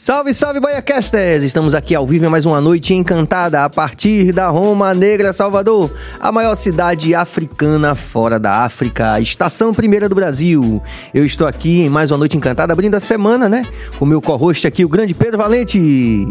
Salve, 0.00 0.32
salve, 0.32 0.60
Baiacasters! 0.60 1.42
Estamos 1.42 1.74
aqui 1.74 1.92
ao 1.92 2.06
vivo 2.06 2.24
em 2.24 2.28
mais 2.28 2.46
uma 2.46 2.60
noite 2.60 2.94
encantada 2.94 3.64
a 3.64 3.68
partir 3.68 4.30
da 4.30 4.46
Roma 4.46 4.94
Negra, 4.94 5.32
Salvador, 5.32 5.90
a 6.20 6.30
maior 6.30 6.54
cidade 6.54 7.16
africana 7.16 7.96
fora 7.96 8.38
da 8.38 8.62
África, 8.62 9.18
estação 9.20 9.74
primeira 9.74 10.08
do 10.08 10.14
Brasil. 10.14 10.80
Eu 11.12 11.26
estou 11.26 11.48
aqui 11.48 11.80
em 11.80 11.88
mais 11.88 12.12
uma 12.12 12.18
noite 12.18 12.36
encantada, 12.36 12.72
abrindo 12.72 12.94
a 12.94 13.00
semana, 13.00 13.48
né? 13.48 13.66
Com 13.98 14.04
o 14.04 14.08
meu 14.08 14.22
co-host 14.22 14.68
aqui, 14.68 14.84
o 14.84 14.88
grande 14.88 15.14
Pedro 15.14 15.36
Valente. 15.36 15.80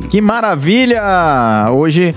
Que 0.10 0.22
maravilha! 0.22 1.04
Hoje 1.70 2.16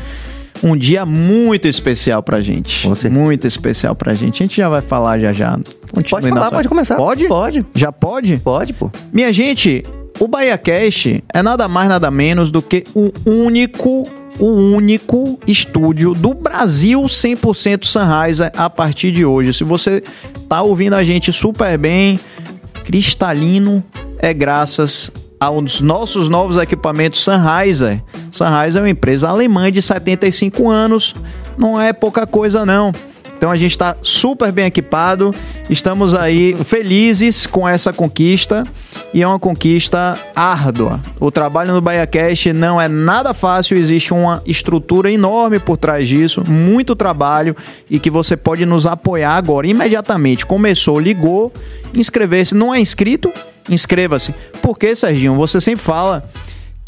um 0.63 0.77
dia 0.77 1.05
muito 1.05 1.67
especial 1.67 2.23
pra 2.23 2.41
gente. 2.41 2.83
Certeza. 2.83 3.11
Muito 3.11 3.49
especial 3.49 3.97
pra 3.97 4.15
gente. 4.15 4.41
A 4.41 4.47
gente 4.47 4.57
já 4.57 4.69
vai 4.69 4.83
falar 4.83 5.19
já 5.19 5.33
já. 5.33 5.59
Continue 5.93 6.23
Pode 6.23 6.29
falar, 6.29 6.51
pode 6.53 6.69
começar. 6.69 6.95
Pode? 6.95 7.27
Pode. 7.27 7.67
Já 7.75 7.91
pode? 7.91 8.37
Pode, 8.37 8.73
pô. 8.73 8.89
Minha 9.13 9.33
gente, 9.33 9.83
o 10.21 10.29
BahiaCast 10.29 11.25
é 11.33 11.43
nada 11.43 11.67
mais 11.67 11.89
nada 11.89 12.11
menos 12.11 12.53
do 12.53 12.61
que 12.61 12.85
o 12.95 13.11
único 13.25 14.07
o 14.39 14.47
único 14.47 15.39
estúdio 15.47 16.15
do 16.15 16.33
Brasil 16.35 17.03
100% 17.03 17.85
Sunrise 17.85 18.43
a 18.57 18.71
partir 18.71 19.13
de 19.13 19.25
hoje. 19.25 19.53
Se 19.53 19.65
você 19.65 20.03
tá 20.49 20.63
ouvindo 20.63 20.95
a 20.95 21.05
gente 21.05 21.31
super 21.31 21.77
bem, 21.77 22.19
cristalino, 22.85 23.85
é 24.19 24.33
graças 24.33 25.11
aos 25.39 25.81
nossos 25.81 26.29
novos 26.29 26.57
equipamentos 26.57 27.21
Sunriser. 27.21 28.03
Sunriser 28.31 28.81
é 28.81 28.85
uma 28.85 28.91
empresa 28.91 29.29
alemã 29.29 29.71
de 29.71 29.83
75 29.83 30.71
anos, 30.71 31.15
não 31.59 31.79
é 31.79 31.93
pouca 31.93 32.27
coisa 32.27 32.65
não. 32.65 32.93
Então 33.41 33.51
a 33.51 33.57
gente 33.57 33.71
está 33.71 33.97
super 34.03 34.53
bem 34.53 34.67
equipado, 34.67 35.35
estamos 35.71 36.15
aí 36.15 36.55
felizes 36.63 37.47
com 37.47 37.67
essa 37.67 37.91
conquista 37.91 38.65
e 39.15 39.23
é 39.23 39.27
uma 39.27 39.39
conquista 39.39 40.15
árdua. 40.37 41.01
O 41.19 41.31
trabalho 41.31 41.73
no 41.73 41.81
BahiaCast 41.81 42.53
não 42.53 42.79
é 42.79 42.87
nada 42.87 43.33
fácil, 43.33 43.79
existe 43.79 44.13
uma 44.13 44.43
estrutura 44.45 45.11
enorme 45.11 45.59
por 45.59 45.79
trás 45.79 46.07
disso, 46.07 46.45
muito 46.47 46.95
trabalho 46.95 47.57
e 47.89 47.99
que 47.99 48.11
você 48.11 48.37
pode 48.37 48.67
nos 48.67 48.85
apoiar 48.85 49.33
agora 49.37 49.67
imediatamente. 49.67 50.45
Começou, 50.45 51.01
ligou, 51.01 51.51
inscrever-se, 51.95 52.55
não 52.55 52.75
é 52.75 52.79
inscrito? 52.79 53.33
Inscreva-se. 53.71 54.35
Porque, 54.61 54.95
Serginho, 54.95 55.35
você 55.35 55.63
sempre 55.63 55.83
fala 55.83 56.29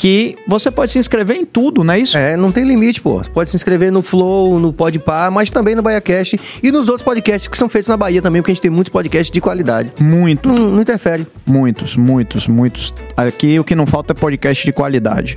que 0.02 0.36
você 0.48 0.68
pode 0.68 0.90
se 0.90 0.98
inscrever 0.98 1.36
em 1.36 1.44
tudo, 1.44 1.84
não 1.84 1.94
é 1.94 2.00
isso? 2.00 2.18
É, 2.18 2.36
não 2.36 2.50
tem 2.50 2.64
limite, 2.64 3.00
pô. 3.00 3.18
Você 3.18 3.30
pode 3.30 3.50
se 3.50 3.54
inscrever 3.54 3.92
no 3.92 4.02
Flow, 4.02 4.58
no 4.58 4.72
Podpah, 4.72 5.30
mas 5.30 5.48
também 5.48 5.76
no 5.76 5.82
BaiaCast 5.82 6.40
e 6.60 6.72
nos 6.72 6.88
outros 6.88 7.04
podcasts 7.04 7.46
que 7.46 7.56
são 7.56 7.68
feitos 7.68 7.88
na 7.88 7.96
Bahia 7.96 8.20
também, 8.20 8.42
porque 8.42 8.50
a 8.50 8.54
gente 8.54 8.62
tem 8.62 8.70
muitos 8.70 8.92
podcasts 8.92 9.30
de 9.30 9.40
qualidade. 9.40 9.92
Muito. 10.00 10.48
Não, 10.48 10.70
não 10.70 10.82
interfere. 10.82 11.24
Muitos, 11.46 11.96
muitos, 11.96 12.48
muitos. 12.48 12.92
Aqui 13.16 13.60
o 13.60 13.62
que 13.62 13.76
não 13.76 13.86
falta 13.86 14.12
é 14.12 14.14
podcast 14.14 14.66
de 14.66 14.72
qualidade. 14.72 15.36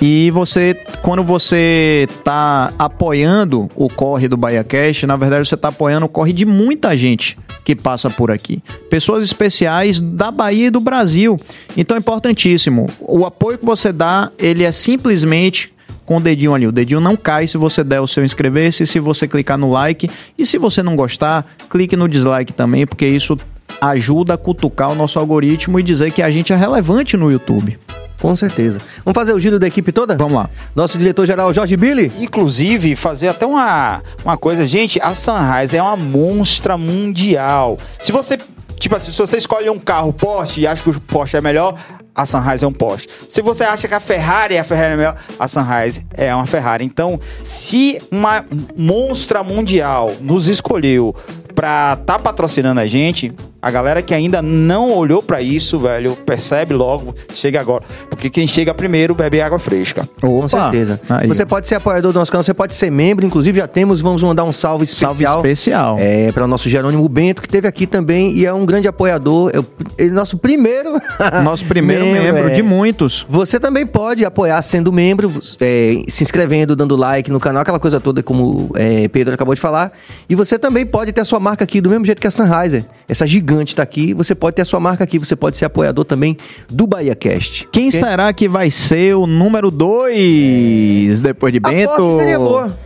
E 0.00 0.30
você, 0.30 0.74
quando 1.02 1.22
você 1.22 2.08
tá 2.24 2.72
apoiando 2.78 3.70
o 3.76 3.88
corre 3.88 4.26
do 4.28 4.36
BahiaCast, 4.36 5.06
na 5.06 5.16
verdade 5.16 5.48
você 5.48 5.56
tá 5.56 5.68
apoiando 5.68 6.06
o 6.06 6.08
corre 6.08 6.32
de 6.32 6.44
muita 6.44 6.96
gente 6.96 7.38
que 7.64 7.74
passa 7.74 8.10
por 8.10 8.30
aqui. 8.30 8.62
Pessoas 8.90 9.24
especiais 9.24 10.00
da 10.00 10.30
Bahia 10.30 10.66
e 10.66 10.70
do 10.70 10.80
Brasil. 10.80 11.36
Então 11.76 11.96
é 11.96 12.00
importantíssimo. 12.00 12.88
O 13.00 13.24
apoio 13.24 13.56
que 13.56 13.64
você 13.64 13.92
dá, 13.92 14.30
ele 14.38 14.64
é 14.64 14.72
simplesmente 14.72 15.72
com 16.04 16.18
o 16.18 16.20
dedinho 16.20 16.54
ali. 16.54 16.66
O 16.66 16.72
dedinho 16.72 17.00
não 17.00 17.16
cai 17.16 17.46
se 17.46 17.56
você 17.56 17.82
der 17.82 18.00
o 18.00 18.06
seu 18.06 18.24
inscrever-se, 18.24 18.86
se 18.86 19.00
você 19.00 19.26
clicar 19.26 19.56
no 19.56 19.70
like. 19.70 20.10
E 20.36 20.44
se 20.44 20.58
você 20.58 20.82
não 20.82 20.96
gostar, 20.96 21.46
clique 21.70 21.96
no 21.96 22.08
dislike 22.08 22.52
também, 22.52 22.86
porque 22.86 23.06
isso 23.06 23.36
ajuda 23.80 24.34
a 24.34 24.38
cutucar 24.38 24.90
o 24.90 24.94
nosso 24.94 25.18
algoritmo 25.18 25.80
e 25.80 25.82
dizer 25.82 26.12
que 26.12 26.22
a 26.22 26.30
gente 26.30 26.52
é 26.52 26.56
relevante 26.56 27.16
no 27.16 27.30
YouTube. 27.30 27.78
Com 28.24 28.34
certeza. 28.34 28.78
Vamos 29.04 29.14
fazer 29.14 29.34
o 29.34 29.38
giro 29.38 29.58
da 29.58 29.66
equipe 29.66 29.92
toda? 29.92 30.16
Vamos 30.16 30.32
lá. 30.32 30.48
Nosso 30.74 30.96
diretor-geral, 30.96 31.52
Jorge 31.52 31.76
Billy. 31.76 32.10
Inclusive, 32.18 32.96
fazer 32.96 33.28
até 33.28 33.44
uma, 33.44 34.02
uma 34.24 34.34
coisa, 34.38 34.66
gente, 34.66 34.98
a 35.02 35.14
Sunrise 35.14 35.76
é 35.76 35.82
uma 35.82 35.94
monstra 35.94 36.78
mundial. 36.78 37.76
Se 37.98 38.12
você, 38.12 38.38
tipo 38.78 38.96
assim, 38.96 39.12
se 39.12 39.18
você 39.18 39.36
escolhe 39.36 39.68
um 39.68 39.78
carro 39.78 40.10
Porsche 40.10 40.62
e 40.62 40.66
acha 40.66 40.82
que 40.82 40.88
o 40.88 40.98
Porsche 41.02 41.36
é 41.36 41.42
melhor, 41.42 41.74
a 42.14 42.24
Sunrise 42.24 42.64
é 42.64 42.66
um 42.66 42.72
Porsche. 42.72 43.08
Se 43.28 43.42
você 43.42 43.62
acha 43.62 43.86
que 43.86 43.94
a 43.94 44.00
Ferrari, 44.00 44.56
a 44.56 44.64
Ferrari 44.64 44.94
é 44.94 44.96
melhor, 44.96 45.16
a 45.38 45.46
Sunrise 45.46 46.06
é 46.14 46.34
uma 46.34 46.46
Ferrari. 46.46 46.82
Então, 46.82 47.20
se 47.42 48.00
uma 48.10 48.42
monstra 48.74 49.42
mundial 49.42 50.14
nos 50.22 50.48
escolheu 50.48 51.14
pra 51.54 51.96
tá 51.96 52.18
patrocinando 52.18 52.80
a 52.80 52.86
gente, 52.86 53.34
a 53.64 53.70
galera 53.70 54.02
que 54.02 54.14
ainda 54.14 54.40
não 54.40 54.92
olhou 54.92 55.22
pra 55.22 55.40
isso, 55.40 55.78
velho, 55.78 56.14
percebe 56.16 56.74
logo, 56.74 57.14
chega 57.32 57.60
agora. 57.60 57.84
Porque 58.08 58.30
quem 58.30 58.46
chega 58.46 58.72
primeiro 58.74 59.14
bebe 59.14 59.40
água 59.40 59.58
fresca. 59.58 60.08
Com 60.20 60.46
certeza. 60.46 61.00
Aí. 61.08 61.26
Você 61.26 61.44
pode 61.44 61.66
ser 61.66 61.76
apoiador 61.76 62.12
do 62.12 62.18
nosso 62.18 62.30
canal, 62.30 62.44
você 62.44 62.54
pode 62.54 62.74
ser 62.74 62.90
membro, 62.90 63.24
inclusive 63.26 63.58
já 63.58 63.66
temos, 63.66 64.00
vamos 64.00 64.22
mandar 64.22 64.44
um 64.44 64.52
salve 64.52 64.86
Salve 64.86 65.24
especial. 65.24 65.36
especial. 65.38 65.96
É, 65.98 66.30
para 66.32 66.44
o 66.44 66.46
nosso 66.46 66.68
Jerônimo 66.68 67.08
Bento, 67.08 67.40
que 67.40 67.48
esteve 67.48 67.66
aqui 67.66 67.86
também 67.86 68.32
e 68.32 68.44
é 68.46 68.52
um 68.52 68.66
grande 68.66 68.86
apoiador. 68.86 69.50
É 69.54 69.64
é 69.98 70.06
nosso 70.06 70.38
primeiro. 70.38 71.00
Nosso 71.42 71.64
primeiro 71.64 72.06
membro, 72.06 72.48
é. 72.48 72.50
de 72.50 72.62
muitos. 72.62 73.24
Você 73.28 73.58
também 73.58 73.86
pode 73.86 74.24
apoiar 74.24 74.60
sendo 74.62 74.92
membro, 74.92 75.32
é, 75.60 76.02
se 76.08 76.22
inscrevendo, 76.22 76.74
dando 76.74 76.96
like 76.96 77.30
no 77.30 77.40
canal, 77.40 77.62
aquela 77.62 77.78
coisa 77.78 78.00
toda 78.00 78.22
como 78.22 78.70
é, 78.74 79.08
Pedro 79.08 79.34
acabou 79.34 79.54
de 79.54 79.60
falar. 79.60 79.92
E 80.28 80.34
você 80.34 80.58
também 80.58 80.86
pode 80.86 81.12
ter 81.12 81.20
a 81.20 81.24
sua 81.24 81.40
marca 81.40 81.64
aqui, 81.64 81.80
do 81.80 81.90
mesmo 81.90 82.04
jeito 82.04 82.20
que 82.20 82.26
a 82.26 82.30
Sunriser. 82.30 82.84
Essa 83.08 83.26
gigante 83.26 83.53
está 83.62 83.82
aqui, 83.82 84.12
você 84.14 84.34
pode 84.34 84.56
ter 84.56 84.62
a 84.62 84.64
sua 84.64 84.80
marca 84.80 85.04
aqui, 85.04 85.18
você 85.18 85.36
pode 85.36 85.56
ser 85.56 85.64
apoiador 85.64 86.04
também 86.04 86.36
do 86.68 86.86
BahiaCast. 86.86 87.68
Quem 87.70 87.88
Ok? 87.88 88.00
será 88.00 88.32
que 88.32 88.48
vai 88.48 88.70
ser 88.70 89.14
o 89.14 89.26
número 89.26 89.70
2 89.70 91.20
depois 91.20 91.52
de 91.52 91.60
Bento? 91.60 91.92
Aposto 91.92 92.18
seria 92.18 92.38
boa. 92.38 92.78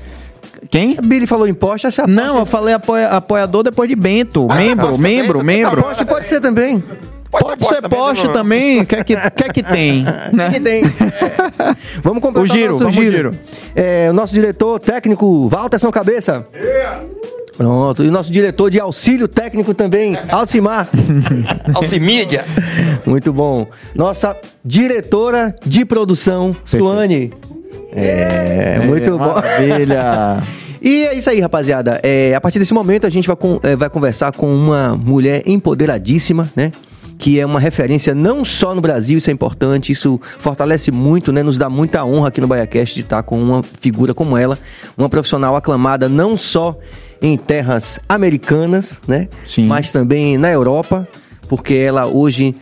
Quem? 0.71 0.97
Billy 1.03 1.27
falou 1.27 1.47
imposto, 1.47 1.87
essa 1.87 2.07
Não, 2.07 2.39
eu 2.39 2.47
falei 2.47 2.75
apoia- 2.75 3.09
apoiador 3.09 3.63
depois 3.63 3.89
de 3.89 3.95
Bento. 3.97 4.47
Mas 4.49 4.67
membro, 4.67 4.87
aposta 4.87 5.03
membro, 5.03 5.39
também, 5.39 5.57
membro. 5.63 5.83
Porsche 5.83 6.05
pode 6.05 6.29
ser 6.29 6.41
também. 6.41 6.83
Pode 7.31 7.65
ser 7.67 7.89
Porsche 7.89 8.29
também. 8.29 8.81
O 8.81 8.87
que 8.87 8.95
é 8.97 9.05
que, 9.05 9.15
que, 9.15 9.45
é 9.45 9.49
que 9.53 9.63
tem? 9.63 10.03
né? 10.33 10.51
Que 10.51 10.61
tem. 10.61 10.83
vamos 12.03 12.23
comprar 12.23 12.43
O 12.43 12.47
giro, 12.47 12.79
vamos 12.79 12.97
o 12.97 13.01
giro. 13.01 13.33
É, 13.75 14.09
o 14.11 14.15
nosso 14.15 14.33
diretor 14.33 14.81
técnico, 14.81 15.49
Walter 15.49 15.79
São 15.79 15.91
Cabeça. 15.91 16.47
Pronto. 17.59 18.05
E 18.05 18.09
o 18.09 18.13
nosso 18.13 18.33
diretor 18.33 18.71
de 18.71 18.79
auxílio 18.81 19.27
técnico 19.29 19.75
também, 19.75 20.17
Alcimar. 20.31 20.89
Alcimídia. 21.75 22.45
Muito 23.05 23.33
bom. 23.33 23.67
Nossa 23.95 24.35
diretora 24.65 25.55
de 25.67 25.85
produção, 25.85 26.55
Suane. 26.65 27.33
É, 27.93 28.79
muito 28.87 29.11
bom. 29.19 29.35
Maravilha. 29.35 30.43
E 30.81 31.07
é 31.07 31.15
isso 31.15 31.29
aí, 31.29 31.41
rapaziada. 31.41 31.99
É, 32.05 32.33
a 32.37 32.41
partir 32.41 32.61
desse 32.61 32.73
momento, 32.73 33.05
a 33.05 33.11
gente 33.11 33.27
vai, 33.27 33.35
con- 33.35 33.59
é, 33.65 33.75
vai 33.75 33.91
conversar 33.91 34.31
com 34.31 34.47
uma 34.55 34.95
mulher 34.95 35.43
empoderadíssima, 35.45 36.49
né? 36.55 36.71
Que 37.19 37.41
é 37.41 37.45
uma 37.45 37.59
referência 37.59 38.15
não 38.15 38.45
só 38.45 38.77
no 38.77 38.81
Brasil, 38.81 39.19
isso 39.19 39.29
é 39.29 39.33
importante, 39.33 39.91
isso 39.91 40.21
fortalece 40.23 40.93
muito, 40.93 41.33
né? 41.33 41.43
Nos 41.43 41.59
dá 41.59 41.69
muita 41.69 42.05
honra 42.05 42.29
aqui 42.29 42.41
no 42.41 42.47
BaiaCast 42.47 42.95
de 42.95 43.01
estar 43.01 43.25
com 43.25 43.43
uma 43.43 43.65
figura 43.81 44.15
como 44.15 44.39
ela, 44.39 44.57
uma 44.97 45.09
profissional 45.09 45.57
aclamada 45.57 46.09
não 46.09 46.37
só 46.37 46.79
em 47.21 47.37
terras 47.37 47.99
americanas, 48.09 49.01
né? 49.07 49.29
Sim. 49.45 49.67
Mas 49.67 49.93
também 49.93 50.39
na 50.39 50.51
Europa, 50.51 51.07
porque 51.49 51.75
ela 51.75 52.07
hoje 52.07 52.55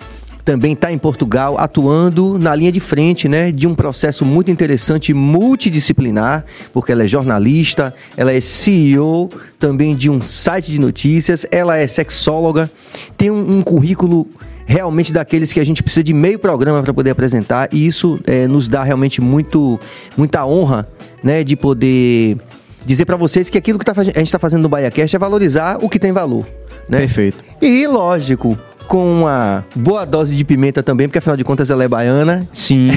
também 0.46 0.74
está 0.74 0.92
em 0.92 0.96
Portugal, 0.96 1.56
atuando 1.58 2.38
na 2.38 2.54
linha 2.54 2.70
de 2.70 2.78
frente, 2.78 3.28
né, 3.28 3.50
de 3.50 3.66
um 3.66 3.74
processo 3.74 4.24
muito 4.24 4.48
interessante, 4.48 5.12
multidisciplinar, 5.12 6.44
porque 6.72 6.92
ela 6.92 7.02
é 7.02 7.08
jornalista, 7.08 7.92
ela 8.16 8.32
é 8.32 8.40
CEO 8.40 9.28
também 9.58 9.96
de 9.96 10.08
um 10.08 10.22
site 10.22 10.70
de 10.70 10.80
notícias, 10.80 11.44
ela 11.50 11.76
é 11.76 11.84
sexóloga, 11.88 12.70
tem 13.18 13.28
um, 13.28 13.58
um 13.58 13.60
currículo 13.60 14.24
realmente 14.66 15.12
daqueles 15.12 15.52
que 15.52 15.58
a 15.58 15.64
gente 15.64 15.82
precisa 15.82 16.04
de 16.04 16.12
meio 16.12 16.38
programa 16.38 16.80
para 16.80 16.94
poder 16.94 17.10
apresentar, 17.10 17.68
e 17.72 17.84
isso 17.84 18.20
eh, 18.24 18.46
nos 18.46 18.68
dá 18.68 18.84
realmente 18.84 19.20
muito, 19.20 19.80
muita 20.16 20.46
honra, 20.46 20.88
né, 21.24 21.42
de 21.42 21.56
poder 21.56 22.38
dizer 22.86 23.04
para 23.04 23.16
vocês 23.16 23.50
que 23.50 23.58
aquilo 23.58 23.78
que 23.78 23.84
tá, 23.84 23.92
a 23.96 24.04
gente 24.04 24.22
está 24.22 24.38
fazendo 24.38 24.62
no 24.62 24.68
BaiaCast 24.68 25.16
é 25.16 25.18
valorizar 25.18 25.78
o 25.82 25.88
que 25.88 25.98
tem 25.98 26.12
valor, 26.12 26.46
né? 26.88 27.00
Perfeito. 27.00 27.44
E, 27.60 27.86
lógico, 27.86 28.56
com 28.86 29.20
uma 29.20 29.64
boa 29.74 30.04
dose 30.04 30.36
de 30.36 30.44
pimenta 30.44 30.82
também, 30.82 31.08
porque 31.08 31.18
afinal 31.18 31.36
de 31.36 31.44
contas 31.44 31.68
ela 31.70 31.84
é 31.84 31.88
baiana. 31.88 32.46
Sim. 32.52 32.90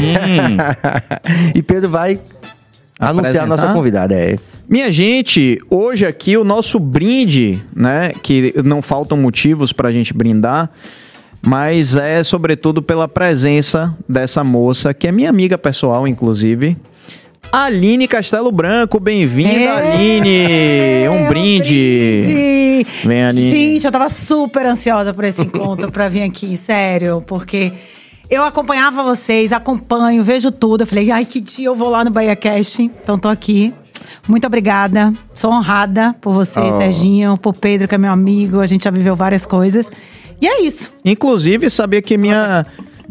e 1.55 1.61
Pedro 1.61 1.89
vai 1.89 2.19
anunciar 2.99 3.43
a 3.43 3.47
nossa 3.47 3.73
convidada. 3.73 4.13
É. 4.13 4.37
Minha 4.67 4.91
gente, 4.91 5.59
hoje 5.69 6.05
aqui 6.05 6.37
o 6.37 6.43
nosso 6.43 6.79
brinde, 6.79 7.59
né? 7.75 8.11
Que 8.21 8.53
não 8.63 8.81
faltam 8.81 9.17
motivos 9.17 9.73
pra 9.73 9.89
gente 9.89 10.13
brindar, 10.13 10.69
mas 11.41 11.95
é 11.95 12.23
sobretudo 12.23 12.81
pela 12.81 13.07
presença 13.07 13.95
dessa 14.07 14.43
moça, 14.43 14.93
que 14.93 15.07
é 15.07 15.11
minha 15.11 15.29
amiga 15.29 15.57
pessoal, 15.57 16.07
inclusive. 16.07 16.77
Aline 17.51 18.07
Castelo 18.07 18.51
Branco, 18.51 18.99
bem-vinda, 18.99 19.49
É. 19.51 19.93
Aline! 19.93 21.09
Um 21.09 21.27
brinde! 21.27 22.23
brinde. 22.23 22.87
Vem, 23.03 23.23
Aline. 23.23 23.51
Gente, 23.51 23.85
eu 23.85 23.91
tava 23.91 24.07
super 24.09 24.65
ansiosa 24.67 25.13
por 25.13 25.23
esse 25.23 25.41
encontro 25.41 25.91
pra 25.91 26.07
vir 26.07 26.21
aqui, 26.23 26.55
sério, 26.57 27.23
porque 27.25 27.71
Eu 28.31 28.45
acompanhava 28.45 29.01
vocês, 29.01 29.51
acompanho, 29.51 30.23
vejo 30.23 30.51
tudo. 30.51 30.81
Eu 30.83 30.87
falei, 30.87 31.09
ai, 31.09 31.25
que 31.25 31.39
dia 31.41 31.65
eu 31.65 31.75
vou 31.75 31.89
lá 31.89 32.05
no 32.05 32.11
BahiaCast. 32.11 32.83
Então 32.83 33.17
tô 33.17 33.27
aqui. 33.27 33.73
Muito 34.27 34.45
obrigada. 34.45 35.11
Sou 35.33 35.51
honrada 35.51 36.13
por 36.21 36.31
você, 36.35 36.59
Oh. 36.59 36.77
Serginho, 36.77 37.35
por 37.39 37.55
Pedro, 37.55 37.87
que 37.87 37.95
é 37.95 37.97
meu 37.97 38.11
amigo. 38.11 38.59
A 38.59 38.67
gente 38.67 38.83
já 38.83 38.91
viveu 38.91 39.15
várias 39.15 39.47
coisas. 39.47 39.91
E 40.39 40.45
é 40.47 40.61
isso. 40.61 40.91
Inclusive, 41.03 41.71
sabia 41.71 42.03
que 42.03 42.15
minha, 42.19 42.63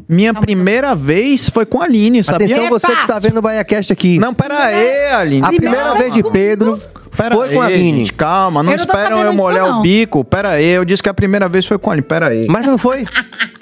minha 0.09 0.33
primeira 0.33 0.95
vez 0.95 1.49
foi 1.51 1.67
com 1.67 1.81
a 1.83 1.85
Aline, 1.85 2.25
sabia? 2.25 2.47
Atenção, 2.47 2.65
Epa! 2.65 2.79
você 2.79 2.87
que 2.95 3.01
está 3.03 3.19
vendo 3.19 3.39
o 3.39 3.43
BaiaCast 3.43 3.93
aqui. 3.93 4.19
Não, 4.19 4.33
pera 4.33 4.65
aí, 4.65 5.07
Aline. 5.13 5.45
a 5.45 5.49
Primeira 5.49 5.77
primeira 5.77 5.95
vez 5.99 6.15
de 6.15 6.23
comigo. 6.23 6.33
Pedro 6.33 6.81
Pera 7.17 7.35
foi 7.35 7.49
com 7.53 7.61
a 7.61 7.67
aí, 7.67 7.75
Aline. 7.75 7.99
gente, 7.99 8.13
calma, 8.13 8.63
não 8.63 8.71
Eu 8.73 8.79
não 8.79 8.85
esperam 8.85 9.19
eu 9.19 9.33
molhar 9.33 9.65
disso, 9.67 9.79
o 9.79 9.83
bico. 9.83 10.25
Pera 10.25 10.51
aí, 10.51 10.67
eu 10.67 10.85
disse 10.85 11.03
que 11.03 11.09
a 11.09 11.15
primeira 11.15 11.49
vez 11.49 11.67
foi 11.67 11.77
com 11.79 11.91
a 11.91 11.93
Aline, 11.95 12.07
pera 12.07 12.29
aí. 12.29 12.47
Mas 12.49 12.65
não 12.65 12.79
foi? 12.79 13.07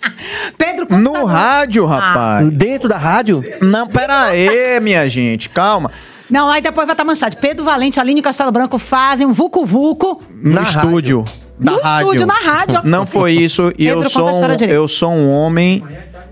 Pedro, 0.59 0.87
No 0.99 1.13
tá- 1.13 1.25
rádio, 1.25 1.85
rapaz. 1.87 2.49
Dentro 2.51 2.89
da 2.89 2.97
rádio? 2.99 3.43
Não, 3.61 3.87
pera 3.87 4.25
aí, 4.27 4.79
minha 4.81 5.09
gente, 5.09 5.49
calma. 5.49 5.91
Não, 6.29 6.51
aí 6.51 6.61
depois 6.61 6.87
vai 6.87 6.95
estar 6.95 7.05
manchado. 7.05 7.37
Pedro 7.37 7.65
Valente, 7.65 8.01
Aline 8.01 8.21
Castelo 8.21 8.51
Branco 8.51 8.79
fazem 8.79 9.27
um 9.27 9.33
vucu-vucu 9.33 10.21
No 10.43 10.55
Na 10.55 10.63
estúdio. 10.63 11.25
Da 11.59 11.73
no 11.73 11.81
rádio. 11.81 12.07
estúdio, 12.07 12.27
na 12.27 12.35
rádio. 12.35 12.81
Não 12.85 13.07
foi 13.07 13.33
isso. 13.33 13.73
E 13.79 13.87
Pedro, 13.87 14.03
eu 14.03 14.11
sou, 14.11 14.29
um, 14.29 14.53
eu 14.69 14.89
sou 14.89 15.11
um 15.11 15.31
homem 15.31 15.83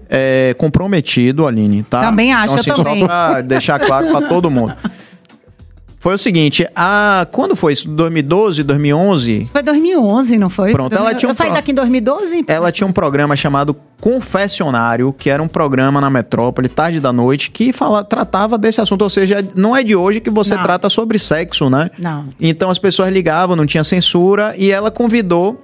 é, 0.09 0.55
comprometido, 0.59 1.47
Aline, 1.47 1.83
tá? 1.83 2.01
Também 2.03 2.33
acho, 2.33 2.55
então, 2.59 2.75
assim, 2.75 2.83
também. 2.83 3.01
Só 3.01 3.07
pra 3.07 3.41
deixar 3.43 3.79
claro 3.79 4.09
pra 4.09 4.23
todo 4.29 4.51
mundo. 4.51 4.75
Foi 6.05 6.15
o 6.15 6.19
seguinte, 6.19 6.69
a, 6.77 7.27
quando 7.33 7.57
foi 7.57 7.73
isso? 7.73 7.89
2012, 7.89 8.63
2011? 8.63 9.49
Foi 9.51 9.63
2011, 9.63 10.39
não 10.39 10.51
foi? 10.51 10.71
Pronto, 10.71 10.95
ela 10.95 11.15
tinha 11.15 11.31
um 11.31 11.33
Eu 11.33 11.35
saí 11.35 11.51
daqui 11.51 11.73
em 11.73 11.75
2012. 11.75 12.45
Ela 12.47 12.71
tinha 12.71 12.87
um 12.87 12.93
programa 12.93 13.35
chamado 13.35 13.75
Confessionário, 14.03 15.15
que 15.15 15.31
era 15.31 15.43
um 15.43 15.49
programa 15.49 16.03
na 16.03 16.11
Metrópole, 16.11 16.69
tarde 16.69 17.01
da 17.01 17.11
noite, 17.11 17.51
que 17.51 17.73
fala, 17.73 18.05
tratava 18.05 18.59
desse 18.59 18.83
assunto. 18.83 19.01
Ou 19.01 19.09
seja, 19.09 19.39
não 19.57 19.75
é 19.75 19.83
de 19.83 19.97
hoje 19.97 20.21
que 20.21 20.29
você 20.29 20.55
Não. 20.55 20.63
trata 20.63 20.91
sobre 20.91 21.19
sexo, 21.19 21.71
né? 21.71 21.91
Não. 21.99 22.29
Então 22.39 22.69
as 22.69 22.79
pessoas 22.79 23.11
ligavam, 23.11 23.57
não 23.57 23.65
tinha 23.65 23.83
censura, 23.83 24.53
e 24.59 24.71
ela 24.71 24.91
convidou 24.91 25.63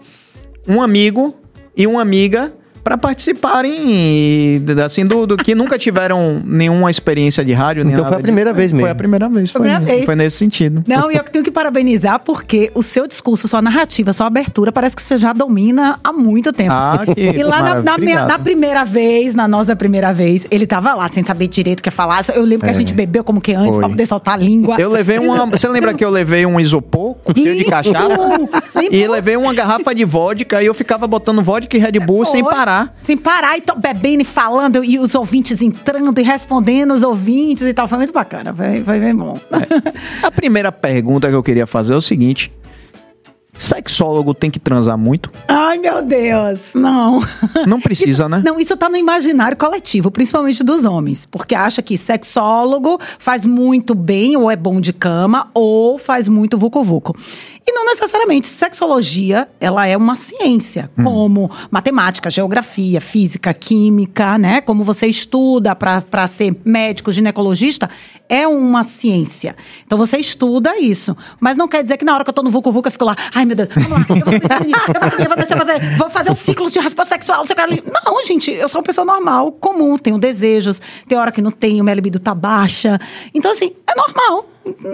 um 0.67 0.81
amigo 0.81 1.37
e 1.77 1.87
uma 1.87 2.01
amiga 2.01 2.51
para 2.83 2.97
participarem 2.99 4.63
assim 4.85 5.05
do, 5.07 5.27
do 5.27 5.37
que 5.37 5.55
nunca 5.55 5.79
tiveram 5.79 6.41
nenhuma 6.45 6.91
experiência 6.91 7.45
de 7.45 7.53
rádio 7.53 7.85
nem 7.85 7.93
Então 7.93 8.05
nada 8.05 8.17
foi 8.17 8.21
a 8.21 8.23
primeira 8.23 8.51
disso. 8.51 8.57
vez 8.59 8.73
mesmo. 8.73 8.83
Foi 8.85 8.91
a 8.91 8.95
primeira 8.95 9.29
vez, 9.29 9.51
Foi 9.51 9.61
foi, 9.61 9.71
a 9.71 9.75
primeira 9.75 9.95
vez. 9.97 10.07
foi 10.07 10.15
nesse 10.17 10.37
sentido. 10.39 10.83
Não, 10.87 11.11
e 11.11 11.17
eu 11.17 11.25
tenho 11.25 11.45
que 11.45 11.51
parabenizar 11.51 12.21
porque 12.25 12.71
o 12.75 12.83
seu 12.83 13.07
discurso, 13.07 13.47
sua 13.49 13.61
narrativa, 13.63 14.13
sua 14.13 14.27
abertura, 14.27 14.73
parece 14.73 14.97
que 14.97 15.03
você 15.03 15.19
já 15.19 15.33
domina 15.33 15.99
há 16.03 16.13
muito 16.13 16.53
tempo. 16.53 16.73
Ah, 16.73 17.03
que 17.15 17.21
E 17.21 17.43
lá 17.43 17.63
na, 17.63 17.83
na, 17.83 17.99
minha- 17.99 18.25
na 18.27 18.39
primeira 18.39 18.85
vez, 18.85 19.35
na 19.35 19.47
nossa 19.49 19.75
primeira 19.77 20.13
vez, 20.13 20.47
ele 20.51 20.67
tava 20.67 20.95
lá 20.95 21.09
sem 21.09 21.25
saber 21.25 21.49
direito 21.49 21.81
o 21.81 21.83
que 21.83 21.91
falar. 21.91 22.21
Eu 22.35 22.45
lembro 22.45 22.67
que 22.67 22.71
a 22.75 22.79
gente 22.79 22.93
bebeu 22.93 23.23
como 23.25 23.41
que 23.41 23.53
antes 23.53 23.69
É. 23.69 23.73
Foi. 23.73 23.79
pra 23.81 23.89
poder 23.89 24.07
soltar 24.07 24.35
a 24.35 24.37
língua. 24.37 24.77
Eu 24.81 24.91
levei 24.91 25.19
uma. 25.19 25.47
Você 25.47 25.69
lembra 25.69 25.95
que 25.95 26.05
eu 26.05 26.11
levei 26.11 26.45
um 26.47 26.59
isopor 26.59 27.15
com 27.25 27.33
cheio 27.35 27.57
de 27.57 27.65
cachaça? 27.65 28.17
E 28.91 29.07
levei 29.07 29.37
uma 29.37 29.53
garrafa 29.55 29.95
de 29.95 30.05
vodka 30.05 30.63
e 30.63 30.67
eu 30.67 30.75
ficava 30.75 31.07
botando 31.07 31.43
vodka 31.43 31.77
e 31.77 31.81
Red 31.81 31.99
Bull 32.01 32.25
sem 32.27 32.43
Foi. 32.43 32.53
Parar. 32.71 32.95
Sem 33.01 33.17
parar, 33.17 33.59
e 33.59 33.61
tô 33.61 33.75
bebendo 33.75 34.23
e 34.23 34.25
falando, 34.25 34.85
e 34.85 34.99
os 34.99 35.15
ouvintes 35.15 35.61
entrando 35.61 36.19
e 36.21 36.23
respondendo 36.23 36.93
os 36.95 37.03
ouvintes 37.03 37.65
e 37.67 37.75
tal. 37.75 37.89
Foi 37.89 37.99
muito 37.99 38.13
bacana, 38.13 38.55
foi, 38.55 38.83
foi 38.85 39.01
bem 39.01 39.15
bom. 39.15 39.39
A 40.23 40.31
primeira 40.31 40.71
pergunta 40.71 41.29
que 41.29 41.35
eu 41.35 41.43
queria 41.43 41.67
fazer 41.67 41.93
é 41.95 41.97
o 41.97 42.01
seguinte: 42.01 42.53
sexólogo 43.57 44.33
tem 44.33 44.51
que 44.51 44.59
transar 44.61 44.97
muito? 44.97 45.31
Ai, 45.49 45.79
meu 45.79 46.03
Deus, 46.03 46.61
não. 46.75 47.21
Não 47.67 47.81
precisa, 47.81 48.11
Isso- 48.25 48.29
né? 48.29 48.43
Não, 48.45 48.59
isso 48.61 48.77
tá 48.77 48.89
no 48.89 48.97
imaginário 48.97 49.57
coletivo, 49.57 50.11
principalmente 50.11 50.63
dos 50.63 50.85
homens. 50.85 51.27
Porque 51.31 51.55
acha 51.55 51.83
que 51.83 51.99
sexólogo 51.99 52.99
faz 53.19 53.45
muito 53.45 53.95
bem, 53.95 54.37
ou 54.37 54.51
é 54.51 54.57
bom 54.57 54.81
de 54.81 54.93
cama, 54.93 55.51
ou 55.53 55.99
faz 55.99 56.29
muito 56.29 56.57
vucu-vucu. 56.59 57.15
E 57.67 57.73
não 57.73 57.85
necessariamente. 57.85 58.47
Sexologia, 58.47 59.49
ela 59.61 59.87
é 59.87 59.97
uma 59.97 60.17
ciência, 60.17 60.91
Hum. 60.99 61.05
como 61.05 61.51
matemática, 61.71 62.31
geografia, 62.31 63.01
física, 63.01 63.53
química, 63.53 64.39
né? 64.39 64.61
Como 64.61 64.85
você 64.85 65.07
estuda 65.07 65.75
para 65.75 66.27
ser 66.27 66.57
médico, 66.65 67.13
ginecologista, 67.13 67.89
é 68.29 68.47
uma 68.47 68.83
ciência. 68.85 69.57
Então 69.85 69.99
você 69.99 70.17
estuda 70.19 70.79
isso. 70.79 71.17
Mas 71.41 71.57
não 71.57 71.67
quer 71.69 71.83
dizer 71.83 71.97
que 71.97 72.05
na 72.05 72.15
hora 72.15 72.25
que 72.25 72.31
eu 72.31 72.35
tô 72.35 72.43
no 72.43 72.51
vucu-vucu, 72.51 72.89
eu 72.89 72.93
fico 72.93 73.05
lá, 73.05 73.17
ai 73.35 73.45
meu 73.45 73.57
Deus, 73.57 73.69
vamos 73.75 73.91
lá, 73.91 73.99
eu 74.09 74.17
vou 74.25 74.41
pensar 74.41 74.65
nisso, 74.65 74.81
eu 74.87 75.01
vou 75.01 75.19
eu 75.21 75.27
vou 75.29 75.37
descer, 75.37 75.53
eu 75.53 75.57
vou 75.59 75.67
descer, 75.67 75.97
vou 75.99 76.11
fazer 76.11 76.31
os 76.33 76.39
ciclos 76.39 76.73
de 76.73 76.79
resposta 76.79 77.15
sexual, 77.15 77.39
não 77.41 77.47
sei 77.47 77.55
o 77.55 77.57
que 77.57 77.63
ali. 77.63 77.83
Não, 78.05 78.25
gente, 78.25 78.51
eu 78.51 78.69
sou 78.69 78.81
uma 78.81 78.85
pessoa 78.85 79.05
normal, 79.05 79.53
comum, 79.53 79.99
tenho 79.99 80.17
desejos, 80.19 80.81
tem 81.09 81.19
hora 81.19 81.33
que 81.33 81.43
não 81.43 81.51
tenho, 81.51 81.83
minha 81.85 81.95
libido 81.95 82.19
tá 82.21 82.35
baixa. 82.35 83.01
Então, 83.35 83.51
assim, 83.53 83.73
é 83.87 83.95
normal, 83.97 84.47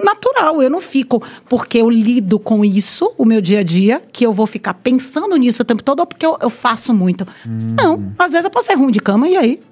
natural. 0.04 0.62
Eu 0.62 0.70
não 0.70 0.80
fico 0.80 1.22
porque 1.48 1.78
eu 1.78 1.90
lido 1.90 2.38
com 2.38 2.64
isso, 2.64 3.12
o 3.16 3.24
meu 3.24 3.40
dia 3.40 3.60
a 3.60 3.62
dia, 3.62 4.02
que 4.12 4.24
eu 4.24 4.32
vou 4.32 4.46
ficar 4.46 4.74
pensando 4.74 5.36
nisso 5.36 5.62
o 5.62 5.64
tempo 5.64 5.82
todo, 5.82 6.00
ou 6.00 6.06
porque 6.06 6.24
eu, 6.24 6.36
eu 6.40 6.50
faço 6.50 6.92
muito. 6.94 7.26
Não, 7.44 8.12
às 8.18 8.32
vezes 8.32 8.44
eu 8.44 8.50
posso 8.50 8.66
ser 8.66 8.74
ruim 8.74 8.92
de 8.92 9.00
cama, 9.00 9.28
e 9.28 9.36
aí? 9.36 9.62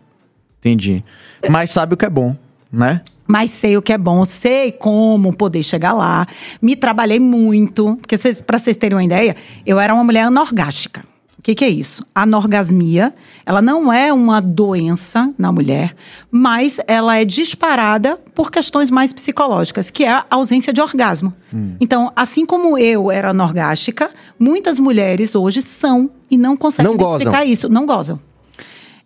Entendi. 0.60 1.04
Mas 1.50 1.70
sabe 1.70 1.94
o 1.94 1.96
que 1.96 2.04
é 2.04 2.10
bom, 2.10 2.34
né? 2.72 3.02
Mas 3.26 3.50
sei 3.50 3.76
o 3.76 3.82
que 3.82 3.92
é 3.92 3.98
bom, 3.98 4.24
sei 4.24 4.70
como 4.72 5.34
poder 5.34 5.62
chegar 5.62 5.92
lá. 5.92 6.26
Me 6.60 6.76
trabalhei 6.76 7.18
muito, 7.18 7.96
porque 7.96 8.16
pra 8.46 8.58
vocês 8.58 8.76
terem 8.76 8.96
uma 8.96 9.04
ideia, 9.04 9.34
eu 9.64 9.80
era 9.80 9.94
uma 9.94 10.04
mulher 10.04 10.24
anorgástica. 10.24 11.04
O 11.44 11.46
que, 11.46 11.54
que 11.54 11.64
é 11.64 11.68
isso? 11.68 12.02
A 12.14 12.22
anorgasmia, 12.22 13.14
ela 13.44 13.60
não 13.60 13.92
é 13.92 14.10
uma 14.10 14.40
doença 14.40 15.30
na 15.36 15.52
mulher, 15.52 15.94
mas 16.30 16.80
ela 16.86 17.18
é 17.18 17.24
disparada 17.24 18.16
por 18.34 18.50
questões 18.50 18.90
mais 18.90 19.12
psicológicas, 19.12 19.90
que 19.90 20.04
é 20.04 20.10
a 20.10 20.24
ausência 20.30 20.72
de 20.72 20.80
orgasmo. 20.80 21.34
Então, 21.78 22.10
assim 22.16 22.46
como 22.46 22.78
eu 22.78 23.10
era 23.10 23.28
anorgástica, 23.30 24.10
muitas 24.38 24.78
mulheres 24.78 25.34
hoje 25.34 25.60
são 25.60 26.10
e 26.30 26.38
não 26.38 26.56
conseguem 26.56 26.90
Não 26.90 26.96
gozam. 26.96 27.16
identificar 27.16 27.44
isso, 27.44 27.68
não 27.68 27.84
gozam 27.84 28.18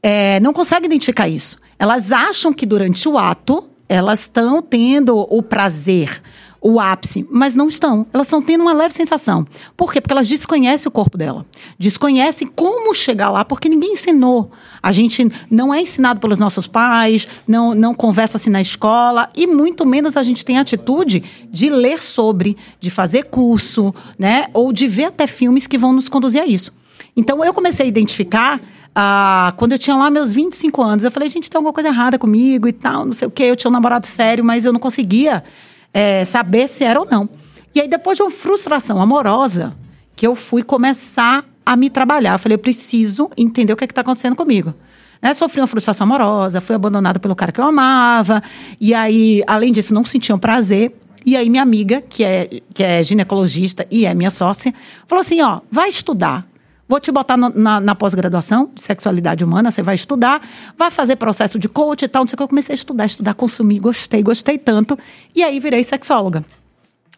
é, 0.02 0.38
não 0.40 0.52
conseguem 0.52 0.87
identificar 0.87 1.29
isso. 1.29 1.58
Elas 1.79 2.12
acham 2.12 2.52
que 2.52 2.67
durante 2.67 3.08
o 3.08 3.19
ato 3.19 3.64
elas 3.88 4.20
estão 4.20 4.61
tendo 4.61 5.17
o 5.19 5.43
prazer, 5.43 6.23
o 6.61 6.81
ápice, 6.81 7.27
mas 7.31 7.55
não 7.55 7.69
estão. 7.69 8.07
Elas 8.13 8.27
estão 8.27 8.43
tendo 8.43 8.63
uma 8.63 8.73
leve 8.73 8.93
sensação. 8.95 9.47
Por 9.77 9.93
quê? 9.93 10.01
Porque 10.01 10.13
elas 10.13 10.29
desconhecem 10.29 10.89
o 10.89 10.91
corpo 10.91 11.17
dela. 11.17 11.47
Desconhecem 11.79 12.49
como 12.49 12.93
chegar 12.93 13.31
lá, 13.31 13.45
porque 13.45 13.69
ninguém 13.69 13.93
ensinou. 13.93 14.51
A 14.83 14.91
gente 14.91 15.31
não 15.51 15.73
é 15.73 15.81
ensinado 15.81 16.21
pelos 16.21 16.39
nossos 16.39 16.67
pais, 16.67 17.29
não, 17.47 17.75
não 17.75 17.95
conversa 17.95 18.37
assim 18.37 18.51
na 18.51 18.61
escola, 18.61 19.31
e 19.35 19.47
muito 19.47 19.87
menos 19.87 20.17
a 20.17 20.23
gente 20.23 20.45
tem 20.45 20.59
a 20.59 20.62
atitude 20.62 21.23
de 21.50 21.71
ler 21.71 22.03
sobre, 22.03 22.57
de 22.81 22.91
fazer 22.91 23.29
curso, 23.29 23.95
né? 24.19 24.49
Ou 24.53 24.73
de 24.73 24.88
ver 24.88 25.05
até 25.05 25.27
filmes 25.27 25.67
que 25.67 25.79
vão 25.79 25.93
nos 25.93 26.09
conduzir 26.09 26.43
a 26.43 26.47
isso. 26.47 26.73
Então 27.17 27.45
eu 27.45 27.55
comecei 27.55 27.87
a 27.87 27.88
identificar 27.88 28.61
ah, 28.95 29.53
quando 29.57 29.73
eu 29.73 29.79
tinha 29.79 29.95
lá 29.95 30.11
meus 30.11 30.33
25 30.33 30.83
anos. 30.83 31.05
Eu 31.05 31.11
falei, 31.12 31.29
gente, 31.29 31.49
tem 31.49 31.57
alguma 31.57 31.73
coisa 31.73 31.88
errada 31.88 32.19
comigo 32.19 32.67
e 32.67 32.73
tal, 32.73 33.05
não 33.05 33.12
sei 33.12 33.29
o 33.29 33.31
quê. 33.31 33.45
Eu 33.45 33.55
tinha 33.55 33.69
um 33.69 33.73
namorado 33.73 34.09
sério, 34.09 34.45
mas 34.45 34.65
eu 34.65 34.73
não 34.73 34.81
conseguia 34.81 35.45
eh, 35.92 36.25
saber 36.25 36.68
se 36.68 36.85
era 36.85 37.00
ou 37.00 37.07
não. 37.07 37.28
E 37.75 37.80
aí, 37.80 37.88
depois 37.88 38.16
de 38.16 38.23
uma 38.23 38.30
frustração 38.30 39.00
amorosa, 39.00 39.75
que 40.16 40.26
eu 40.26 40.35
fui 40.35 40.62
começar 40.62 41.45
a 41.64 41.76
me 41.76 41.90
trabalhar. 41.90 42.33
Eu 42.33 42.38
falei, 42.38 42.54
eu 42.57 42.59
preciso 42.59 43.30
entender 43.37 43.73
o 43.73 43.76
que 43.76 43.85
é 43.85 43.87
está 43.87 44.00
acontecendo 44.00 44.35
comigo. 44.35 44.75
Né? 45.21 45.35
Sofri 45.35 45.61
uma 45.61 45.66
frustração 45.66 46.07
amorosa, 46.07 46.61
fui 46.61 46.75
abandonada 46.75 47.21
pelo 47.21 47.37
cara 47.37 47.52
que 47.52 47.61
eu 47.61 47.64
amava. 47.64 48.42
E 48.80 48.95
aí, 48.95 49.42
além 49.47 49.73
disso, 49.73 49.92
não 49.92 50.04
sentia 50.04 50.35
um 50.35 50.38
prazer. 50.38 50.95
E 51.26 51.37
aí, 51.37 51.50
minha 51.50 51.62
amiga, 51.62 52.00
que 52.00 52.25
é, 52.25 52.62
que 52.73 52.83
é 52.83 53.04
ginecologista 53.04 53.87
e 53.90 54.07
é 54.07 54.14
minha 54.14 54.30
sócia, 54.30 54.73
falou 55.07 55.21
assim: 55.21 55.40
ó, 55.42 55.61
vai 55.71 55.88
estudar. 55.88 56.47
Vou 56.88 56.99
te 56.99 57.12
botar 57.12 57.37
no- 57.37 57.50
na, 57.50 57.78
na 57.80 57.95
pós-graduação 57.95 58.71
de 58.75 58.83
sexualidade 58.83 59.45
humana, 59.45 59.71
você 59.71 59.83
vai 59.83 59.95
estudar, 59.95 60.40
vai 60.76 60.90
fazer 60.90 61.16
processo 61.16 61.59
de 61.59 61.68
coach 61.68 62.02
e 62.04 62.09
tal, 62.09 62.23
não 62.23 62.26
sei 62.28 62.35
o 62.35 62.37
que. 62.38 62.42
Eu 62.42 62.49
comecei 62.49 62.73
a 62.73 62.75
estudar, 62.76 63.04
estudar, 63.04 63.35
consumir, 63.35 63.78
gostei, 63.78 64.23
gostei 64.23 64.57
tanto. 64.57 64.99
E 65.35 65.42
aí 65.42 65.61
virei 65.61 65.85
sexóloga. 65.85 66.42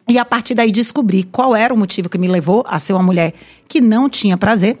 E 0.09 0.17
a 0.17 0.25
partir 0.25 0.55
daí 0.55 0.71
descobri 0.71 1.23
qual 1.23 1.55
era 1.55 1.73
o 1.73 1.77
motivo 1.77 2.09
que 2.09 2.17
me 2.17 2.27
levou 2.27 2.65
a 2.67 2.79
ser 2.79 2.91
uma 2.91 3.03
mulher 3.03 3.33
que 3.67 3.79
não 3.79 4.09
tinha 4.09 4.35
prazer. 4.35 4.77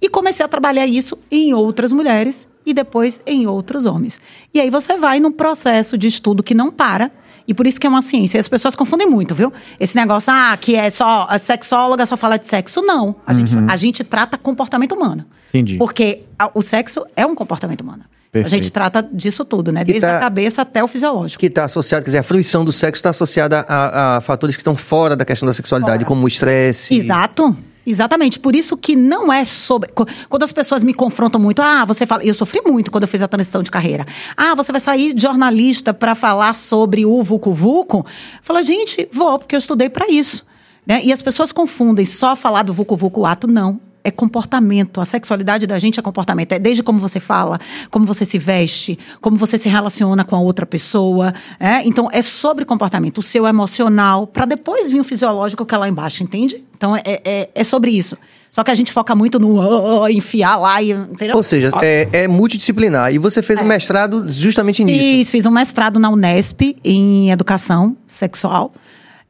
E 0.00 0.08
comecei 0.08 0.46
a 0.46 0.48
trabalhar 0.48 0.86
isso 0.86 1.18
em 1.28 1.52
outras 1.52 1.90
mulheres 1.90 2.46
e 2.64 2.72
depois 2.72 3.20
em 3.26 3.48
outros 3.48 3.86
homens. 3.86 4.20
E 4.54 4.60
aí 4.60 4.70
você 4.70 4.96
vai 4.96 5.18
num 5.18 5.32
processo 5.32 5.98
de 5.98 6.06
estudo 6.06 6.44
que 6.44 6.54
não 6.54 6.70
para. 6.70 7.10
E 7.48 7.54
por 7.54 7.66
isso 7.66 7.80
que 7.80 7.86
é 7.86 7.90
uma 7.90 8.02
ciência. 8.02 8.36
E 8.36 8.40
as 8.40 8.46
pessoas 8.48 8.76
confundem 8.76 9.08
muito, 9.08 9.34
viu? 9.34 9.50
Esse 9.80 9.96
negócio, 9.96 10.30
ah, 10.30 10.54
que 10.60 10.76
é 10.76 10.90
só 10.90 11.26
a 11.30 11.38
sexóloga 11.38 12.04
só 12.04 12.14
fala 12.16 12.38
de 12.38 12.46
sexo. 12.46 12.82
Não. 12.82 13.16
A, 13.26 13.32
gente, 13.32 13.52
a 13.66 13.76
gente 13.78 14.04
trata 14.04 14.36
comportamento 14.36 14.92
humano. 14.92 15.24
Entendi. 15.48 15.78
Porque 15.78 16.24
a- 16.38 16.50
o 16.54 16.60
sexo 16.60 17.06
é 17.16 17.24
um 17.24 17.34
comportamento 17.34 17.80
humano. 17.80 18.04
A 18.04 18.30
Perfeito. 18.30 18.50
gente 18.64 18.70
trata 18.70 19.02
disso 19.10 19.42
tudo, 19.46 19.72
né? 19.72 19.82
Desde 19.82 20.02
tá- 20.02 20.18
a 20.18 20.20
cabeça 20.20 20.60
até 20.60 20.84
o 20.84 20.86
fisiológico. 20.88 21.40
Que 21.40 21.46
está 21.46 21.64
associado, 21.64 22.04
quer 22.04 22.08
dizer, 22.10 22.18
a 22.18 22.22
fruição 22.22 22.62
do 22.62 22.70
sexo 22.70 22.98
está 22.98 23.08
associada 23.08 23.64
a, 23.66 24.18
a 24.18 24.20
fatores 24.20 24.54
que 24.54 24.60
estão 24.60 24.76
fora 24.76 25.16
da 25.16 25.24
questão 25.24 25.46
da 25.46 25.54
sexualidade, 25.54 26.04
como 26.04 26.26
o 26.26 26.28
estresse. 26.28 26.94
Exato. 26.94 27.56
Exatamente, 27.90 28.38
por 28.38 28.54
isso 28.54 28.76
que 28.76 28.94
não 28.94 29.32
é 29.32 29.46
sobre. 29.46 29.90
Quando 30.28 30.42
as 30.42 30.52
pessoas 30.52 30.82
me 30.82 30.92
confrontam 30.92 31.40
muito, 31.40 31.62
ah, 31.62 31.86
você 31.86 32.04
fala. 32.04 32.22
Eu 32.22 32.34
sofri 32.34 32.60
muito 32.60 32.90
quando 32.90 33.04
eu 33.04 33.08
fiz 33.08 33.22
a 33.22 33.26
transição 33.26 33.62
de 33.62 33.70
carreira. 33.70 34.04
Ah, 34.36 34.54
você 34.54 34.70
vai 34.70 34.80
sair 34.80 35.14
de 35.14 35.22
jornalista 35.22 35.94
para 35.94 36.14
falar 36.14 36.54
sobre 36.54 37.06
o 37.06 37.22
Vucu 37.22 37.50
Vucu? 37.50 38.04
Fala, 38.42 38.62
gente, 38.62 39.08
vou, 39.10 39.38
porque 39.38 39.54
eu 39.54 39.58
estudei 39.58 39.88
para 39.88 40.06
isso. 40.10 40.44
Né? 40.86 41.00
E 41.02 41.10
as 41.10 41.22
pessoas 41.22 41.50
confundem 41.50 42.04
só 42.04 42.36
falar 42.36 42.62
do 42.62 42.74
Vucu 42.74 42.94
Vucu 42.94 43.24
ato, 43.24 43.46
não. 43.46 43.80
É 44.04 44.10
comportamento. 44.10 45.00
A 45.00 45.04
sexualidade 45.04 45.66
da 45.66 45.78
gente 45.78 45.98
é 45.98 46.02
comportamento. 46.02 46.52
É 46.52 46.58
desde 46.58 46.82
como 46.82 46.98
você 47.00 47.20
fala, 47.20 47.58
como 47.90 48.06
você 48.06 48.24
se 48.24 48.38
veste, 48.38 48.98
como 49.20 49.36
você 49.36 49.58
se 49.58 49.68
relaciona 49.68 50.24
com 50.24 50.34
a 50.36 50.40
outra 50.40 50.64
pessoa. 50.64 51.34
né? 51.60 51.82
Então, 51.84 52.08
é 52.12 52.22
sobre 52.22 52.64
comportamento. 52.64 53.18
O 53.18 53.22
seu 53.22 53.46
emocional, 53.46 54.26
para 54.26 54.44
depois 54.46 54.90
vir 54.90 55.00
o 55.00 55.04
fisiológico 55.04 55.66
que 55.66 55.74
é 55.74 55.78
lá 55.78 55.88
embaixo, 55.88 56.22
entende? 56.22 56.64
Então, 56.76 56.96
é, 56.96 57.02
é, 57.04 57.50
é 57.54 57.64
sobre 57.64 57.90
isso. 57.90 58.16
Só 58.50 58.64
que 58.64 58.70
a 58.70 58.74
gente 58.74 58.90
foca 58.92 59.14
muito 59.14 59.38
no 59.38 59.60
"Ah", 60.04 60.10
enfiar 60.10 60.56
lá, 60.56 60.80
e, 60.82 60.92
entendeu? 60.92 61.36
Ou 61.36 61.42
seja, 61.42 61.70
é, 61.82 62.08
é 62.12 62.28
multidisciplinar. 62.28 63.12
E 63.12 63.18
você 63.18 63.42
fez 63.42 63.60
um 63.60 63.64
mestrado 63.64 64.24
justamente 64.32 64.82
nisso. 64.82 64.98
Fiz, 64.98 65.30
fiz 65.30 65.46
um 65.46 65.50
mestrado 65.50 65.98
na 65.98 66.08
Unesp 66.08 66.76
em 66.82 67.30
educação 67.30 67.94
sexual. 68.06 68.72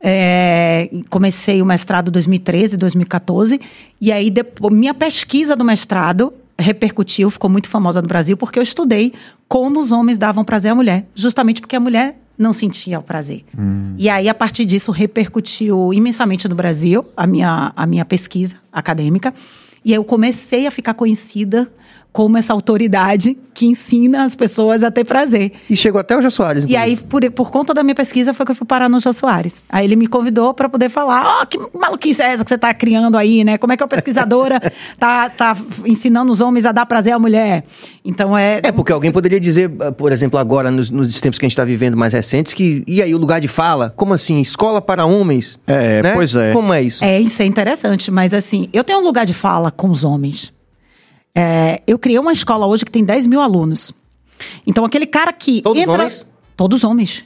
É, 0.01 0.91
comecei 1.11 1.61
o 1.61 1.67
mestrado 1.67 2.09
em 2.09 2.13
2013, 2.13 2.77
2014. 2.77 3.61
E 4.01 4.13
aí, 4.13 4.31
depois, 4.31 4.75
minha 4.75 4.95
pesquisa 4.95 5.57
do 5.57 5.65
mestrado 5.65 6.33
repercutiu, 6.59 7.31
ficou 7.31 7.49
muito 7.49 7.69
famosa 7.69 8.03
no 8.03 8.09
Brasil, 8.09 8.37
porque 8.37 8.59
eu 8.59 8.63
estudei 8.63 9.13
como 9.49 9.81
os 9.81 9.93
homens 9.93 10.19
davam 10.19 10.45
prazer 10.45 10.73
à 10.73 10.75
mulher. 10.75 11.07
Justamente 11.15 11.61
porque 11.61 11.77
a 11.77 11.81
mulher 11.81 12.17
não 12.37 12.53
sentia 12.53 12.99
o 12.99 13.03
prazer. 13.03 13.45
E 13.97 14.09
aí, 14.09 14.29
a 14.29 14.35
partir 14.35 14.65
disso, 14.65 14.93
repercutiu 14.93 15.93
imensamente 15.93 16.49
no 16.49 16.55
Brasil 16.55 17.05
a 17.17 17.27
minha, 17.27 17.73
a 17.75 17.87
minha 17.87 18.05
pesquisa 18.05 18.57
acadêmica. 18.73 19.35
E 19.85 19.93
aí 19.93 19.97
eu 19.97 20.05
comecei 20.05 20.67
a 20.67 20.71
ficar 20.71 20.95
conhecida 20.95 21.71
como 22.13 22.37
essa 22.37 22.53
autoridade 22.53 23.37
que 23.55 23.67
ensina 23.67 24.25
as 24.25 24.35
pessoas 24.35 24.83
a 24.83 24.91
ter 24.91 25.05
prazer. 25.05 25.53
E 25.69 25.77
chegou 25.77 26.01
até 26.01 26.17
o 26.17 26.23
Jô 26.23 26.31
Soares. 26.31 26.65
E 26.69 26.77
aí, 26.77 26.97
por, 26.97 27.29
por 27.31 27.51
conta 27.51 27.75
da 27.75 27.83
minha 27.83 27.95
pesquisa, 27.95 28.33
foi 28.33 28.47
que 28.47 28.53
eu 28.53 28.57
fui 28.57 28.67
parar 28.67 28.89
no 28.89 29.01
Jô 29.01 29.13
Soares. 29.13 29.65
Aí 29.69 29.85
ele 29.85 29.97
me 29.97 30.07
convidou 30.07 30.55
para 30.55 30.69
poder 30.69 30.89
falar: 30.89 31.43
Ó, 31.43 31.47
que 31.47 31.59
maluquice 31.79 32.23
é 32.23 32.27
essa 32.27 32.45
que 32.45 32.51
você 32.51 32.59
tá 32.59 32.73
criando 32.73 33.17
aí, 33.17 33.45
né? 33.45 33.59
Como 33.59 33.73
é 33.73 33.77
que 33.77 33.83
a 33.83 33.89
pesquisadora 33.89 34.61
tá, 34.99 35.29
tá 35.29 35.57
ensinando 35.85 36.33
os 36.33 36.41
homens 36.41 36.65
a 36.67 36.73
dar 36.73 36.87
prazer 36.87 37.13
à 37.13 37.19
mulher? 37.19 37.65
Então 38.05 38.37
é. 38.37 38.61
É, 38.63 38.73
porque 38.73 38.93
alguém 38.93 39.13
poderia 39.13 39.41
dizer, 39.41 39.71
ah, 39.81 39.93
por 39.93 40.13
exemplo, 40.13 40.39
agora, 40.39 40.71
nos, 40.71 40.91
nos 40.91 41.21
tempos 41.21 41.39
que 41.39 41.45
a 41.45 41.49
gente 41.49 41.55
está 41.55 41.65
vivendo 41.65 41.97
mais 41.97 42.13
recentes, 42.13 42.55
que. 42.55 42.83
E 42.87 43.03
aí, 43.03 43.15
o 43.15 43.19
lugar 43.19 43.41
de 43.41 43.49
fala? 43.49 43.93
Como 43.97 44.15
assim? 44.15 44.41
Escola 44.41 44.81
para 44.81 45.05
homens? 45.05 45.59
É, 45.67 46.03
né? 46.03 46.15
pois 46.15 46.35
é. 46.35 46.53
Como 46.53 46.73
é 46.73 46.83
isso? 46.83 47.05
É, 47.05 47.21
isso 47.21 47.43
é 47.43 47.45
interessante, 47.45 48.11
mas 48.11 48.33
assim, 48.33 48.69
eu 48.73 48.83
tenho 48.83 49.01
um 49.01 49.05
lugar 49.05 49.27
de 49.27 49.35
fala 49.35 49.71
com 49.71 49.91
os 49.91 50.05
homens. 50.05 50.53
É, 51.35 51.83
eu 51.87 51.99
criei 51.99 52.19
uma 52.19 52.33
escola 52.33 52.67
hoje 52.67 52.85
que 52.85 52.91
tem 52.91 53.05
10 53.05 53.27
mil 53.27 53.41
alunos. 53.41 53.93
Então, 54.67 54.85
aquele 54.85 55.07
cara 55.07 55.33
que 55.33 55.63
Todos 55.63 55.81
entra. 55.81 55.95
homens? 55.95 56.27
Todos 56.57 56.85
homens. 56.85 57.25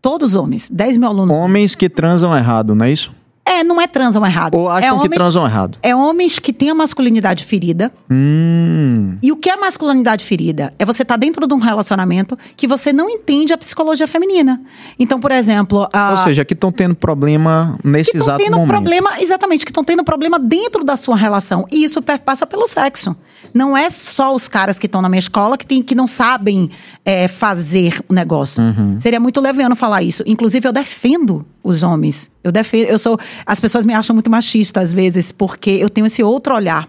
Todos 0.00 0.34
homens. 0.34 0.68
10 0.70 0.96
mil 0.96 1.08
alunos. 1.08 1.34
Homens 1.34 1.74
que 1.74 1.88
transam 1.88 2.36
errado, 2.36 2.74
não 2.74 2.84
é 2.84 2.92
isso? 2.92 3.12
É, 3.44 3.64
não 3.64 3.80
é 3.80 3.88
transam 3.88 4.24
errado. 4.24 4.54
Ou 4.54 4.70
acham 4.70 4.88
é 4.88 5.00
que 5.00 5.06
homens, 5.06 5.18
transam 5.18 5.44
errado? 5.44 5.78
É 5.82 5.94
homens 5.94 6.38
que 6.38 6.52
têm 6.52 6.70
a 6.70 6.74
masculinidade 6.74 7.44
ferida. 7.44 7.92
Hum. 8.08 9.18
E 9.20 9.32
o 9.32 9.36
que 9.36 9.50
é 9.50 9.56
masculinidade 9.56 10.24
ferida? 10.24 10.72
É 10.78 10.84
você 10.84 11.02
estar 11.02 11.16
dentro 11.16 11.46
de 11.46 11.52
um 11.52 11.58
relacionamento 11.58 12.38
que 12.56 12.68
você 12.68 12.92
não 12.92 13.10
entende 13.10 13.52
a 13.52 13.58
psicologia 13.58 14.06
feminina. 14.06 14.60
Então, 14.96 15.20
por 15.20 15.32
exemplo. 15.32 15.88
A... 15.92 16.12
Ou 16.12 16.16
seja, 16.18 16.44
que 16.44 16.54
estão 16.54 16.70
tendo 16.70 16.94
problema 16.94 17.76
nesse 17.82 18.12
que 18.12 18.18
exato 18.18 18.38
tendo 18.38 18.56
momento. 18.56 18.70
problema, 18.70 19.20
exatamente, 19.20 19.64
que 19.64 19.72
estão 19.72 19.84
tendo 19.84 20.04
problema 20.04 20.38
dentro 20.38 20.84
da 20.84 20.96
sua 20.96 21.16
relação. 21.16 21.66
E 21.70 21.82
isso 21.82 22.00
perpassa 22.00 22.46
pelo 22.46 22.68
sexo. 22.68 23.16
Não 23.52 23.76
é 23.76 23.90
só 23.90 24.34
os 24.34 24.46
caras 24.46 24.78
que 24.78 24.86
estão 24.86 25.02
na 25.02 25.08
minha 25.08 25.18
escola 25.18 25.58
que, 25.58 25.66
tem, 25.66 25.82
que 25.82 25.96
não 25.96 26.06
sabem 26.06 26.70
é, 27.04 27.26
fazer 27.26 28.00
o 28.08 28.14
negócio. 28.14 28.62
Uhum. 28.62 29.00
Seria 29.00 29.18
muito 29.18 29.40
leviano 29.40 29.74
falar 29.74 30.02
isso. 30.02 30.22
Inclusive, 30.26 30.68
eu 30.68 30.72
defendo 30.72 31.44
os 31.62 31.82
homens. 31.82 32.30
Eu 32.42 32.50
defendo, 32.50 32.86
eu 32.86 32.98
sou. 32.98 33.18
As 33.46 33.60
pessoas 33.60 33.86
me 33.86 33.94
acham 33.94 34.14
muito 34.14 34.30
machista 34.30 34.80
às 34.80 34.92
vezes, 34.92 35.32
porque 35.32 35.70
eu 35.70 35.90
tenho 35.90 36.06
esse 36.06 36.22
outro 36.22 36.54
olhar. 36.54 36.88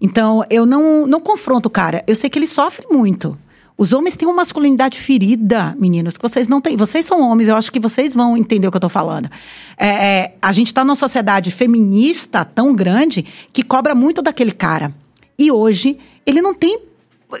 Então, 0.00 0.44
eu 0.50 0.66
não, 0.66 1.06
não 1.06 1.20
confronto 1.20 1.68
o 1.68 1.70
cara. 1.70 2.02
Eu 2.06 2.14
sei 2.14 2.28
que 2.28 2.38
ele 2.38 2.46
sofre 2.46 2.86
muito. 2.90 3.36
Os 3.76 3.92
homens 3.92 4.16
têm 4.16 4.28
uma 4.28 4.34
masculinidade 4.34 4.98
ferida, 4.98 5.74
meninos, 5.78 6.16
que 6.16 6.22
vocês 6.22 6.46
não 6.46 6.60
têm. 6.60 6.76
Vocês 6.76 7.04
são 7.04 7.20
homens, 7.20 7.48
eu 7.48 7.56
acho 7.56 7.72
que 7.72 7.80
vocês 7.80 8.14
vão 8.14 8.36
entender 8.36 8.68
o 8.68 8.70
que 8.70 8.76
eu 8.76 8.80
tô 8.80 8.88
falando. 8.88 9.28
É, 9.76 9.88
é, 9.88 10.34
a 10.40 10.52
gente 10.52 10.72
tá 10.72 10.84
numa 10.84 10.94
sociedade 10.94 11.50
feminista 11.50 12.44
tão 12.44 12.72
grande 12.74 13.24
que 13.52 13.64
cobra 13.64 13.94
muito 13.94 14.22
daquele 14.22 14.52
cara. 14.52 14.94
E 15.36 15.50
hoje, 15.50 15.98
ele 16.24 16.40
não 16.40 16.54
tem 16.54 16.78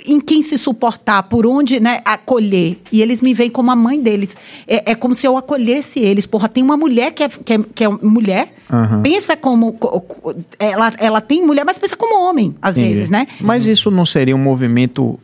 em 0.06 0.20
quem 0.20 0.42
se 0.42 0.56
suportar, 0.58 1.22
por 1.24 1.46
onde 1.46 1.78
né, 1.80 2.00
acolher. 2.04 2.78
E 2.92 3.00
eles 3.02 3.20
me 3.20 3.32
veem 3.34 3.50
como 3.50 3.70
a 3.70 3.76
mãe 3.76 4.00
deles. 4.00 4.36
É, 4.66 4.92
é 4.92 4.94
como 4.94 5.14
se 5.14 5.26
eu 5.26 5.36
acolhesse 5.36 6.00
eles. 6.00 6.26
Porra, 6.26 6.48
tem 6.48 6.62
uma 6.62 6.76
mulher 6.76 7.12
que 7.12 7.22
é, 7.22 7.28
que 7.28 7.52
é, 7.52 7.58
que 7.74 7.84
é 7.84 7.88
mulher, 7.88 8.54
pensa 9.02 9.36
como. 9.36 9.72
co- 9.74 10.00
co- 10.00 10.34
Ela, 10.58 10.92
ela 10.98 11.20
tem 11.20 11.44
mulher, 11.44 11.64
mas 11.64 11.78
pensa 11.78 11.96
como 11.96 12.20
homem, 12.28 12.54
às 12.60 12.76
Entendi. 12.76 12.94
vezes, 12.94 13.10
né? 13.10 13.26
Mas 13.40 13.66
isso 13.66 13.90
não 13.90 14.04
seria 14.06 14.34
um 14.34 14.38
movimento 14.38 15.18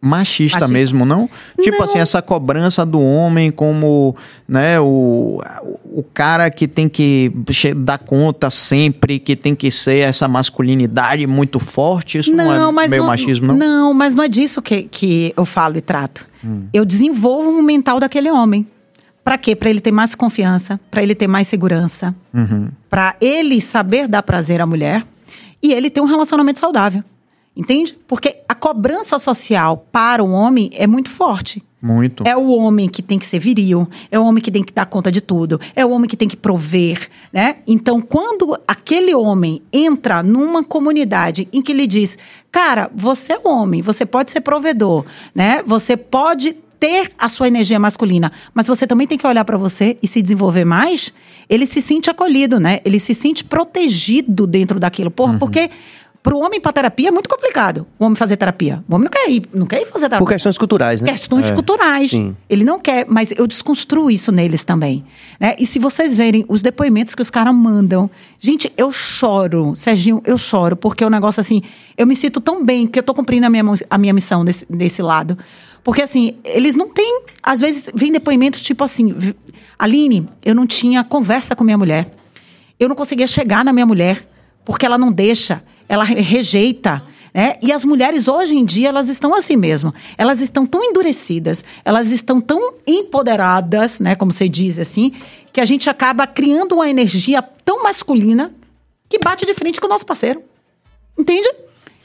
machista, 0.00 0.60
Machista. 0.60 0.68
mesmo, 0.68 1.04
não? 1.04 1.28
Tipo 1.60 1.78
Não. 1.78 1.84
assim, 1.84 1.98
essa 1.98 2.22
cobrança 2.22 2.86
do 2.86 3.00
homem 3.00 3.50
como, 3.50 4.16
né, 4.48 4.80
o, 4.80 5.40
o 5.84 6.02
cara 6.14 6.50
que 6.50 6.66
tem 6.66 6.88
que 6.88 7.30
che- 7.50 7.74
dar 7.74 7.98
conta 7.98 8.48
sempre, 8.48 9.18
que 9.18 9.36
tem 9.36 9.54
que 9.54 9.70
ser 9.70 9.98
essa 9.98 10.26
masculinidade 10.26 11.26
muito 11.26 11.60
forte, 11.60 12.18
isso 12.18 12.32
não, 12.32 12.80
é 12.80 12.88
meio 12.88 13.04
machismo, 13.04 13.48
não? 13.48 13.56
Não, 13.56 13.92
mas 13.94 14.14
não 14.14 14.24
é 14.24 14.28
disso 14.28 14.62
que, 14.62 14.84
que 14.84 15.34
eu 15.36 15.44
falo 15.44 15.76
e 15.76 15.80
trato. 15.82 16.26
Hum. 16.44 16.62
Eu 16.72 16.84
desenvolvo 16.86 17.50
o 17.50 17.62
mental 17.62 18.00
daquele 18.00 18.30
homem. 18.30 18.66
Pra 19.22 19.36
quê? 19.36 19.54
Pra 19.54 19.68
ele 19.68 19.80
ter 19.80 19.92
mais 19.92 20.14
confiança, 20.14 20.80
pra 20.90 21.02
ele 21.02 21.14
ter 21.14 21.26
mais 21.26 21.46
segurança, 21.46 22.14
Uhum. 22.32 22.68
Pra 22.88 23.14
ele 23.20 23.60
saber 23.60 24.08
dar 24.08 24.22
prazer 24.22 24.60
à 24.62 24.66
mulher 24.66 25.04
e 25.62 25.72
ele 25.74 25.90
ter 25.90 26.00
um 26.00 26.06
relacionamento 26.06 26.58
saudável. 26.58 27.04
Entende? 27.60 27.94
Porque 28.08 28.38
a 28.48 28.54
cobrança 28.54 29.18
social 29.18 29.86
para 29.92 30.24
o 30.24 30.30
homem 30.30 30.70
é 30.72 30.86
muito 30.86 31.10
forte. 31.10 31.62
Muito. 31.82 32.24
É 32.26 32.34
o 32.34 32.48
homem 32.52 32.88
que 32.88 33.02
tem 33.02 33.18
que 33.18 33.26
ser 33.26 33.38
viril, 33.38 33.86
é 34.10 34.18
o 34.18 34.24
homem 34.24 34.42
que 34.42 34.50
tem 34.50 34.64
que 34.64 34.72
dar 34.72 34.86
conta 34.86 35.12
de 35.12 35.20
tudo, 35.20 35.60
é 35.76 35.84
o 35.84 35.90
homem 35.90 36.08
que 36.08 36.16
tem 36.16 36.26
que 36.26 36.38
prover, 36.38 37.10
né? 37.30 37.56
Então, 37.66 38.00
quando 38.00 38.58
aquele 38.66 39.14
homem 39.14 39.60
entra 39.70 40.22
numa 40.22 40.64
comunidade 40.64 41.48
em 41.52 41.60
que 41.60 41.74
lhe 41.74 41.86
diz, 41.86 42.16
cara, 42.50 42.90
você 42.94 43.34
é 43.34 43.40
homem, 43.44 43.82
você 43.82 44.06
pode 44.06 44.30
ser 44.30 44.40
provedor, 44.40 45.04
né? 45.34 45.62
Você 45.66 45.98
pode 45.98 46.56
ter 46.80 47.12
a 47.18 47.28
sua 47.28 47.46
energia 47.46 47.78
masculina, 47.78 48.32
mas 48.54 48.66
você 48.66 48.86
também 48.86 49.06
tem 49.06 49.18
que 49.18 49.26
olhar 49.26 49.44
para 49.44 49.58
você 49.58 49.98
e 50.02 50.08
se 50.08 50.22
desenvolver 50.22 50.64
mais, 50.64 51.12
ele 51.46 51.66
se 51.66 51.82
sente 51.82 52.08
acolhido, 52.08 52.58
né? 52.58 52.80
Ele 52.86 52.98
se 52.98 53.14
sente 53.14 53.44
protegido 53.44 54.46
dentro 54.46 54.80
daquilo. 54.80 55.10
Porra, 55.10 55.36
porque 55.38 55.70
pro 56.22 56.38
homem 56.38 56.58
ir 56.58 56.60
pra 56.60 56.72
terapia 56.72 57.08
é 57.08 57.10
muito 57.10 57.28
complicado. 57.28 57.86
O 57.98 58.04
homem 58.04 58.14
fazer 58.16 58.36
terapia. 58.36 58.84
O 58.88 58.94
homem 58.94 59.04
não 59.04 59.10
quer 59.10 59.30
ir, 59.30 59.42
não 59.54 59.66
quer 59.66 59.80
ir 59.82 59.86
fazer 59.86 60.06
terapia. 60.06 60.18
Por 60.18 60.28
questões 60.32 60.58
culturais, 60.58 61.00
né? 61.00 61.12
Questões 61.12 61.50
culturais. 61.50 62.10
Sim. 62.10 62.36
Ele 62.48 62.62
não 62.64 62.78
quer, 62.78 63.06
mas 63.08 63.32
eu 63.36 63.46
desconstruo 63.46 64.10
isso 64.10 64.30
neles 64.30 64.64
também. 64.64 65.04
Né? 65.38 65.54
E 65.58 65.64
se 65.66 65.78
vocês 65.78 66.14
verem 66.14 66.44
os 66.48 66.60
depoimentos 66.62 67.14
que 67.14 67.22
os 67.22 67.30
caras 67.30 67.54
mandam, 67.54 68.10
gente, 68.38 68.70
eu 68.76 68.92
choro, 68.92 69.74
Serginho, 69.74 70.20
eu 70.26 70.36
choro, 70.36 70.76
porque 70.76 71.02
é 71.02 71.06
um 71.06 71.10
negócio 71.10 71.40
assim, 71.40 71.62
eu 71.96 72.06
me 72.06 72.14
sinto 72.14 72.40
tão 72.40 72.64
bem 72.64 72.86
que 72.86 72.98
eu 72.98 73.02
tô 73.02 73.14
cumprindo 73.14 73.46
a 73.46 73.50
minha, 73.50 73.64
a 73.88 73.96
minha 73.98 74.12
missão 74.12 74.44
desse, 74.44 74.66
desse 74.70 75.00
lado. 75.00 75.38
Porque 75.82 76.02
assim, 76.02 76.36
eles 76.44 76.76
não 76.76 76.90
têm, 76.90 77.22
às 77.42 77.60
vezes 77.60 77.90
vem 77.94 78.12
depoimentos 78.12 78.60
tipo 78.60 78.84
assim, 78.84 79.14
"Vi- 79.16 79.34
Aline, 79.78 80.28
eu 80.44 80.54
não 80.54 80.66
tinha 80.66 81.02
conversa 81.02 81.56
com 81.56 81.64
minha 81.64 81.78
mulher. 81.78 82.14
Eu 82.78 82.86
não 82.88 82.94
conseguia 82.94 83.26
chegar 83.26 83.64
na 83.64 83.72
minha 83.72 83.86
mulher, 83.86 84.28
porque 84.64 84.84
ela 84.84 84.98
não 84.98 85.10
deixa, 85.10 85.62
ela 85.90 86.04
re- 86.04 86.20
rejeita. 86.20 87.02
Né? 87.34 87.56
E 87.62 87.72
as 87.72 87.84
mulheres 87.84 88.26
hoje 88.28 88.54
em 88.54 88.64
dia, 88.64 88.88
elas 88.88 89.08
estão 89.08 89.34
assim 89.34 89.56
mesmo. 89.56 89.92
Elas 90.16 90.40
estão 90.40 90.64
tão 90.66 90.82
endurecidas, 90.82 91.64
elas 91.84 92.10
estão 92.10 92.40
tão 92.40 92.74
empoderadas, 92.86 94.00
né? 94.00 94.14
como 94.14 94.32
você 94.32 94.48
diz 94.48 94.78
assim, 94.78 95.12
que 95.52 95.60
a 95.60 95.64
gente 95.64 95.90
acaba 95.90 96.26
criando 96.26 96.74
uma 96.76 96.88
energia 96.88 97.42
tão 97.42 97.82
masculina 97.82 98.52
que 99.08 99.18
bate 99.18 99.44
de 99.44 99.54
frente 99.54 99.80
com 99.80 99.86
o 99.86 99.90
nosso 99.90 100.06
parceiro. 100.06 100.42
Entende? 101.18 101.48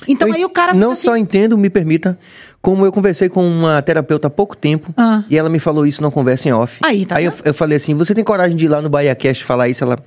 Então 0.07 0.27
Eu 0.27 0.33
aí 0.33 0.43
o 0.45 0.49
cara 0.49 0.73
Não 0.73 0.91
fica 0.91 1.03
só 1.03 1.13
assim, 1.13 1.21
entendo, 1.21 1.57
me 1.57 1.69
permita, 1.69 2.19
como 2.61 2.85
eu 2.85 2.91
conversei 2.91 3.29
com 3.29 3.47
uma 3.47 3.81
terapeuta 3.81 4.27
há 4.27 4.29
pouco 4.29 4.55
tempo 4.57 4.93
Ah. 4.97 5.23
e 5.29 5.37
ela 5.37 5.49
me 5.49 5.57
falou 5.59 5.85
isso 5.87 6.01
numa 6.01 6.11
conversa 6.11 6.49
em 6.49 6.51
off. 6.51 6.79
Aí, 6.83 7.05
tá 7.05 7.15
Aí 7.17 7.25
eu, 7.25 7.33
eu 7.45 7.53
falei 7.53 7.77
assim: 7.77 7.93
você 7.95 8.13
tem 8.13 8.23
coragem 8.23 8.57
de 8.57 8.65
ir 8.65 8.67
lá 8.67 8.81
no 8.81 8.89
Bahia 8.89 9.15
Cast 9.15 9.43
falar 9.45 9.69
isso? 9.69 9.83
Ela. 9.83 9.97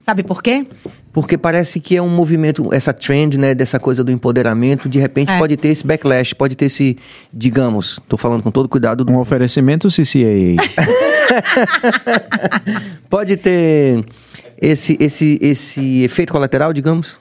Sabe 0.00 0.22
por 0.22 0.42
quê? 0.42 0.66
Porque 1.14 1.38
parece 1.38 1.78
que 1.78 1.96
é 1.96 2.02
um 2.02 2.08
movimento, 2.08 2.68
essa 2.74 2.92
trend, 2.92 3.38
né, 3.38 3.54
dessa 3.54 3.78
coisa 3.78 4.02
do 4.02 4.10
empoderamento, 4.10 4.88
de 4.88 4.98
repente 4.98 5.30
É. 5.32 5.38
pode 5.38 5.56
ter 5.56 5.68
esse 5.68 5.86
backlash, 5.86 6.34
pode 6.34 6.56
ter 6.56 6.64
esse, 6.66 6.98
digamos, 7.32 8.00
tô 8.08 8.16
falando 8.18 8.42
com 8.42 8.50
todo 8.50 8.68
cuidado, 8.68 9.04
do- 9.04 9.12
Um 9.12 9.18
oferecimento 9.18 9.88
CCAA. 9.88 10.56
pode 13.08 13.36
ter 13.36 14.04
esse, 14.60 14.96
esse, 15.00 15.38
esse 15.40 16.02
efeito 16.02 16.32
colateral, 16.32 16.72
digamos? 16.72 17.16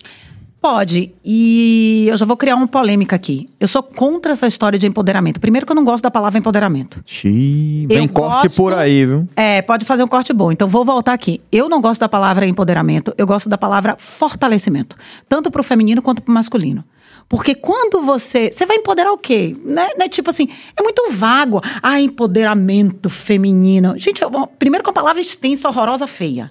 Pode. 0.63 1.13
E 1.25 2.05
eu 2.09 2.15
já 2.15 2.25
vou 2.25 2.37
criar 2.37 2.55
uma 2.55 2.65
polêmica 2.67 3.17
aqui. 3.17 3.49
Eu 3.59 3.67
sou 3.67 3.83
contra 3.83 4.31
essa 4.31 4.47
história 4.47 4.79
de 4.79 4.87
empoderamento. 4.87 5.37
Primeiro 5.41 5.65
que 5.65 5.71
eu 5.73 5.75
não 5.75 5.83
gosto 5.83 6.01
da 6.01 6.09
palavra 6.09 6.39
empoderamento. 6.39 7.03
Xiii, 7.05 7.85
vem 7.85 7.97
Eu 8.05 8.09
corte 8.09 8.43
gosto- 8.47 8.55
por 8.55 8.73
aí, 8.73 9.05
viu? 9.05 9.27
É, 9.35 9.61
pode 9.61 9.83
fazer 9.83 10.03
um 10.03 10.07
corte 10.07 10.31
bom. 10.31 10.53
Então 10.53 10.65
vou 10.69 10.85
voltar 10.85 11.11
aqui. 11.11 11.41
Eu 11.51 11.67
não 11.67 11.81
gosto 11.81 11.99
da 11.99 12.07
palavra 12.07 12.45
empoderamento, 12.47 13.13
eu 13.17 13.27
gosto 13.27 13.49
da 13.49 13.57
palavra 13.57 13.97
fortalecimento, 13.99 14.95
tanto 15.27 15.51
pro 15.51 15.63
feminino 15.65 16.01
quanto 16.01 16.21
pro 16.21 16.33
masculino. 16.33 16.81
Porque 17.27 17.53
quando 17.55 18.01
você. 18.01 18.49
Você 18.49 18.65
vai 18.65 18.77
empoderar 18.77 19.11
o 19.11 19.17
quê? 19.17 19.53
Né, 19.65 19.89
né, 19.97 20.07
Tipo 20.07 20.29
assim, 20.29 20.47
é 20.77 20.81
muito 20.81 21.11
vago. 21.11 21.59
Ah, 21.81 21.99
empoderamento 21.99 23.09
feminino. 23.09 23.95
Gente, 23.97 24.23
uma- 24.23 24.47
primeiro 24.47 24.81
que 24.81 24.89
é 24.89 24.91
uma 24.91 24.95
palavra 24.95 25.21
extensa, 25.21 25.67
horrorosa, 25.67 26.07
feia. 26.07 26.49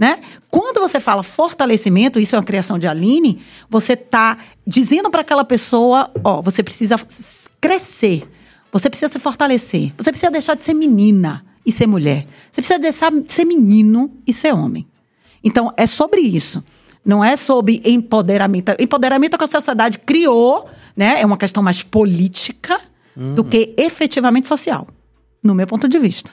Né? 0.00 0.18
Quando 0.50 0.80
você 0.80 0.98
fala 0.98 1.22
fortalecimento, 1.22 2.18
isso 2.18 2.34
é 2.34 2.38
uma 2.38 2.44
criação 2.44 2.78
de 2.78 2.86
Aline, 2.86 3.42
você 3.68 3.94
tá 3.94 4.38
dizendo 4.66 5.10
para 5.10 5.20
aquela 5.20 5.44
pessoa, 5.44 6.10
ó, 6.24 6.40
você 6.40 6.62
precisa 6.62 6.98
crescer. 7.60 8.26
Você 8.72 8.88
precisa 8.88 9.12
se 9.12 9.18
fortalecer. 9.18 9.92
Você 9.98 10.10
precisa 10.10 10.32
deixar 10.32 10.54
de 10.54 10.64
ser 10.64 10.72
menina 10.72 11.44
e 11.66 11.70
ser 11.70 11.86
mulher. 11.86 12.26
Você 12.50 12.62
precisa 12.62 12.78
deixar 12.78 13.12
de 13.12 13.30
ser 13.30 13.44
menino 13.44 14.10
e 14.26 14.32
ser 14.32 14.54
homem. 14.54 14.88
Então, 15.44 15.70
é 15.76 15.86
sobre 15.86 16.22
isso. 16.22 16.64
Não 17.04 17.22
é 17.22 17.36
sobre 17.36 17.82
empoderamento. 17.84 18.72
Empoderamento 18.78 19.34
é 19.34 19.38
que 19.38 19.44
a 19.44 19.48
sociedade 19.48 19.98
criou, 19.98 20.66
né? 20.96 21.20
É 21.20 21.26
uma 21.26 21.36
questão 21.36 21.62
mais 21.62 21.82
política 21.82 22.80
do 23.34 23.44
que 23.44 23.74
efetivamente 23.76 24.46
social, 24.46 24.86
no 25.42 25.54
meu 25.54 25.66
ponto 25.66 25.86
de 25.86 25.98
vista. 25.98 26.30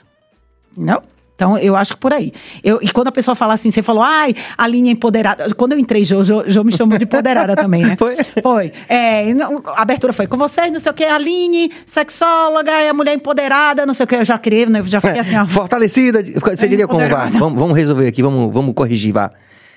Entendeu? 0.72 1.02
Então, 1.38 1.56
eu 1.56 1.76
acho 1.76 1.94
que 1.94 2.00
por 2.00 2.12
aí. 2.12 2.32
Eu, 2.64 2.80
e 2.82 2.88
quando 2.90 3.06
a 3.06 3.12
pessoa 3.12 3.36
fala 3.36 3.54
assim, 3.54 3.70
você 3.70 3.80
falou, 3.80 4.02
ai, 4.02 4.34
a 4.56 4.66
linha 4.66 4.90
empoderada. 4.90 5.54
Quando 5.54 5.70
eu 5.70 5.78
entrei, 5.78 6.04
Jô, 6.04 6.24
Jô, 6.24 6.42
Jô 6.48 6.64
me 6.64 6.76
chamou 6.76 6.98
de 6.98 7.04
empoderada 7.04 7.54
também, 7.56 7.84
né? 7.84 7.94
Foi? 7.96 8.16
Foi. 8.42 8.72
É, 8.88 9.32
não- 9.34 9.62
a 9.66 9.82
abertura 9.82 10.12
foi 10.12 10.26
com 10.26 10.36
vocês, 10.36 10.72
não 10.72 10.80
sei 10.80 10.90
o 10.90 10.94
que, 10.96 11.04
a 11.04 11.14
Aline, 11.14 11.70
sexóloga, 11.86 12.72
é 12.72 12.88
a 12.88 12.92
mulher 12.92 13.14
empoderada, 13.14 13.86
não 13.86 13.94
sei 13.94 14.02
o 14.02 14.06
que. 14.08 14.16
Eu 14.16 14.24
já 14.24 14.36
criei, 14.36 14.66
né? 14.66 14.80
Eu 14.80 14.86
já 14.86 15.00
fiquei 15.00 15.20
assim, 15.20 15.38
ó. 15.38 15.46
Fortalecida, 15.46 16.24
você 16.24 16.66
diria 16.66 16.88
como? 16.88 16.98
Vá, 17.08 17.26
vamos, 17.26 17.56
vamos 17.56 17.76
resolver 17.76 18.08
aqui, 18.08 18.20
vamos, 18.20 18.52
vamos 18.52 18.74
corrigir, 18.74 19.12
vá. 19.12 19.30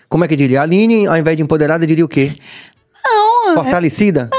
Como 0.09 0.25
é 0.25 0.27
que 0.27 0.35
diria? 0.35 0.61
A 0.61 0.63
Aline, 0.63 1.05
ao 1.05 1.15
invés 1.15 1.37
de 1.37 1.43
empoderada, 1.43 1.85
diria 1.85 2.03
o 2.03 2.07
quê? 2.09 2.31
Não, 3.05 3.51
é- 3.51 3.53
Fortalecida? 3.53 4.29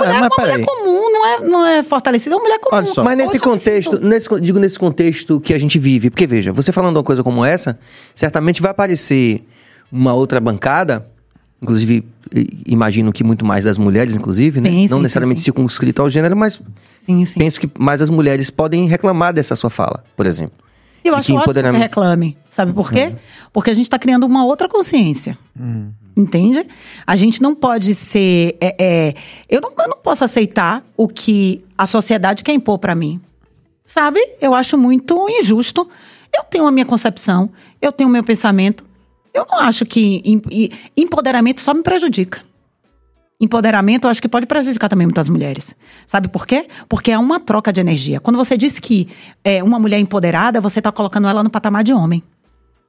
Mulher, 0.00 0.14
É, 0.14 0.18
uma 0.18 0.30
mulher 0.38 0.64
comum, 0.66 1.12
não 1.12 1.26
é, 1.26 1.40
não 1.40 1.66
é 1.66 1.82
fortalecida, 1.82 2.34
é 2.34 2.36
uma 2.36 2.42
mulher 2.42 2.58
comum. 2.58 2.76
Olha 2.78 2.86
só. 2.86 3.04
Mas 3.04 3.16
nesse 3.16 3.38
contexto, 3.38 3.90
sinto- 3.96 4.06
nesse, 4.06 4.40
digo 4.40 4.58
nesse 4.58 4.78
contexto 4.78 5.40
que 5.40 5.54
a 5.54 5.58
gente 5.58 5.78
vive, 5.78 6.10
porque 6.10 6.26
veja, 6.26 6.52
você 6.52 6.72
falando 6.72 6.96
uma 6.96 7.02
coisa 7.04 7.22
como 7.22 7.44
essa, 7.44 7.78
certamente 8.14 8.60
vai 8.62 8.70
aparecer 8.70 9.44
uma 9.92 10.14
outra 10.14 10.40
bancada, 10.40 11.06
inclusive 11.62 12.04
imagino 12.66 13.12
que 13.12 13.24
muito 13.24 13.44
mais 13.44 13.64
das 13.64 13.76
mulheres, 13.76 14.14
inclusive, 14.16 14.60
né? 14.60 14.70
Sim, 14.70 14.86
Não 14.88 14.98
sim, 14.98 15.02
necessariamente 15.02 15.40
sim. 15.40 15.44
circunscrito 15.44 16.00
ao 16.00 16.08
gênero, 16.08 16.36
mas 16.36 16.60
Sim, 16.96 17.24
sim. 17.24 17.38
penso 17.40 17.60
que 17.60 17.68
mais 17.78 18.00
as 18.00 18.08
mulheres 18.08 18.50
podem 18.50 18.86
reclamar 18.86 19.32
dessa 19.32 19.56
sua 19.56 19.68
fala, 19.70 20.04
por 20.16 20.26
exemplo. 20.26 20.52
Eu 21.04 21.14
acho 21.14 21.26
que 21.26 21.32
ótimo 21.38 21.44
que 21.72 21.78
reclame. 21.82 22.36
Sabe 22.50 22.72
por 22.72 22.90
quê? 22.92 23.16
Porque 23.52 23.70
a 23.70 23.74
gente 23.74 23.84
está 23.86 23.98
criando 23.98 24.24
uma 24.26 24.44
outra 24.44 24.68
consciência. 24.68 25.36
Entende? 26.16 26.66
A 27.06 27.16
gente 27.16 27.40
não 27.40 27.54
pode 27.54 27.94
ser. 27.94 28.56
é, 28.60 28.74
é, 28.78 29.14
eu, 29.48 29.60
não, 29.60 29.70
eu 29.78 29.88
não 29.88 29.96
posso 29.98 30.24
aceitar 30.24 30.84
o 30.96 31.08
que 31.08 31.64
a 31.78 31.86
sociedade 31.86 32.42
quer 32.42 32.52
impor 32.52 32.78
para 32.78 32.94
mim. 32.94 33.20
Sabe? 33.84 34.20
Eu 34.40 34.54
acho 34.54 34.76
muito 34.76 35.26
injusto. 35.28 35.88
Eu 36.36 36.44
tenho 36.44 36.66
a 36.66 36.70
minha 36.70 36.84
concepção, 36.86 37.50
eu 37.80 37.90
tenho 37.90 38.08
o 38.08 38.12
meu 38.12 38.22
pensamento. 38.22 38.84
Eu 39.32 39.46
não 39.50 39.58
acho 39.58 39.84
que 39.86 40.20
em- 40.24 40.70
empoderamento 40.96 41.60
só 41.60 41.72
me 41.74 41.82
prejudica. 41.82 42.42
Empoderamento, 43.40 44.04
eu 44.04 44.10
acho 44.10 44.20
que 44.20 44.28
pode 44.28 44.44
prejudicar 44.44 44.88
também 44.88 45.06
muitas 45.06 45.28
mulheres. 45.30 45.74
Sabe 46.06 46.28
por 46.28 46.46
quê? 46.46 46.68
Porque 46.86 47.10
é 47.10 47.16
uma 47.16 47.40
troca 47.40 47.72
de 47.72 47.80
energia. 47.80 48.20
Quando 48.20 48.36
você 48.36 48.54
diz 48.54 48.78
que 48.78 49.08
é 49.42 49.62
uma 49.64 49.78
mulher 49.78 49.98
empoderada, 49.98 50.60
você 50.60 50.78
está 50.78 50.92
colocando 50.92 51.26
ela 51.26 51.42
no 51.42 51.48
patamar 51.48 51.82
de 51.82 51.92
homem. 51.92 52.22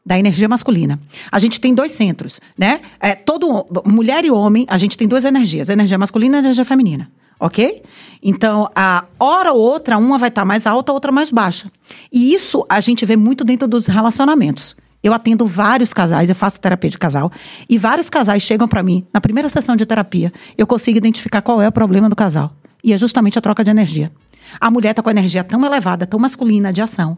Da 0.05 0.19
energia 0.19 0.49
masculina. 0.49 0.99
A 1.31 1.37
gente 1.37 1.61
tem 1.61 1.75
dois 1.75 1.91
centros, 1.91 2.41
né? 2.57 2.81
É, 2.99 3.13
todo, 3.13 3.67
mulher 3.85 4.25
e 4.25 4.31
homem, 4.31 4.65
a 4.67 4.75
gente 4.75 4.97
tem 4.97 5.07
duas 5.07 5.23
energias: 5.23 5.69
energia 5.69 5.97
masculina 5.97 6.37
e 6.37 6.39
energia 6.39 6.65
feminina. 6.65 7.09
Ok? 7.39 7.83
Então, 8.21 8.69
a 8.75 9.05
hora 9.19 9.53
ou 9.53 9.61
outra, 9.61 9.99
uma 9.99 10.17
vai 10.17 10.29
estar 10.29 10.43
mais 10.43 10.65
alta, 10.65 10.91
a 10.91 10.95
outra 10.95 11.11
mais 11.11 11.31
baixa. 11.31 11.71
E 12.11 12.33
isso 12.33 12.65
a 12.67 12.81
gente 12.81 13.05
vê 13.05 13.15
muito 13.15 13.43
dentro 13.43 13.67
dos 13.67 13.85
relacionamentos. 13.85 14.75
Eu 15.03 15.13
atendo 15.13 15.47
vários 15.47 15.93
casais, 15.93 16.29
eu 16.29 16.35
faço 16.35 16.61
terapia 16.61 16.89
de 16.89 16.97
casal, 16.97 17.31
e 17.67 17.77
vários 17.77 18.09
casais 18.09 18.43
chegam 18.43 18.67
para 18.67 18.83
mim, 18.83 19.05
na 19.13 19.19
primeira 19.19 19.49
sessão 19.49 19.75
de 19.75 19.85
terapia, 19.85 20.31
eu 20.57 20.67
consigo 20.67 20.97
identificar 20.97 21.41
qual 21.41 21.61
é 21.61 21.67
o 21.67 21.71
problema 21.71 22.07
do 22.09 22.15
casal. 22.15 22.55
E 22.83 22.93
é 22.93 22.97
justamente 22.97 23.37
a 23.37 23.41
troca 23.41 23.63
de 23.63 23.69
energia. 23.69 24.11
A 24.59 24.69
mulher 24.69 24.91
está 24.91 25.01
com 25.01 25.09
a 25.09 25.11
energia 25.11 25.43
tão 25.43 25.63
elevada, 25.65 26.05
tão 26.05 26.19
masculina 26.19 26.73
de 26.73 26.81
ação. 26.81 27.17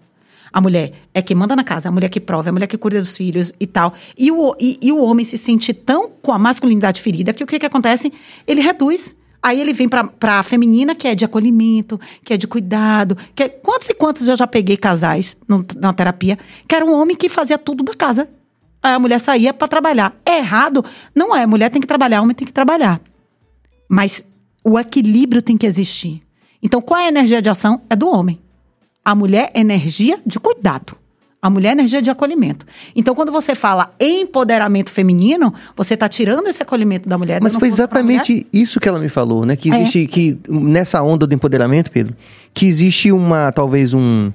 A 0.51 0.61
mulher 0.61 0.93
é 1.13 1.21
que 1.21 1.33
manda 1.33 1.55
na 1.55 1.63
casa, 1.63 1.89
a 1.89 1.91
mulher 1.91 2.09
que 2.09 2.19
prova, 2.19 2.49
a 2.49 2.51
mulher 2.51 2.67
que 2.67 2.77
cuida 2.77 2.99
dos 2.99 3.17
filhos 3.17 3.51
e 3.59 3.65
tal. 3.65 3.93
E 4.15 4.31
o, 4.31 4.55
e, 4.59 4.77
e 4.81 4.91
o 4.91 5.03
homem 5.03 5.25
se 5.25 5.37
sente 5.37 5.73
tão 5.73 6.11
com 6.21 6.31
a 6.31 6.37
masculinidade 6.37 7.01
ferida 7.01 7.33
que 7.33 7.43
o 7.43 7.47
que, 7.47 7.57
que 7.57 7.65
acontece? 7.65 8.13
Ele 8.45 8.61
reduz. 8.61 9.15
Aí 9.43 9.59
ele 9.59 9.73
vem 9.73 9.89
pra, 9.89 10.05
pra 10.05 10.41
feminina, 10.41 10.95
que 10.95 11.05
é 11.05 11.13
de 11.13 11.25
acolhimento, 11.25 11.99
que 12.23 12.33
é 12.33 12.37
de 12.37 12.47
cuidado. 12.47 13.17
Que 13.35 13.43
é, 13.43 13.49
quantos 13.49 13.89
e 13.89 13.93
quantos 13.93 14.25
eu 14.27 14.37
já 14.37 14.47
peguei 14.47 14.77
casais 14.77 15.35
no- 15.47 15.65
na 15.75 15.91
terapia, 15.91 16.39
que 16.65 16.73
era 16.73 16.85
um 16.85 16.93
homem 16.93 17.13
que 17.15 17.27
fazia 17.27 17.57
tudo 17.57 17.83
da 17.83 17.93
casa. 17.93 18.29
Aí 18.81 18.93
a 18.93 18.99
mulher 18.99 19.19
saía 19.19 19.53
pra 19.53 19.67
trabalhar. 19.67 20.15
É 20.25 20.37
errado? 20.37 20.83
Não 21.13 21.35
é. 21.35 21.45
Mulher 21.45 21.69
tem 21.69 21.81
que 21.81 21.87
trabalhar, 21.87 22.21
homem 22.21 22.33
tem 22.35 22.47
que 22.47 22.53
trabalhar. 22.53 23.01
Mas 23.89 24.23
o 24.63 24.79
equilíbrio 24.79 25.41
tem 25.41 25.57
que 25.57 25.65
existir. 25.65 26.21
Então, 26.61 26.81
qual 26.81 26.99
é 26.99 27.05
a 27.05 27.09
energia 27.09 27.41
de 27.41 27.49
ação? 27.49 27.81
É 27.89 27.95
do 27.95 28.07
homem. 28.07 28.39
A 29.03 29.13
mulher 29.13 29.51
energia 29.53 30.19
de 30.25 30.39
cuidado. 30.39 30.95
A 31.43 31.49
mulher 31.49 31.69
é 31.69 31.71
energia 31.73 32.01
de 32.01 32.09
acolhimento. 32.09 32.65
Então, 32.95 33.13
quando 33.13 33.29
você 33.29 33.53
fala 33.53 33.93
empoderamento 33.99 34.89
feminino, 34.89 35.53
você 35.75 35.93
está 35.93 36.07
tirando 36.07 36.47
esse 36.47 36.63
acolhimento 36.63 37.09
da 37.09 37.17
mulher. 37.17 37.41
Mas 37.41 37.53
foi 37.55 37.67
exatamente 37.67 38.47
isso 38.53 38.79
que 38.79 38.87
ela 38.87 38.97
me 38.97 39.09
falou, 39.09 39.45
né? 39.45 39.57
Que 39.57 39.69
É. 39.69 39.75
existe, 39.81 40.07
que 40.07 40.37
nessa 40.47 41.03
onda 41.03 41.27
do 41.27 41.33
empoderamento, 41.35 41.91
Pedro, 41.91 42.15
que 42.53 42.65
existe 42.65 43.11
uma, 43.11 43.51
talvez 43.51 43.93
um, 43.93 44.31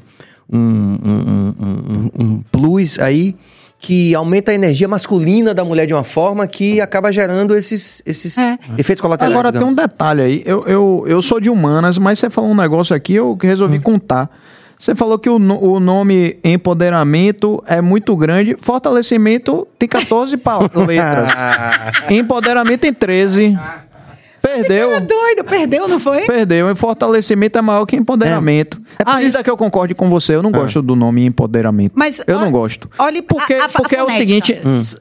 um, 0.52 0.58
um, 0.58 1.54
um- 1.58 2.10
um- 2.24 2.42
plus 2.52 2.98
aí 2.98 3.34
que 3.80 4.14
aumenta 4.14 4.50
a 4.50 4.54
energia 4.54 4.88
masculina 4.88 5.54
da 5.54 5.64
mulher 5.64 5.86
de 5.86 5.94
uma 5.94 6.02
forma 6.04 6.46
que 6.46 6.80
acaba 6.80 7.12
gerando 7.12 7.56
esses, 7.56 8.02
esses 8.04 8.36
É. 8.36 8.58
efeitos 8.76 9.00
colaterais. 9.00 9.32
Agora 9.32 9.50
tem 9.52 9.60
um 9.62 9.68
digamos. 9.70 9.76
detalhe 9.90 10.20
aí. 10.22 10.42
Eu, 10.44 10.64
eu, 10.66 11.04
eu 11.06 11.22
sou 11.22 11.40
de 11.40 11.48
humanas, 11.48 11.96
mas 11.96 12.18
você 12.18 12.28
falou 12.28 12.50
um 12.50 12.56
negócio 12.56 12.94
aqui, 12.94 13.14
eu 13.14 13.38
resolvi 13.40 13.78
contar. 13.78 14.28
Você 14.78 14.94
falou 14.94 15.18
que 15.18 15.28
o, 15.28 15.36
o 15.36 15.80
nome 15.80 16.38
empoderamento 16.44 17.62
é 17.66 17.80
muito 17.80 18.16
grande. 18.16 18.56
Fortalecimento 18.60 19.66
tem 19.78 19.88
14 19.88 20.36
pa- 20.36 20.58
letras. 20.74 21.32
Empoderamento 22.10 22.80
tem 22.82 22.92
13. 22.94 23.58
Perdeu. 24.40 24.92
É 24.92 25.00
doido, 25.00 25.44
perdeu, 25.44 25.88
não 25.88 25.98
foi? 25.98 26.22
Perdeu. 26.24 26.70
E 26.70 26.74
fortalecimento 26.76 27.58
é 27.58 27.62
maior 27.62 27.84
que 27.86 27.96
empoderamento. 27.96 28.80
Ainda 29.04 29.42
que 29.42 29.50
eu 29.50 29.56
concorde 29.56 29.94
com 29.94 30.08
você, 30.08 30.36
eu 30.36 30.42
não 30.42 30.52
gosto 30.52 30.80
do 30.80 30.94
nome 30.94 31.24
empoderamento. 31.26 31.92
Mas 31.96 32.22
eu 32.26 32.38
não 32.38 32.50
gosto. 32.52 32.88
olhe 32.98 33.20
porque, 33.20 33.54
a- 33.54 33.62
a- 33.62 33.66
a 33.66 33.68
porque 33.68 33.96
é 33.96 34.02
o 34.02 34.10
seguinte, 34.10 34.52
s- 34.74 34.96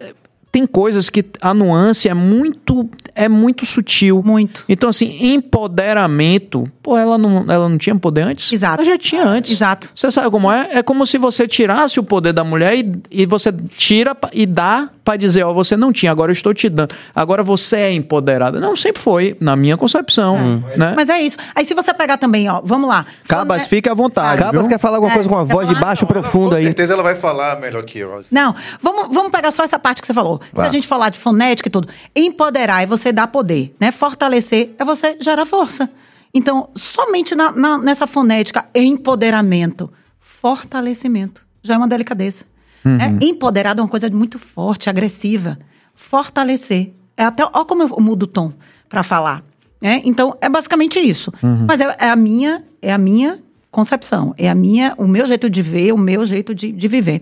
tem 0.52 0.66
coisas 0.66 1.10
que 1.10 1.24
a 1.42 1.54
nuance 1.54 2.08
é 2.10 2.14
muito 2.14 2.90
é 3.14 3.28
muito 3.28 3.66
sutil. 3.66 4.22
Muito. 4.26 4.64
Então 4.68 4.90
assim, 4.90 5.34
empoderamento, 5.34 6.70
pô, 6.82 6.98
ela 6.98 7.18
não 7.18 7.46
ela 7.52 7.68
não 7.70 7.78
tinha 7.78 7.96
poder 7.96 8.22
antes? 8.22 8.52
Exato. 8.52 8.82
Ela 8.82 8.92
já 8.92 8.98
tinha 8.98 9.24
antes. 9.24 9.52
Exato. 9.52 9.90
Você 9.94 10.10
sabe 10.12 10.30
como 10.32 10.52
é? 10.52 10.70
É 10.74 10.84
como 10.84 11.06
se 11.06 11.18
você 11.18 11.48
tirasse 11.48 12.00
o 12.00 12.04
poder 12.04 12.34
da 12.34 12.44
mulher 12.44 12.76
e, 12.78 13.00
e 13.12 13.26
você 13.26 13.52
tira 13.52 14.16
e 14.34 14.46
dá 14.46 14.90
pra 15.04 15.16
dizer, 15.16 15.44
ó, 15.44 15.54
você 15.54 15.78
não 15.78 15.92
tinha, 15.94 16.12
agora 16.12 16.32
eu 16.32 16.34
estou 16.34 16.54
te 16.54 16.68
dando. 16.70 16.94
Agora 17.16 17.44
você 17.44 17.78
é 17.78 17.94
empoderada. 17.94 18.60
Não, 18.60 18.76
sempre 18.76 19.02
foi, 19.02 19.38
na 19.40 19.56
minha 19.56 19.78
concepção, 19.78 20.64
né? 20.76 20.94
Mas 20.96 21.10
é 21.10 21.22
isso. 21.22 21.38
Aí 21.56 21.64
se 21.66 21.74
você 21.74 21.94
pegar 21.94 22.18
também, 22.18 22.50
ó, 22.50 22.62
vamos 22.64 22.90
lá. 22.90 23.06
Cabas, 23.28 23.60
Fone- 23.60 23.70
fique 23.70 23.90
à 23.90 23.94
vontade. 23.94 24.42
Cabas 24.42 24.62
viu? 24.62 24.70
quer 24.70 24.80
falar 24.80 24.98
alguma 24.98 25.12
É, 25.12 25.16
coisa 25.16 25.30
com 25.30 25.36
uma 25.36 25.46
quer 25.46 25.54
voz 25.54 25.68
de 25.68 25.74
falar? 25.76 25.86
baixo 25.88 26.02
Não, 26.04 26.08
profundo 26.10 26.50
Com 26.50 26.56
aí. 26.56 26.64
certeza 26.64 26.94
ela 26.94 27.04
vai 27.04 27.16
falar 27.16 27.60
melhor 27.60 27.84
que 27.84 28.00
eu. 28.00 28.14
assim. 28.16 28.34
Não, 28.36 28.54
vamos, 28.82 29.14
vamos 29.14 29.32
pegar 29.32 29.52
só 29.52 29.64
essa 29.64 29.80
parte 29.80 30.02
que 30.02 30.08
você 30.08 30.14
falou. 30.14 30.37
Se 30.42 30.50
Vai. 30.54 30.68
a 30.68 30.72
gente 30.72 30.88
falar 30.88 31.10
de 31.10 31.18
fonética 31.18 31.68
e 31.68 31.72
tudo, 31.72 31.88
empoderar 32.16 32.84
é 32.84 32.86
você 32.86 33.12
dar 33.12 33.28
poder, 33.28 33.76
né? 33.80 33.92
Fortalecer 33.92 34.74
é 34.78 34.86
você 34.86 35.18
gerar 35.20 35.46
força. 35.46 35.90
Então, 36.34 36.70
somente 36.76 37.34
na- 37.36 37.52
na- 37.52 37.78
nessa 37.78 38.06
fonética, 38.06 38.66
empoderamento, 38.76 39.92
fortalecimento, 40.20 41.46
já 41.64 41.74
é 41.74 41.78
uma 41.78 41.88
delicadeza. 41.88 42.46
né? 42.86 43.18
Empoderado 43.22 43.82
é 43.82 43.84
uma 43.84 43.90
coisa 43.90 44.10
muito 44.10 44.40
forte, 44.40 44.90
agressiva. 44.90 45.58
Fortalecer. 45.94 46.94
É 47.18 47.24
até, 47.26 47.44
ó 47.44 47.66
como 47.66 47.84
eu 47.84 47.90
mudo 48.00 48.24
o 48.24 48.28
tom 48.28 48.54
para 48.88 49.04
falar. 49.04 49.44
Né? 49.82 50.02
Então, 50.06 50.38
é 50.40 50.48
basicamente 50.48 50.98
isso. 51.00 51.32
Mas 51.68 51.82
é, 51.82 51.96
é 52.00 52.10
a 52.10 52.16
minha, 52.16 52.64
é 52.82 52.94
a 52.94 52.98
minha 52.98 53.40
concepção, 53.78 54.34
é 54.40 54.50
a 54.50 54.56
minha, 54.56 54.96
o 54.98 55.08
meu 55.08 55.28
jeito 55.28 55.48
de 55.48 55.62
ver, 55.62 55.94
o 55.94 55.98
meu 56.00 56.26
jeito 56.26 56.56
de, 56.56 56.72
de 56.72 56.88
viver. 56.88 57.22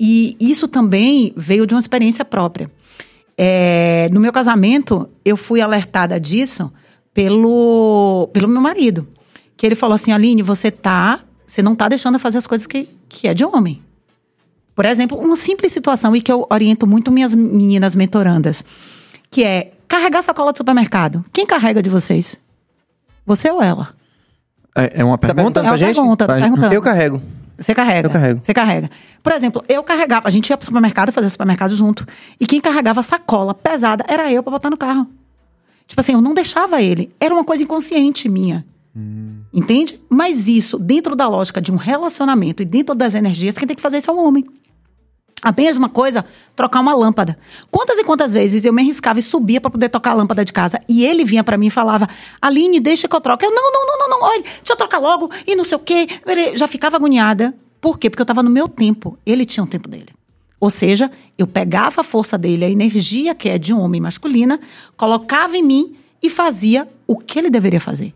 E 0.00 0.34
isso 0.40 0.66
também 0.66 1.30
veio 1.36 1.66
de 1.66 1.74
uma 1.74 1.78
experiência 1.78 2.24
própria. 2.24 2.70
É, 3.36 4.08
no 4.10 4.18
meu 4.18 4.32
casamento, 4.32 5.10
eu 5.22 5.36
fui 5.36 5.60
alertada 5.60 6.18
disso 6.18 6.72
pelo, 7.12 8.30
pelo 8.32 8.48
meu 8.48 8.62
marido. 8.62 9.06
Que 9.58 9.66
ele 9.66 9.74
falou 9.74 9.94
assim, 9.94 10.10
Aline, 10.10 10.40
você 10.40 10.70
tá, 10.70 11.20
você 11.46 11.60
não 11.60 11.76
tá 11.76 11.86
deixando 11.86 12.14
eu 12.14 12.18
fazer 12.18 12.38
as 12.38 12.46
coisas 12.46 12.66
que, 12.66 12.88
que 13.06 13.28
é 13.28 13.34
de 13.34 13.44
homem. 13.44 13.82
Por 14.74 14.86
exemplo, 14.86 15.18
uma 15.18 15.36
simples 15.36 15.70
situação 15.70 16.16
e 16.16 16.22
que 16.22 16.32
eu 16.32 16.46
oriento 16.50 16.86
muito 16.86 17.12
minhas 17.12 17.34
meninas 17.34 17.94
mentorandas, 17.94 18.64
que 19.30 19.44
é 19.44 19.72
carregar 19.86 20.22
sacola 20.22 20.50
do 20.50 20.56
supermercado. 20.56 21.22
Quem 21.30 21.44
carrega 21.44 21.82
de 21.82 21.90
vocês? 21.90 22.38
Você 23.26 23.50
ou 23.50 23.62
ela? 23.62 23.99
É, 24.74 25.00
é 25.00 25.04
uma 25.04 25.18
Tá 25.18 25.28
pergunta? 25.28 25.34
perguntando 25.34 25.66
É 25.66 25.70
uma 25.70 25.78
gente? 25.78 25.94
pergunta, 25.96 26.26
tá 26.26 26.34
perguntando. 26.34 26.74
Eu 26.74 26.82
carrego. 26.82 27.22
Você 27.58 27.74
carrega. 27.74 28.08
Eu 28.08 28.12
carrego. 28.12 28.40
Você 28.42 28.54
carrega. 28.54 28.90
Por 29.22 29.32
exemplo, 29.32 29.62
eu 29.68 29.82
carregava, 29.82 30.26
a 30.26 30.30
gente 30.30 30.48
ia 30.48 30.56
pro 30.56 30.64
supermercado 30.64 31.12
fazer 31.12 31.28
supermercado 31.28 31.74
junto. 31.74 32.06
E 32.40 32.46
quem 32.46 32.60
carregava 32.60 33.00
a 33.00 33.02
sacola 33.02 33.52
pesada 33.54 34.04
era 34.08 34.32
eu 34.32 34.42
pra 34.42 34.50
botar 34.52 34.70
no 34.70 34.76
carro. 34.78 35.06
Tipo 35.86 36.00
assim, 36.00 36.12
eu 36.12 36.20
não 36.22 36.32
deixava 36.32 36.80
ele. 36.80 37.12
Era 37.20 37.34
uma 37.34 37.44
coisa 37.44 37.62
inconsciente 37.62 38.28
minha. 38.28 38.64
Entende? 39.52 40.00
Mas 40.08 40.46
isso, 40.48 40.78
dentro 40.78 41.14
da 41.16 41.28
lógica 41.28 41.60
de 41.60 41.70
um 41.72 41.76
relacionamento 41.76 42.62
e 42.62 42.64
dentro 42.66 42.94
das 42.94 43.14
energias, 43.14 43.58
quem 43.58 43.66
tem 43.66 43.76
que 43.76 43.82
fazer 43.82 43.98
isso 43.98 44.10
é 44.10 44.14
o 44.14 44.18
homem. 44.24 44.44
A 45.42 45.52
mesma 45.52 45.88
coisa, 45.88 46.24
trocar 46.54 46.80
uma 46.80 46.94
lâmpada. 46.94 47.38
Quantas 47.70 47.96
e 47.98 48.04
quantas 48.04 48.32
vezes 48.32 48.64
eu 48.64 48.72
me 48.72 48.82
arriscava 48.82 49.18
e 49.18 49.22
subia 49.22 49.60
para 49.60 49.70
poder 49.70 49.88
tocar 49.88 50.10
a 50.10 50.14
lâmpada 50.14 50.44
de 50.44 50.52
casa 50.52 50.80
e 50.86 51.04
ele 51.04 51.24
vinha 51.24 51.42
para 51.42 51.56
mim 51.56 51.68
e 51.68 51.70
falava: 51.70 52.08
Aline, 52.42 52.78
deixa 52.78 53.08
que 53.08 53.16
eu 53.16 53.20
troque. 53.20 53.46
Eu, 53.46 53.50
não, 53.50 53.72
não, 53.72 53.86
não, 53.86 53.98
não, 53.98 54.08
não, 54.10 54.22
olha, 54.26 54.42
deixa 54.42 54.72
eu 54.72 54.76
trocar 54.76 54.98
logo 54.98 55.30
e 55.46 55.56
não 55.56 55.64
sei 55.64 55.76
o 55.76 55.80
quê. 55.80 56.06
Já 56.54 56.68
ficava 56.68 56.96
agoniada. 56.96 57.54
Por 57.80 57.98
quê? 57.98 58.10
Porque 58.10 58.20
eu 58.20 58.24
estava 58.24 58.42
no 58.42 58.50
meu 58.50 58.68
tempo. 58.68 59.18
Ele 59.24 59.46
tinha 59.46 59.64
o 59.64 59.66
tempo 59.66 59.88
dele. 59.88 60.12
Ou 60.60 60.68
seja, 60.68 61.10
eu 61.38 61.46
pegava 61.46 62.02
a 62.02 62.04
força 62.04 62.36
dele, 62.36 62.66
a 62.66 62.70
energia 62.70 63.34
que 63.34 63.48
é 63.48 63.56
de 63.56 63.72
um 63.72 63.80
homem 63.80 63.98
masculina, 63.98 64.60
colocava 64.94 65.56
em 65.56 65.62
mim 65.62 65.96
e 66.22 66.28
fazia 66.28 66.86
o 67.06 67.16
que 67.16 67.38
ele 67.38 67.48
deveria 67.48 67.80
fazer. 67.80 68.12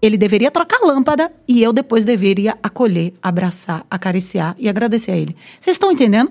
Ele 0.00 0.16
deveria 0.16 0.50
trocar 0.50 0.78
a 0.82 0.86
lâmpada 0.86 1.30
e 1.46 1.62
eu 1.62 1.72
depois 1.72 2.04
deveria 2.04 2.56
acolher, 2.62 3.12
abraçar, 3.22 3.84
acariciar 3.90 4.54
e 4.58 4.68
agradecer 4.68 5.10
a 5.10 5.16
ele. 5.16 5.36
Vocês 5.60 5.74
estão 5.74 5.92
entendendo 5.92 6.30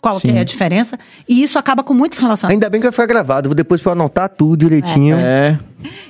qual 0.00 0.20
que 0.20 0.28
Sim. 0.30 0.36
é 0.36 0.40
a 0.40 0.44
diferença? 0.44 0.98
E 1.28 1.42
isso 1.42 1.58
acaba 1.58 1.82
com 1.82 1.94
muitos 1.94 2.18
relacionamentos. 2.18 2.56
Ainda 2.64 2.70
bem 2.70 2.80
que 2.80 2.84
vai 2.86 2.92
ficar 2.92 3.06
gravado. 3.06 3.48
Vou 3.48 3.54
depois 3.56 3.80
pra 3.80 3.90
eu 3.90 3.92
anotar 3.94 4.28
tudo 4.28 4.56
direitinho. 4.58 5.16
É. 5.16 5.58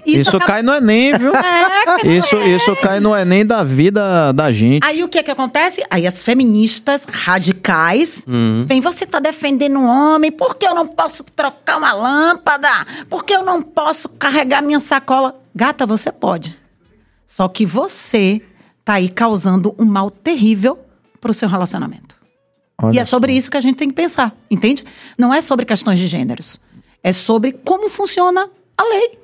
Isso, 0.05 0.31
acaba- 0.37 0.45
cai 0.47 0.63
no 0.63 0.73
Enem, 0.75 1.17
viu? 1.19 1.33
isso, 2.05 2.37
isso 2.37 2.77
cai 2.77 3.01
no 3.01 3.15
Enem 3.17 3.45
da 3.45 3.63
vida 3.63 4.33
da 4.33 4.51
gente. 4.51 4.85
Aí 4.87 5.03
o 5.03 5.09
que 5.09 5.23
que 5.23 5.31
acontece? 5.31 5.83
Aí 5.91 6.07
as 6.07 6.23
feministas 6.23 7.07
radicais 7.11 8.25
vêm, 8.67 8.81
você 8.81 9.07
tá 9.07 9.19
defendendo 9.21 9.79
um 9.79 9.87
homem, 9.87 10.33
por 10.33 10.57
que 10.57 10.67
eu 10.67 10.75
não 10.75 10.87
posso 10.87 11.23
trocar 11.25 11.79
uma 11.79 11.93
lâmpada? 11.93 12.69
Por 13.09 13.25
que 13.25 13.35
eu 13.35 13.45
não 13.45 13.63
posso 13.63 14.09
carregar 14.09 14.63
minha 14.63 14.81
sacola? 14.81 15.37
Gata, 15.55 15.87
você 15.87 16.11
pode. 16.11 16.57
Só 17.27 17.49
que 17.49 17.65
você 17.67 18.41
tá 18.85 18.95
aí 18.95 19.09
causando 19.09 19.75
um 19.79 19.85
mal 19.85 20.11
terrível 20.11 20.79
pro 21.21 21.35
seu 21.35 21.49
relacionamento. 21.49 22.16
Olha 22.81 22.97
e 22.97 22.99
é 22.99 23.05
sobre 23.05 23.33
isso 23.33 23.51
que 23.51 23.57
a 23.57 23.61
gente 23.61 23.77
tem 23.77 23.89
que 23.89 23.95
pensar, 23.95 24.37
entende? 24.51 24.85
Não 25.17 25.33
é 25.33 25.41
sobre 25.41 25.65
questões 25.65 25.99
de 25.99 26.07
gêneros. 26.07 26.61
É 27.03 27.13
sobre 27.13 27.53
como 27.53 27.89
funciona 27.89 28.51
a 28.77 28.83
lei. 28.83 29.19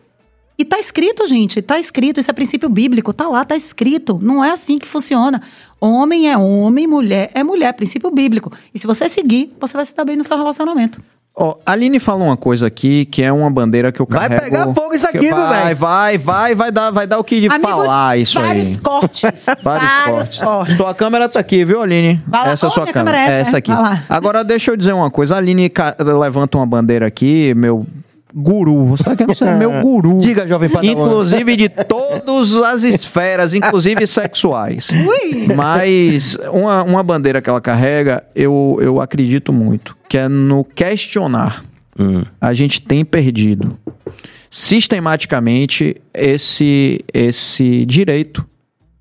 E 0.56 0.64
tá 0.64 0.78
escrito, 0.78 1.26
gente, 1.26 1.60
tá 1.60 1.78
escrito, 1.78 2.20
isso 2.20 2.30
é 2.30 2.34
princípio 2.34 2.68
bíblico, 2.68 3.12
tá 3.12 3.28
lá, 3.28 3.44
tá 3.44 3.56
escrito. 3.56 4.18
Não 4.22 4.44
é 4.44 4.50
assim 4.50 4.78
que 4.78 4.86
funciona. 4.86 5.42
Homem 5.80 6.30
é 6.30 6.36
homem, 6.36 6.86
mulher 6.86 7.30
é 7.34 7.42
mulher, 7.42 7.72
princípio 7.72 8.10
bíblico. 8.10 8.52
E 8.72 8.78
se 8.78 8.86
você 8.86 9.08
seguir, 9.08 9.54
você 9.60 9.76
vai 9.76 9.84
se 9.84 9.94
dar 9.94 10.04
bem 10.04 10.16
no 10.16 10.24
seu 10.24 10.36
relacionamento. 10.36 11.02
Ó, 11.34 11.56
a 11.64 11.72
Aline 11.72 11.98
falou 11.98 12.26
uma 12.26 12.36
coisa 12.36 12.66
aqui 12.66 13.06
que 13.06 13.22
é 13.22 13.32
uma 13.32 13.50
bandeira 13.50 13.90
que 13.90 14.00
eu 14.00 14.06
Vai 14.08 14.28
carrego. 14.28 14.44
pegar 14.44 14.74
fogo 14.74 14.94
isso 14.94 15.08
aqui, 15.08 15.18
viu, 15.20 15.34
vai, 15.34 15.64
velho? 15.64 15.76
vai, 15.76 16.18
vai, 16.18 16.54
vai 16.54 16.70
dar, 16.70 16.90
vai 16.90 17.06
dar 17.06 17.18
o 17.18 17.24
que 17.24 17.40
de 17.40 17.48
falar 17.58 18.18
isso 18.18 18.38
vários 18.38 18.68
aí. 18.68 18.76
cortes. 18.78 19.46
Vários 19.62 20.38
cortes. 20.38 20.76
Sua 20.76 20.94
câmera 20.94 21.28
tá 21.30 21.40
aqui, 21.40 21.64
viu, 21.64 21.80
Aline? 21.80 22.20
Vai 22.26 22.44
lá. 22.46 22.52
Essa 22.52 22.66
é 22.66 22.70
sua 22.70 22.86
câmera. 22.86 22.92
câmera 23.16 23.18
é 23.18 23.20
É 23.20 23.40
essa, 23.40 23.48
essa 23.48 23.56
aqui. 23.58 23.72
Vai. 23.74 24.02
Agora, 24.10 24.44
deixa 24.44 24.70
eu 24.72 24.76
dizer 24.76 24.92
uma 24.92 25.10
coisa. 25.10 25.34
A 25.34 25.38
Aline 25.38 25.72
levanta 26.18 26.58
uma 26.58 26.66
bandeira 26.66 27.06
aqui, 27.06 27.54
meu 27.54 27.86
guru. 28.34 28.86
Você 28.86 29.16
quer 29.16 29.34
ser 29.34 29.54
meu 29.56 29.82
guru. 29.82 30.20
Diga, 30.20 30.46
jovem 30.46 30.68
padawan. 30.68 30.92
Inclusive 30.92 31.56
de 31.56 31.68
todas 31.68 32.54
as 32.54 32.82
esferas, 32.82 33.54
inclusive 33.54 34.06
sexuais. 34.06 34.90
Ui! 34.90 35.54
Mas 35.54 36.36
uma, 36.52 36.82
uma 36.82 37.02
bandeira 37.02 37.40
que 37.40 37.50
ela 37.50 37.60
carrega, 37.60 38.24
eu, 38.34 38.78
eu 38.80 39.00
acredito 39.00 39.52
muito, 39.52 39.96
que 40.08 40.18
é 40.18 40.28
no 40.28 40.64
questionar. 40.64 41.64
A 42.40 42.52
gente 42.52 42.80
tem 42.82 43.04
perdido 43.04 43.78
sistematicamente 44.50 45.96
esse, 46.12 47.00
esse 47.12 47.86
direito 47.86 48.46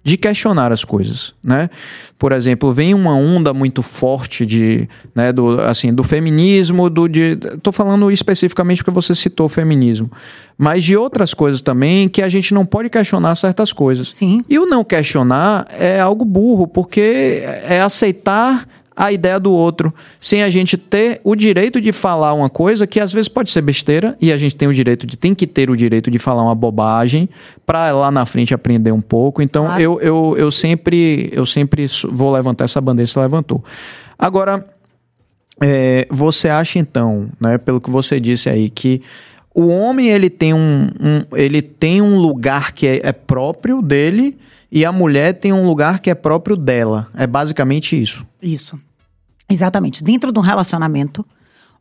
de 0.03 0.17
questionar 0.17 0.71
as 0.71 0.83
coisas, 0.83 1.33
né? 1.43 1.69
Por 2.17 2.31
exemplo, 2.31 2.73
vem 2.73 2.93
uma 2.93 3.15
onda 3.15 3.53
muito 3.53 3.83
forte 3.83 4.45
de, 4.45 4.89
né, 5.13 5.31
do, 5.31 5.61
assim, 5.61 5.93
do 5.93 6.03
feminismo, 6.03 6.89
do 6.89 7.07
de, 7.07 7.35
tô 7.61 7.71
falando 7.71 8.11
especificamente 8.11 8.83
porque 8.83 8.91
você 8.91 9.13
citou 9.13 9.45
o 9.45 9.49
feminismo, 9.49 10.11
mas 10.57 10.83
de 10.83 10.97
outras 10.97 11.33
coisas 11.33 11.61
também 11.61 12.09
que 12.09 12.21
a 12.21 12.29
gente 12.29 12.53
não 12.53 12.65
pode 12.65 12.89
questionar 12.89 13.35
certas 13.35 13.71
coisas. 13.71 14.13
Sim. 14.13 14.43
E 14.49 14.57
o 14.57 14.65
não 14.65 14.83
questionar 14.83 15.67
é 15.69 15.99
algo 15.99 16.25
burro, 16.25 16.67
porque 16.67 17.43
é 17.67 17.81
aceitar 17.81 18.67
a 18.95 19.11
ideia 19.11 19.39
do 19.39 19.51
outro, 19.53 19.93
sem 20.19 20.43
a 20.43 20.49
gente 20.49 20.77
ter 20.77 21.21
o 21.23 21.33
direito 21.35 21.79
de 21.79 21.91
falar 21.91 22.33
uma 22.33 22.49
coisa 22.49 22.85
que 22.85 22.99
às 22.99 23.11
vezes 23.11 23.27
pode 23.29 23.49
ser 23.49 23.61
besteira, 23.61 24.15
e 24.21 24.31
a 24.31 24.37
gente 24.37 24.55
tem 24.55 24.67
o 24.67 24.73
direito 24.73 25.07
de 25.07 25.15
tem 25.17 25.33
que 25.33 25.47
ter 25.47 25.69
o 25.69 25.75
direito 25.77 26.11
de 26.11 26.19
falar 26.19 26.43
uma 26.43 26.53
bobagem 26.55 27.29
para 27.65 27.91
lá 27.93 28.11
na 28.11 28.25
frente 28.25 28.53
aprender 28.53 28.91
um 28.91 29.01
pouco. 29.01 29.41
Então 29.41 29.65
Claro. 29.65 29.81
eu, 29.81 30.01
eu, 30.01 30.35
eu 30.37 30.51
sempre 30.51 31.29
eu 31.31 31.45
sempre 31.45 31.85
vou 32.11 32.31
levantar 32.31 32.65
essa 32.65 32.81
bandeira, 32.81 33.09
você 33.09 33.19
levantou. 33.19 33.63
Agora, 34.19 34.65
é, 35.61 36.07
você 36.09 36.49
acha 36.49 36.79
então, 36.79 37.29
né, 37.39 37.57
pelo 37.57 37.79
que 37.79 37.89
você 37.89 38.19
disse 38.19 38.49
aí, 38.49 38.69
que 38.69 39.01
o 39.53 39.67
homem 39.67 40.09
ele 40.09 40.29
tem 40.29 40.53
um, 40.53 40.87
um- 40.99 41.35
ele 41.37 41.61
tem 41.61 42.01
um 42.01 42.17
lugar 42.19 42.71
que 42.71 42.87
é, 42.87 43.01
é 43.03 43.11
próprio 43.11 43.81
dele 43.81 44.37
e 44.71 44.85
a 44.85 44.91
mulher 44.91 45.33
tem 45.33 45.51
um 45.51 45.67
lugar 45.67 45.99
que 45.99 46.09
é 46.09 46.15
próprio 46.15 46.55
dela. 46.55 47.09
É 47.13 47.27
basicamente 47.27 48.01
isso. 48.01 48.25
Isso. 48.41 48.79
Exatamente. 49.49 50.03
Dentro 50.03 50.31
de 50.31 50.39
um 50.39 50.41
relacionamento, 50.41 51.25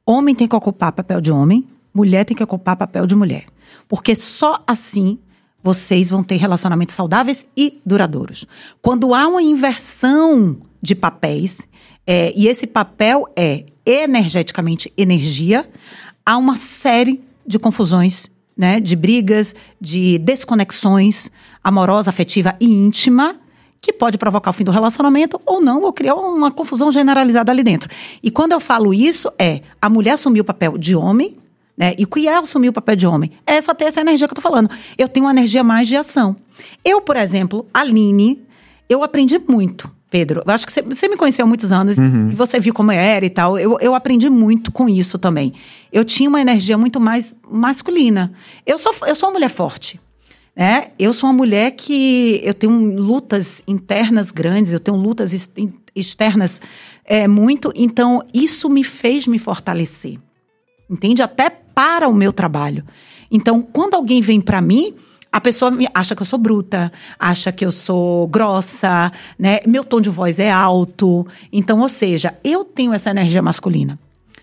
homem 0.05 0.35
tem 0.35 0.48
que 0.48 0.57
ocupar 0.57 0.90
papel 0.90 1.20
de 1.20 1.31
homem, 1.31 1.68
mulher 1.94 2.24
tem 2.24 2.37
que 2.37 2.42
ocupar 2.42 2.76
papel 2.76 3.07
de 3.07 3.14
mulher. 3.14 3.44
Porque 3.87 4.14
só 4.16 4.62
assim 4.66 5.18
vocês 5.62 6.09
vão 6.09 6.24
ter 6.24 6.37
relacionamentos 6.37 6.94
saudáveis 6.94 7.46
e 7.57 7.81
duradouros. 7.85 8.46
Quando 8.83 9.14
há 9.14 9.29
uma 9.29 9.42
inversão 9.42 10.59
de 10.83 10.94
papéis, 10.94 11.68
é, 12.07 12.33
e 12.35 12.48
esse 12.48 12.66
papel 12.66 13.26
é 13.37 13.66
energeticamente 13.85 14.92
energia, 14.96 15.68
há 16.24 16.37
uma 16.37 16.57
série 16.57 17.22
de 17.46 17.59
confusões, 17.59 18.31
né? 18.61 18.79
De 18.79 18.94
brigas, 18.94 19.55
de 19.81 20.18
desconexões 20.18 21.31
amorosa, 21.64 22.11
afetiva 22.11 22.55
e 22.61 22.66
íntima, 22.66 23.37
que 23.81 23.90
pode 23.90 24.18
provocar 24.18 24.51
o 24.51 24.53
fim 24.53 24.64
do 24.64 24.70
relacionamento 24.70 25.40
ou 25.46 25.62
não, 25.62 25.81
ou 25.81 25.94
criar 25.94 26.14
uma 26.14 26.51
confusão 26.51 26.92
generalizada 26.92 27.51
ali 27.51 27.62
dentro. 27.62 27.88
E 28.23 28.31
quando 28.31 28.53
eu 28.53 28.61
falo 28.61 28.92
isso, 28.92 29.33
é 29.38 29.62
a 29.81 29.88
mulher 29.88 30.12
assumir 30.12 30.42
o 30.42 30.44
papel 30.44 30.77
de 30.77 30.94
homem, 30.94 31.38
né? 31.75 31.94
E 31.96 32.05
o 32.05 32.07
que 32.07 32.29
é 32.29 32.37
assumir 32.37 32.68
o 32.68 32.73
papel 32.75 32.96
de 32.96 33.07
homem? 33.07 33.33
É 33.46 33.55
essa 33.55 33.75
ter 33.75 33.87
essa 33.87 34.03
energia 34.03 34.29
que 34.29 34.33
eu 34.33 34.37
tô 34.37 34.42
falando. 34.42 34.68
Eu 34.99 35.09
tenho 35.09 35.25
uma 35.25 35.33
energia 35.33 35.64
mais 35.64 35.88
de 35.88 35.96
ação. 35.96 36.37
Eu, 36.85 37.01
por 37.01 37.16
exemplo, 37.16 37.66
Aline, 37.73 38.42
eu 38.90 39.03
aprendi 39.03 39.38
muito, 39.49 39.90
Pedro. 40.11 40.42
Eu 40.44 40.53
acho 40.53 40.66
que 40.66 40.73
você, 40.73 41.09
me 41.09 41.16
conheceu 41.16 41.44
há 41.44 41.49
muitos 41.49 41.70
anos 41.70 41.96
e 42.33 42.35
você 42.35 42.59
viu 42.59 42.75
como 42.75 42.90
eu 42.90 42.99
era 42.99 43.25
e 43.25 43.31
tal. 43.31 43.57
Eu, 43.57 43.79
eu 43.81 43.94
aprendi 43.94 44.29
muito 44.29 44.73
com 44.73 44.88
isso 44.88 45.18
também. 45.18 45.55
Eu 45.92 46.05
tinha 46.05 46.29
uma 46.29 46.40
energia 46.40 46.77
muito 46.77 47.01
mais 47.01 47.35
masculina. 47.49 48.33
Eu 48.66 48.77
sou, 48.77 48.92
eu 49.07 49.14
sou 49.14 49.29
uma 49.29 49.35
mulher 49.35 49.49
forte. 49.49 50.01
Né? 50.57 50.88
Eu 50.99 51.12
sou 51.12 51.31
uma 51.31 51.37
mulher 51.37 51.70
que 51.70 52.40
eu 52.42 52.53
tenho 52.53 53.01
lutas 53.01 53.62
internas 53.68 54.33
grandes, 54.33 54.73
eu 54.73 54.81
tenho 54.81 54.96
lutas 54.96 55.33
ex- 55.33 55.49
externas 55.94 56.61
é, 57.05 57.29
muito, 57.29 57.73
então 57.75 58.23
isso 58.35 58.68
me 58.68 58.83
fez 58.83 59.27
me 59.29 59.38
fortalecer, 59.38 60.18
entende? 60.90 61.23
Até 61.23 61.49
para 61.49 62.09
o 62.09 62.14
meu 62.14 62.33
trabalho. 62.33 62.85
Então, 63.31 63.62
quando 63.62 63.94
alguém 63.94 64.20
vem 64.20 64.40
para 64.40 64.61
mim, 64.61 64.94
a 65.33 65.40
pessoa 65.40 65.73
acha 65.95 66.14
que 66.14 66.23
eu 66.23 66.27
sou 66.27 66.38
bruta, 66.38 66.93
acha 67.19 67.53
que 67.53 67.64
eu 67.64 67.71
sou 67.71 68.27
grossa, 68.29 69.12
né? 69.38 69.61
Meu 69.66 69.85
tom 69.85 70.01
de 70.01 70.11
voz 70.11 70.38
é 70.38 70.51
alto. 70.51 71.27
Então, 71.53 71.81
ou 71.81 71.88
seja, 71.88 72.35
eu 72.43 72.64
tenho 72.64 72.93
essa 72.93 73.11
energia 73.11 73.40
masculina. 73.40 73.99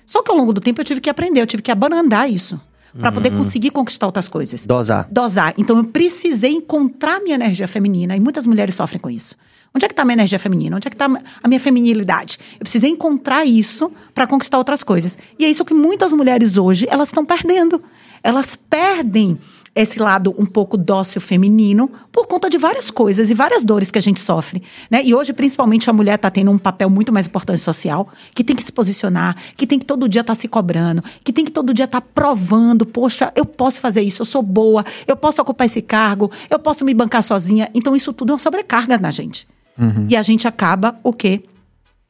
Só 0.06 0.24
que 0.24 0.32
ao 0.32 0.38
longo 0.38 0.54
do 0.54 0.62
tempo 0.62 0.80
eu 0.80 0.86
tive 0.86 1.02
que 1.02 1.10
aprender, 1.10 1.42
eu 1.42 1.48
tive 1.48 1.62
que 1.62 1.72
abrandar 1.72 2.30
isso. 2.30 2.60
Para 2.98 3.12
poder 3.12 3.30
conseguir 3.30 3.70
conquistar 3.70 4.08
outras 4.08 4.28
coisas. 4.28 4.66
Dosar. 4.66 5.08
Dosar. 5.12 5.54
Então 5.56 5.78
eu 5.78 5.84
precisei 5.84 6.52
encontrar 6.52 7.20
minha 7.20 7.36
energia 7.36 7.68
feminina. 7.68 8.16
E 8.16 8.20
muitas 8.20 8.48
mulheres 8.48 8.74
sofrem 8.74 9.00
com 9.00 9.10
isso. 9.10 9.36
Onde 9.76 9.86
é 9.86 9.88
que 9.88 9.94
está 9.94 10.02
a 10.02 10.06
minha 10.06 10.16
energia 10.16 10.40
feminina? 10.40 10.78
Onde 10.78 10.88
é 10.88 10.90
que 10.90 10.96
está 10.96 11.06
a 11.06 11.48
minha 11.48 11.60
feminilidade? 11.60 12.40
Eu 12.54 12.62
precisei 12.62 12.90
encontrar 12.90 13.46
isso 13.46 13.92
para 14.16 14.26
conquistar 14.26 14.58
outras 14.58 14.82
coisas. 14.82 15.16
E 15.38 15.46
é 15.46 15.50
isso 15.50 15.64
que 15.64 15.74
muitas 15.76 16.12
mulheres 16.12 16.58
hoje, 16.58 16.88
elas 16.90 17.10
estão 17.10 17.24
perdendo. 17.24 17.84
Elas 18.24 18.56
perdem 18.56 19.38
esse 19.82 20.00
lado 20.00 20.34
um 20.38 20.46
pouco 20.46 20.76
dócil 20.76 21.22
feminino 21.22 21.90
por 22.12 22.28
conta 22.28 22.50
de 22.50 22.58
várias 22.58 22.90
coisas 22.90 23.30
e 23.30 23.34
várias 23.34 23.64
dores 23.64 23.92
que 23.92 23.98
a 23.98 24.02
gente 24.02 24.20
sofre, 24.20 24.64
né? 24.90 25.04
E 25.04 25.14
hoje, 25.14 25.34
principalmente, 25.34 25.90
a 25.90 25.94
mulher 25.94 26.16
está 26.16 26.32
tendo 26.32 26.50
um 26.50 26.58
papel 26.58 26.90
muito 26.90 27.14
mais 27.14 27.28
importante 27.28 27.62
social, 27.62 28.08
que 28.34 28.44
tem 28.44 28.56
que 28.56 28.64
se 28.64 28.72
posicionar, 28.72 29.36
que 29.56 29.68
tem 29.68 29.78
que 29.78 29.86
todo 29.86 30.10
dia 30.10 30.22
estar 30.22 30.34
tá 30.34 30.40
se 30.40 30.48
cobrando, 30.48 31.04
que 31.24 31.32
tem 31.32 31.46
que 31.46 31.52
todo 31.52 31.74
dia 31.74 31.86
estar 31.86 32.02
tá 32.02 32.08
provando, 32.14 32.86
poxa, 32.86 33.32
eu 33.36 33.46
posso 33.46 33.80
fazer 33.80 34.02
isso, 34.02 34.22
eu 34.22 34.26
sou 34.26 34.42
boa, 34.42 34.84
eu 35.06 35.16
posso 35.16 35.42
ocupar 35.42 35.68
esse 35.68 35.82
cargo, 35.82 36.32
eu 36.50 36.58
posso 36.58 36.84
me 36.84 36.94
bancar 36.94 37.24
sozinha. 37.24 37.70
Então, 37.74 37.96
isso 37.96 38.12
tudo 38.12 38.32
é 38.32 38.34
uma 38.34 38.40
sobrecarga 38.40 38.98
na 38.98 39.12
gente. 39.12 39.48
Uhum. 39.78 40.08
E 40.10 40.16
a 40.16 40.22
gente 40.22 40.48
acaba 40.48 41.00
o 41.04 41.14
quê? 41.14 41.44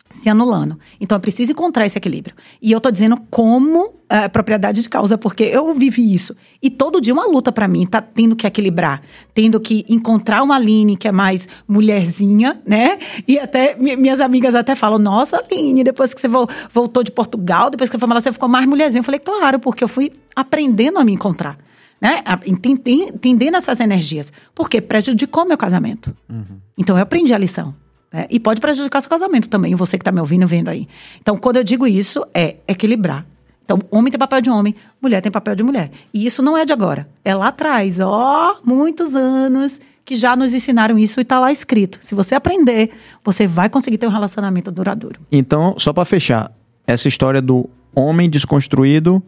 Se 0.09 0.29
anulando. 0.29 0.79
Então, 0.99 1.15
é 1.15 1.19
preciso 1.19 1.51
encontrar 1.51 1.85
esse 1.85 1.97
equilíbrio. 1.97 2.35
E 2.61 2.71
eu 2.71 2.79
tô 2.79 2.89
dizendo 2.89 3.17
como 3.29 3.93
é, 4.09 4.27
propriedade 4.27 4.81
de 4.81 4.89
causa, 4.89 5.17
porque 5.17 5.43
eu 5.43 5.73
vivi 5.73 6.13
isso. 6.13 6.35
E 6.61 6.69
todo 6.69 7.01
dia 7.01 7.13
uma 7.13 7.27
luta 7.27 7.51
para 7.51 7.67
mim, 7.67 7.85
tá 7.85 8.01
tendo 8.01 8.35
que 8.35 8.47
equilibrar, 8.47 9.01
tendo 9.33 9.59
que 9.59 9.85
encontrar 9.89 10.43
uma 10.43 10.55
Aline 10.55 10.95
que 10.95 11.07
é 11.07 11.11
mais 11.11 11.47
mulherzinha, 11.67 12.61
né? 12.65 12.97
E 13.27 13.37
até 13.37 13.75
minhas 13.75 14.21
amigas 14.21 14.55
até 14.55 14.75
falam: 14.75 14.97
"Nossa, 14.97 15.37
Aline, 15.37 15.83
depois 15.83 16.13
que 16.13 16.21
você 16.21 16.27
voltou 16.73 17.03
de 17.03 17.11
Portugal, 17.11 17.69
depois 17.69 17.89
que 17.89 17.97
foi 17.97 18.09
lá, 18.09 18.21
você 18.21 18.31
ficou 18.31 18.47
mais 18.47 18.65
mulherzinha". 18.65 19.01
Eu 19.01 19.03
falei: 19.03 19.19
"Claro, 19.19 19.59
porque 19.59 19.83
eu 19.83 19.87
fui 19.87 20.11
aprendendo 20.35 20.99
a 20.99 21.03
me 21.03 21.11
encontrar" 21.11 21.57
né? 21.99 22.23
Entendendo 22.45 23.55
essas 23.55 23.79
energias. 23.79 24.31
Porque 24.53 24.79
prejudicou 24.79 25.45
meu 25.45 25.57
casamento. 25.57 26.15
Uhum. 26.29 26.59
Então 26.77 26.95
eu 26.95 27.01
aprendi 27.01 27.33
a 27.33 27.37
lição. 27.37 27.75
Né? 28.11 28.27
E 28.29 28.39
pode 28.39 28.61
prejudicar 28.61 29.01
seu 29.01 29.09
casamento 29.09 29.49
também, 29.49 29.75
você 29.75 29.97
que 29.97 30.01
está 30.01 30.11
me 30.11 30.19
ouvindo 30.19 30.47
vendo 30.47 30.69
aí. 30.69 30.87
Então, 31.21 31.37
quando 31.37 31.57
eu 31.57 31.63
digo 31.63 31.85
isso, 31.85 32.25
é 32.33 32.57
equilibrar. 32.67 33.25
Então, 33.63 33.79
homem 33.91 34.09
tem 34.09 34.17
papel 34.17 34.39
de 34.39 34.49
homem, 34.49 34.73
mulher 35.01 35.21
tem 35.21 35.31
papel 35.31 35.53
de 35.53 35.61
mulher. 35.63 35.91
E 36.13 36.25
isso 36.25 36.41
não 36.41 36.57
é 36.57 36.63
de 36.63 36.71
agora. 36.71 37.07
É 37.23 37.35
lá 37.35 37.49
atrás, 37.49 37.99
ó, 37.99 38.59
muitos 38.63 39.13
anos 39.13 39.81
que 40.05 40.15
já 40.15 40.37
nos 40.37 40.53
ensinaram 40.53 40.97
isso 40.97 41.19
e 41.19 41.23
está 41.23 41.37
lá 41.37 41.51
escrito. 41.51 41.97
Se 41.99 42.15
você 42.15 42.33
aprender, 42.33 42.91
você 43.25 43.45
vai 43.45 43.69
conseguir 43.69 43.97
ter 43.97 44.07
um 44.07 44.11
relacionamento 44.11 44.71
duradouro. 44.71 45.19
Então, 45.29 45.75
só 45.77 45.91
para 45.91 46.05
fechar, 46.05 46.49
essa 46.85 47.09
história 47.09 47.41
do 47.41 47.69
homem 47.93 48.29
desconstruído 48.29 49.21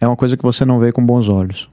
é 0.00 0.06
uma 0.06 0.16
coisa 0.16 0.38
que 0.38 0.42
você 0.42 0.64
não 0.64 0.78
vê 0.78 0.90
com 0.90 1.04
bons 1.04 1.28
olhos. 1.28 1.68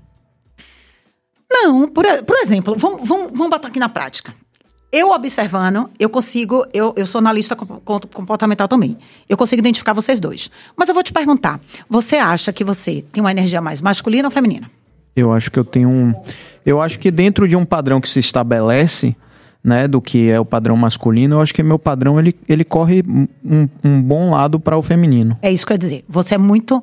Não, 1.50 1.88
por, 1.88 2.06
por 2.24 2.36
exemplo, 2.40 2.76
vamos, 2.78 3.08
vamos, 3.08 3.32
vamos 3.32 3.50
botar 3.50 3.70
aqui 3.70 3.80
na 3.80 3.88
prática. 3.88 4.36
Eu 4.90 5.12
observando, 5.12 5.90
eu 6.00 6.10
consigo, 6.10 6.66
eu, 6.74 6.94
eu 6.96 7.06
sou 7.06 7.20
analista 7.20 7.56
comportamental 7.56 8.70
também. 8.70 8.98
Eu 9.28 9.36
consigo 9.36 9.60
identificar 9.60 9.92
vocês 9.92 10.20
dois. 10.20 10.50
Mas 10.78 10.88
eu 10.88 10.96
vou 10.96 11.04
te 11.04 11.12
perguntar: 11.12 11.60
você 11.90 12.16
acha 12.16 12.54
que 12.54 12.64
você 12.64 13.04
tem 13.12 13.22
uma 13.22 13.32
energia 13.32 13.62
mais 13.62 13.82
masculina 13.82 14.28
ou 14.28 14.32
feminina? 14.32 14.72
Eu 15.16 15.34
acho 15.34 15.52
que 15.52 15.60
eu 15.60 15.66
tenho 15.66 15.90
um. 15.90 16.14
Eu 16.66 16.82
acho 16.82 17.00
que 17.00 17.12
dentro 17.12 17.48
de 17.48 17.56
um 17.56 17.66
padrão 17.66 18.00
que 18.00 18.08
se 18.08 18.20
estabelece, 18.20 19.16
né, 19.64 19.88
do 19.88 20.00
que 20.00 20.30
é 20.30 20.40
o 20.40 20.46
padrão 20.46 20.78
masculino, 20.78 21.36
eu 21.36 21.42
acho 21.42 21.54
que 21.54 21.62
meu 21.62 21.78
padrão 21.78 22.18
ele, 22.18 22.34
ele 22.48 22.64
corre 22.64 23.04
um, 23.44 23.68
um 23.84 24.02
bom 24.02 24.32
lado 24.32 24.60
para 24.60 24.78
o 24.78 24.82
feminino. 24.82 25.38
É 25.42 25.52
isso 25.52 25.66
que 25.66 25.74
eu 25.74 25.76
ia 25.76 25.80
dizer. 25.80 26.06
Você 26.08 26.36
é 26.36 26.38
muito 26.38 26.82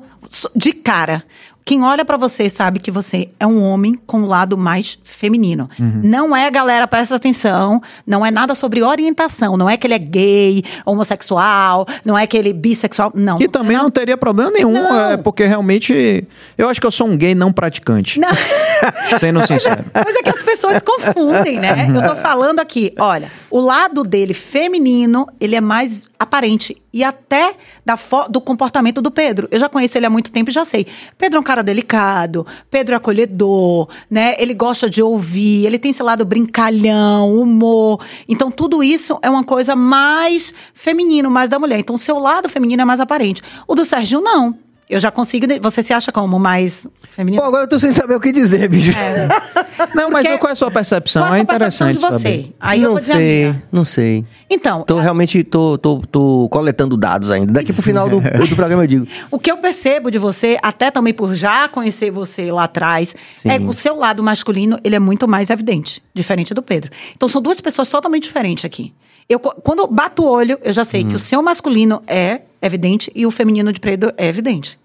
de 0.55 0.73
cara. 0.73 1.23
Quem 1.65 1.83
olha 1.83 2.05
para 2.05 2.15
você 2.15 2.47
sabe 2.47 2.79
que 2.79 2.91
você 2.91 3.29
é 3.39 3.47
um 3.47 3.63
homem 3.63 3.99
com 4.05 4.21
o 4.21 4.27
lado 4.27 4.55
mais 4.55 4.99
feminino. 5.03 5.67
Uhum. 5.79 5.99
Não 6.03 6.35
é, 6.35 6.51
galera, 6.51 6.87
presta 6.87 7.15
atenção, 7.15 7.81
não 8.05 8.23
é 8.23 8.29
nada 8.29 8.53
sobre 8.53 8.83
orientação. 8.83 9.57
Não 9.57 9.67
é 9.67 9.75
que 9.75 9.87
ele 9.87 9.95
é 9.95 9.99
gay, 9.99 10.63
homossexual, 10.85 11.87
não 12.05 12.15
é 12.15 12.27
que 12.27 12.37
ele 12.37 12.51
é 12.51 12.53
bissexual. 12.53 13.11
Não. 13.15 13.39
Que 13.39 13.47
também 13.47 13.75
não, 13.77 13.85
não 13.85 13.89
teria 13.89 14.15
problema 14.15 14.51
nenhum, 14.51 14.73
não. 14.73 15.09
é 15.09 15.17
porque 15.17 15.43
realmente 15.43 16.27
eu 16.55 16.69
acho 16.69 16.79
que 16.79 16.85
eu 16.85 16.91
sou 16.91 17.07
um 17.07 17.17
gay 17.17 17.33
não 17.33 17.51
praticante. 17.51 18.19
Não. 18.19 18.29
Sendo 19.19 19.45
sincero. 19.47 19.83
Mas 19.91 20.15
é 20.15 20.21
que 20.21 20.29
as 20.29 20.43
pessoas 20.43 20.83
confundem, 20.83 21.59
né? 21.59 21.87
Eu 21.89 22.09
tô 22.09 22.15
falando 22.17 22.59
aqui, 22.59 22.93
olha, 22.99 23.31
o 23.49 23.59
lado 23.59 24.03
dele 24.03 24.35
feminino, 24.35 25.27
ele 25.41 25.55
é 25.55 25.61
mais 25.61 26.05
aparente 26.19 26.81
e 26.93 27.03
até 27.03 27.55
da 27.85 27.97
do 28.29 28.39
comportamento 28.39 29.01
do 29.01 29.11
Pedro. 29.11 29.47
Eu 29.51 29.59
já 29.59 29.69
conheço 29.69 29.97
ele 29.97 30.05
há 30.05 30.09
muito 30.09 30.31
tempo 30.31 30.49
e 30.49 30.53
já 30.53 30.65
sei. 30.65 30.87
Pedro 31.17 31.37
é 31.37 31.39
um 31.39 31.43
cara 31.43 31.61
delicado, 31.61 32.45
Pedro 32.69 32.93
é 32.93 32.97
acolhedor, 32.97 33.89
né? 34.09 34.35
Ele 34.37 34.53
gosta 34.53 34.89
de 34.89 35.01
ouvir, 35.01 35.65
ele 35.65 35.79
tem 35.79 35.91
esse 35.91 36.03
lado 36.03 36.25
brincalhão, 36.25 37.33
humor. 37.33 38.03
Então 38.27 38.49
tudo 38.49 38.83
isso 38.83 39.19
é 39.21 39.29
uma 39.29 39.43
coisa 39.43 39.75
mais 39.75 40.53
feminino, 40.73 41.29
mais 41.29 41.49
da 41.49 41.59
mulher. 41.59 41.79
Então 41.79 41.95
o 41.95 41.99
seu 41.99 42.19
lado 42.19 42.49
feminino 42.49 42.81
é 42.81 42.85
mais 42.85 42.99
aparente. 42.99 43.41
O 43.67 43.75
do 43.75 43.85
Sérgio 43.85 44.21
não. 44.21 44.64
Eu 44.87 44.99
já 44.99 45.09
consigo. 45.09 45.47
Você 45.61 45.81
se 45.81 45.93
acha 45.93 46.11
como 46.11 46.37
mais 46.37 46.87
feminino? 47.11 47.41
Pô, 47.41 47.47
agora 47.47 47.63
eu 47.63 47.67
tô 47.67 47.79
sem 47.79 47.91
saber 47.91 48.15
o 48.15 48.19
que 48.19 48.31
dizer, 48.31 48.69
bicho. 48.69 48.91
É. 48.95 49.27
Não, 49.95 50.11
mas 50.11 50.27
qual 50.37 50.49
é 50.49 50.51
a 50.51 50.55
sua 50.55 50.69
percepção? 50.69 51.23
Qual 51.23 51.33
é, 51.33 51.39
é 51.39 51.41
interessante 51.41 51.99
percepção 51.99 52.17
de 52.17 52.23
você? 52.23 52.29
Saber. 52.29 52.55
Aí 52.59 52.79
não 52.79 52.85
eu 52.85 52.91
vou 52.91 52.99
dizer 52.99 53.13
sei, 53.13 53.55
não 53.71 53.85
sei. 53.85 54.25
Então. 54.49 54.83
Tô 54.83 54.97
a... 54.97 55.01
realmente 55.01 55.43
tô, 55.43 55.77
tô, 55.77 56.01
tô 56.11 56.47
coletando 56.51 56.95
dados 56.95 57.31
ainda. 57.31 57.53
Daqui 57.53 57.73
pro 57.73 57.81
final 57.81 58.07
do, 58.07 58.19
do 58.47 58.55
programa 58.55 58.83
eu 58.83 58.87
digo. 58.87 59.07
O 59.31 59.39
que 59.39 59.51
eu 59.51 59.57
percebo 59.57 60.11
de 60.11 60.19
você, 60.19 60.57
até 60.61 60.91
também 60.91 61.13
por 61.13 61.33
já 61.33 61.67
conhecer 61.67 62.11
você 62.11 62.51
lá 62.51 62.65
atrás, 62.65 63.15
Sim. 63.33 63.49
é 63.49 63.59
que 63.59 63.65
o 63.65 63.73
seu 63.73 63.97
lado 63.97 64.21
masculino, 64.21 64.79
ele 64.83 64.95
é 64.95 64.99
muito 64.99 65.27
mais 65.27 65.49
evidente, 65.49 66.01
diferente 66.13 66.53
do 66.53 66.61
Pedro. 66.61 66.91
Então 67.15 67.27
são 67.27 67.41
duas 67.41 67.59
pessoas 67.59 67.89
totalmente 67.89 68.23
diferentes 68.23 68.65
aqui. 68.65 68.93
Eu, 69.27 69.39
quando 69.39 69.79
eu 69.79 69.87
bato 69.87 70.23
o 70.23 70.29
olho, 70.29 70.59
eu 70.63 70.71
já 70.71 70.83
sei 70.83 71.03
hum. 71.03 71.09
que 71.09 71.15
o 71.15 71.19
seu 71.19 71.41
masculino 71.41 72.01
é 72.05 72.41
evidente 72.61 73.11
e 73.15 73.25
o 73.25 73.31
feminino 73.31 73.71
de 73.71 73.79
Pedro 73.79 74.13
é 74.17 74.27
evidente. 74.27 74.79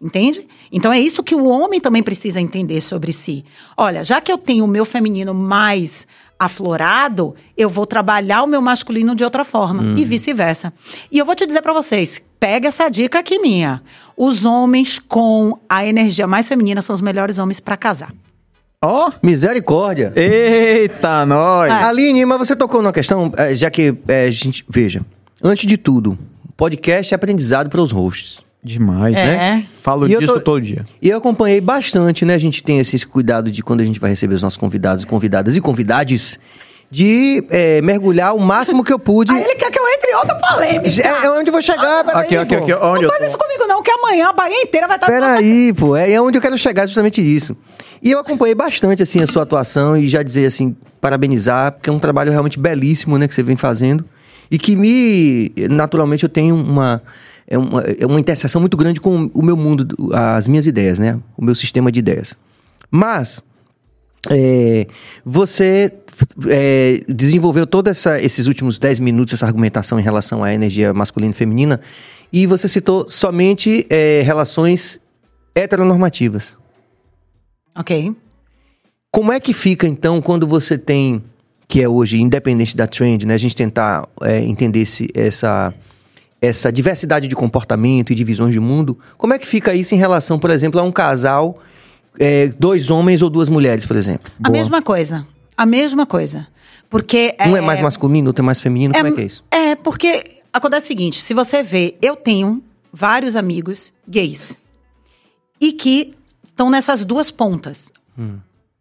Entende? 0.00 0.46
Então 0.70 0.92
é 0.92 1.00
isso 1.00 1.22
que 1.22 1.34
o 1.34 1.46
homem 1.46 1.80
também 1.80 2.02
precisa 2.02 2.40
entender 2.40 2.82
sobre 2.82 3.12
si. 3.12 3.44
Olha, 3.76 4.04
já 4.04 4.20
que 4.20 4.30
eu 4.30 4.36
tenho 4.36 4.64
o 4.64 4.68
meu 4.68 4.84
feminino 4.84 5.32
mais 5.32 6.06
aflorado, 6.38 7.34
eu 7.56 7.68
vou 7.68 7.86
trabalhar 7.86 8.42
o 8.42 8.46
meu 8.46 8.60
masculino 8.60 9.14
de 9.14 9.24
outra 9.24 9.42
forma 9.42 9.82
hum. 9.82 9.94
e 9.96 10.04
vice-versa. 10.04 10.72
E 11.10 11.18
eu 11.18 11.24
vou 11.24 11.34
te 11.34 11.46
dizer 11.46 11.62
para 11.62 11.72
vocês, 11.72 12.22
pega 12.38 12.68
essa 12.68 12.88
dica 12.90 13.20
aqui 13.20 13.38
minha. 13.38 13.82
Os 14.14 14.44
homens 14.44 14.98
com 14.98 15.58
a 15.66 15.86
energia 15.86 16.26
mais 16.26 16.46
feminina 16.46 16.82
são 16.82 16.94
os 16.94 17.00
melhores 17.00 17.38
homens 17.38 17.58
para 17.58 17.76
casar. 17.76 18.12
Ó, 18.82 19.08
oh, 19.08 19.26
misericórdia. 19.26 20.12
Eita, 20.14 21.24
nós. 21.24 21.70
É. 21.70 21.84
Aline, 21.84 22.26
mas 22.26 22.38
você 22.38 22.54
tocou 22.54 22.82
numa 22.82 22.92
questão, 22.92 23.32
é, 23.36 23.54
já 23.54 23.70
que 23.70 23.96
é, 24.06 24.26
a 24.26 24.30
gente, 24.30 24.64
veja, 24.68 25.00
antes 25.42 25.66
de 25.66 25.78
tudo, 25.78 26.18
podcast 26.56 27.12
é 27.12 27.16
aprendizado 27.16 27.68
para 27.68 27.80
os 27.80 27.90
hosts. 27.90 28.38
Demais, 28.62 29.14
é. 29.14 29.24
né? 29.24 29.66
Falo 29.82 30.06
e 30.06 30.16
disso 30.16 30.34
tô, 30.34 30.40
todo 30.40 30.60
dia. 30.60 30.84
E 31.00 31.08
eu 31.08 31.18
acompanhei 31.18 31.60
bastante, 31.60 32.24
né? 32.24 32.34
A 32.34 32.38
gente 32.38 32.64
tem 32.64 32.80
esse 32.80 33.06
cuidado 33.06 33.50
de 33.50 33.62
quando 33.62 33.80
a 33.80 33.84
gente 33.84 34.00
vai 34.00 34.10
receber 34.10 34.34
os 34.34 34.42
nossos 34.42 34.56
convidados 34.56 35.04
e 35.04 35.06
convidadas 35.06 35.56
e 35.56 35.60
convidades 35.60 36.38
de 36.90 37.44
é, 37.50 37.80
mergulhar 37.82 38.34
o 38.34 38.40
máximo 38.40 38.82
que 38.82 38.92
eu 38.92 38.98
pude. 38.98 39.30
Aí 39.30 39.40
ele 39.40 39.54
quer 39.54 39.70
que 39.70 39.78
eu 39.78 39.86
entre 39.88 40.10
em 40.10 40.14
outra 40.16 40.34
polêmica. 40.34 41.02
É, 41.02 41.26
é 41.26 41.30
onde 41.30 41.48
eu 41.48 41.52
vou 41.52 41.62
chegar, 41.62 42.04
ah, 42.08 42.20
Aqui, 42.20 42.36
aqui, 42.36 42.54
aqui, 42.54 42.74
onde 42.74 43.02
não 43.02 43.10
faz 43.10 43.28
isso 43.28 43.38
comigo 43.38 43.66
não, 43.66 43.82
que 43.82 43.90
amanhã 43.90 44.30
a 44.30 44.32
Bahia 44.32 44.62
inteira 44.62 44.88
vai 44.88 44.96
estar... 44.96 45.06
Peraí, 45.06 45.68
nossa... 45.68 45.80
pô, 45.80 45.96
é, 45.96 46.12
é 46.12 46.20
onde 46.20 46.38
eu 46.38 46.42
quero 46.42 46.56
chegar, 46.58 46.86
justamente 46.86 47.20
isso. 47.20 47.56
E 48.02 48.10
eu 48.10 48.18
acompanhei 48.18 48.54
bastante, 48.54 49.02
assim, 49.02 49.22
a 49.22 49.26
sua 49.26 49.42
atuação 49.42 49.96
e 49.96 50.08
já 50.08 50.22
dizer, 50.22 50.46
assim, 50.46 50.76
parabenizar, 51.00 51.72
porque 51.72 51.90
é 51.90 51.92
um 51.92 51.98
trabalho 51.98 52.30
realmente 52.30 52.58
belíssimo, 52.58 53.18
né, 53.18 53.28
que 53.28 53.34
você 53.34 53.42
vem 53.42 53.56
fazendo. 53.56 54.04
E 54.50 54.58
que 54.58 54.76
me, 54.76 55.52
naturalmente, 55.70 56.22
eu 56.22 56.28
tenho 56.28 56.54
uma 56.54 57.02
é 57.48 57.56
uma, 57.56 57.80
é 57.80 58.04
uma 58.04 58.18
interseção 58.18 58.60
muito 58.60 58.76
grande 58.76 59.00
com 59.00 59.30
o 59.32 59.42
meu 59.42 59.56
mundo, 59.56 59.86
as 60.12 60.48
minhas 60.48 60.66
ideias, 60.66 60.98
né? 60.98 61.18
O 61.36 61.44
meu 61.44 61.54
sistema 61.54 61.92
de 61.92 62.00
ideias. 62.00 62.36
Mas 62.90 63.40
é, 64.28 64.86
você 65.24 65.92
é, 66.48 67.00
desenvolveu 67.08 67.66
todos 67.66 68.04
esses 68.20 68.46
últimos 68.46 68.78
10 68.78 68.98
minutos, 69.00 69.34
essa 69.34 69.46
argumentação 69.46 70.00
em 70.00 70.02
relação 70.02 70.42
à 70.42 70.52
energia 70.52 70.92
masculina 70.92 71.32
e 71.32 71.34
feminina, 71.34 71.80
e 72.32 72.46
você 72.46 72.66
citou 72.66 73.08
somente 73.08 73.86
é, 73.88 74.22
relações 74.22 75.00
heteronormativas. 75.54 76.56
Ok. 77.76 78.14
Como 79.10 79.32
é 79.32 79.38
que 79.38 79.52
fica, 79.52 79.86
então, 79.86 80.20
quando 80.20 80.46
você 80.46 80.76
tem, 80.76 81.22
que 81.68 81.82
é 81.82 81.88
hoje, 81.88 82.20
independente 82.20 82.76
da 82.76 82.86
trend, 82.86 83.26
né? 83.26 83.34
A 83.34 83.38
gente 83.38 83.56
tentar 83.56 84.08
é, 84.22 84.38
entender 84.38 84.80
esse, 84.80 85.08
essa 85.14 85.74
essa 86.40 86.70
diversidade 86.70 87.26
de 87.26 87.34
comportamento 87.34 88.12
e 88.12 88.14
de 88.14 88.22
visões 88.22 88.52
de 88.52 88.60
mundo, 88.60 88.98
como 89.16 89.32
é 89.32 89.38
que 89.38 89.46
fica 89.46 89.74
isso 89.74 89.94
em 89.94 89.98
relação, 89.98 90.38
por 90.38 90.50
exemplo, 90.50 90.78
a 90.78 90.82
um 90.82 90.92
casal 90.92 91.60
é, 92.18 92.48
dois 92.48 92.90
homens 92.90 93.22
ou 93.22 93.30
duas 93.30 93.48
mulheres, 93.48 93.86
por 93.86 93.96
exemplo? 93.96 94.30
A 94.42 94.50
mesma 94.50 94.82
coisa. 94.82 95.26
A 95.56 95.66
mesma 95.66 96.06
coisa. 96.06 96.46
Porque. 96.88 97.34
Um 97.40 97.56
é 97.56 97.60
mais 97.60 97.80
masculino, 97.80 98.28
outro 98.28 98.42
é 98.42 98.46
mais 98.46 98.60
feminino. 98.60 98.94
Como 98.94 99.06
é 99.06 99.12
que 99.12 99.20
é 99.20 99.24
isso? 99.24 99.44
É, 99.50 99.74
porque 99.74 100.24
acontece 100.52 100.84
o 100.84 100.86
seguinte: 100.88 101.20
se 101.20 101.34
você 101.34 101.62
vê, 101.62 101.96
eu 102.00 102.16
tenho 102.16 102.62
vários 102.92 103.36
amigos 103.36 103.92
gays 104.06 104.56
e 105.60 105.72
que 105.72 106.14
estão 106.44 106.70
nessas 106.70 107.04
duas 107.04 107.30
pontas. 107.30 107.92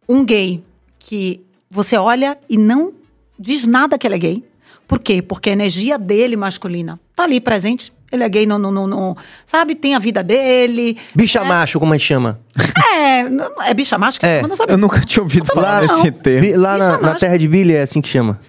Um 0.07 0.23
gay 0.23 0.63
que 0.97 1.45
você 1.75 1.97
olha 1.97 2.37
e 2.49 2.57
não 2.57 2.93
diz 3.37 3.67
nada 3.67 3.97
que 3.97 4.07
ele 4.07 4.15
é 4.15 4.19
gay. 4.19 4.43
Por 4.87 4.99
quê? 4.99 5.21
Porque 5.21 5.49
a 5.49 5.53
energia 5.53 5.97
dele 5.97 6.35
masculina 6.35 6.99
tá 7.15 7.23
ali 7.23 7.39
presente. 7.41 7.91
Ele 8.11 8.23
é 8.23 8.29
gay, 8.29 8.45
não, 8.45 8.57
não, 8.59 8.71
não, 8.71 8.87
não- 8.87 9.17
sabe? 9.45 9.73
Tem 9.75 9.95
a 9.95 9.99
vida 9.99 10.23
dele. 10.23 10.95
Bicha 11.13 11.41
né? 11.41 11.47
macho, 11.49 11.79
como 11.79 11.91
a 11.91 11.97
gente 11.97 12.05
chama? 12.07 12.39
É, 12.93 13.69
é 13.69 13.73
bicha 13.73 13.97
macho 13.97 14.19
que 14.19 14.25
É. 14.25 14.41
eu 14.43 14.47
não 14.47 14.55
sabia. 14.55 14.73
Eu 14.73 14.77
nunca 14.77 15.01
tinha 15.01 15.23
ouvido 15.23 15.47
falar 15.47 15.81
não. 15.81 15.87
desse 16.01 16.11
termo. 16.11 16.41
Bi- 16.41 16.55
Lá 16.55 16.77
na, 16.77 16.97
na 17.01 17.15
terra 17.15 17.37
de 17.37 17.47
Billy 17.47 17.73
é 17.73 17.81
assim 17.81 17.99
que 18.01 18.07
chama. 18.07 18.39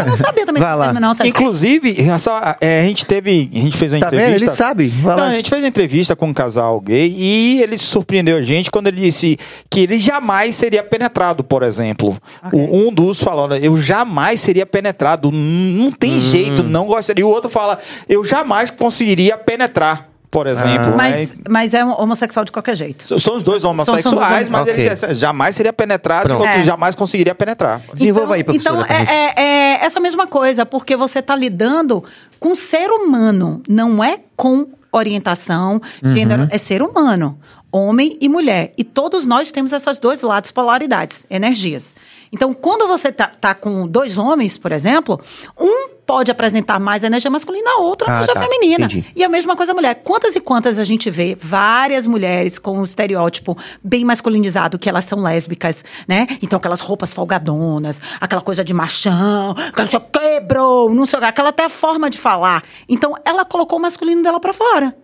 Eu 0.00 0.06
não 0.06 0.16
sabia 0.16 0.46
também. 0.46 0.62
Vai 0.62 0.76
lá. 0.76 0.92
Não, 0.92 1.14
sabe? 1.14 1.28
Inclusive, 1.28 2.08
essa- 2.08 2.56
é, 2.60 2.80
a 2.80 2.84
gente 2.84 3.04
teve. 3.06 3.50
A 3.52 3.58
gente 3.58 3.76
fez 3.76 3.92
uma 3.92 4.00
Tá 4.00 4.10
vendo? 4.10 4.20
entrevista. 4.20 4.44
Ele 4.46 4.56
sabe. 4.56 4.86
Vai 4.86 5.16
Não, 5.16 5.22
lá. 5.24 5.30
a 5.30 5.34
gente 5.34 5.50
fez 5.50 5.62
uma 5.62 5.68
entrevista 5.68 6.14
com 6.16 6.26
um 6.28 6.34
casal 6.34 6.80
gay 6.80 7.12
e 7.16 7.62
ele 7.62 7.76
surpreendeu 7.78 8.36
a 8.36 8.42
gente 8.42 8.70
quando 8.70 8.86
ele 8.88 9.00
disse 9.00 9.38
que 9.70 9.80
ele 9.80 9.98
jamais 9.98 10.56
seria 10.56 10.82
penetrado, 10.82 11.42
por 11.42 11.62
exemplo. 11.62 12.16
Ok. 12.44 12.58
O- 12.60 12.88
um 12.88 12.92
dos 12.92 13.20
falando, 13.22 13.56
eu 13.56 13.76
jamais 13.76 14.40
seria 14.40 14.64
penetrado, 14.66 15.30
não 15.32 15.88
Hum. 15.88 15.92
tem 15.98 16.18
jeito, 16.20 16.62
não 16.62 16.86
gostaria. 16.86 17.20
E 17.20 17.24
o 17.24 17.28
outro 17.28 17.50
fala, 17.50 17.78
eu 18.08 18.24
jamais 18.24 18.70
conseguiria 18.70 19.36
penetrar, 19.36 20.08
por 20.30 20.46
exemplo. 20.46 20.86
Ah. 20.86 20.90
né? 20.90 20.96
Mas, 20.96 21.34
mas 21.48 21.74
é 21.74 21.84
um 21.84 21.92
homossexual 22.00 22.44
de 22.44 22.52
qualquer 22.52 22.76
jeito. 22.76 23.02
S- 23.02 23.20
São 23.20 23.36
os 23.36 23.42
dois 23.42 23.62
São- 23.62 23.70
são 23.74 23.94
homossexuais, 23.94 24.44
os 24.44 24.50
mas 24.50 24.68
Ok. 24.68 24.74
ele 24.74 25.14
jamais 25.14 25.56
seria 25.56 25.72
penetrado 25.72 26.28
Pronto. 26.28 26.40
e 26.42 26.44
o 26.44 26.46
outro 26.48 26.62
É. 26.62 26.64
jamais 26.64 26.94
conseguiria 26.94 27.34
penetrar. 27.34 27.82
Desenvolva 27.94 28.34
aí, 28.34 28.40
então, 28.42 28.54
professora. 28.54 28.86
Então, 29.02 29.14
é, 29.14 29.32
é- 29.36 29.42
é 29.80 29.84
essa 29.84 30.00
mesma 30.00 30.26
coisa, 30.26 30.66
porque 30.66 30.96
você 30.96 31.20
está 31.20 31.34
lidando 31.36 32.02
com 32.40 32.54
ser 32.54 32.90
humano, 32.90 33.62
não 33.68 34.02
é 34.02 34.20
com 34.34 34.66
orientação, 34.92 35.80
Uhum. 36.02 36.10
gênero, 36.12 36.48
é 36.50 36.58
ser 36.58 36.82
humano. 36.82 37.38
Homem 37.72 38.16
e 38.20 38.28
mulher. 38.28 38.72
E 38.78 38.84
todos 38.84 39.26
nós 39.26 39.50
temos 39.50 39.72
essas 39.72 39.98
dois 39.98 40.22
lados, 40.22 40.50
polaridades, 40.50 41.26
energias. 41.28 41.94
Então, 42.32 42.54
quando 42.54 42.86
você 42.88 43.10
tá, 43.12 43.26
tá 43.26 43.54
com 43.54 43.86
dois 43.86 44.16
homens, 44.16 44.56
por 44.56 44.72
exemplo, 44.72 45.20
um 45.58 45.88
pode 46.06 46.30
apresentar 46.30 46.78
mais 46.78 47.02
energia 47.02 47.30
masculina, 47.30 47.68
a 47.72 47.80
outra 47.80 48.08
Ah, 48.08 48.14
energia 48.16 48.34
tá. 48.34 48.40
feminina. 48.42 48.84
Entendi. 48.86 49.04
E 49.14 49.24
a 49.24 49.28
mesma 49.28 49.56
coisa 49.56 49.72
a 49.72 49.74
mulher. 49.74 49.96
Quantas 50.04 50.36
e 50.36 50.40
quantas 50.40 50.78
a 50.78 50.84
gente 50.84 51.10
vê 51.10 51.36
várias 51.38 52.06
mulheres 52.06 52.58
com 52.58 52.78
um 52.78 52.84
estereótipo 52.84 53.58
bem 53.82 54.04
masculinizado, 54.04 54.78
que 54.78 54.88
elas 54.88 55.04
são 55.04 55.20
lésbicas, 55.20 55.84
né? 56.06 56.28
Então, 56.40 56.58
aquelas 56.58 56.80
roupas 56.80 57.12
folgadonas, 57.12 58.00
aquela 58.20 58.40
coisa 58.40 58.62
de 58.64 58.72
machão, 58.72 59.56
aquela 59.68 59.88
quebrou, 60.00 60.94
não 60.94 61.06
sei 61.06 61.18
o 61.18 61.22
que, 61.22 61.28
aquela 61.28 61.48
até 61.48 61.68
forma 61.68 62.08
de 62.08 62.18
falar. 62.18 62.62
Então, 62.88 63.14
ela 63.24 63.44
colocou 63.44 63.78
o 63.78 63.82
masculino 63.82 64.22
dela 64.22 64.38
pra 64.38 64.52
fora. 64.52 64.94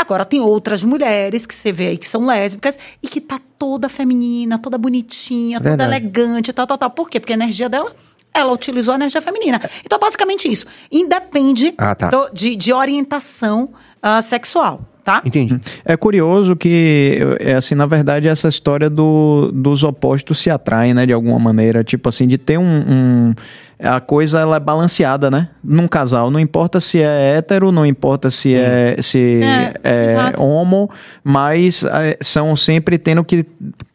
Agora, 0.00 0.24
tem 0.24 0.40
outras 0.40 0.82
mulheres 0.82 1.44
que 1.44 1.54
você 1.54 1.72
vê 1.72 1.88
aí 1.88 1.98
que 1.98 2.08
são 2.08 2.24
lésbicas 2.24 2.78
e 3.02 3.08
que 3.08 3.20
tá 3.20 3.40
toda 3.58 3.88
feminina, 3.88 4.58
toda 4.58 4.78
bonitinha, 4.78 5.58
toda 5.58 5.70
Verdade. 5.70 5.90
elegante, 5.90 6.52
tal, 6.52 6.66
tal, 6.66 6.78
tal. 6.78 6.90
Por 6.90 7.10
quê? 7.10 7.18
Porque 7.18 7.32
a 7.32 7.36
energia 7.36 7.68
dela, 7.68 7.92
ela 8.32 8.52
utilizou 8.52 8.92
a 8.92 8.96
energia 8.96 9.20
feminina. 9.20 9.60
Então, 9.84 9.98
basicamente 9.98 10.50
isso. 10.50 10.66
Independe 10.92 11.74
Ah, 11.76 11.94
tá. 11.94 12.08
do- 12.08 12.30
de, 12.32 12.54
de 12.54 12.72
orientação 12.72 13.70
ah, 14.00 14.22
sexual, 14.22 14.82
tá? 15.08 15.22
Entendi. 15.24 15.58
É 15.86 15.96
curioso 15.96 16.54
que, 16.54 17.18
é 17.40 17.54
assim, 17.54 17.74
na 17.74 17.86
verdade, 17.86 18.28
essa 18.28 18.46
história 18.46 18.90
do, 18.90 19.50
dos 19.54 19.82
opostos 19.82 20.38
se 20.38 20.50
atraem, 20.50 20.92
né, 20.92 21.06
de 21.06 21.14
alguma 21.14 21.38
maneira. 21.38 21.82
Tipo 21.82 22.10
assim, 22.10 22.26
de 22.28 22.36
ter 22.36 22.58
um, 22.58 22.62
um- 22.62 23.34
A 23.80 24.00
coisa, 24.00 24.40
ela 24.40 24.56
é 24.56 24.60
balanceada, 24.60 25.30
né? 25.30 25.48
Num 25.64 25.88
casal. 25.88 26.30
Não 26.30 26.38
importa 26.40 26.78
se 26.80 27.00
é 27.00 27.36
hétero, 27.36 27.72
não 27.72 27.86
importa 27.86 28.28
se 28.28 28.52
é, 28.54 28.96
se 29.00 29.40
É, 29.42 29.74
é, 29.82 30.12
exato. 30.12 30.42
homo, 30.42 30.90
mas 31.24 31.84
é, 31.84 32.18
são 32.20 32.54
sempre 32.56 32.98
tendo 32.98 33.24
que 33.24 33.46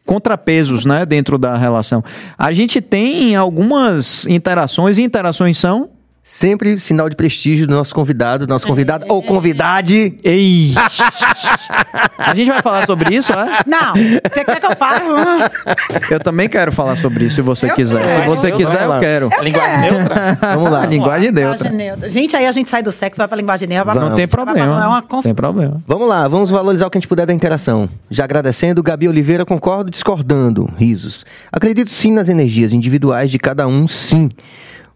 contrapesos, 0.04 0.84
né, 0.84 1.06
dentro 1.06 1.38
da 1.38 1.56
relação. 1.56 2.02
A 2.36 2.50
gente 2.52 2.80
tem 2.80 3.36
algumas 3.36 4.26
interações, 4.26 4.98
e 4.98 5.02
interações 5.02 5.58
são... 5.58 5.90
Sempre 6.26 6.78
sinal 6.78 7.10
de 7.10 7.14
prestígio 7.16 7.66
do 7.66 7.74
nosso 7.74 7.94
convidado, 7.94 8.46
do 8.46 8.50
nosso 8.50 8.66
convidado 8.66 9.04
ou 9.10 9.22
convidade. 9.22 10.18
Ei! 10.24 10.72
a 12.18 12.34
gente 12.34 12.48
vai 12.48 12.62
falar 12.62 12.86
sobre 12.86 13.14
isso, 13.14 13.30
é? 13.34 13.60
Não, 13.66 13.92
você 13.94 14.42
quer 14.42 14.58
que 14.58 14.64
eu 14.64 14.74
fale? 14.74 15.04
Eu 16.10 16.18
também 16.18 16.48
quero 16.48 16.72
falar 16.72 16.96
sobre 16.96 17.26
isso, 17.26 17.36
se 17.36 17.42
você 17.42 17.70
Eu 17.70 17.74
quiser. 17.74 18.06
quero. 18.06 18.22
Se 18.22 18.26
você 18.28 18.50
Eu 18.52 18.56
quiser, 18.56 18.86
não. 18.86 18.94
eu 18.94 19.00
quero. 19.00 19.30
Linguagem 19.42 19.80
neutra? 19.90 20.38
Vamos 20.54 20.70
lá. 20.70 20.86
linguagem 20.86 21.30
neutra. 21.30 21.56
linguagem 21.68 21.72
neutra. 21.76 22.08
Gente, 22.08 22.36
aí 22.36 22.46
a 22.46 22.52
gente 22.52 22.70
sai 22.70 22.82
do 22.82 22.90
sexo, 22.90 23.18
vai 23.18 23.28
pra 23.28 23.36
linguagem 23.36 23.68
neutra. 23.68 23.84
vai 23.84 23.94
pra- 23.94 24.08
Não 24.08 24.16
tem 24.16 24.26
pra- 24.26 24.44
problema. 24.44 24.82
É 24.82 24.86
uma 24.86 25.00
Não 25.02 25.06
conf... 25.08 25.22
tem 25.24 25.34
problema. 25.34 25.82
Vamos 25.86 26.08
lá, 26.08 26.26
vamos 26.26 26.48
valorizar 26.48 26.86
o 26.86 26.90
que 26.90 26.96
a 26.96 27.00
gente 27.00 27.08
puder 27.08 27.26
da 27.26 27.34
interação. 27.34 27.86
Já 28.10 28.24
agradecendo, 28.24 28.82
Gabi 28.82 29.08
Oliveira, 29.08 29.44
concordo, 29.44 29.90
discordando, 29.90 30.70
risos. 30.78 31.24
Acredito 31.52 31.90
sim 31.90 32.12
nas 32.12 32.28
energias 32.30 32.72
individuais 32.72 33.30
de 33.30 33.38
cada 33.38 33.66
um, 33.66 33.86
sim. 33.86 34.30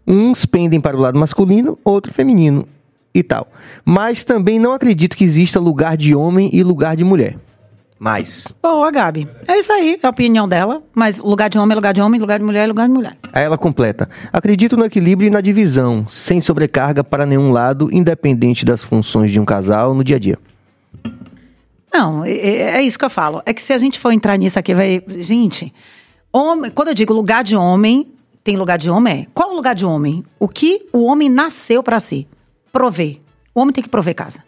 Uns 0.07 0.45
pendem 0.45 0.79
para 0.79 0.97
o 0.97 0.99
lado 0.99 1.19
masculino, 1.19 1.77
outro 1.83 2.13
feminino 2.13 2.67
e 3.13 3.21
tal. 3.23 3.47
Mas 3.85 4.23
também 4.23 4.59
não 4.59 4.73
acredito 4.73 5.15
que 5.15 5.23
exista 5.23 5.59
lugar 5.59 5.95
de 5.97 6.15
homem 6.15 6.49
e 6.53 6.63
lugar 6.63 6.95
de 6.95 7.03
mulher. 7.03 7.37
Mas. 8.01 8.55
Boa, 8.63 8.89
Gabi. 8.91 9.27
É 9.45 9.57
isso 9.59 9.71
aí, 9.73 9.99
é 10.01 10.07
a 10.07 10.09
opinião 10.09 10.47
dela. 10.47 10.81
Mas 10.95 11.21
lugar 11.21 11.49
de 11.49 11.59
homem 11.59 11.73
é 11.73 11.75
lugar 11.75 11.93
de 11.93 12.01
homem, 12.01 12.19
lugar 12.19 12.39
de 12.39 12.45
mulher 12.45 12.63
é 12.63 12.67
lugar 12.67 12.87
de 12.87 12.93
mulher. 12.93 13.17
Aí 13.33 13.43
ela 13.43 13.57
completa. 13.57 14.09
Acredito 14.31 14.77
no 14.77 14.85
equilíbrio 14.85 15.27
e 15.27 15.29
na 15.29 15.41
divisão, 15.41 16.07
sem 16.09 16.39
sobrecarga 16.39 17.03
para 17.03 17.25
nenhum 17.25 17.51
lado, 17.51 17.89
independente 17.91 18.63
das 18.63 18.81
funções 18.81 19.31
de 19.31 19.39
um 19.39 19.43
casal 19.45 19.93
no 19.93 20.01
dia 20.03 20.15
a 20.15 20.19
dia. 20.19 20.39
Não, 21.93 22.23
é, 22.23 22.31
é- 22.31 22.61
é 22.77 22.81
isso 22.81 22.97
que 22.97 23.05
eu 23.05 23.09
falo. 23.09 23.41
É 23.45 23.53
que 23.53 23.61
se 23.61 23.73
a 23.73 23.77
gente 23.77 23.99
for 23.99 24.11
entrar 24.11 24.37
nisso 24.37 24.57
aqui, 24.57 24.73
vai. 24.73 25.03
Gente, 25.17 25.73
homem, 26.31 26.71
quando 26.71 26.89
eu 26.89 26.93
digo 26.93 27.13
lugar 27.13 27.43
de 27.43 27.55
homem, 27.55 28.07
tem 28.49 28.57
lugar 28.57 28.79
de 28.79 28.89
homem? 28.89 29.27
É. 29.27 29.27
Qual 29.31 29.51
o 29.51 29.55
lugar 29.55 29.75
de 29.75 29.85
homem? 29.85 30.25
O 30.39 30.47
que 30.47 30.87
o 30.91 31.03
homem 31.03 31.29
nasceu 31.29 31.83
para 31.83 31.99
ser? 31.99 32.27
Prover. 32.71 33.19
O 33.53 33.61
homem 33.61 33.71
tem 33.71 33.83
que 33.83 33.89
prover 33.89 34.15
casa. 34.15 34.43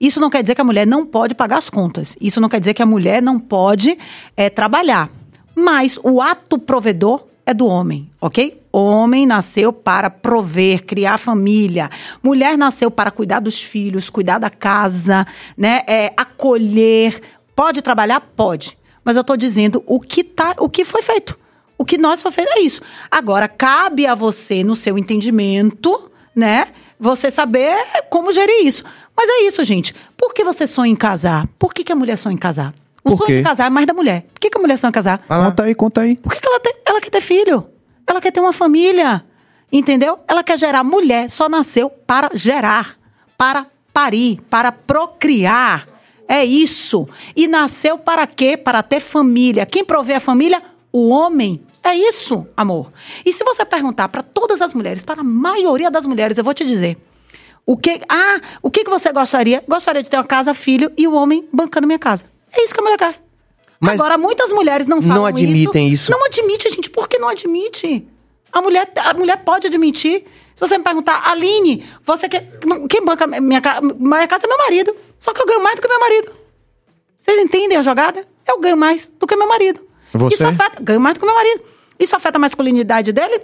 Isso 0.00 0.20
não 0.20 0.30
quer 0.30 0.40
dizer 0.42 0.54
que 0.54 0.60
a 0.60 0.64
mulher 0.64 0.86
não 0.86 1.04
pode 1.04 1.34
pagar 1.34 1.58
as 1.58 1.68
contas. 1.68 2.16
Isso 2.20 2.40
não 2.40 2.48
quer 2.48 2.60
dizer 2.60 2.74
que 2.74 2.82
a 2.82 2.86
mulher 2.86 3.20
não 3.20 3.40
pode 3.40 3.98
é, 4.36 4.48
trabalhar. 4.48 5.10
Mas 5.52 5.98
o 6.04 6.22
ato 6.22 6.60
provedor 6.60 7.26
é 7.44 7.52
do 7.52 7.66
homem, 7.66 8.08
ok? 8.20 8.62
Homem 8.70 9.26
nasceu 9.26 9.72
para 9.72 10.08
prover, 10.08 10.84
criar 10.84 11.18
família. 11.18 11.90
Mulher 12.22 12.56
nasceu 12.56 12.88
para 12.88 13.10
cuidar 13.10 13.40
dos 13.40 13.60
filhos, 13.60 14.08
cuidar 14.08 14.38
da 14.38 14.48
casa, 14.48 15.26
né? 15.56 15.82
É, 15.88 16.12
acolher. 16.16 17.20
Pode 17.56 17.82
trabalhar? 17.82 18.20
Pode. 18.20 18.78
Mas 19.04 19.16
eu 19.16 19.22
estou 19.22 19.36
dizendo 19.36 19.82
o 19.88 19.98
que, 19.98 20.22
tá, 20.22 20.54
o 20.60 20.68
que 20.68 20.84
foi 20.84 21.02
feito. 21.02 21.36
O 21.80 21.84
que 21.86 21.96
nós 21.96 22.20
foi 22.20 22.30
feito 22.30 22.50
é 22.52 22.60
isso. 22.60 22.82
Agora, 23.10 23.48
cabe 23.48 24.06
a 24.06 24.14
você, 24.14 24.62
no 24.62 24.76
seu 24.76 24.98
entendimento, 24.98 26.10
né? 26.36 26.68
Você 26.98 27.30
saber 27.30 27.74
como 28.10 28.34
gerir 28.34 28.66
isso. 28.66 28.84
Mas 29.16 29.26
é 29.30 29.46
isso, 29.46 29.64
gente. 29.64 29.94
Por 30.14 30.34
que 30.34 30.44
você 30.44 30.66
sonha 30.66 30.92
em 30.92 30.96
casar? 30.96 31.48
Por 31.58 31.72
que, 31.72 31.82
que 31.82 31.90
a 31.90 31.96
mulher 31.96 32.18
sonha 32.18 32.34
em 32.34 32.38
casar? 32.38 32.74
O 33.02 33.10
Por 33.12 33.16
sonho 33.18 33.26
quê? 33.28 33.36
de 33.38 33.42
casar 33.42 33.68
é 33.68 33.70
mais 33.70 33.86
da 33.86 33.94
mulher. 33.94 34.26
Por 34.34 34.40
que, 34.40 34.50
que 34.50 34.58
a 34.58 34.60
mulher 34.60 34.76
sonha 34.76 34.90
em 34.90 34.92
casar? 34.92 35.20
Conta 35.26 35.62
aí, 35.62 35.74
conta 35.74 36.00
aí. 36.02 36.16
Por 36.18 36.34
que, 36.34 36.38
que 36.40 36.46
ela, 36.46 36.60
tem- 36.60 36.76
ela 36.86 37.00
quer 37.00 37.08
ter 37.10 37.22
filho? 37.22 37.66
Ela 38.06 38.20
quer 38.20 38.30
ter 38.30 38.40
uma 38.40 38.52
família. 38.52 39.24
Entendeu? 39.72 40.18
Ela 40.28 40.44
quer 40.44 40.58
gerar. 40.58 40.84
Mulher 40.84 41.30
só 41.30 41.48
nasceu 41.48 41.88
para 41.88 42.30
gerar, 42.34 42.98
para 43.38 43.66
parir, 43.90 44.38
para 44.50 44.70
procriar. 44.70 45.88
É 46.28 46.44
isso. 46.44 47.08
E 47.34 47.48
nasceu 47.48 47.96
para 47.96 48.26
quê? 48.26 48.54
Para 48.58 48.82
ter 48.82 49.00
família. 49.00 49.64
Quem 49.64 49.82
provê 49.82 50.12
a 50.14 50.20
família? 50.20 50.62
O 50.92 51.08
homem. 51.08 51.62
É 51.82 51.94
isso, 51.94 52.46
amor. 52.56 52.92
E 53.24 53.32
se 53.32 53.42
você 53.42 53.64
perguntar 53.64 54.08
para 54.08 54.22
todas 54.22 54.60
as 54.60 54.74
mulheres, 54.74 55.04
para 55.04 55.22
a 55.22 55.24
maioria 55.24 55.90
das 55.90 56.04
mulheres, 56.06 56.36
eu 56.36 56.44
vou 56.44 56.52
te 56.52 56.64
dizer. 56.64 56.98
O 57.64 57.76
que, 57.76 58.00
ah, 58.08 58.40
o 58.62 58.70
que, 58.70 58.84
que 58.84 58.90
você 58.90 59.12
gostaria? 59.12 59.62
Gostaria 59.66 60.02
de 60.02 60.10
ter 60.10 60.16
uma 60.16 60.24
casa, 60.24 60.52
filho 60.54 60.92
e 60.96 61.06
o 61.06 61.14
homem 61.14 61.48
bancando 61.52 61.86
minha 61.86 61.98
casa. 61.98 62.24
É 62.52 62.62
isso 62.62 62.74
que 62.74 62.80
a 62.80 62.82
mulher 62.82 62.98
quer. 62.98 63.22
Mas 63.78 63.94
Agora, 63.94 64.18
muitas 64.18 64.52
mulheres 64.52 64.86
não 64.86 65.00
falam 65.00 65.16
não 65.16 65.26
admitem 65.26 65.88
isso. 65.88 66.10
Não 66.10 66.24
admite, 66.26 66.68
gente. 66.68 66.90
Por 66.90 67.08
que 67.08 67.18
não 67.18 67.28
admite? 67.28 68.06
A 68.52 68.60
mulher, 68.60 68.92
a 68.96 69.14
mulher 69.14 69.38
pode 69.38 69.66
admitir. 69.66 70.24
Se 70.54 70.60
você 70.60 70.76
me 70.76 70.84
perguntar, 70.84 71.30
Aline, 71.30 71.88
você 72.02 72.28
quer. 72.28 72.46
Quem 72.90 73.02
banca 73.02 73.26
minha 73.26 73.60
casa? 73.60 73.80
Minha 73.80 74.28
casa 74.28 74.44
é 74.44 74.48
meu 74.48 74.58
marido. 74.58 74.94
Só 75.18 75.32
que 75.32 75.40
eu 75.40 75.46
ganho 75.46 75.62
mais 75.62 75.76
do 75.76 75.82
que 75.82 75.88
meu 75.88 76.00
marido. 76.00 76.32
Vocês 77.18 77.40
entendem 77.40 77.78
a 77.78 77.82
jogada? 77.82 78.26
Eu 78.46 78.60
ganho 78.60 78.76
mais 78.76 79.06
do 79.18 79.26
que 79.26 79.36
meu 79.36 79.48
marido. 79.48 79.80
Você? 80.12 80.34
Isso 80.34 80.46
afeta. 80.46 80.82
Ganho 80.82 81.00
mais 81.00 81.16
do 81.16 81.20
que 81.20 81.26
meu 81.26 81.34
marido. 81.34 81.62
Isso 81.98 82.16
afeta 82.16 82.38
a 82.38 82.40
masculinidade 82.40 83.12
dele? 83.12 83.42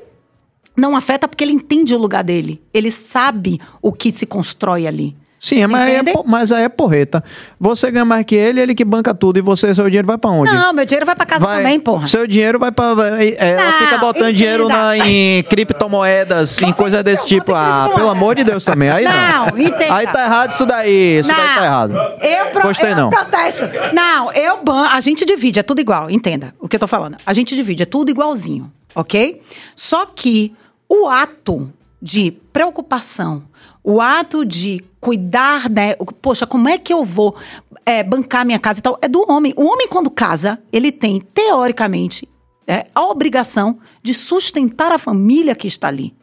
Não 0.76 0.96
afeta 0.96 1.26
porque 1.26 1.44
ele 1.44 1.52
entende 1.52 1.94
o 1.94 1.98
lugar 1.98 2.22
dele. 2.22 2.62
Ele 2.72 2.90
sabe 2.90 3.60
o 3.80 3.92
que 3.92 4.12
se 4.12 4.26
constrói 4.26 4.86
ali. 4.86 5.16
Sim, 5.46 5.56
Vocês 5.58 5.70
mas 5.70 5.82
aí, 5.88 5.94
é, 5.96 6.02
po- 6.12 6.24
mas 6.26 6.50
aí 6.50 6.64
é 6.64 6.68
porreta. 6.68 7.22
Você 7.60 7.88
ganha 7.92 8.04
mais 8.04 8.24
que 8.24 8.34
ele, 8.34 8.60
ele 8.60 8.74
que 8.74 8.84
banca 8.84 9.14
tudo. 9.14 9.38
E 9.38 9.40
você, 9.40 9.72
seu 9.72 9.84
dinheiro 9.84 10.04
vai 10.06 10.18
pra 10.18 10.28
onde? 10.30 10.50
Não, 10.52 10.72
meu 10.72 10.84
dinheiro 10.84 11.06
vai 11.06 11.14
pra 11.14 11.24
casa 11.24 11.44
Vai- 11.46 11.58
também, 11.58 11.78
porra. 11.78 12.04
Seu 12.08 12.26
dinheiro 12.26 12.58
vai 12.58 12.72
pra. 12.72 12.86
é, 13.20 13.52
ela 13.52 13.70
Não, 13.70 13.78
fica 13.78 13.98
botando 13.98 14.22
entenda. 14.24 14.32
dinheiro 14.32 14.68
na- 14.68 14.98
em 14.98 15.44
criptomoedas, 15.44 16.60
em 16.62 16.72
coisa 16.72 17.00
desse 17.00 17.22
eu 17.22 17.28
tipo. 17.28 17.54
Ah, 17.54 17.90
pelo 17.94 18.08
amor 18.10 18.34
de 18.34 18.42
Deus 18.42 18.64
também. 18.64 18.90
Aí 18.90 19.04
não. 19.04 19.46
Não, 19.46 19.58
entenda. 19.58 19.94
Aí 19.94 20.06
tá 20.08 20.24
errado 20.24 20.50
isso 20.50 20.66
daí. 20.66 21.18
Isso 21.20 21.28
daí 21.28 21.36
tá 21.54 21.64
errado. 21.64 21.94
Eu, 22.20 22.46
pro, 22.46 22.62
Gostei 22.62 22.90
eu 22.90 22.96
não. 22.96 23.10
protesto. 23.10 23.62
Não, 23.92 24.32
eu 24.32 24.62
ban. 24.64 24.88
A 24.90 25.00
gente 25.00 25.24
divide, 25.24 25.60
é 25.60 25.62
tudo 25.62 25.80
igual. 25.80 26.10
Entenda 26.10 26.54
o 26.58 26.68
que 26.68 26.74
eu 26.74 26.80
tô 26.80 26.88
falando. 26.88 27.16
A 27.24 27.32
gente 27.32 27.54
divide, 27.54 27.84
é 27.84 27.86
tudo 27.86 28.10
igualzinho, 28.10 28.68
ok? 28.96 29.40
Só 29.76 30.06
que 30.06 30.52
o 30.88 31.08
ato 31.08 31.70
de 32.00 32.30
preocupação, 32.52 33.44
o 33.82 34.00
ato 34.00 34.44
de 34.44 34.84
cuidar, 35.00 35.70
né? 35.70 35.94
Poxa, 36.20 36.46
como 36.46 36.68
é 36.68 36.78
que 36.78 36.92
eu 36.92 37.04
vou 37.04 37.36
é, 37.84 38.02
bancar 38.02 38.44
minha 38.44 38.58
casa 38.58 38.80
e 38.80 38.82
tal? 38.82 38.98
É 39.00 39.08
do 39.08 39.24
homem. 39.30 39.54
O 39.56 39.64
homem, 39.64 39.88
quando 39.88 40.10
casa, 40.10 40.58
ele 40.72 40.90
tem, 40.90 41.20
teoricamente, 41.20 42.28
é, 42.66 42.86
a 42.94 43.02
obrigação 43.02 43.78
de 44.02 44.12
sustentar 44.12 44.90
a 44.92 44.98
família 44.98 45.54
que 45.54 45.68
está 45.68 45.88
ali. 45.88 46.14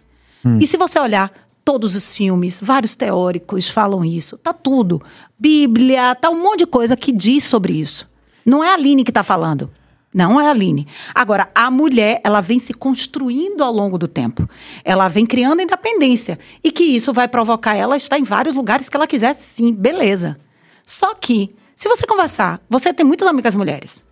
E 0.59 0.67
se 0.67 0.75
você 0.75 0.99
olhar 0.99 1.31
todos 1.63 1.95
os 1.95 2.15
filmes, 2.15 2.59
vários 2.61 2.95
teóricos 2.95 3.69
falam 3.69 4.03
isso, 4.03 4.37
tá 4.37 4.51
tudo. 4.51 5.01
Bíblia, 5.39 6.13
tá 6.15 6.29
um 6.29 6.43
monte 6.43 6.59
de 6.59 6.65
coisa 6.65 6.97
que 6.97 7.11
diz 7.11 7.45
sobre 7.45 7.73
isso. 7.73 8.09
Não 8.45 8.61
é 8.61 8.71
a 8.71 8.73
Aline 8.73 9.05
que 9.05 9.11
tá 9.11 9.23
falando. 9.23 9.71
Não 10.13 10.39
é 10.39 10.47
a 10.47 10.51
Aline. 10.51 10.87
Agora, 11.15 11.49
a 11.55 11.71
mulher, 11.71 12.21
ela 12.23 12.39
vem 12.41 12.59
se 12.59 12.73
construindo 12.73 13.63
ao 13.63 13.71
longo 13.73 13.97
do 13.97 14.07
tempo. 14.07 14.47
Ela 14.85 15.07
vem 15.07 15.25
criando 15.25 15.61
independência. 15.61 16.37
E 16.63 16.71
que 16.71 16.83
isso 16.83 17.11
vai 17.11 17.27
provocar 17.27 17.75
ela 17.75 17.97
estar 17.97 18.19
em 18.19 18.23
vários 18.23 18.55
lugares 18.55 18.89
que 18.89 18.95
ela 18.95 19.07
quiser, 19.07 19.33
sim, 19.33 19.73
beleza. 19.73 20.37
Só 20.85 21.15
que, 21.15 21.55
se 21.75 21.89
você 21.89 22.05
conversar, 22.05 22.61
você 22.69 22.93
tem 22.93 23.05
muitas 23.05 23.27
amigas 23.27 23.55
mulheres. 23.55 24.03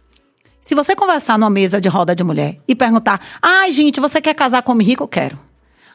Se 0.60 0.76
você 0.76 0.96
conversar 0.96 1.38
numa 1.38 1.50
mesa 1.50 1.82
de 1.82 1.90
roda 1.90 2.16
de 2.16 2.24
mulher 2.24 2.58
e 2.68 2.76
perguntar: 2.76 3.20
ai, 3.42 3.72
gente, 3.72 4.00
você 4.00 4.22
quer 4.22 4.34
casar 4.34 4.62
com 4.62 4.72
homem 4.72 4.86
rico? 4.86 5.08
Quero. 5.08 5.38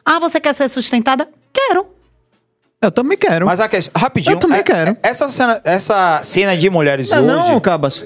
Ah, 0.05 0.19
você 0.19 0.39
quer 0.39 0.53
ser 0.53 0.69
sustentada? 0.69 1.27
Quero. 1.53 1.87
Eu 2.81 2.91
também 2.91 3.17
quero. 3.17 3.45
Mas 3.45 3.59
a 3.59 3.67
questão, 3.67 3.99
rapidinho. 3.99 4.35
Eu 4.35 4.39
também 4.39 4.59
é- 4.59 4.63
quero. 4.63 4.97
Essa 5.01 5.29
cena, 5.29 5.59
essa 5.63 6.21
cena 6.23 6.55
de 6.55 6.69
mulheres 6.69 7.09
não, 7.09 7.23
hoje. 7.25 7.51
não, 7.51 7.59
Cabas. 7.59 8.05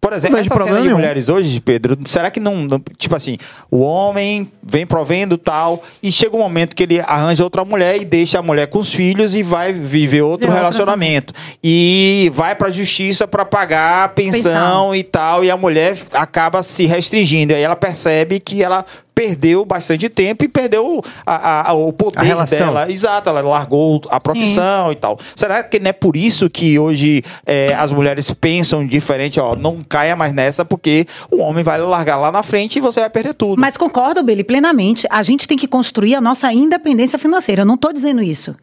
Por 0.00 0.12
exemplo, 0.12 0.38
essa 0.38 0.54
cena 0.62 0.76
de 0.76 0.82
nenhum. 0.84 0.94
mulheres 0.96 1.28
hoje, 1.28 1.58
Pedro, 1.60 1.98
será 2.06 2.30
que 2.30 2.38
não, 2.38 2.54
não- 2.56 2.80
Tipo 2.96 3.16
assim, 3.16 3.36
o 3.70 3.80
homem 3.80 4.50
vem 4.62 4.86
provendo 4.86 5.36
tal, 5.36 5.82
e 6.00 6.12
chega 6.12 6.36
um 6.36 6.38
momento 6.38 6.76
que 6.76 6.84
ele 6.84 7.00
arranja 7.00 7.42
outra 7.42 7.64
mulher 7.64 8.00
e 8.00 8.04
deixa 8.04 8.38
a 8.38 8.42
mulher 8.42 8.68
com 8.68 8.78
os 8.78 8.92
filhos 8.92 9.34
e 9.34 9.42
vai 9.42 9.72
viver 9.72 10.22
outro 10.22 10.50
relacionamento. 10.52 11.34
E 11.62 12.30
vai 12.32 12.54
pra 12.54 12.70
justiça 12.70 13.26
pra 13.26 13.44
pagar 13.44 14.04
a 14.04 14.08
pensão, 14.08 14.40
Pensão. 14.52 14.94
e 14.94 15.02
tal, 15.02 15.44
e 15.44 15.50
a 15.50 15.56
mulher 15.56 15.98
acaba 16.12 16.62
se 16.62 16.86
restringindo. 16.86 17.52
Aí 17.52 17.60
ela 17.62 17.76
percebe 17.76 18.38
que 18.38 18.62
ela 18.62 18.84
perdeu 19.18 19.64
bastante 19.64 20.08
tempo 20.08 20.44
e 20.44 20.48
perdeu 20.48 21.02
a- 21.26 21.70
a- 21.70 21.72
o 21.72 21.92
poder 21.92 22.20
A 22.20 22.22
relação. 22.22 22.58
dela. 22.72 22.88
Exato, 22.88 23.28
ela 23.28 23.40
largou 23.40 24.00
a 24.10 24.20
profissão 24.20 24.92
e 24.92 24.94
tal. 24.94 25.18
Será 25.34 25.60
que 25.64 25.80
não 25.80 25.88
é 25.90 25.92
por 25.92 26.16
isso 26.16 26.48
que 26.48 26.78
hoje 26.78 27.24
é, 27.44 27.74
as 27.74 27.90
mulheres 27.90 28.30
pensam 28.30 28.86
diferente? 28.86 29.40
Ó, 29.40 29.56
não 29.56 29.82
caia 29.82 30.14
mais 30.14 30.32
nessa, 30.32 30.64
porque 30.64 31.04
o 31.32 31.38
homem 31.42 31.64
vai 31.64 31.78
largar 31.80 32.16
lá 32.16 32.30
na 32.30 32.44
frente 32.44 32.76
e 32.76 32.80
você 32.80 33.00
vai 33.00 33.10
perder 33.10 33.34
tudo. 33.34 33.60
Mas 33.60 33.76
concordo, 33.76 34.22
Billy, 34.22 34.44
plenamente. 34.44 35.04
A 35.10 35.24
gente 35.24 35.48
tem 35.48 35.58
que 35.58 35.66
construir 35.66 36.14
a 36.14 36.20
nossa 36.20 36.52
independência 36.52 37.18
financeira. 37.18 37.62
Eu 37.62 37.66
não 37.66 37.74
estou 37.74 37.92
dizendo 37.92 38.22
isso. 38.22 38.54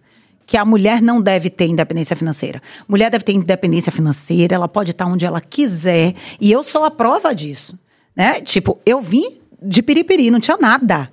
Que 0.48 0.56
a 0.56 0.64
mulher 0.64 1.02
não 1.02 1.22
deve 1.22 1.50
ter 1.50 1.66
independência 1.66 2.16
financeira. 2.16 2.62
Mulher 2.88 3.10
deve 3.10 3.26
ter 3.26 3.34
independência 3.34 3.92
financeira, 3.92 4.56
ela 4.56 4.70
pode 4.70 4.92
estar 4.92 5.06
onde 5.06 5.26
ela 5.26 5.42
quiser. 5.42 6.14
E 6.40 6.50
eu 6.50 6.64
sou 6.64 6.86
a 6.86 6.92
prova 6.92 7.36
disso. 7.36 7.78
Né? 8.16 8.40
Tipo, 8.40 8.80
eu 8.86 9.02
vim 9.02 9.40
de 9.66 9.82
Piripiri, 9.82 10.30
não 10.32 10.40
tinha 10.40 10.58
nada. 10.58 11.10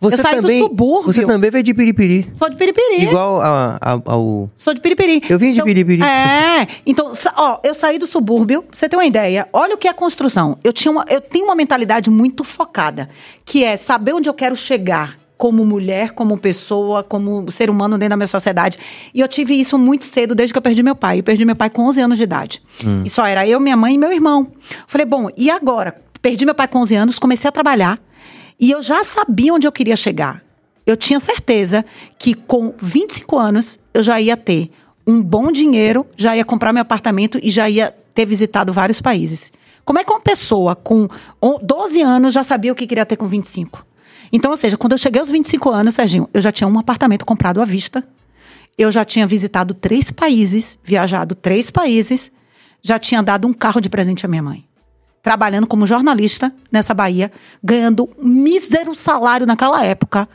Você 0.00 0.14
eu 0.14 0.22
saí 0.22 0.36
também, 0.36 0.60
do 0.60 0.68
subúrbio. 0.68 1.12
Você 1.12 1.26
também 1.26 1.50
veio 1.50 1.64
de 1.64 1.74
Piripiri. 1.74 2.32
Sou 2.36 2.48
de 2.48 2.54
Piripiri. 2.56 3.02
Igual 3.06 3.40
a- 3.40 3.78
a- 3.80 4.00
ao. 4.06 4.48
Sou 4.56 4.72
de 4.72 4.80
Piripiri. 4.80 5.22
Eu 5.28 5.36
vim 5.40 5.46
de 5.48 5.54
Então, 5.54 5.64
Piripiri. 5.64 6.02
É. 6.04 6.68
Então, 6.86 7.10
ó, 7.36 7.58
eu 7.64 7.74
saí 7.74 7.98
do 7.98 8.06
subúrbio, 8.06 8.64
você 8.72 8.88
ter 8.88 8.94
uma 8.94 9.04
ideia. 9.04 9.48
Olha 9.52 9.74
o 9.74 9.78
que 9.78 9.88
é 9.88 9.92
construção. 9.92 10.56
Eu, 10.62 10.72
tinha 10.72 10.92
uma, 10.92 11.04
eu 11.08 11.20
tenho 11.20 11.46
uma 11.46 11.56
mentalidade 11.56 12.10
muito 12.10 12.44
focada, 12.44 13.08
que 13.44 13.64
é 13.64 13.76
saber 13.76 14.12
onde 14.12 14.28
eu 14.28 14.34
quero 14.34 14.54
chegar 14.54 15.18
como 15.36 15.64
mulher, 15.64 16.12
como 16.12 16.38
pessoa, 16.38 17.02
como 17.02 17.50
ser 17.50 17.68
humano 17.68 17.98
dentro 17.98 18.10
da 18.10 18.16
minha 18.16 18.28
sociedade. 18.28 18.78
E 19.12 19.18
eu 19.18 19.26
tive 19.26 19.58
isso 19.58 19.76
muito 19.76 20.04
cedo, 20.04 20.32
desde 20.36 20.52
que 20.54 20.58
eu 20.58 20.62
perdi 20.62 20.80
meu 20.84 20.94
pai. 20.94 21.18
Eu 21.18 21.24
perdi 21.24 21.44
meu 21.44 21.56
pai 21.56 21.68
com 21.68 21.82
11 21.82 22.00
anos 22.00 22.18
de 22.18 22.22
idade. 22.22 22.62
E 23.04 23.10
só 23.10 23.26
era 23.26 23.44
eu, 23.48 23.58
minha 23.58 23.76
mãe 23.76 23.94
e 23.96 23.98
meu 23.98 24.12
irmão. 24.12 24.52
Falei, 24.86 25.04
bom, 25.04 25.28
e 25.36 25.50
agora? 25.50 25.96
Perdi 26.22 26.44
meu 26.46 26.54
pai 26.54 26.68
com 26.68 26.78
11 26.78 26.94
anos, 26.94 27.18
comecei 27.18 27.48
a 27.48 27.52
trabalhar. 27.52 27.98
E 28.58 28.70
eu 28.70 28.80
já 28.80 29.02
sabia 29.02 29.52
onde 29.52 29.66
eu 29.66 29.72
queria 29.72 29.96
chegar. 29.96 30.40
Eu 30.86 30.96
tinha 30.96 31.18
certeza 31.18 31.84
que 32.18 32.32
com 32.34 32.72
25 32.80 33.36
anos 33.38 33.78
eu 33.92 34.02
já 34.02 34.20
ia 34.20 34.36
ter 34.36 34.70
um 35.06 35.20
bom 35.20 35.50
dinheiro, 35.50 36.06
já 36.16 36.36
ia 36.36 36.44
comprar 36.44 36.72
meu 36.72 36.82
apartamento 36.82 37.38
e 37.42 37.50
já 37.50 37.68
ia 37.68 37.92
ter 38.14 38.24
visitado 38.24 38.72
vários 38.72 39.00
países. 39.00 39.50
Como 39.84 39.98
é 39.98 40.04
que 40.04 40.12
uma 40.12 40.20
pessoa 40.20 40.76
com 40.76 41.08
on- 41.40 41.58
12 41.60 42.00
anos 42.00 42.32
já 42.34 42.44
sabia 42.44 42.70
o 42.72 42.74
que 42.74 42.86
queria 42.86 43.04
ter 43.04 43.16
com 43.16 43.26
25? 43.26 43.84
Então, 44.32 44.52
ou 44.52 44.56
seja, 44.56 44.76
quando 44.76 44.92
eu 44.92 44.98
cheguei 44.98 45.20
aos 45.20 45.28
25 45.28 45.70
anos, 45.70 45.94
Serginho, 45.94 46.28
eu 46.32 46.40
já 46.40 46.52
tinha 46.52 46.68
um 46.68 46.78
apartamento 46.78 47.26
comprado 47.26 47.60
à 47.60 47.64
vista. 47.64 48.04
Eu 48.78 48.92
já 48.92 49.04
tinha 49.04 49.26
visitado 49.26 49.74
três 49.74 50.10
países, 50.12 50.78
viajado 50.84 51.34
três 51.34 51.70
países, 51.70 52.30
já 52.80 52.98
tinha 52.98 53.22
dado 53.22 53.46
um 53.48 53.52
carro 53.52 53.80
de 53.80 53.88
presente 53.90 54.24
à 54.24 54.28
minha 54.28 54.42
mãe 54.42 54.64
trabalhando 55.22 55.66
como 55.66 55.86
jornalista 55.86 56.52
nessa 56.70 56.92
Bahia, 56.92 57.30
ganhando 57.62 58.10
um 58.18 58.28
mísero 58.28 58.94
salário 58.94 59.46
naquela 59.46 59.84
época. 59.84 60.28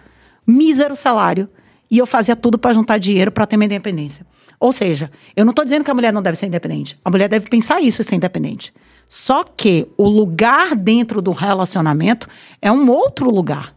Mísero 0.45 0.95
salário. 0.95 1.49
E 1.91 1.97
eu 1.97 2.05
fazia 2.05 2.35
tudo 2.35 2.57
para 2.57 2.73
juntar 2.73 2.97
dinheiro 2.97 3.31
para 3.31 3.45
ter 3.45 3.57
minha 3.57 3.65
independência. 3.65 4.25
Ou 4.59 4.71
seja, 4.71 5.11
eu 5.35 5.45
não 5.45 5.51
estou 5.51 5.63
dizendo 5.63 5.83
que 5.83 5.91
a 5.91 5.93
mulher 5.93 6.11
não 6.11 6.21
deve 6.21 6.37
ser 6.37 6.47
independente. 6.47 6.99
A 7.03 7.09
mulher 7.09 7.29
deve 7.29 7.49
pensar 7.49 7.81
isso 7.81 8.01
e 8.01 8.05
ser 8.05 8.15
independente. 8.15 8.73
Só 9.07 9.43
que 9.43 9.87
o 9.97 10.07
lugar 10.07 10.75
dentro 10.75 11.21
do 11.21 11.31
relacionamento 11.31 12.27
é 12.61 12.71
um 12.71 12.89
outro 12.89 13.29
lugar. 13.29 13.73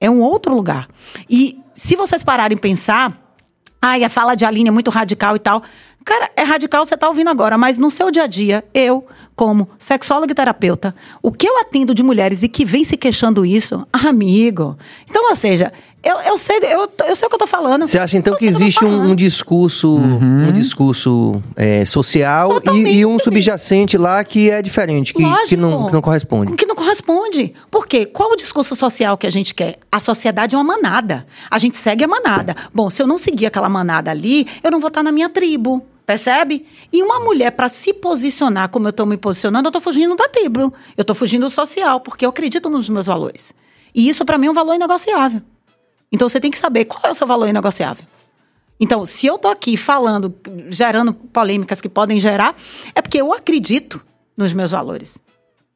É 0.00 0.10
um 0.10 0.20
outro 0.20 0.54
lugar. 0.54 0.88
E 1.28 1.58
se 1.74 1.96
vocês 1.96 2.22
pararem 2.22 2.56
pensar, 2.56 3.18
ai, 3.80 4.04
a 4.04 4.08
fala 4.08 4.34
de 4.34 4.44
Aline 4.44 4.68
é 4.68 4.72
muito 4.72 4.90
radical 4.90 5.36
e 5.36 5.38
tal. 5.38 5.62
Cara, 6.04 6.30
é 6.36 6.42
radical, 6.42 6.84
você 6.84 6.96
tá 6.96 7.08
ouvindo 7.08 7.30
agora, 7.30 7.56
mas 7.56 7.78
no 7.78 7.90
seu 7.90 8.10
dia 8.10 8.24
a 8.24 8.26
dia, 8.26 8.64
eu, 8.74 9.06
como 9.36 9.68
sexóloga 9.78 10.32
e 10.32 10.34
terapeuta, 10.34 10.94
o 11.22 11.30
que 11.30 11.48
eu 11.48 11.58
atendo 11.60 11.94
de 11.94 12.02
mulheres 12.02 12.42
e 12.42 12.48
que 12.48 12.64
vem 12.64 12.84
se 12.84 12.96
queixando 12.96 13.46
isso, 13.46 13.86
ah, 13.92 14.08
amigo. 14.08 14.76
Então, 15.08 15.30
ou 15.30 15.36
seja, 15.36 15.72
eu, 16.02 16.16
eu, 16.18 16.36
sei, 16.36 16.58
eu, 16.62 16.90
eu 17.06 17.14
sei 17.14 17.26
o 17.26 17.28
que 17.28 17.34
eu 17.36 17.38
tô 17.38 17.46
falando. 17.46 17.86
Você 17.86 17.98
acha 17.98 18.16
então 18.16 18.34
que 18.34 18.44
existe 18.44 18.84
um, 18.84 19.10
um 19.10 19.14
discurso, 19.14 19.96
um 19.96 20.50
discurso 20.50 21.40
é, 21.54 21.84
social 21.84 22.60
e, 22.74 22.98
e 22.98 23.06
um 23.06 23.20
subjacente 23.20 23.96
lá 23.96 24.24
que 24.24 24.50
é 24.50 24.60
diferente, 24.60 25.12
que, 25.12 25.22
que, 25.22 25.24
Lógico. 25.24 25.62
não, 25.62 25.86
que 25.86 25.92
não 25.92 26.02
corresponde? 26.02 26.52
Que 26.54 26.66
não 26.66 26.74
corresponde. 26.74 27.54
Por 27.70 27.86
quê? 27.86 28.04
Qual 28.04 28.32
o 28.32 28.36
discurso 28.36 28.74
social 28.74 29.16
que 29.16 29.28
a 29.28 29.30
gente 29.30 29.54
quer? 29.54 29.78
A 29.92 30.00
sociedade 30.00 30.56
é 30.56 30.58
uma 30.58 30.64
manada. 30.64 31.24
A 31.48 31.58
gente 31.58 31.78
segue 31.78 32.02
a 32.02 32.08
manada. 32.08 32.56
Bom, 32.74 32.90
se 32.90 33.00
eu 33.00 33.06
não 33.06 33.16
seguir 33.16 33.46
aquela 33.46 33.68
manada 33.68 34.10
ali, 34.10 34.48
eu 34.64 34.72
não 34.72 34.80
vou 34.80 34.88
estar 34.88 35.04
na 35.04 35.12
minha 35.12 35.28
tribo. 35.28 35.86
Percebe? 36.04 36.66
E 36.92 37.02
uma 37.02 37.20
mulher, 37.20 37.52
para 37.52 37.68
se 37.68 37.92
posicionar 37.92 38.68
como 38.68 38.86
eu 38.86 38.90
estou 38.90 39.06
me 39.06 39.16
posicionando, 39.16 39.66
eu 39.66 39.70
estou 39.70 39.80
fugindo 39.80 40.16
da 40.16 40.28
tribo. 40.28 40.72
Eu 40.96 41.02
estou 41.02 41.14
fugindo 41.14 41.46
do 41.46 41.50
social, 41.50 42.00
porque 42.00 42.24
eu 42.24 42.30
acredito 42.30 42.68
nos 42.68 42.88
meus 42.88 43.06
valores. 43.06 43.54
E 43.94 44.08
isso, 44.08 44.24
para 44.24 44.38
mim, 44.38 44.46
é 44.46 44.50
um 44.50 44.54
valor 44.54 44.74
inegociável. 44.74 45.42
Então, 46.10 46.28
você 46.28 46.40
tem 46.40 46.50
que 46.50 46.58
saber 46.58 46.84
qual 46.84 47.00
é 47.04 47.10
o 47.10 47.14
seu 47.14 47.26
valor 47.26 47.46
inegociável. 47.46 48.04
Então, 48.78 49.04
se 49.04 49.26
eu 49.26 49.38
tô 49.38 49.48
aqui 49.48 49.76
falando, 49.76 50.34
gerando 50.68 51.14
polêmicas 51.14 51.80
que 51.80 51.88
podem 51.88 52.18
gerar, 52.18 52.56
é 52.94 53.00
porque 53.00 53.20
eu 53.20 53.32
acredito 53.32 54.04
nos 54.36 54.52
meus 54.52 54.72
valores. 54.72 55.22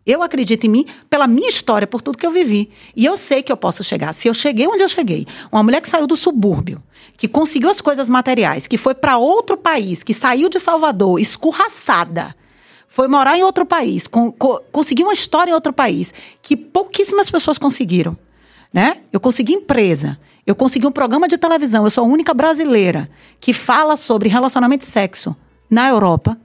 Eu 0.07 0.23
acredito 0.23 0.65
em 0.65 0.69
mim 0.71 0.87
pela 1.11 1.27
minha 1.27 1.49
história, 1.49 1.87
por 1.87 2.01
tudo 2.01 2.17
que 2.17 2.25
eu 2.27 2.31
vivi. 2.31 2.71
E 2.95 3.05
eu 3.05 3.17
sei 3.17 3.43
que 3.43 3.51
eu 3.51 3.57
posso 3.57 3.83
chegar. 3.83 4.13
Se 4.13 4.29
eu 4.29 4.35
cheguei 4.35 4.67
onde 4.69 4.83
eu 4.83 4.89
cheguei, 4.89 5.27
uma 5.51 5.63
mulher 5.63 5.81
que 5.83 5.89
saiu 5.89 6.07
do 6.07 6.15
subúrbio, 6.17 6.81
que 7.17 7.27
conseguiu 7.27 7.69
as 7.69 7.81
coisas 7.81 8.09
materiais, 8.09 8.67
que 8.69 8.79
foi 8.79 8.95
para 8.95 9.19
outro 9.19 9.57
país, 9.57 10.03
que 10.05 10.15
saiu 10.15 10.49
de 10.49 10.61
Salvador 10.61 11.19
escorraçada, 11.21 12.37
foi 12.87 13.09
morar 13.09 13.37
em 13.37 13.43
outro 13.43 13.67
país, 13.67 14.07
con- 14.07 14.31
co- 14.33 14.63
conseguiu 14.71 15.07
uma 15.07 15.13
história 15.13 15.51
em 15.51 15.55
outro 15.55 15.73
país, 15.73 16.15
que 16.41 16.57
pouquíssimas 16.57 17.29
pessoas 17.31 17.59
conseguiram 17.59 18.17
né? 18.73 18.99
Eu 19.11 19.19
consegui 19.19 19.55
empresa, 19.55 20.19
eu 20.47 20.55
consegui 20.55 20.87
um 20.87 20.93
programa 20.93 21.27
de 21.27 21.39
televisão, 21.39 21.85
eu 21.85 21.91
sou 21.91 22.05
a 22.05 22.07
única 22.07 22.35
brasileira 22.35 23.09
que 23.41 23.55
fala 23.55 23.97
sobre 23.97 24.29
relacionamento 24.29 24.85
e 24.85 24.89
sexo 24.89 25.35
na 25.71 25.89
Europa. 25.89 26.39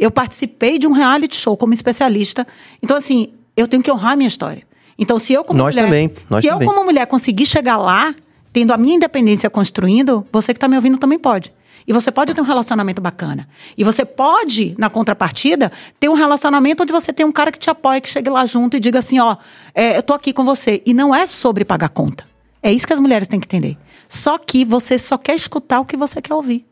Eu 0.00 0.10
participei 0.10 0.78
de 0.78 0.86
um 0.86 0.92
reality 0.92 1.36
show 1.36 1.56
como 1.56 1.74
especialista. 1.74 2.46
Então, 2.82 2.96
assim, 2.96 3.34
eu 3.56 3.68
tenho 3.68 3.82
que 3.82 3.92
honrar 3.92 4.12
a 4.12 4.16
minha 4.16 4.28
história. 4.28 4.62
Então, 4.98 5.18
se 5.18 5.32
eu 5.32 5.44
como 5.44 5.58
Nós 5.58 5.74
mulher, 5.74 5.86
também, 5.86 6.12
nós 6.28 6.42
se 6.42 6.50
também. 6.50 6.66
eu 6.66 6.72
como 6.72 6.84
mulher 6.84 7.06
conseguir 7.06 7.44
chegar 7.46 7.76
lá, 7.76 8.14
tendo 8.52 8.72
a 8.72 8.76
minha 8.76 8.96
independência 8.96 9.48
construindo, 9.50 10.26
você 10.32 10.52
que 10.52 10.56
está 10.56 10.66
me 10.66 10.76
ouvindo 10.76 10.98
também 10.98 11.18
pode. 11.18 11.52
E 11.86 11.92
você 11.92 12.10
pode 12.10 12.34
ter 12.34 12.40
um 12.40 12.44
relacionamento 12.44 13.00
bacana. 13.00 13.48
E 13.76 13.84
você 13.84 14.04
pode, 14.04 14.74
na 14.78 14.90
contrapartida, 14.90 15.72
ter 15.98 16.08
um 16.08 16.14
relacionamento 16.14 16.82
onde 16.82 16.92
você 16.92 17.12
tem 17.12 17.24
um 17.26 17.32
cara 17.32 17.50
que 17.50 17.58
te 17.58 17.70
apoia, 17.70 18.00
que 18.00 18.08
chegue 18.08 18.30
lá 18.30 18.44
junto 18.46 18.76
e 18.76 18.80
diga 18.80 18.98
assim: 18.98 19.18
ó, 19.18 19.36
é, 19.74 19.96
eu 19.96 20.02
tô 20.02 20.14
aqui 20.14 20.32
com 20.32 20.44
você. 20.44 20.82
E 20.84 20.94
não 20.94 21.14
é 21.14 21.26
sobre 21.26 21.64
pagar 21.64 21.88
conta. 21.88 22.24
É 22.62 22.70
isso 22.72 22.86
que 22.86 22.92
as 22.92 23.00
mulheres 23.00 23.26
têm 23.26 23.40
que 23.40 23.46
entender. 23.46 23.78
Só 24.08 24.36
que 24.36 24.64
você 24.64 24.98
só 24.98 25.16
quer 25.16 25.34
escutar 25.34 25.80
o 25.80 25.84
que 25.84 25.96
você 25.96 26.20
quer 26.20 26.34
ouvir. 26.34 26.66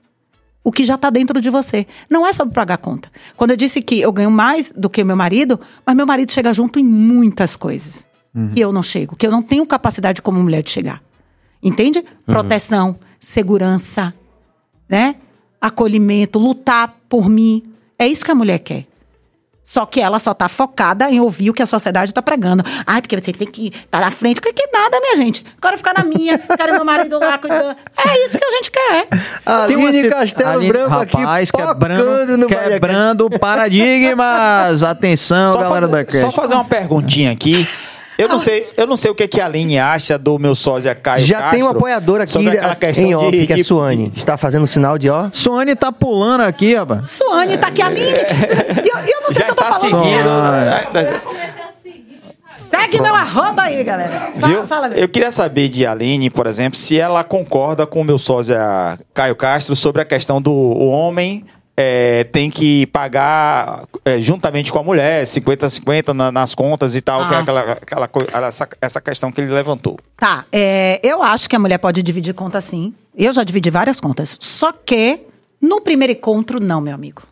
O 0.69 0.71
que 0.71 0.85
já 0.85 0.97
está 0.97 1.09
dentro 1.09 1.41
de 1.41 1.49
você. 1.49 1.87
Não 2.11 2.27
é 2.27 2.33
sobre 2.35 2.53
pagar 2.53 2.77
conta. 2.77 3.11
Quando 3.39 3.53
eu 3.53 3.57
disse 3.57 3.81
que 3.81 3.99
eu 4.03 4.13
ganho 4.13 4.31
mais 4.31 4.71
do 4.77 4.91
que 4.91 5.01
o 5.01 5.07
meu 5.07 5.17
marido, 5.17 5.59
mas 5.87 5.97
meu 5.97 6.05
marido 6.05 6.31
chega 6.31 6.53
junto 6.53 6.79
em 6.79 6.85
muitas 6.85 7.57
coisas. 7.57 8.07
Uhum. 8.35 8.51
Que 8.51 8.61
eu 8.61 8.71
não 8.71 8.83
chego, 8.83 9.17
que 9.17 9.27
eu 9.27 9.31
não 9.31 9.43
tenho 9.43 9.65
capacidade 9.65 10.21
como 10.21 10.39
mulher 10.43 10.63
de 10.63 10.69
chegar. 10.69 11.03
Entende? 11.63 12.01
Uhum. 12.01 12.05
Proteção, 12.27 12.99
segurança, 13.19 14.13
né? 14.87 15.15
Acolhimento, 15.59 16.39
lutar 16.39 16.99
por 17.09 17.31
mim. 17.31 17.63
É 17.99 18.07
isso 18.07 18.23
que 18.23 18.31
a 18.31 18.35
mulher 18.35 18.59
quer. 18.59 18.87
Só 19.71 19.85
que 19.85 20.01
ela 20.01 20.19
só 20.19 20.33
tá 20.33 20.49
focada 20.49 21.11
em 21.11 21.21
ouvir 21.21 21.51
o 21.51 21.53
que 21.53 21.63
a 21.63 21.67
sociedade 21.67 22.15
tá 22.15 22.23
pregando. 22.23 22.65
Ai, 22.87 23.03
porque 23.03 23.15
você 23.15 23.33
tem 23.35 23.47
que 23.47 23.67
estar 23.67 23.99
tá 23.99 24.01
na 24.01 24.11
frente. 24.11 24.41
Que, 24.41 24.51
que 24.51 24.67
nada, 24.73 24.99
minha 24.99 25.17
gente. 25.17 25.45
Quero 25.61 25.77
ficar 25.77 25.93
na 25.93 26.05
minha, 26.05 26.39
quero 26.39 26.73
meu 26.73 26.87
marido 26.87 27.19
lá 27.19 27.37
cuidando. 27.37 27.77
É 27.99 28.25
isso 28.25 28.39
que 28.39 28.45
a 28.45 28.51
gente 28.51 28.71
quer. 28.71 29.09
Aline 29.45 30.09
Castelo 30.09 30.51
Aline, 30.53 30.69
Branco 30.73 30.89
rapaz, 30.89 31.51
aqui 31.51 31.63
quebrando, 31.63 32.47
quebrando 32.47 33.31
paradigmas. 33.39 34.83
Atenção, 34.89 35.53
só 35.53 35.61
galera 35.61 35.87
fazer, 35.87 36.07
da 36.07 36.21
Só 36.21 36.33
fazer 36.33 36.55
uma 36.55 36.65
perguntinha 36.65 37.31
aqui. 37.31 37.69
Eu 38.19 38.29
não 38.29 38.41
sei, 38.41 38.67
eu 38.77 38.85
não 38.85 38.97
sei 38.97 39.13
o 39.13 39.15
que, 39.15 39.29
que 39.29 39.41
a 39.41 39.47
Aline 39.47 39.79
acha 39.79 40.19
do 40.19 40.41
meu 40.41 40.57
sósia 40.57 40.93
Caio 40.93 41.25
Já 41.25 41.39
Castro, 41.39 41.51
tem 41.53 41.63
um 41.63 41.69
apoiador 41.69 42.21
aqui 42.21 42.37
em 43.01 43.15
off, 43.15 43.31
de, 43.31 43.47
que 43.47 43.53
é 43.53 43.63
Suane. 43.63 44.13
Está 44.17 44.37
fazendo 44.37 44.67
sinal 44.67 44.99
de 44.99 45.09
ó. 45.09 45.31
Suane 45.33 45.77
tá 45.77 45.93
pulando 45.93 46.41
aqui, 46.41 46.75
rapaz. 46.75 47.13
Suane 47.13 47.57
tá 47.57 47.69
aqui, 47.69 47.81
Aline. 47.81 48.11
Eu, 48.11 48.99
eu 48.99 49.21
não 49.23 49.33
sei 49.33 49.45
Já 49.45 49.45
se 49.45 49.51
eu 49.51 49.55
tô 49.55 49.63
falando. 49.63 50.05
Seguindo, 50.05 50.43
né? 50.43 51.21
Segue 52.69 53.01
meu 53.01 53.15
arroba 53.15 53.63
aí, 53.63 53.83
galera. 53.85 54.33
Fala, 54.39 54.47
Viu? 54.49 54.67
Fala, 54.67 54.89
eu 54.89 55.09
queria 55.09 55.31
saber 55.31 55.69
de 55.69 55.87
Aline, 55.87 56.29
por 56.29 56.47
exemplo, 56.47 56.79
se 56.79 56.99
ela 56.99 57.23
concorda 57.23 57.87
com 57.87 58.01
o 58.01 58.05
meu 58.05 58.19
sósia 58.19 58.99
Caio 59.15 59.37
Castro 59.37 59.75
sobre 59.75 60.03
a 60.03 60.05
questão 60.05 60.43
do 60.43 60.53
homem 60.53 61.45
é, 61.81 62.25
tem 62.25 62.51
que 62.51 62.89
pagar 62.89 63.85
é, 64.05 64.19
juntamente 64.19 64.73
com 64.73 64.81
a 64.81 64.83
mulher, 64.83 65.25
50-50 65.25 66.13
na, 66.13 66.33
nas 66.33 66.53
contas 66.53 66.97
e 66.97 67.01
tal, 67.01 67.23
ah. 67.23 67.29
que 67.29 67.35
é 67.35 67.37
ah. 67.37 67.41
aquela, 67.41 67.61
aquela, 68.03 68.49
essa, 68.49 68.69
essa 68.81 69.01
questão 69.01 69.31
que 69.31 69.41
ele 69.41 69.53
levantou. 69.53 69.97
Tá, 70.17 70.45
é, 70.51 70.99
eu 71.05 71.23
acho 71.23 71.49
que 71.49 71.55
a 71.55 71.59
mulher 71.59 71.79
pode 71.79 72.03
dividir 72.03 72.35
conta 72.35 72.61
sim. 72.61 72.93
Eu 73.17 73.33
já 73.33 73.45
dividi 73.45 73.71
várias 73.71 74.01
contas. 74.01 74.37
Só 74.41 74.73
que 74.73 75.21
no 75.61 75.81
primeiro 75.81 76.15
encontro, 76.15 76.59
não, 76.59 76.81
meu 76.81 76.93
amigo. 76.93 77.23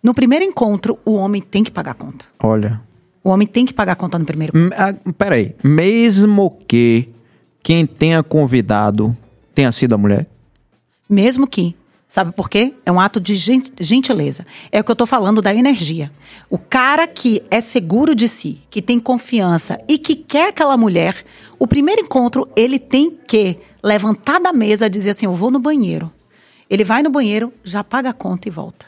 No 0.00 0.14
primeiro 0.14 0.44
encontro, 0.44 0.96
o 1.04 1.14
homem 1.14 1.42
tem 1.42 1.64
que 1.64 1.70
pagar 1.72 1.90
a 1.90 1.94
conta. 1.94 2.24
Olha. 2.40 2.80
O 3.24 3.30
homem 3.30 3.48
tem 3.48 3.66
que 3.66 3.72
pagar 3.72 3.94
a 3.94 3.96
conta 3.96 4.16
no 4.16 4.24
primeiro 4.24 4.56
encontro. 4.56 4.78
Ah, 4.80 4.94
peraí. 5.18 5.56
Mesmo 5.60 6.56
que 6.68 7.08
quem 7.64 7.84
tenha 7.84 8.22
convidado 8.22 9.16
tenha 9.56 9.72
sido 9.72 9.96
a 9.96 9.98
mulher? 9.98 10.24
Mesmo 11.10 11.48
que. 11.48 11.74
Sabe 12.08 12.32
por 12.32 12.48
quê? 12.48 12.74
É 12.86 12.90
um 12.90 12.98
ato 12.98 13.20
de 13.20 13.36
gentileza. 13.36 14.46
É 14.72 14.80
o 14.80 14.84
que 14.84 14.90
eu 14.90 14.94
estou 14.94 15.06
falando 15.06 15.42
da 15.42 15.54
energia. 15.54 16.10
O 16.48 16.56
cara 16.56 17.06
que 17.06 17.42
é 17.50 17.60
seguro 17.60 18.14
de 18.14 18.26
si, 18.26 18.62
que 18.70 18.80
tem 18.80 18.98
confiança 18.98 19.78
e 19.86 19.98
que 19.98 20.14
quer 20.14 20.48
aquela 20.48 20.74
mulher, 20.76 21.22
o 21.58 21.66
primeiro 21.66 22.00
encontro, 22.00 22.48
ele 22.56 22.78
tem 22.78 23.10
que 23.10 23.58
levantar 23.82 24.40
da 24.40 24.54
mesa 24.54 24.86
e 24.86 24.90
dizer 24.90 25.10
assim: 25.10 25.26
Eu 25.26 25.34
vou 25.34 25.50
no 25.50 25.58
banheiro. 25.58 26.10
Ele 26.70 26.82
vai 26.82 27.02
no 27.02 27.10
banheiro, 27.10 27.52
já 27.62 27.84
paga 27.84 28.08
a 28.08 28.14
conta 28.14 28.48
e 28.48 28.50
volta. 28.50 28.86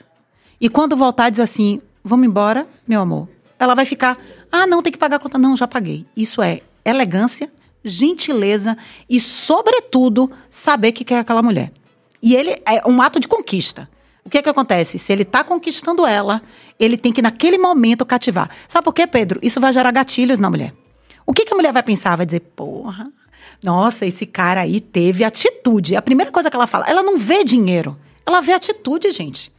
E 0.58 0.70
quando 0.70 0.96
voltar, 0.96 1.28
diz 1.28 1.40
assim: 1.40 1.82
Vamos 2.02 2.26
embora, 2.26 2.66
meu 2.88 3.02
amor. 3.02 3.28
Ela 3.58 3.74
vai 3.74 3.84
ficar: 3.84 4.18
Ah, 4.50 4.66
não, 4.66 4.82
tem 4.82 4.90
que 4.90 4.98
pagar 4.98 5.16
a 5.16 5.20
conta. 5.20 5.36
Não, 5.36 5.54
já 5.54 5.68
paguei. 5.68 6.06
Isso 6.16 6.40
é 6.40 6.62
elegância, 6.82 7.52
gentileza 7.84 8.78
e, 9.10 9.20
sobretudo, 9.20 10.30
saber 10.48 10.92
que 10.92 11.04
quer 11.04 11.18
aquela 11.18 11.42
mulher. 11.42 11.70
E 12.22 12.34
ele 12.34 12.50
é 12.66 12.86
um 12.86 13.00
ato 13.00 13.18
de 13.18 13.28
conquista. 13.28 13.88
O 14.24 14.30
que 14.30 14.38
é 14.38 14.42
que 14.42 14.48
acontece? 14.48 14.98
Se 14.98 15.12
ele 15.12 15.22
está 15.22 15.42
conquistando 15.42 16.06
ela, 16.06 16.42
ele 16.78 16.96
tem 16.96 17.12
que, 17.12 17.22
naquele 17.22 17.58
momento, 17.58 18.04
cativar. 18.04 18.50
Sabe 18.68 18.84
por 18.84 18.92
quê, 18.92 19.06
Pedro? 19.06 19.40
Isso 19.42 19.60
vai 19.60 19.72
gerar 19.72 19.90
gatilhos 19.90 20.38
na 20.38 20.50
mulher. 20.50 20.74
O 21.26 21.32
que, 21.32 21.44
que 21.44 21.52
a 21.52 21.56
mulher 21.56 21.72
vai 21.72 21.82
pensar? 21.82 22.16
Vai 22.16 22.26
dizer, 22.26 22.40
porra, 22.40 23.10
nossa, 23.62 24.06
esse 24.06 24.26
cara 24.26 24.60
aí 24.60 24.80
teve 24.80 25.24
atitude. 25.24 25.96
A 25.96 26.02
primeira 26.02 26.30
coisa 26.30 26.50
que 26.50 26.56
ela 26.56 26.66
fala, 26.66 26.86
ela 26.88 27.02
não 27.02 27.16
vê 27.16 27.44
dinheiro, 27.44 27.96
ela 28.26 28.40
vê 28.40 28.52
atitude, 28.52 29.10
gente. 29.10 29.52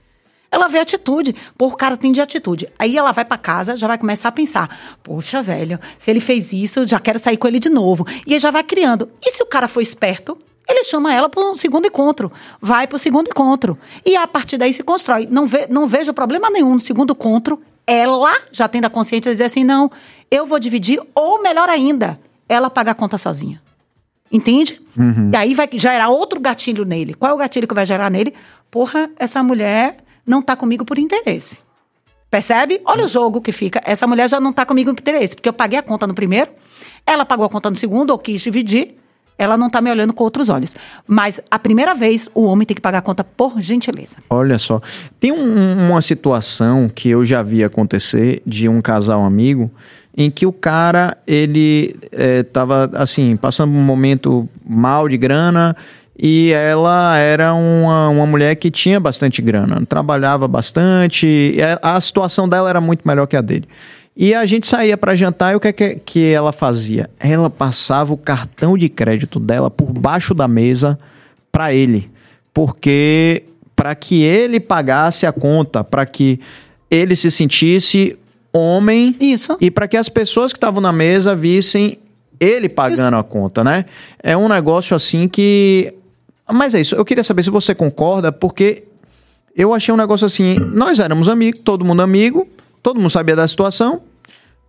Ela 0.51 0.67
vê 0.67 0.79
atitude. 0.79 1.33
Pô, 1.57 1.67
o 1.67 1.75
cara 1.75 1.95
tem 1.95 2.11
de 2.11 2.19
atitude. 2.19 2.67
Aí 2.77 2.97
ela 2.97 3.13
vai 3.13 3.23
para 3.23 3.37
casa, 3.37 3.77
já 3.77 3.87
vai 3.87 3.97
começar 3.97 4.27
a 4.27 4.33
pensar: 4.33 4.97
poxa, 5.01 5.41
velho, 5.41 5.79
se 5.97 6.11
ele 6.11 6.19
fez 6.19 6.51
isso, 6.51 6.85
já 6.85 6.99
quero 6.99 7.17
sair 7.17 7.37
com 7.37 7.47
ele 7.47 7.59
de 7.59 7.69
novo. 7.69 8.05
E 8.27 8.33
aí 8.33 8.39
já 8.39 8.51
vai 8.51 8.63
criando. 8.63 9.09
E 9.25 9.31
se 9.31 9.41
o 9.41 9.45
cara 9.45 9.69
for 9.69 9.79
esperto? 9.79 10.37
Ele 10.71 10.83
chama 10.85 11.13
ela 11.13 11.27
para 11.27 11.43
um 11.43 11.53
segundo 11.53 11.87
encontro. 11.87 12.31
Vai 12.61 12.87
para 12.87 12.95
o 12.95 12.99
segundo 12.99 13.27
encontro. 13.27 13.77
E 14.05 14.15
a 14.15 14.25
partir 14.25 14.57
daí 14.57 14.73
se 14.73 14.83
constrói. 14.83 15.27
Não, 15.29 15.45
ve, 15.45 15.67
não 15.69 15.87
vejo 15.87 16.13
problema 16.13 16.49
nenhum 16.49 16.75
no 16.75 16.79
segundo 16.79 17.11
encontro. 17.11 17.61
Ela 17.85 18.33
já 18.51 18.67
tendo 18.67 18.85
a 18.85 18.89
consciência 18.89 19.31
de 19.31 19.35
dizer 19.35 19.45
assim: 19.45 19.63
não, 19.63 19.91
eu 20.29 20.45
vou 20.45 20.59
dividir, 20.59 21.01
ou 21.13 21.41
melhor 21.41 21.69
ainda, 21.69 22.19
ela 22.47 22.69
pagar 22.69 22.93
a 22.93 22.95
conta 22.95 23.17
sozinha. 23.17 23.61
Entende? 24.31 24.81
Uhum. 24.97 25.29
E 25.33 25.35
aí 25.35 25.53
vai 25.53 25.67
gerar 25.73 26.07
outro 26.07 26.39
gatilho 26.39 26.85
nele. 26.85 27.13
Qual 27.13 27.31
é 27.31 27.33
o 27.33 27.37
gatilho 27.37 27.67
que 27.67 27.73
vai 27.73 27.85
gerar 27.85 28.09
nele? 28.09 28.33
Porra, 28.69 29.09
essa 29.19 29.43
mulher 29.43 29.97
não 30.25 30.41
tá 30.41 30.55
comigo 30.55 30.85
por 30.85 30.97
interesse. 30.97 31.59
Percebe? 32.29 32.79
Olha 32.85 33.03
o 33.03 33.07
jogo 33.09 33.41
que 33.41 33.51
fica. 33.51 33.81
Essa 33.83 34.07
mulher 34.07 34.29
já 34.29 34.39
não 34.39 34.53
tá 34.53 34.65
comigo 34.65 34.93
por 34.93 35.01
interesse, 35.01 35.35
porque 35.35 35.49
eu 35.49 35.53
paguei 35.53 35.77
a 35.77 35.83
conta 35.83 36.07
no 36.07 36.13
primeiro, 36.13 36.49
ela 37.05 37.25
pagou 37.25 37.45
a 37.45 37.49
conta 37.49 37.69
no 37.69 37.75
segundo, 37.75 38.11
ou 38.11 38.17
quis 38.17 38.41
dividir, 38.41 38.95
ela 39.41 39.57
não 39.57 39.65
está 39.65 39.81
me 39.81 39.89
olhando 39.89 40.13
com 40.13 40.23
outros 40.23 40.49
olhos. 40.49 40.75
Mas 41.07 41.41
a 41.49 41.57
primeira 41.57 41.95
vez, 41.95 42.29
o 42.35 42.43
homem 42.43 42.63
tem 42.63 42.75
que 42.75 42.81
pagar 42.81 42.99
a 42.99 43.01
conta 43.01 43.23
por 43.23 43.59
gentileza. 43.59 44.17
Olha 44.29 44.59
só. 44.59 44.79
Tem 45.19 45.31
um, 45.31 45.89
uma 45.89 45.99
situação 45.99 46.87
que 46.87 47.09
eu 47.09 47.25
já 47.25 47.41
vi 47.41 47.63
acontecer 47.63 48.43
de 48.45 48.69
um 48.69 48.79
casal 48.81 49.25
amigo 49.25 49.71
em 50.15 50.29
que 50.29 50.45
o 50.45 50.53
cara, 50.53 51.17
ele 51.25 51.95
estava, 52.11 52.87
é, 52.93 53.01
assim, 53.01 53.35
passando 53.35 53.71
um 53.71 53.81
momento 53.81 54.47
mal 54.63 55.09
de 55.09 55.17
grana 55.17 55.75
e 56.19 56.51
ela 56.51 57.17
era 57.17 57.51
uma, 57.51 58.09
uma 58.09 58.25
mulher 58.27 58.55
que 58.57 58.69
tinha 58.69 58.99
bastante 58.99 59.41
grana, 59.41 59.83
trabalhava 59.87 60.47
bastante, 60.47 61.57
a 61.81 61.99
situação 61.99 62.47
dela 62.47 62.69
era 62.69 62.79
muito 62.79 63.07
melhor 63.07 63.25
que 63.25 63.35
a 63.35 63.41
dele. 63.41 63.67
E 64.15 64.33
a 64.33 64.45
gente 64.45 64.67
saía 64.67 64.97
para 64.97 65.15
jantar 65.15 65.53
e 65.53 65.55
o 65.55 65.59
que, 65.59 65.69
é 65.69 65.73
que, 65.73 65.95
que 65.95 66.25
ela 66.31 66.51
fazia? 66.51 67.09
Ela 67.19 67.49
passava 67.49 68.13
o 68.13 68.17
cartão 68.17 68.77
de 68.77 68.89
crédito 68.89 69.39
dela 69.39 69.71
por 69.71 69.91
baixo 69.93 70.33
da 70.33 70.47
mesa 70.47 70.99
para 71.51 71.73
ele, 71.73 72.09
porque 72.53 73.43
para 73.75 73.95
que 73.95 74.21
ele 74.21 74.59
pagasse 74.59 75.25
a 75.25 75.31
conta, 75.31 75.83
para 75.83 76.05
que 76.05 76.39
ele 76.89 77.15
se 77.15 77.31
sentisse 77.31 78.17
homem 78.53 79.15
Isso. 79.19 79.57
e 79.61 79.71
para 79.71 79.87
que 79.87 79.95
as 79.95 80.09
pessoas 80.09 80.51
que 80.51 80.57
estavam 80.57 80.81
na 80.81 80.91
mesa 80.91 81.33
vissem 81.33 81.97
ele 82.37 82.67
pagando 82.67 83.15
isso. 83.15 83.21
a 83.21 83.23
conta, 83.23 83.63
né? 83.63 83.85
É 84.21 84.35
um 84.35 84.49
negócio 84.49 84.95
assim 84.95 85.27
que 85.27 85.93
mas 86.51 86.73
é 86.73 86.81
isso, 86.81 86.95
eu 86.95 87.05
queria 87.05 87.23
saber 87.23 87.43
se 87.43 87.49
você 87.49 87.73
concorda, 87.73 88.31
porque 88.31 88.83
eu 89.55 89.73
achei 89.73 89.93
um 89.93 89.97
negócio 89.97 90.25
assim, 90.25 90.55
nós 90.55 90.99
éramos 90.99 91.29
amigos, 91.29 91.61
todo 91.63 91.85
mundo 91.85 92.01
amigo, 92.01 92.47
todo 92.81 92.99
mundo 92.99 93.09
sabia 93.09 93.35
da 93.35 93.47
situação, 93.47 94.01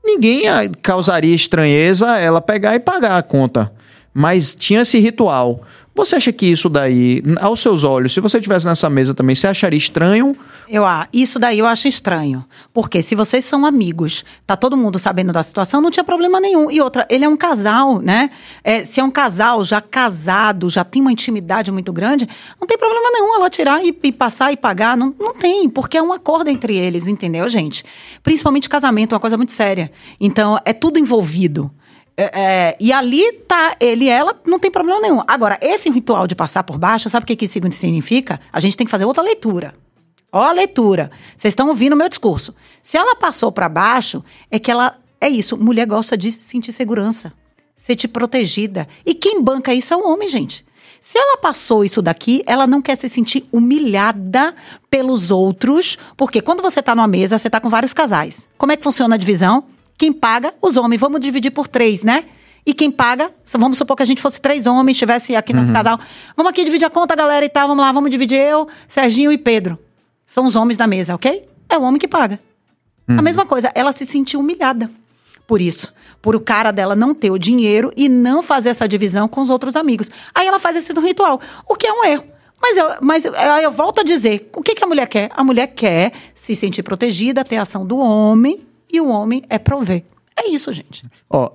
ninguém 0.04 0.44
causaria 0.82 1.34
estranheza 1.34 2.18
ela 2.18 2.40
pegar 2.40 2.74
e 2.74 2.80
pagar 2.80 3.18
a 3.18 3.22
conta. 3.22 3.72
Mas 4.14 4.54
tinha 4.54 4.82
esse 4.82 4.98
ritual. 4.98 5.62
Você 5.94 6.16
acha 6.16 6.32
que 6.32 6.46
isso 6.46 6.70
daí, 6.70 7.22
aos 7.38 7.60
seus 7.60 7.84
olhos, 7.84 8.14
se 8.14 8.20
você 8.20 8.38
estivesse 8.38 8.64
nessa 8.64 8.88
mesa 8.88 9.12
também, 9.12 9.36
você 9.36 9.46
acharia 9.46 9.76
estranho? 9.76 10.34
Eu, 10.66 10.86
ah, 10.86 11.06
isso 11.12 11.38
daí 11.38 11.58
eu 11.58 11.66
acho 11.66 11.86
estranho. 11.86 12.42
Porque 12.72 13.02
se 13.02 13.14
vocês 13.14 13.44
são 13.44 13.66
amigos, 13.66 14.24
tá 14.46 14.56
todo 14.56 14.74
mundo 14.74 14.98
sabendo 14.98 15.34
da 15.34 15.42
situação, 15.42 15.82
não 15.82 15.90
tinha 15.90 16.02
problema 16.02 16.40
nenhum. 16.40 16.70
E 16.70 16.80
outra, 16.80 17.06
ele 17.10 17.26
é 17.26 17.28
um 17.28 17.36
casal, 17.36 17.98
né? 17.98 18.30
É, 18.64 18.86
se 18.86 19.00
é 19.00 19.04
um 19.04 19.10
casal 19.10 19.62
já 19.64 19.82
casado, 19.82 20.70
já 20.70 20.82
tem 20.82 21.02
uma 21.02 21.12
intimidade 21.12 21.70
muito 21.70 21.92
grande, 21.92 22.26
não 22.58 22.66
tem 22.66 22.78
problema 22.78 23.10
nenhum 23.12 23.34
ela 23.34 23.50
tirar 23.50 23.84
e, 23.84 23.94
e 24.02 24.10
passar 24.10 24.50
e 24.50 24.56
pagar. 24.56 24.96
Não, 24.96 25.14
não 25.20 25.34
tem, 25.34 25.68
porque 25.68 25.98
é 25.98 26.02
um 26.02 26.12
acordo 26.12 26.48
entre 26.48 26.74
eles, 26.74 27.06
entendeu, 27.06 27.46
gente? 27.50 27.84
Principalmente 28.22 28.66
casamento, 28.66 29.12
é 29.12 29.14
uma 29.16 29.20
coisa 29.20 29.36
muito 29.36 29.52
séria. 29.52 29.92
Então, 30.18 30.58
é 30.64 30.72
tudo 30.72 30.98
envolvido. 30.98 31.70
É, 32.16 32.40
é, 32.40 32.76
e 32.78 32.92
ali 32.92 33.32
tá 33.48 33.74
ele 33.80 34.04
e 34.04 34.08
ela, 34.08 34.38
não 34.46 34.58
tem 34.58 34.70
problema 34.70 35.00
nenhum. 35.00 35.22
Agora, 35.26 35.58
esse 35.60 35.88
ritual 35.90 36.26
de 36.26 36.34
passar 36.34 36.62
por 36.62 36.78
baixo, 36.78 37.08
sabe 37.08 37.24
o 37.24 37.26
que, 37.26 37.36
que 37.36 37.46
isso 37.46 37.58
significa? 37.72 38.40
A 38.52 38.60
gente 38.60 38.76
tem 38.76 38.86
que 38.86 38.90
fazer 38.90 39.04
outra 39.04 39.22
leitura. 39.22 39.74
Ó 40.30 40.42
a 40.42 40.52
leitura. 40.52 41.10
Vocês 41.36 41.52
estão 41.52 41.68
ouvindo 41.68 41.92
o 41.92 41.96
meu 41.96 42.08
discurso. 42.08 42.54
Se 42.80 42.96
ela 42.96 43.14
passou 43.14 43.52
para 43.52 43.68
baixo, 43.68 44.24
é 44.50 44.58
que 44.58 44.70
ela. 44.70 44.98
É 45.20 45.28
isso. 45.28 45.56
Mulher 45.56 45.86
gosta 45.86 46.16
de 46.16 46.32
sentir 46.32 46.72
segurança, 46.72 47.32
sentir 47.76 48.08
protegida. 48.08 48.88
E 49.04 49.14
quem 49.14 49.42
banca 49.42 49.74
isso 49.74 49.92
é 49.92 49.96
o 49.96 50.06
homem, 50.06 50.28
gente. 50.28 50.64
Se 50.98 51.18
ela 51.18 51.36
passou 51.36 51.84
isso 51.84 52.00
daqui, 52.00 52.42
ela 52.46 52.66
não 52.66 52.80
quer 52.80 52.96
se 52.96 53.08
sentir 53.08 53.46
humilhada 53.52 54.54
pelos 54.88 55.30
outros, 55.32 55.98
porque 56.16 56.40
quando 56.40 56.62
você 56.62 56.80
tá 56.80 56.94
numa 56.94 57.08
mesa, 57.08 57.38
você 57.38 57.50
tá 57.50 57.60
com 57.60 57.68
vários 57.68 57.92
casais. 57.92 58.48
Como 58.56 58.70
é 58.70 58.76
que 58.76 58.84
funciona 58.84 59.16
a 59.16 59.18
divisão? 59.18 59.64
Quem 60.02 60.12
paga? 60.12 60.52
Os 60.60 60.76
homens. 60.76 60.98
Vamos 60.98 61.20
dividir 61.20 61.52
por 61.52 61.68
três, 61.68 62.02
né? 62.02 62.24
E 62.66 62.74
quem 62.74 62.90
paga, 62.90 63.30
vamos 63.56 63.78
supor 63.78 63.96
que 63.96 64.02
a 64.02 64.06
gente 64.06 64.20
fosse 64.20 64.42
três 64.42 64.66
homens, 64.66 64.96
estivesse 64.96 65.36
aqui 65.36 65.52
nesse 65.52 65.72
casal. 65.72 65.96
Vamos 66.36 66.50
aqui 66.50 66.64
dividir 66.64 66.84
a 66.84 66.90
conta, 66.90 67.14
galera, 67.14 67.44
e 67.44 67.48
tal. 67.48 67.68
Vamos 67.68 67.84
lá, 67.84 67.92
vamos 67.92 68.10
dividir 68.10 68.36
eu, 68.36 68.66
Serginho 68.88 69.30
e 69.30 69.38
Pedro. 69.38 69.78
São 70.26 70.44
os 70.44 70.56
homens 70.56 70.76
da 70.76 70.88
mesa, 70.88 71.14
ok? 71.14 71.48
É 71.68 71.78
o 71.78 71.82
homem 71.82 72.00
que 72.00 72.08
paga. 72.08 72.40
A 73.06 73.22
mesma 73.22 73.46
coisa, 73.46 73.70
ela 73.76 73.92
se 73.92 74.04
sentiu 74.04 74.40
humilhada 74.40 74.90
por 75.46 75.60
isso. 75.60 75.94
Por 76.20 76.34
o 76.34 76.40
cara 76.40 76.72
dela 76.72 76.96
não 76.96 77.14
ter 77.14 77.30
o 77.30 77.38
dinheiro 77.38 77.92
e 77.96 78.08
não 78.08 78.42
fazer 78.42 78.70
essa 78.70 78.88
divisão 78.88 79.28
com 79.28 79.40
os 79.40 79.50
outros 79.50 79.76
amigos. 79.76 80.10
Aí 80.34 80.48
ela 80.48 80.58
faz 80.58 80.76
esse 80.76 80.92
ritual, 80.94 81.40
o 81.64 81.76
que 81.76 81.86
é 81.86 81.92
um 81.92 82.04
erro. 82.04 82.24
Mas 82.60 82.76
eu, 82.76 82.86
mas 83.00 83.24
eu, 83.24 83.32
eu 83.34 83.70
volto 83.70 84.00
a 84.00 84.02
dizer, 84.02 84.50
o 84.52 84.62
que, 84.62 84.74
que 84.74 84.82
a 84.82 84.86
mulher 84.88 85.06
quer? 85.06 85.30
A 85.32 85.44
mulher 85.44 85.68
quer 85.68 86.12
se 86.34 86.56
sentir 86.56 86.82
protegida, 86.82 87.44
ter 87.44 87.58
a 87.58 87.62
ação 87.62 87.86
do 87.86 87.98
homem, 87.98 88.66
e 88.92 89.00
o 89.00 89.08
homem 89.08 89.42
é 89.48 89.58
prover. 89.58 90.02
É 90.36 90.48
isso, 90.50 90.72
gente. 90.72 91.04
Ó, 91.30 91.50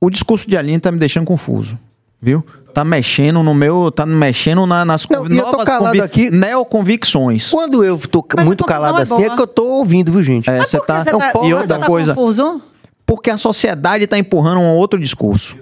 o 0.00 0.08
discurso 0.10 0.48
de 0.48 0.56
Aline 0.56 0.78
tá 0.80 0.90
me 0.92 0.98
deixando 0.98 1.24
confuso, 1.26 1.78
viu? 2.20 2.44
Tá 2.72 2.84
mexendo 2.84 3.42
no 3.42 3.54
meu, 3.54 3.92
tá 3.92 4.04
mexendo 4.04 4.66
na- 4.66 4.84
nas 4.84 5.06
Não, 5.08 5.26
e 5.30 5.38
eu 5.38 5.44
tô 5.44 5.58
calado 5.58 6.02
aqui- 6.02 6.28
neoconvicções. 6.30 7.50
Quando 7.50 7.84
eu 7.84 7.96
tô 7.98 8.24
Mas 8.36 8.44
muito 8.46 8.64
calado 8.64 8.98
é 8.98 9.02
assim, 9.02 9.22
é 9.22 9.30
que 9.30 9.40
eu 9.40 9.46
tô 9.46 9.64
ouvindo, 9.64 10.10
viu, 10.12 10.22
gente? 10.24 10.50
É, 10.50 10.58
Mas 10.58 10.70
você 10.70 10.80
tá, 10.80 11.04
tá, 11.04 11.12
Não, 11.12 11.44
e 11.48 11.54
outra 11.54 11.74
você 11.76 11.80
tá 11.80 11.86
coisa, 11.86 12.14
confuso? 12.14 12.60
porque 13.06 13.30
a 13.30 13.36
sociedade 13.38 14.06
tá 14.08 14.18
empurrando 14.18 14.58
um 14.60 14.72
outro 14.74 14.98
discurso. 14.98 15.56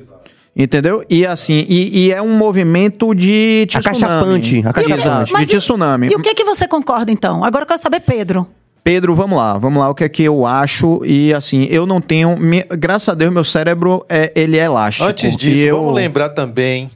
Entendeu? 0.55 1.03
E 1.09 1.25
assim, 1.27 1.65
e, 1.67 2.07
e 2.07 2.13
é 2.13 2.21
um 2.21 2.37
movimento 2.37 3.15
de 3.15 3.65
tsunami. 3.69 3.87
Acachapante, 3.97 4.59
acachapante. 4.67 5.01
Exato, 5.01 5.33
Mas 5.33 5.49
de 5.49 5.55
e- 5.57 5.59
tsunami. 5.59 6.09
E 6.09 6.15
o 6.15 6.21
que 6.21 6.35
que 6.35 6.45
você 6.45 6.69
concorda, 6.69 7.11
então? 7.11 7.43
Agora 7.43 7.63
eu 7.65 7.69
quero 7.69 7.81
saber, 7.81 8.01
Pedro. 8.01 8.47
Pedro, 8.85 9.15
vamos 9.15 9.37
lá, 9.39 9.57
vamos 9.59 9.79
lá, 9.81 9.89
o 9.89 9.95
que 9.95 10.03
é 10.05 10.09
que 10.09 10.23
eu 10.25 10.45
acho 10.45 11.05
e 11.05 11.33
assim, 11.33 11.65
eu 11.71 11.87
não 11.87 12.01
tenho, 12.01 12.37
me- 12.37 12.65
graças 12.71 13.09
a 13.09 13.15
Deus 13.15 13.33
meu 13.33 13.45
cérebro 13.45 14.05
é, 14.09 14.33
ele 14.35 14.59
é 14.59 14.65
elástico. 14.65 15.07
Antes 15.07 15.37
disso, 15.37 15.65
eu, 15.65 15.77
vamos 15.79 15.95
lembrar 15.95 16.31
também 16.31 16.91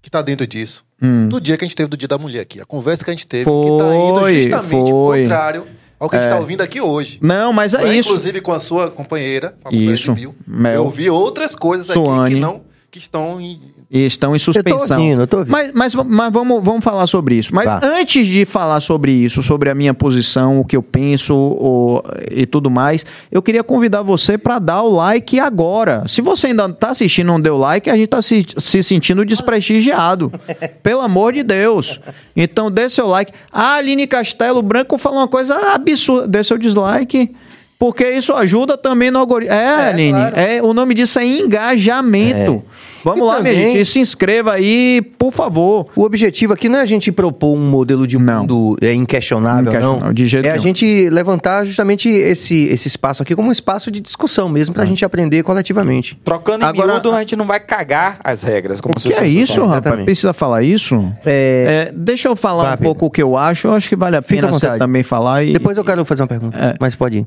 que 0.00 0.08
tá 0.10 0.22
dentro 0.22 0.46
disso. 0.46 0.84
Hum. 1.02 1.28
Do 1.28 1.40
dia 1.40 1.56
que 1.58 1.64
a 1.64 1.68
gente 1.68 1.76
teve 1.76 1.88
do 1.88 1.96
Dia 1.96 2.08
da 2.08 2.16
Mulher 2.16 2.40
aqui. 2.40 2.60
A 2.60 2.64
conversa 2.64 3.04
que 3.04 3.10
a 3.10 3.12
gente 3.12 3.26
teve, 3.26 3.44
que 3.44 3.50
tá 3.50 3.94
indo 3.96 4.20
Foi, 4.20 4.40
justamente 4.40 4.90
foi. 4.90 5.18
contrário 5.22 5.66
ao 5.98 6.08
que 6.08 6.16
a 6.16 6.20
gente 6.20 6.30
tá 6.30 6.38
ouvindo 6.38 6.60
aqui 6.62 6.80
hoje. 6.80 7.18
Não, 7.20 7.52
mas 7.52 7.74
é 7.74 7.82
é, 7.82 7.94
isso. 7.98 8.08
Inclusive 8.08 8.40
com 8.40 8.52
a 8.52 8.58
sua 8.60 8.90
companheira, 8.90 9.48
a 9.60 9.64
companheira 9.64 9.94
Isso, 9.94 10.14
de 10.14 10.20
Bill. 10.20 10.34
Mel. 10.46 10.72
Eu 10.74 10.84
ouvi 10.84 11.10
outras 11.10 11.54
coisas 11.54 11.90
aqui 11.90 11.98
Suane. 12.02 12.34
que 12.34 12.40
não 12.40 12.62
que 12.96 13.02
estão 13.02 13.38
em, 13.38 13.60
E 13.90 14.06
estão 14.06 14.34
em 14.34 14.38
suspensão. 14.38 14.96
ouvindo, 14.98 15.20
eu 15.22 15.26
tô 15.26 15.38
ouvindo. 15.38 15.52
Mas, 15.52 15.70
mas, 15.72 15.94
mas 15.94 16.32
vamos, 16.32 16.64
vamos 16.64 16.82
falar 16.82 17.06
sobre 17.06 17.34
isso. 17.34 17.54
Mas 17.54 17.66
Tá. 17.66 17.80
antes 17.84 18.26
de 18.26 18.46
falar 18.46 18.80
sobre 18.80 19.12
isso, 19.12 19.42
sobre 19.42 19.68
a 19.68 19.74
minha 19.74 19.92
posição, 19.92 20.58
o 20.60 20.64
que 20.64 20.74
eu 20.76 20.82
penso 20.82 21.34
o- 21.36 22.02
e 22.30 22.46
tudo 22.46 22.70
mais, 22.70 23.04
eu 23.30 23.42
queria 23.42 23.62
convidar 23.62 24.00
você 24.02 24.38
para 24.38 24.58
dar 24.58 24.82
o 24.82 24.88
like 24.94 25.38
agora. 25.38 26.04
Se 26.08 26.22
você 26.22 26.48
ainda 26.48 26.68
tá 26.72 26.88
assistindo 26.90 27.26
e 27.26 27.28
não 27.28 27.40
deu 27.40 27.58
like, 27.58 27.90
a 27.90 27.96
gente 27.96 28.08
tá 28.08 28.22
se, 28.22 28.46
se 28.56 28.82
sentindo 28.82 29.24
desprestigiado. 29.24 30.32
Pelo 30.82 31.02
amor 31.02 31.34
de 31.34 31.42
Deus. 31.42 32.00
Então 32.34 32.70
dê 32.70 32.88
seu 32.88 33.06
like. 33.06 33.30
A 33.52 33.74
Aline 33.74 34.06
Castelo 34.06 34.62
Branco 34.62 34.96
falou 34.96 35.18
uma 35.18 35.28
coisa 35.28 35.74
absurda. 35.74 36.26
Dê 36.26 36.42
seu 36.42 36.56
dislike. 36.56 37.34
Porque 37.78 38.08
isso 38.10 38.32
ajuda 38.32 38.76
também 38.78 39.10
no 39.10 39.18
algoritmo. 39.18 39.54
É, 39.54 39.88
Aline. 39.90 40.18
É, 40.34 40.62
o 40.62 40.72
nome 40.72 40.94
disso 40.94 41.18
é 41.18 41.26
engajamento. 41.26 42.62
Vamos 43.04 43.20
E 43.20 43.22
lá, 43.22 43.40
minha 43.40 43.54
também- 43.54 43.72
gente. 43.76 43.86
Se 43.86 44.00
inscreva 44.00 44.52
aí, 44.54 45.00
por 45.18 45.32
favor. 45.32 45.86
O 45.94 46.02
objetivo 46.02 46.52
aqui 46.54 46.68
não 46.68 46.78
é 46.78 46.82
a 46.82 46.86
gente 46.86 47.12
propor 47.12 47.54
um 47.54 47.60
modelo 47.60 48.04
de 48.06 48.18
Não. 48.18 48.40
mundo 48.40 48.76
é, 48.80 48.92
inquestionável, 48.94 49.70
Inquestionável, 49.70 50.06
não. 50.06 50.12
de 50.12 50.26
jeito 50.26 50.46
é 50.46 50.48
a 50.48 50.52
nenhum. 50.54 50.62
gente 50.64 51.08
levantar 51.10 51.64
justamente 51.66 52.08
esse, 52.08 52.64
esse 52.66 52.88
espaço 52.88 53.22
aqui 53.22 53.36
como 53.36 53.48
um 53.48 53.52
espaço 53.52 53.90
de 53.90 54.00
discussão 54.00 54.48
mesmo, 54.48 54.74
pra 54.74 54.84
gente 54.86 55.04
aprender 55.04 55.42
coletivamente. 55.44 56.18
Trocando 56.24 56.64
em 56.64 56.68
Agora- 56.68 56.92
miúdo, 56.94 57.12
a 57.12 57.20
gente 57.20 57.36
não 57.36 57.44
vai 57.46 57.60
cagar 57.60 58.18
as 58.24 58.42
regras. 58.42 58.80
Como 58.80 58.94
O 58.96 59.00
que 59.00 59.12
é 59.12 59.26
isso, 59.28 59.52
falam, 59.54 59.68
rapaz? 59.68 59.84
exatamente. 59.84 60.04
Precisa 60.06 60.32
falar 60.32 60.62
isso? 60.62 61.12
É, 61.24 61.86
É, 61.88 61.92
deixa 61.94 62.28
eu 62.28 62.34
falar 62.34 62.70
Vá, 62.70 62.74
um 62.74 62.78
pouco 62.78 63.06
o 63.06 63.10
que 63.10 63.22
eu 63.22 63.36
acho. 63.36 63.68
Eu 63.68 63.74
acho 63.74 63.88
que 63.88 63.94
vale 63.96 64.16
a 64.16 64.22
pena 64.22 64.48
você 64.48 64.66
também 64.78 65.02
falar. 65.04 65.44
E... 65.44 65.52
Depois 65.52 65.76
eu 65.76 65.84
quero 65.84 66.04
fazer 66.04 66.22
uma 66.22 66.28
pergunta, 66.28 66.56
É. 66.58 66.74
mas 66.80 66.96
pode 66.96 67.18
ir. 67.18 67.26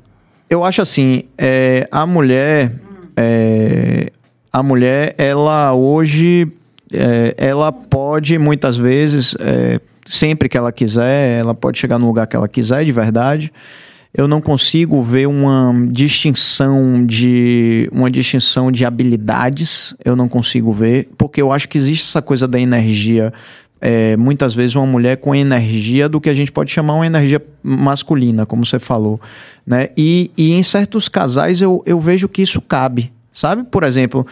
Eu 0.49 0.63
acho 0.63 0.81
assim, 0.81 1.25
é, 1.37 1.87
a 1.91 2.07
mulher, 2.07 2.71
é, 3.15 4.11
a 4.51 4.63
mulher, 4.63 5.13
ela 5.15 5.73
hoje, 5.75 6.47
é, 6.91 7.35
ela 7.37 7.71
pode 7.71 8.37
muitas 8.39 8.75
vezes, 8.75 9.35
é, 9.39 9.79
sempre 10.07 10.49
que 10.49 10.57
ela 10.57 10.71
quiser, 10.71 11.39
ela 11.39 11.53
pode 11.53 11.77
chegar 11.77 11.99
no 11.99 12.07
lugar 12.07 12.25
que 12.25 12.35
ela 12.35 12.47
quiser, 12.47 12.83
de 12.83 12.91
verdade. 12.91 13.53
Eu 14.11 14.27
não 14.27 14.41
consigo 14.41 15.03
ver 15.03 15.27
uma 15.27 15.71
distinção 15.91 17.05
de 17.05 17.87
uma 17.91 18.09
distinção 18.09 18.71
de 18.71 18.83
habilidades. 18.83 19.93
Eu 20.03 20.15
não 20.15 20.27
consigo 20.27 20.73
ver, 20.73 21.09
porque 21.15 21.39
eu 21.39 21.51
acho 21.51 21.69
que 21.69 21.77
existe 21.77 22.09
essa 22.09 22.21
coisa 22.21 22.47
da 22.47 22.59
energia 22.59 23.31
é, 23.81 24.17
muitas 24.17 24.53
vezes 24.53 24.75
uma 24.75 24.85
mulher 24.85 25.17
com 25.17 25.33
energia 25.33 26.09
do 26.09 26.19
que 26.19 26.29
a 26.29 26.33
gente 26.33 26.51
pode 26.51 26.71
chamar 26.71 26.95
uma 26.95 27.05
energia 27.05 27.41
masculina, 27.63 28.45
como 28.45 28.65
você 28.65 28.79
falou, 28.79 29.19
né? 29.65 29.89
E, 29.95 30.31
e 30.37 30.53
em 30.53 30.63
certos 30.63 31.07
casais 31.07 31.61
eu, 31.61 31.81
eu 31.85 31.99
vejo 31.99 32.27
que 32.27 32.41
isso 32.41 32.61
cabe, 32.61 33.11
sabe? 33.33 33.63
Por 33.63 33.83
exemplo, 33.83 34.25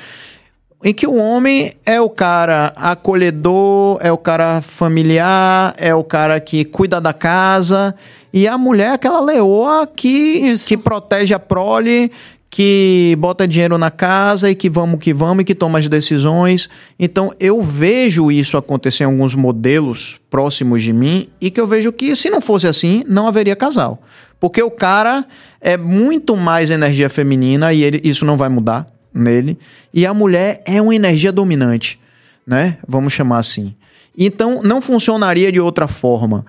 em 0.83 0.93
que 0.93 1.07
o 1.07 1.15
homem 1.15 1.73
é 1.85 1.99
o 1.99 2.09
cara 2.09 2.71
acolhedor, 2.75 3.97
é 4.01 4.11
o 4.11 4.17
cara 4.17 4.61
familiar, 4.61 5.73
é 5.77 5.93
o 5.93 6.03
cara 6.03 6.39
que 6.39 6.63
cuida 6.63 7.01
da 7.01 7.13
casa, 7.13 7.95
e 8.31 8.47
a 8.47 8.57
mulher 8.57 8.89
é 8.89 8.93
aquela 8.93 9.19
leoa 9.19 9.87
que, 9.87 10.07
Isso. 10.07 10.67
que 10.67 10.77
protege 10.77 11.33
a 11.33 11.39
prole, 11.39 12.11
que 12.49 13.15
bota 13.19 13.47
dinheiro 13.47 13.77
na 13.77 13.91
casa 13.91 14.49
e 14.49 14.55
que 14.55 14.69
vamos 14.69 14.99
que 14.99 15.13
vamos 15.13 15.41
e 15.41 15.45
que 15.45 15.55
toma 15.55 15.79
as 15.79 15.87
decisões. 15.87 16.69
Então 16.97 17.33
eu 17.39 17.61
vejo 17.61 18.31
isso 18.31 18.55
acontecer 18.55 19.03
em 19.03 19.07
alguns 19.07 19.35
modelos 19.35 20.19
próximos 20.29 20.81
de 20.81 20.93
mim 20.93 21.27
e 21.41 21.51
que 21.51 21.59
eu 21.59 21.67
vejo 21.67 21.91
que 21.91 22.15
se 22.15 22.29
não 22.29 22.39
fosse 22.39 22.65
assim, 22.65 23.03
não 23.07 23.27
haveria 23.27 23.55
casal. 23.55 24.01
Porque 24.39 24.61
o 24.61 24.71
cara 24.71 25.25
é 25.59 25.75
muito 25.75 26.35
mais 26.35 26.71
energia 26.71 27.09
feminina 27.09 27.73
e 27.73 27.83
ele, 27.83 28.01
isso 28.03 28.23
não 28.23 28.37
vai 28.37 28.49
mudar 28.49 28.87
nele. 29.17 29.57
E 29.93 30.05
a 30.05 30.13
mulher 30.13 30.61
é 30.65 30.81
uma 30.81 30.95
energia 30.95 31.31
dominante, 31.31 31.99
né? 32.45 32.77
Vamos 32.87 33.13
chamar 33.13 33.39
assim. 33.39 33.75
Então 34.17 34.61
não 34.63 34.81
funcionaria 34.81 35.51
de 35.51 35.59
outra 35.59 35.87
forma. 35.87 36.45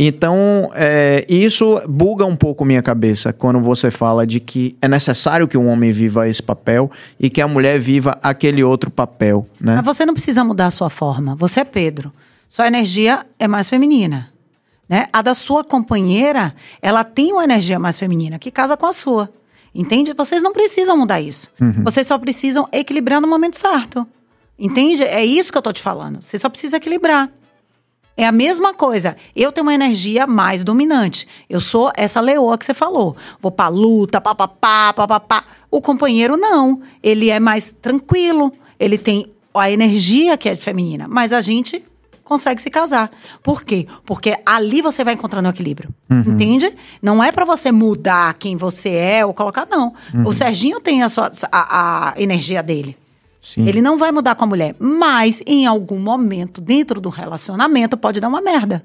Então, 0.00 0.70
é, 0.76 1.26
isso 1.28 1.82
buga 1.88 2.24
um 2.24 2.36
pouco 2.36 2.64
minha 2.64 2.80
cabeça 2.80 3.32
quando 3.32 3.58
você 3.58 3.90
fala 3.90 4.24
de 4.24 4.38
que 4.38 4.76
é 4.80 4.86
necessário 4.86 5.48
que 5.48 5.58
um 5.58 5.68
homem 5.68 5.90
viva 5.90 6.28
esse 6.28 6.40
papel 6.40 6.88
e 7.18 7.28
que 7.28 7.40
a 7.40 7.48
mulher 7.48 7.80
viva 7.80 8.16
aquele 8.22 8.62
outro 8.62 8.92
papel, 8.92 9.44
né? 9.60 9.74
Mas 9.74 9.84
você 9.84 10.06
não 10.06 10.14
precisa 10.14 10.44
mudar 10.44 10.68
a 10.68 10.70
sua 10.70 10.88
forma. 10.88 11.34
Você 11.34 11.60
é 11.60 11.64
Pedro. 11.64 12.12
Sua 12.46 12.68
energia 12.68 13.26
é 13.40 13.48
mais 13.48 13.68
feminina. 13.68 14.30
Né? 14.88 15.06
A 15.12 15.20
da 15.20 15.34
sua 15.34 15.64
companheira, 15.64 16.54
ela 16.80 17.02
tem 17.02 17.32
uma 17.32 17.42
energia 17.42 17.78
mais 17.80 17.98
feminina 17.98 18.38
que 18.38 18.52
casa 18.52 18.76
com 18.76 18.86
a 18.86 18.92
sua. 18.92 19.28
Entende? 19.74 20.12
Vocês 20.12 20.42
não 20.42 20.52
precisam 20.52 20.96
mudar 20.96 21.20
isso. 21.20 21.50
Vocês 21.82 22.06
só 22.06 22.18
precisam 22.18 22.68
equilibrar 22.72 23.20
no 23.20 23.28
momento 23.28 23.56
certo. 23.56 24.06
Entende? 24.58 25.04
É 25.04 25.24
isso 25.24 25.52
que 25.52 25.58
eu 25.58 25.62
tô 25.62 25.72
te 25.72 25.80
falando. 25.80 26.20
Você 26.20 26.36
só 26.38 26.48
precisa 26.48 26.78
equilibrar. 26.78 27.30
É 28.16 28.26
a 28.26 28.32
mesma 28.32 28.74
coisa. 28.74 29.16
Eu 29.36 29.52
tenho 29.52 29.64
uma 29.64 29.74
energia 29.74 30.26
mais 30.26 30.64
dominante. 30.64 31.28
Eu 31.48 31.60
sou 31.60 31.92
essa 31.96 32.20
leoa 32.20 32.58
que 32.58 32.66
você 32.66 32.74
falou. 32.74 33.16
Vou 33.40 33.52
pra 33.52 33.68
luta, 33.68 34.20
papapá, 34.20 34.92
papapá. 34.92 35.44
O 35.70 35.80
companheiro 35.80 36.36
não. 36.36 36.82
Ele 37.00 37.30
é 37.30 37.38
mais 37.38 37.70
tranquilo. 37.70 38.52
Ele 38.80 38.98
tem 38.98 39.32
a 39.54 39.70
energia 39.70 40.36
que 40.36 40.48
é 40.48 40.56
feminina. 40.56 41.06
Mas 41.06 41.32
a 41.32 41.40
gente 41.40 41.84
consegue 42.28 42.60
se 42.60 42.68
casar. 42.68 43.10
Por 43.42 43.64
quê? 43.64 43.86
Porque 44.04 44.36
ali 44.44 44.82
você 44.82 45.02
vai 45.02 45.14
encontrando 45.14 45.48
o 45.48 45.50
equilíbrio. 45.50 45.88
Entende? 46.10 46.72
Não 47.00 47.24
é 47.24 47.32
pra 47.32 47.46
você 47.46 47.72
mudar 47.72 48.34
quem 48.34 48.56
você 48.56 48.90
é 48.90 49.24
ou 49.24 49.32
colocar, 49.32 49.66
não. 49.68 49.94
O 50.24 50.32
Serginho 50.32 50.78
tem 50.78 51.02
a, 51.02 51.08
sua, 51.08 51.32
a, 51.50 52.10
a 52.10 52.20
energia 52.20 52.62
dele. 52.62 52.96
Sim. 53.40 53.66
Ele 53.66 53.80
não 53.80 53.96
vai 53.96 54.12
mudar 54.12 54.34
com 54.34 54.44
a 54.44 54.46
mulher, 54.46 54.74
mas 54.78 55.42
em 55.46 55.66
algum 55.66 55.98
momento 55.98 56.60
dentro 56.60 57.00
do 57.00 57.08
relacionamento 57.08 57.96
pode 57.96 58.20
dar 58.20 58.28
uma 58.28 58.42
merda. 58.42 58.84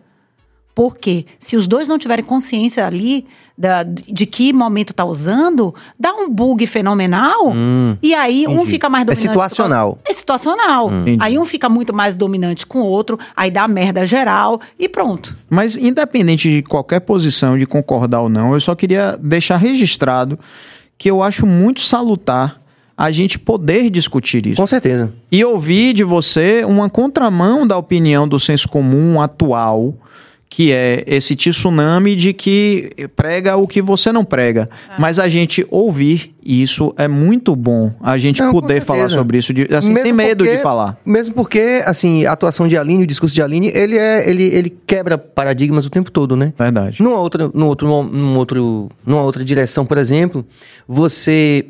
Porque 0.76 1.26
se 1.38 1.56
os 1.56 1.68
dois 1.68 1.88
não 1.88 2.00
tiverem 2.00 2.26
consciência 2.26 2.86
ali 2.86 3.26
da- 3.56 3.84
de 3.84 4.26
que 4.26 4.52
momento 4.52 4.92
tá 4.94 5.06
usando, 5.06 5.74
dá 6.00 6.12
um 6.14 6.28
bug 6.30 6.66
fenomenal. 6.66 7.54
e 8.02 8.14
aí 8.16 8.48
um 8.48 8.54
entendi. 8.54 8.72
fica 8.72 8.90
mais 8.90 9.04
É 9.04 9.06
dominante. 9.06 9.28
causa- 9.28 9.50
situacional. 9.50 10.00
É 10.08 10.14
situacional. 10.14 10.92
Entendi. 10.92 11.18
Aí 11.22 11.38
um 11.38 11.46
fica 11.46 11.70
muito 11.70 11.94
mais 11.94 12.16
dominante 12.16 12.66
com 12.66 12.80
o 12.82 12.86
outro, 12.86 13.20
aí 13.36 13.52
dá 13.52 13.68
merda 13.68 14.04
geral 14.06 14.60
e 14.80 14.90
pronto. 14.90 15.36
Mas 15.50 15.76
independente 15.76 16.50
de 16.50 16.64
qualquer 16.64 17.02
posição, 17.02 17.56
de 17.58 17.68
concordar 17.68 18.22
ou 18.22 18.30
não, 18.30 18.54
eu 18.54 18.60
só 18.60 18.74
queria 18.74 19.16
deixar 19.22 19.58
registrado 19.58 20.40
que 20.98 21.10
eu 21.10 21.22
acho 21.22 21.46
muito 21.46 21.82
salutar 21.82 22.60
a 22.98 23.12
gente 23.12 23.38
poder 23.38 23.90
discutir 23.92 24.46
isso. 24.48 24.58
Com 24.58 24.66
certeza. 24.68 25.12
E 25.32 25.44
ouvir 25.46 25.94
de 25.94 26.04
você 26.04 26.64
uma 26.66 26.90
contramão 26.90 27.66
da 27.68 27.78
opinião 27.78 28.28
do 28.28 28.40
senso 28.40 28.68
comum 28.70 29.20
atual, 29.22 29.94
que 30.56 30.72
é 30.72 31.04
esse 31.08 31.36
tsunami 31.36 32.16
de 32.16 32.32
que 32.32 32.92
prega 33.16 33.58
o 33.58 33.66
que 33.68 33.82
você 33.82 34.12
não 34.12 34.24
prega. 34.24 34.70
Mas 35.00 35.18
a 35.18 35.28
gente 35.28 35.66
ouvir 35.72 36.36
isso 36.46 36.94
é 36.96 37.08
muito 37.08 37.56
bom. 37.56 37.92
A 38.00 38.20
gente 38.20 38.40
Não, 38.40 38.52
poder 38.52 38.84
falar 38.84 39.10
sobre 39.10 39.40
isso, 39.40 39.52
de, 39.52 39.64
assim, 39.74 39.92
Mesmo 39.92 40.04
sem 40.04 40.14
medo 40.14 40.44
porque- 40.44 40.58
de 40.58 40.62
falar. 40.62 40.96
Mesmo 41.04 41.34
porque, 41.34 41.82
assim, 41.88 42.28
a 42.28 42.34
atuação 42.34 42.68
de 42.68 42.78
Aline, 42.78 43.02
o 43.04 43.08
discurso 43.08 43.34
de 43.34 43.42
Aline, 43.42 43.72
ele, 43.74 43.98
é, 43.98 44.30
ele, 44.30 44.44
ele 44.44 44.70
quebra 44.86 45.18
paradigmas 45.18 45.88
o 45.88 45.90
tempo 45.90 46.12
todo, 46.12 46.36
né? 46.36 46.54
Verdade. 46.56 47.02
Numa 47.02 47.18
outra, 47.18 47.50
num 47.52 47.66
outro, 47.66 47.88
num 48.04 48.38
outro, 48.38 48.92
numa 49.04 49.24
outra 49.24 49.44
direção, 49.44 49.88
por 49.88 49.98
exemplo, 49.98 50.46
você 50.88 51.66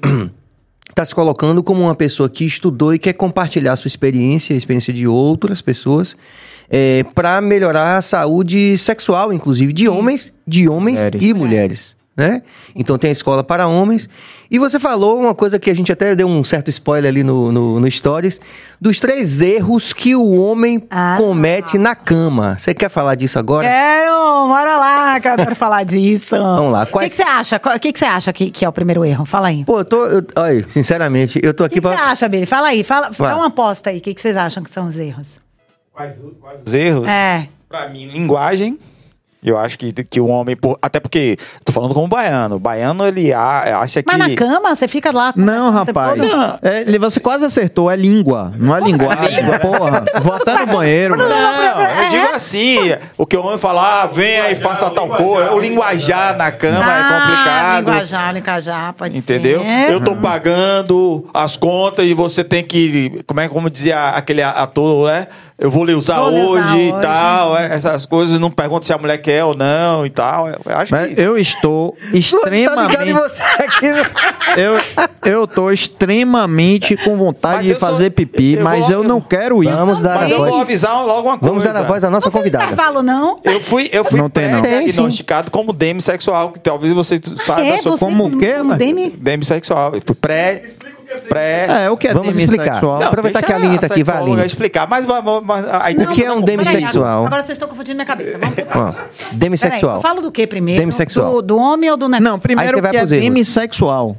está 0.89 1.05
se 1.07 1.15
colocando 1.15 1.63
como 1.63 1.83
uma 1.83 1.95
pessoa 1.95 2.29
que 2.29 2.43
estudou 2.43 2.93
e 2.93 2.99
quer 2.99 3.13
compartilhar 3.13 3.71
a 3.71 3.75
sua 3.77 3.87
experiência, 3.87 4.53
a 4.53 4.57
experiência 4.57 4.91
de 4.93 5.07
outras 5.07 5.61
pessoas, 5.61 6.17
para 7.13 7.39
melhorar 7.41 7.97
a 7.97 8.01
saúde 8.01 8.77
sexual, 8.77 9.31
inclusive, 9.33 9.71
de 9.73 9.87
homens, 9.87 10.33
de 10.47 10.67
homens 10.67 10.97
Mulheres. 10.99 11.21
e 11.23 11.33
mulheres. 11.33 12.03
Né? 12.15 12.43
Então 12.75 12.95
tem 12.95 13.09
a 13.09 13.11
escola 13.11 13.43
para 13.43 13.67
homens. 13.67 14.07
E 14.51 14.59
você 14.59 14.79
falou 14.79 15.19
uma 15.19 15.33
coisa 15.33 15.57
que 15.57 15.67
a 15.67 15.75
gente 15.75 15.91
até 15.91 16.13
deu 16.13 16.27
um 16.27 16.43
certo 16.43 16.69
spoiler 16.69 17.09
ali 17.09 17.23
no, 17.23 17.51
no, 17.51 17.79
no 17.79 17.89
Stories, 17.89 18.39
dos 18.79 18.99
três 18.99 19.41
erros 19.41 19.93
que 19.93 20.15
o 20.15 20.31
homem 20.39 20.85
Ah. 20.91 21.15
comete 21.17 21.75
na 21.79 21.95
cama. 21.95 22.55
Você 22.59 22.71
quer 22.71 22.89
falar 22.89 23.15
disso 23.15 23.39
agora? 23.39 23.67
Quero, 23.67 24.13
bora 24.47 24.77
lá, 24.77 25.19
que 25.19 25.27
eu 25.27 25.35
quero 25.37 25.55
falar 25.55 25.83
disso. 25.85 26.35
Vamos 26.37 26.71
lá, 26.71 26.83
O 26.83 26.85
que, 26.85 26.91
quais- 26.91 27.11
que 27.13 27.17
você 27.17 27.23
acha? 27.27 27.55
O 27.75 27.79
que, 27.79 27.91
você 27.95 28.05
acha 28.05 28.31
que, 28.31 28.51
que 28.51 28.63
é 28.63 28.69
o 28.69 28.71
primeiro 28.71 29.03
erro? 29.03 29.25
Fala 29.25 29.47
aí. 29.47 29.63
O 29.63 29.65
Pô, 29.65 29.79
eu 29.79 29.85
tô. 29.85 30.05
Eu, 30.05 30.23
olha, 30.35 30.63
sinceramente, 30.69 31.39
eu 31.41 31.51
tô 31.51 31.63
que, 31.63 31.79
aqui 31.79 31.81
que 31.81 31.87
você 31.87 31.95
pra. 31.95 32.11
acha, 32.11 32.29
Billy? 32.29 32.45
Fala 32.45 32.67
aí, 32.67 32.83
fala, 32.83 33.09
Vai. 33.09 33.31
dá 33.31 33.35
uma 33.37 33.47
aposta 33.47 33.89
aí. 33.89 33.97
O 33.97 34.01
que, 34.01 34.13
que 34.13 34.21
vocês 34.21 34.37
acham 34.37 34.61
que 34.61 34.69
são 34.69 34.87
os 34.87 34.95
erros? 34.99 35.41
Os 36.65 36.73
erros? 36.73 37.07
É. 37.07 37.47
Pra 37.69 37.87
mim, 37.87 38.05
linguagem. 38.07 38.79
Eu 39.45 39.57
acho 39.59 39.77
que, 39.77 39.91
que 39.91 40.21
o 40.21 40.27
homem. 40.27 40.55
por- 40.55 40.79
Até 40.81 41.01
porque, 41.01 41.35
tô 41.65 41.73
falando 41.73 41.93
como 41.93 42.07
baiano. 42.07 42.55
O 42.55 42.59
baiano, 42.59 43.05
ele 43.05 43.33
a- 43.33 43.81
acha 43.81 44.01
que. 44.01 44.07
Mas 44.07 44.17
na 44.17 44.33
cama, 44.35 44.73
você 44.73 44.87
fica 44.87 45.11
lá. 45.11 45.33
Não, 45.35 45.69
rapaz. 45.69 46.21
todo? 46.21 46.59
É, 46.61 46.79
ele- 46.87 46.97
você 46.97 47.19
quase 47.19 47.43
acertou. 47.43 47.91
É 47.91 47.95
língua. 47.97 48.53
Não 48.57 48.73
é 48.73 48.79
linguagem. 48.79 49.43
Porra. 49.59 50.05
Vou 50.23 50.33
até 50.35 50.65
no 50.65 50.67
banheiro. 50.67 51.17
Não, 51.17 51.29
É. 51.29 52.05
eu 52.05 52.09
digo 52.21 52.35
assim, 52.35 52.77
o 53.17 53.25
que 53.25 53.35
o 53.35 53.43
homem 53.45 53.57
fala, 53.57 54.03
ah, 54.03 54.07
vem 54.07 54.39
aí, 54.39 54.55
faça 54.55 54.89
tal 54.89 55.09
coisa. 55.09 55.51
O 55.51 55.59
linguajar 55.59 56.37
na 56.37 56.49
cama 56.49 56.77
é 56.77 56.81
Ah, 57.01 57.19
complicado. 57.21 57.79
linguajar, 57.89 58.33
linguajar, 58.33 58.93
pode 58.93 59.17
Entendeu? 59.17 59.59
ser. 59.61 59.91
Eu 59.91 59.99
tô 59.99 60.15
pagando 60.15 61.27
as 61.33 61.57
contas 61.57 62.05
e 62.05 62.13
você 62.13 62.45
tem 62.45 62.63
que. 62.63 63.21
Como 63.27 63.41
é 63.41 63.49
como 63.49 63.69
dizia 63.69 64.11
aquele 64.11 64.41
ator, 64.41 65.07
né? 65.11 65.27
Eu 65.57 65.69
vou 65.69 65.85
lhe 65.85 65.93
usar 65.93 66.19
Vou 66.19 66.29
lhe 66.31 66.39
usar 66.41 66.73
hoje 66.73 66.81
e 66.89 66.91
tal. 67.01 67.57
é, 67.57 67.73
Essas 67.75 68.05
coisas, 68.05 68.39
não 68.39 68.49
pergunta 68.49 68.85
se 68.85 68.91
a 68.91 68.97
mulher 68.97 69.17
quer 69.19 69.43
ou 69.45 69.55
não 69.55 70.05
e 70.05 70.09
tal. 70.09 70.47
Eu 70.49 70.59
acho 70.75 70.91
Mas 70.93 71.13
que. 71.13 71.21
eu 71.21 71.37
estou 71.37 71.95
Tá 72.43 72.49
ligado 72.49 72.81
em 72.81 72.87
extremamente. 72.87 73.13
você 73.13 73.43
aqui. 73.43 73.87
Eu, 74.57 74.75
eu 75.25 75.47
tô 75.47 75.71
extremamente 75.71 76.95
com 76.97 77.17
vontade 77.17 77.63
de 77.63 77.71
eu 77.73 77.79
sou- 77.79 77.89
fazer 77.89 78.11
pipi, 78.11 78.53
eu 78.55 78.63
mas 78.63 78.81
vou- 78.85 78.91
eu 78.91 79.03
não 79.03 79.19
quero 79.21 79.63
ir. 79.63 79.71
Vamos 79.71 80.01
dar 80.01 80.15
Mas 80.19 80.31
a 80.31 80.35
eu 80.35 80.37
vou 80.39 80.47
voz. 80.49 80.61
avisar 80.61 81.03
logo 81.05 81.27
uma 81.29 81.37
coisa. 81.39 81.53
Vamos 81.55 81.63
dar 81.73 81.79
a 81.79 81.83
voz 81.83 82.01
da 82.01 82.09
nossa 82.09 82.25
Não 82.27 82.31
tem 82.31 82.39
convidada. 82.41 82.65
intervalo, 82.65 83.01
não? 83.01 83.39
Eu 83.43 83.59
fui, 83.61 83.89
eu 83.91 84.03
fui 84.05 84.19
Não 84.19 84.29
tem, 84.29 84.51
não. 84.51 84.59
pré-diagnosticado 84.61 85.49
como 85.49 85.73
demissexual, 85.73 86.51
que 86.51 86.59
talvez 86.59 86.93
você 86.93 87.19
saiba. 87.43 87.61
é, 87.65 87.77
sou 87.81 87.93
você 87.93 88.05
como 88.05 88.25
o 88.25 88.37
quê? 88.37 88.53
Demi? 88.77 89.09
demissexual. 89.11 89.95
Eu 89.95 90.01
fui 90.05 90.15
pré. 90.15 90.63
Pré. 91.21 91.85
É, 91.85 91.89
o 91.89 91.97
que 91.97 92.07
é 92.07 92.13
Vamos 92.13 92.37
explicar. 92.37 92.81
Não, 92.81 93.01
Aproveitar 93.01 93.41
que 93.41 93.51
a 93.51 93.55
Aline 93.55 93.79
tá 93.79 93.87
aqui, 93.87 94.03
vai, 94.03 94.17
Aline. 94.17 94.45
explicar. 94.45 94.87
Mas, 94.87 95.05
mas, 95.05 95.23
mas 95.43 95.67
a 95.67 95.89
O 95.89 96.07
que 96.13 96.23
é 96.23 96.31
um 96.31 96.41
Peraí, 96.41 96.57
demissexual? 96.57 97.25
Agora 97.25 97.41
vocês 97.41 97.55
estão 97.55 97.67
confundindo 97.67 97.95
minha 97.95 98.05
cabeça. 98.05 98.37
Vamos 98.37 98.55
Peraí, 98.55 99.05
demissexual. 99.31 99.95
eu 99.97 100.01
falo 100.01 100.21
do 100.21 100.31
que 100.31 100.45
primeiro? 100.47 100.79
Demissexual. 100.81 101.33
Do, 101.33 101.41
do 101.41 101.57
homem 101.57 101.89
ou 101.91 101.97
do 101.97 102.07
negócio? 102.07 102.31
Não, 102.31 102.39
primeiro 102.39 102.69
Aí 102.69 102.75
você 102.75 102.81
vai 102.81 102.91
que 102.91 102.97
é 103.15 103.19
demissexual. 103.19 104.17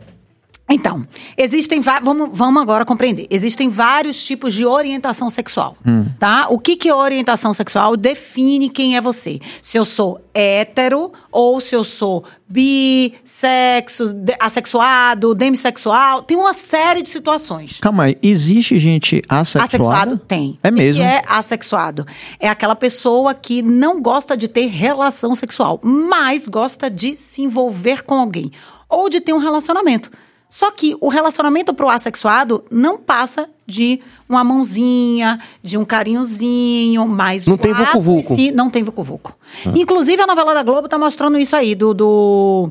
Então, 0.69 1.07
existem 1.37 1.81
va- 1.83 2.01
vamos, 2.01 2.31
vamos 2.33 2.63
agora 2.63 2.87
compreender. 2.87 3.27
Existem 3.31 3.69
vários 3.69 4.25
tipos 4.25 4.55
de 4.55 4.65
orientação 4.65 5.29
sexual, 5.29 5.77
tá? 6.19 6.47
O 6.49 6.59
que 6.59 6.75
que 6.75 6.89
é 6.89 6.95
orientação 6.95 7.53
sexual 7.53 7.97
define 7.99 8.71
quem 8.71 8.97
é 8.97 9.01
você. 9.01 9.39
Se 9.61 9.77
eu 9.77 9.85
sou 9.85 10.19
hétero 10.33 11.13
ou 11.31 11.61
se 11.61 11.75
eu 11.77 11.85
sou 11.85 12.25
bi, 12.49 13.13
sexo, 13.25 14.13
de- 14.15 14.35
assexuado, 14.41 15.35
demissexual, 15.35 16.23
tem 16.23 16.37
uma 16.37 16.55
série 16.55 17.03
de 17.03 17.11
situações. 17.11 17.79
Calma 17.81 18.05
aí, 18.05 18.17
existe 18.23 18.79
gente 18.79 19.23
assexuada? 19.29 19.65
Assexuado 19.67 20.19
tem. 20.19 20.59
É 20.63 20.71
mesmo? 20.71 21.03
que 21.03 21.07
é 21.07 21.23
assexuado? 21.29 22.07
É 22.41 22.49
aquela 22.49 22.75
pessoa 22.75 23.35
que 23.35 23.61
não 23.61 24.01
gosta 24.01 24.35
de 24.35 24.49
ter 24.49 24.67
relação 24.69 25.35
sexual, 25.35 25.79
mas 25.83 26.49
gosta 26.49 26.89
de 26.91 27.19
se 27.19 27.43
envolver 27.43 28.03
com 28.03 28.15
alguém 28.15 28.51
ou 28.89 29.11
de 29.11 29.21
ter 29.21 29.35
um 29.35 29.39
relacionamento. 29.39 30.11
Só 30.55 30.71
que 30.71 30.97
o 31.01 31.09
relacionamento 31.09 31.75
pro 31.75 31.89
assexuado 31.89 32.65
não 32.71 32.97
passa 32.97 33.51
de 33.67 34.01
uma 34.29 34.45
mãozinha, 34.45 35.41
de 35.61 35.77
um 35.77 35.85
carinhozinho, 35.85 37.09
mas 37.09 37.45
Não 37.45 37.57
tem 37.59 37.73
ato 37.73 37.83
em 37.83 37.85
vucu-vucu. 37.87 38.35
si 38.37 38.53
não 38.53 38.71
tem 38.71 38.85
vucu-vucu. 38.85 39.35
Inclusive 39.75 40.23
a 40.23 40.29
novela 40.29 40.55
da 40.55 40.63
Globo 40.63 40.89
tá 40.89 40.97
mostrando 40.97 41.37
isso 41.39 41.57
aí 41.57 41.75
do, 41.75 41.93
do 41.93 42.71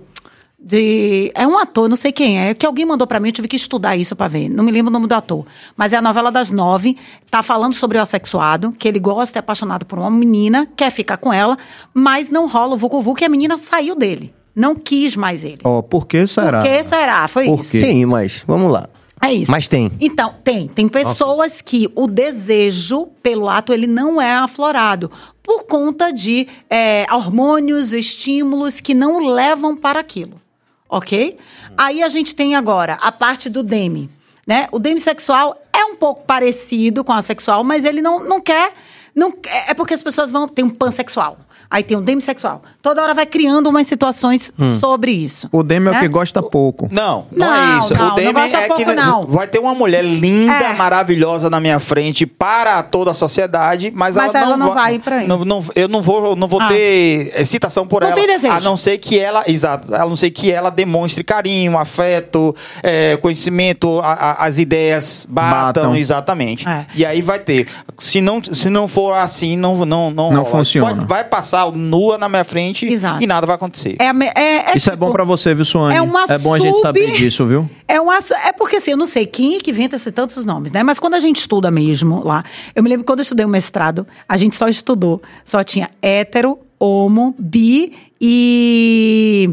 de 0.58 1.30
é 1.36 1.46
um 1.46 1.58
ator, 1.58 1.90
não 1.90 1.98
sei 1.98 2.14
quem 2.14 2.40
é, 2.40 2.54
que 2.54 2.66
alguém 2.66 2.86
mandou 2.86 3.06
pra 3.06 3.20
mim, 3.20 3.28
eu 3.28 3.34
tive 3.34 3.50
que 3.50 3.58
estudar 3.58 3.98
isso 3.98 4.16
pra 4.16 4.30
ver. 4.30 4.48
Não 4.48 4.64
me 4.64 4.72
lembro 4.72 4.90
o 4.90 4.94
nome 4.94 5.06
do 5.08 5.14
ator, 5.14 5.46
mas 5.76 5.92
é 5.92 5.98
a 5.98 6.02
novela 6.02 6.32
das 6.32 6.50
nove, 6.52 6.96
tá 7.30 7.44
falando 7.44 7.74
sobre 7.74 7.98
o 7.98 8.02
assexuado, 8.02 8.72
que 8.72 8.88
ele 8.88 8.98
gosta, 8.98 9.40
é 9.40 9.42
apaixonado 9.42 9.86
por 9.86 10.00
uma 10.00 10.10
menina, 10.10 10.70
quer 10.78 10.90
ficar 10.90 11.18
com 11.18 11.34
ela, 11.34 11.58
mas 11.94 12.32
não 12.32 12.48
rola 12.48 12.76
o 12.76 12.78
vucu 12.78 13.02
vucu 13.02 13.24
e 13.24 13.26
a 13.26 13.30
menina 13.30 13.58
saiu 13.58 13.94
dele, 13.94 14.34
não 14.56 14.76
quis 14.76 15.16
mais 15.16 15.44
ele. 15.44 15.60
Ó, 15.64 15.82
por 15.82 16.06
que 16.06 16.26
será? 16.28 16.62
Por 16.62 16.70
que 16.70 16.84
será? 16.84 17.28
Foi 17.28 17.46
Por 17.46 17.62
isso. 17.62 17.72
quê? 17.72 17.82
Sim, 17.82 18.06
mas 18.06 18.44
vamos 18.48 18.72
lá. 18.72 18.90
É 19.22 19.34
isso. 19.34 19.52
Mas 19.52 19.70
tem. 19.70 19.90
Então, 20.02 20.36
tem. 20.44 20.68
Tem 20.68 20.90
pessoas 20.90 21.62
que 21.62 21.90
o 21.96 22.08
desejo 22.08 23.08
pelo 23.22 23.48
ato 23.48 23.72
ele 23.72 23.88
não 23.88 24.22
é 24.22 24.34
aflorado 24.34 25.10
por 25.42 25.64
conta 25.64 26.12
de 26.12 26.48
é, 26.70 27.06
hormônios, 27.10 27.94
estímulos 27.94 28.82
que 28.82 28.94
não 28.94 29.20
levam 29.20 29.78
para 29.78 30.00
aquilo. 30.02 30.42
Ok? 30.90 31.38
Aí 31.78 32.04
a 32.04 32.10
gente 32.10 32.36
tem 32.36 32.56
agora 32.56 32.96
a 33.02 33.12
parte 33.14 33.50
do 33.50 33.64
demi. 33.64 34.10
Né? 34.46 34.68
O 34.74 34.78
demissexual 34.78 35.58
é 35.72 35.86
um 35.86 35.96
pouco 35.96 36.24
parecido 36.24 37.02
com 37.04 37.14
a 37.14 37.22
sexual, 37.22 37.64
mas 37.64 37.86
ele 37.86 38.02
não, 38.02 38.22
não 38.24 38.42
quer. 38.42 38.74
Não, 39.16 39.34
é 39.46 39.72
é 39.72 39.74
porque 39.74 39.94
as 39.94 40.04
pessoas 40.04 40.32
vão. 40.32 40.50
Tem 40.50 40.66
um 40.66 40.70
pansexual. 40.70 41.38
Aí 41.74 41.82
tem 41.82 41.98
um 41.98 42.04
demissexual. 42.04 42.62
Toda 42.84 43.02
hora 43.02 43.16
vai 43.16 43.26
criando 43.26 43.68
umas 43.68 43.88
situações 43.88 44.54
sobre 44.80 45.12
isso. 45.12 45.50
O 45.52 45.64
Demi 45.64 45.88
é 45.88 45.90
o 45.90 45.94
né? 45.96 46.00
que 46.02 46.08
gosta 46.08 46.44
pouco. 46.44 46.88
Não, 46.92 47.26
não, 47.32 47.48
Não, 47.48 47.56
é 47.76 47.80
isso. 47.80 47.96
não, 47.96 48.16
o 48.16 48.34
gosta 48.34 48.58
é 48.60 48.68
pouco, 48.68 48.86
que 48.86 48.94
não. 48.94 49.26
vai 49.26 49.48
ter 49.48 49.58
uma 49.58 49.74
mulher 49.74 50.04
linda, 50.04 50.54
É. 50.54 50.74
maravilhosa 50.74 51.50
na 51.50 51.60
minha 51.60 51.80
frente 51.80 52.28
para 52.28 52.84
toda 52.84 53.10
a 53.10 53.14
sociedade, 53.16 53.92
mas, 53.96 54.16
Mas 54.16 54.36
ela 54.36 54.56
não 54.56 54.72
vai 54.72 55.00
pra 55.00 55.16
aí. 55.18 55.28
Não, 55.28 55.44
não- 55.44 55.64
eu 55.76 55.88
não 55.88 56.00
vou, 56.04 56.36
não 56.36 56.48
vou 56.48 56.62
Ah. 56.62 56.68
ter 56.68 57.32
excitação 57.36 57.88
por 57.88 58.02
Não 58.02 58.10
ela. 58.10 58.16
tem 58.18 58.28
desejo. 58.28 58.54
A 58.54 58.62
não 58.62 58.78
ser 58.78 59.00
que 59.00 59.18
ela, 59.18 59.44
exato, 59.48 59.96
a 59.96 60.00
não 60.06 60.16
ser 60.16 60.30
que 60.30 60.52
ela 60.52 60.70
demonstre 60.70 61.24
carinho, 61.24 61.76
afeto, 61.80 62.56
é, 62.84 63.18
conhecimento, 63.18 64.00
a- 64.02 64.14
a- 64.14 64.46
as 64.46 64.60
ideias 64.60 65.26
batam, 65.28 65.84
Batam. 65.84 65.96
exatamente. 65.96 66.68
É. 66.70 66.86
E 66.94 67.04
aí 67.04 67.22
vai 67.22 67.40
ter. 67.40 67.68
Se 67.98 68.22
não, 68.22 68.44
se 68.44 68.70
não 68.70 68.88
for 68.88 69.14
assim, 69.14 69.58
não, 69.58 69.86
não, 69.86 70.12
não, 70.12 70.32
Não 70.32 70.44
rola. 70.44 70.58
funciona. 70.58 70.94
Pode- 70.94 71.06
vai 71.08 71.24
passar 71.24 71.63
nua 71.72 72.18
na 72.18 72.28
minha 72.28 72.44
frente 72.44 72.86
Exato. 72.86 73.24
e 73.24 73.28
nada 73.28 73.46
vai 73.48 73.56
acontecer. 73.56 73.96
É, 74.00 74.06
é- 74.08 74.72
é 74.72 74.78
Isso 74.78 74.90
é 74.90 74.94
tipo- 74.94 75.06
bom 75.06 75.12
pra 75.12 75.24
você, 75.24 75.54
viu, 75.56 75.66
Suane? 75.66 75.96
É 75.96 76.02
uma 76.02 76.26
É 76.30 76.38
bom 76.38 76.54
a 76.54 76.60
gente 76.60 76.72
sub- 76.74 76.82
saber 76.82 77.12
disso, 77.14 77.46
viu? 77.46 77.70
É, 77.88 78.00
um, 78.02 78.10
ass- 78.12 78.32
é 78.32 78.52
porque 78.52 78.78
assim, 78.78 78.92
eu 78.92 78.98
não 78.98 79.06
sei 79.06 79.26
quem 79.26 79.56
é 79.56 79.60
que 79.60 79.72
inventa 79.72 79.96
esses 79.96 80.12
tantos 80.14 80.46
nomes, 80.46 80.72
né? 80.72 80.84
Mas 80.84 81.00
quando 81.00 81.14
a 81.16 81.20
gente 81.20 81.38
estuda 81.38 81.70
mesmo 81.72 82.24
lá, 82.24 82.44
eu 82.76 82.84
me 82.84 82.90
lembro 82.90 83.04
que 83.04 83.08
quando 83.08 83.20
eu 83.20 83.24
estudei 83.24 83.46
o 83.46 83.50
mestrado, 83.50 84.06
a 84.28 84.38
gente 84.38 84.56
só 84.56 84.68
estudou, 84.68 85.22
só 85.46 85.64
tinha 85.64 85.90
hétero, 86.02 86.60
homo, 86.80 87.34
bi 87.40 87.94
e 88.20 89.50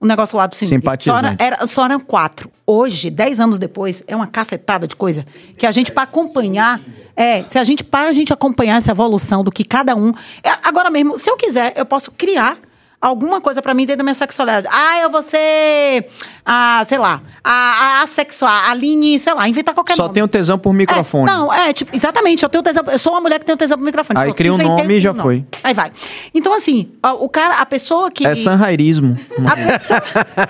o 0.00 0.06
negócio 0.06 0.36
lá 0.36 0.46
do 0.46 0.54
cinema. 0.54 0.80
Simpatizante. 0.80 1.20
Só, 1.20 1.26
era, 1.28 1.36
era- 1.56 1.66
só 1.66 1.84
eram 1.84 2.00
quatro. 2.00 2.50
Hoje, 2.66 3.10
dez 3.10 3.38
anos 3.38 3.58
depois, 3.58 4.02
é 4.06 4.16
uma 4.16 4.26
cacetada 4.26 4.86
de 4.88 4.96
coisa 4.96 5.26
que 5.58 5.66
a 5.66 5.70
gente, 5.70 5.92
para 5.92 6.04
acompanhar, 6.04 6.80
é, 7.14 7.42
se 7.42 7.58
a 7.58 7.64
gente, 7.64 7.84
para 7.84 8.08
a 8.08 8.12
gente 8.12 8.32
acompanhar 8.32 8.76
essa 8.78 8.90
evolução 8.92 9.44
do 9.44 9.52
que 9.52 9.64
cada 9.64 9.94
um. 9.94 10.10
é, 10.42 10.50
agora 10.64 10.88
mesmo, 10.90 11.18
se 11.18 11.28
eu 11.30 11.36
quiser, 11.36 11.74
eu 11.76 11.84
posso 11.84 12.10
criar 12.12 12.56
alguma 13.00 13.40
coisa 13.40 13.62
pra 13.62 13.72
mim 13.72 13.86
dentro 13.86 13.98
da 13.98 14.04
minha 14.04 14.14
sexualidade. 14.14 14.68
Ah, 14.70 15.00
eu 15.00 15.10
vou 15.10 15.22
ser, 15.22 16.06
a, 16.44 16.82
sei 16.84 16.98
lá, 16.98 17.22
a, 17.42 17.50
a 17.52 18.02
assexual, 18.02 18.50
a 18.50 18.70
Aline, 18.70 19.18
sei 19.18 19.32
lá, 19.32 19.48
inventar 19.48 19.74
qualquer 19.74 19.96
Só 19.96 20.02
nome. 20.02 20.14
tem 20.14 20.22
o 20.22 20.28
tesão 20.28 20.58
por 20.58 20.72
microfone. 20.74 21.30
É, 21.30 21.32
não, 21.32 21.52
é, 21.52 21.72
tipo, 21.72 21.94
exatamente, 21.96 22.42
eu 22.42 22.48
tenho 22.48 22.62
tesão, 22.62 22.84
eu 22.86 22.98
sou 22.98 23.12
uma 23.12 23.20
mulher 23.20 23.38
que 23.38 23.46
tem 23.46 23.56
tesão 23.56 23.78
pro 23.78 23.86
microfone. 23.86 24.18
Aí 24.18 24.24
Pronto, 24.26 24.36
cria 24.36 24.52
um 24.52 24.58
nome 24.58 24.94
e 24.94 25.00
já 25.00 25.12
nome. 25.12 25.22
foi. 25.22 25.44
Aí 25.64 25.72
vai. 25.72 25.90
Então, 26.34 26.54
assim, 26.54 26.90
o 27.02 27.28
cara, 27.28 27.54
a 27.56 27.66
pessoa 27.66 28.10
que... 28.10 28.26
É 28.26 28.34
sanrairismo. 28.34 29.18
A 29.46 29.56
pessoa, 29.56 30.02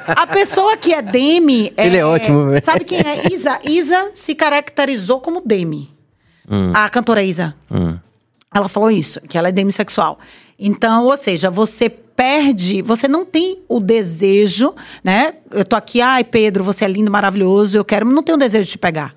a 0.09 0.27
pessoa 0.27 0.77
que 0.77 0.93
é 0.93 1.01
Demi. 1.03 1.73
Ele 1.77 1.97
é 1.97 2.05
ótimo, 2.05 2.47
velho. 2.47 2.65
Sabe 2.65 2.85
quem 2.85 2.99
é 2.99 3.33
Isa? 3.33 3.59
Isa 3.65 4.11
se 4.15 4.35
caracterizou 4.35 5.21
como 5.21 5.41
Demi. 5.45 5.89
A 6.75 6.89
cantora 6.89 7.23
Isa. 7.23 7.55
Ela 8.53 8.69
falou 8.69 8.91
isso, 8.91 9.21
que 9.29 9.39
ela 9.39 9.49
é 9.49 9.53
demissexual. 9.53 10.19
Então, 10.59 11.05
ou 11.05 11.17
seja, 11.17 11.49
você 11.49 11.89
perde, 12.21 12.83
você 12.83 13.09
não 13.09 13.25
tem 13.25 13.61
o 13.67 13.81
desejo, 13.81 14.75
né? 15.03 15.37
Eu 15.51 15.65
tô 15.65 15.75
aqui, 15.75 16.03
ai, 16.03 16.23
Pedro, 16.23 16.63
você 16.63 16.85
é 16.85 16.89
lindo, 16.89 17.11
maravilhoso, 17.11 17.79
eu 17.79 17.85
quero, 17.85 18.05
não 18.05 18.23
tenho 18.23 18.37
o 18.37 18.39
desejo 18.39 18.67
de 18.67 18.73
te 18.73 18.79
pegar. 18.79 19.15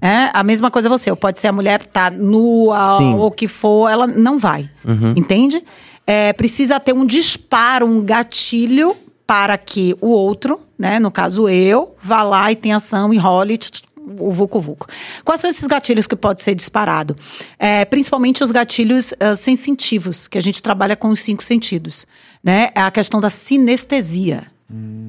É 0.00 0.30
a 0.32 0.44
mesma 0.44 0.70
coisa 0.70 0.88
você, 0.88 1.12
pode 1.16 1.40
ser 1.40 1.48
a 1.48 1.52
mulher 1.52 1.80
que 1.80 1.88
tá 1.88 2.12
nua 2.12 2.98
Sim. 2.98 3.14
ou 3.14 3.26
o 3.26 3.30
que 3.32 3.48
for, 3.48 3.90
ela 3.90 4.06
não 4.06 4.38
vai. 4.38 4.70
Entende? 5.16 5.64
É, 6.06 6.32
precisa 6.32 6.78
ter 6.78 6.92
um 6.92 7.04
disparo, 7.04 7.86
um 7.86 8.00
gatilho 8.00 8.94
para 9.26 9.58
que 9.58 9.96
o 10.00 10.10
outro, 10.10 10.60
né, 10.78 11.00
no 11.00 11.10
caso 11.10 11.48
eu, 11.48 11.96
vá 12.00 12.22
lá 12.22 12.52
e 12.52 12.54
tenha 12.54 12.76
ação 12.76 13.12
e 13.12 13.18
role 13.18 13.58
tch, 13.58 13.70
tch, 13.72 13.82
o 14.06 14.30
vucu 14.30 14.60
vucu. 14.60 14.86
Quais 15.24 15.40
são 15.40 15.50
esses 15.50 15.66
gatilhos 15.66 16.06
que 16.06 16.14
pode 16.14 16.42
ser 16.42 16.54
disparado? 16.54 17.16
É, 17.58 17.84
principalmente 17.84 18.44
os 18.44 18.50
gatilhos 18.50 19.14
ah, 19.18 19.34
sensitivos, 19.34 20.28
que 20.28 20.38
a 20.38 20.42
gente 20.42 20.62
trabalha 20.62 20.94
com 20.94 21.08
os 21.08 21.20
cinco 21.20 21.42
sentidos, 21.42 22.06
né? 22.44 22.70
É 22.74 22.80
a 22.82 22.90
questão 22.90 23.20
da 23.20 23.30
sinestesia. 23.30 24.44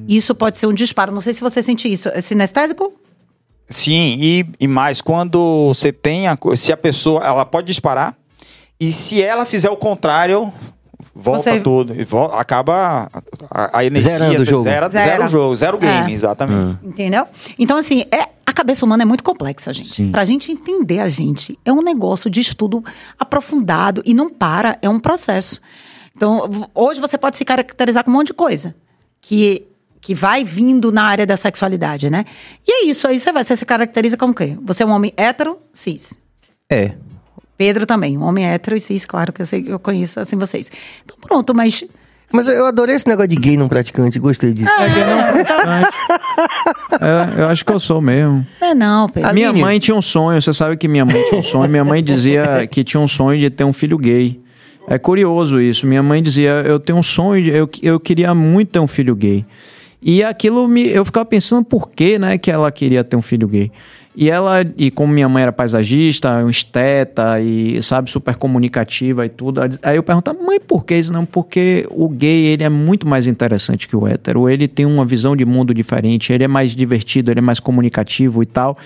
Isso 0.08 0.34
pode 0.34 0.56
ser 0.58 0.66
um 0.66 0.72
disparo. 0.72 1.12
Não 1.12 1.20
sei 1.20 1.34
se 1.34 1.40
você 1.40 1.62
sente 1.62 1.92
isso. 1.92 2.08
É 2.08 2.20
sinestésico? 2.20 2.92
Sim, 3.68 4.16
e, 4.20 4.46
e 4.60 4.68
mais, 4.68 5.00
quando 5.00 5.66
você 5.74 5.92
tem 5.92 6.28
a, 6.28 6.38
se 6.56 6.72
a 6.72 6.76
pessoa, 6.76 7.24
ela 7.24 7.44
pode 7.44 7.66
disparar, 7.66 8.16
e 8.78 8.92
se 8.92 9.20
ela 9.20 9.44
fizer 9.44 9.68
o 9.70 9.76
contrário, 9.76 10.52
volta 11.12 11.50
Você- 11.54 11.60
tudo, 11.60 11.92
e 11.92 12.06
acaba 12.38 13.10
a, 13.50 13.78
a- 13.78 13.84
energia, 13.84 14.12
Zerando 14.18 14.42
o 14.42 14.44
jogo. 14.44 14.62
Zera, 14.62 14.88
Zera. 14.88 15.10
zera 15.10 15.24
o 15.24 15.28
jogo, 15.28 15.56
zero 15.56 15.78
game, 15.78 16.12
É. 16.12 16.14
exatamente. 16.14 16.78
Entendeu? 16.84 17.26
Então, 17.58 17.76
assim, 17.76 18.04
é, 18.12 18.28
a 18.46 18.52
cabeça 18.52 18.84
humana 18.86 19.02
é 19.02 19.06
muito 19.06 19.24
complexa, 19.24 19.72
gente. 19.72 19.96
Sim. 19.96 20.12
Pra 20.12 20.24
gente 20.24 20.52
entender 20.52 21.00
a 21.00 21.08
gente, 21.08 21.58
é 21.64 21.72
um 21.72 21.82
negócio 21.82 22.30
de 22.30 22.40
estudo 22.40 22.84
aprofundado 23.18 24.00
e 24.04 24.14
não 24.14 24.30
para, 24.30 24.78
é 24.80 24.88
um 24.88 25.00
processo. 25.00 25.60
Então, 26.16 26.68
hoje 26.74 26.98
você 26.98 27.18
pode 27.18 27.36
se 27.36 27.44
caracterizar 27.44 28.02
com 28.02 28.10
um 28.10 28.14
monte 28.14 28.28
de 28.28 28.32
coisa 28.34 28.74
que, 29.20 29.64
que 30.00 30.14
vai 30.14 30.42
vindo 30.44 30.90
na 30.90 31.02
área 31.04 31.26
da 31.26 31.36
sexualidade, 31.36 32.08
né? 32.08 32.24
E 32.66 32.72
é 32.72 32.86
isso, 32.90 33.06
aí 33.06 33.20
você 33.20 33.30
vai, 33.30 33.44
você 33.44 33.54
se 33.54 33.66
caracteriza 33.66 34.16
como 34.16 34.32
o 34.32 34.34
quê? 34.34 34.56
Você 34.62 34.82
é 34.82 34.86
um 34.86 34.90
homem 34.92 35.12
hétero, 35.16 35.58
cis. 35.74 36.18
É. 36.70 36.92
Pedro 37.58 37.84
também, 37.86 38.16
um 38.16 38.22
homem 38.22 38.46
hétero 38.46 38.76
e 38.76 38.80
cis, 38.80 39.04
claro 39.04 39.30
que 39.32 39.42
eu 39.42 39.46
sei 39.46 39.62
que 39.62 39.68
eu 39.70 39.78
conheço 39.78 40.18
assim 40.18 40.36
vocês. 40.36 40.70
Então, 41.04 41.16
pronto, 41.20 41.54
mas. 41.54 41.84
Mas 42.32 42.48
eu- 42.48 42.66
adorei 42.66 42.96
esse 42.96 43.06
negócio 43.06 43.28
de 43.28 43.36
gay 43.36 43.56
não 43.56 43.68
praticante, 43.68 44.18
gostei 44.18 44.52
disso. 44.52 44.68
É, 47.00 47.40
eu 47.40 47.46
acho 47.48 47.64
que 47.64 47.72
eu 47.72 47.78
sou 47.80 48.00
mesmo. 48.00 48.44
Não 48.60 48.68
é 48.68 48.74
não, 48.74 49.08
Pedro. 49.08 49.32
Minha 49.34 49.52
mãe 49.52 49.78
tinha 49.78 49.94
um 49.94 50.02
sonho, 50.02 50.40
você 50.40 50.52
sabe 50.52 50.76
que 50.76 50.88
minha 50.88 51.04
mãe 51.04 51.22
tinha 51.28 51.40
um 51.40 51.44
sonho. 51.44 51.70
Minha 51.70 51.84
mãe 51.84 52.02
dizia 52.02 52.66
que 52.66 52.82
tinha 52.82 53.00
um 53.00 53.08
sonho 53.08 53.38
de 53.38 53.50
ter 53.50 53.64
um 53.64 53.72
filho 53.72 53.96
gay. 53.98 54.40
É 54.88 54.98
curioso 54.98 55.60
isso. 55.60 55.86
Minha 55.86 56.02
mãe 56.02 56.22
dizia, 56.22 56.62
eu 56.66 56.78
tenho 56.78 56.98
um 56.98 57.02
sonho, 57.02 57.46
eu, 57.48 57.68
eu 57.82 57.98
queria 57.98 58.34
muito 58.34 58.70
ter 58.70 58.78
um 58.78 58.86
filho 58.86 59.14
gay. 59.16 59.44
E 60.00 60.22
aquilo 60.22 60.68
me, 60.68 60.86
eu 60.88 61.04
ficava 61.04 61.24
pensando 61.24 61.64
por 61.64 61.90
que, 61.90 62.18
né, 62.18 62.38
que 62.38 62.50
ela 62.50 62.70
queria 62.70 63.02
ter 63.02 63.16
um 63.16 63.22
filho 63.22 63.48
gay. 63.48 63.72
E 64.14 64.30
ela, 64.30 64.64
e 64.78 64.90
como 64.90 65.12
minha 65.12 65.28
mãe 65.28 65.42
era 65.42 65.52
paisagista, 65.52 66.38
um 66.38 66.48
esteta 66.48 67.38
e 67.38 67.82
sabe 67.82 68.10
super 68.10 68.36
comunicativa 68.36 69.26
e 69.26 69.28
tudo, 69.28 69.60
aí 69.82 69.96
eu 69.96 70.02
perguntava, 70.02 70.42
mãe, 70.42 70.58
por 70.58 70.86
que 70.86 70.94
isso 70.94 71.12
não? 71.12 71.26
Porque 71.26 71.86
o 71.90 72.08
gay 72.08 72.46
ele 72.46 72.62
é 72.62 72.68
muito 72.68 73.06
mais 73.06 73.26
interessante 73.26 73.86
que 73.86 73.94
o 73.94 74.06
hétero. 74.06 74.48
Ele 74.48 74.66
tem 74.68 74.86
uma 74.86 75.04
visão 75.04 75.36
de 75.36 75.44
mundo 75.44 75.74
diferente, 75.74 76.32
ele 76.32 76.44
é 76.44 76.48
mais 76.48 76.70
divertido, 76.70 77.30
ele 77.30 77.40
é 77.40 77.42
mais 77.42 77.60
comunicativo 77.60 78.42
e 78.42 78.46
tal. 78.46 78.78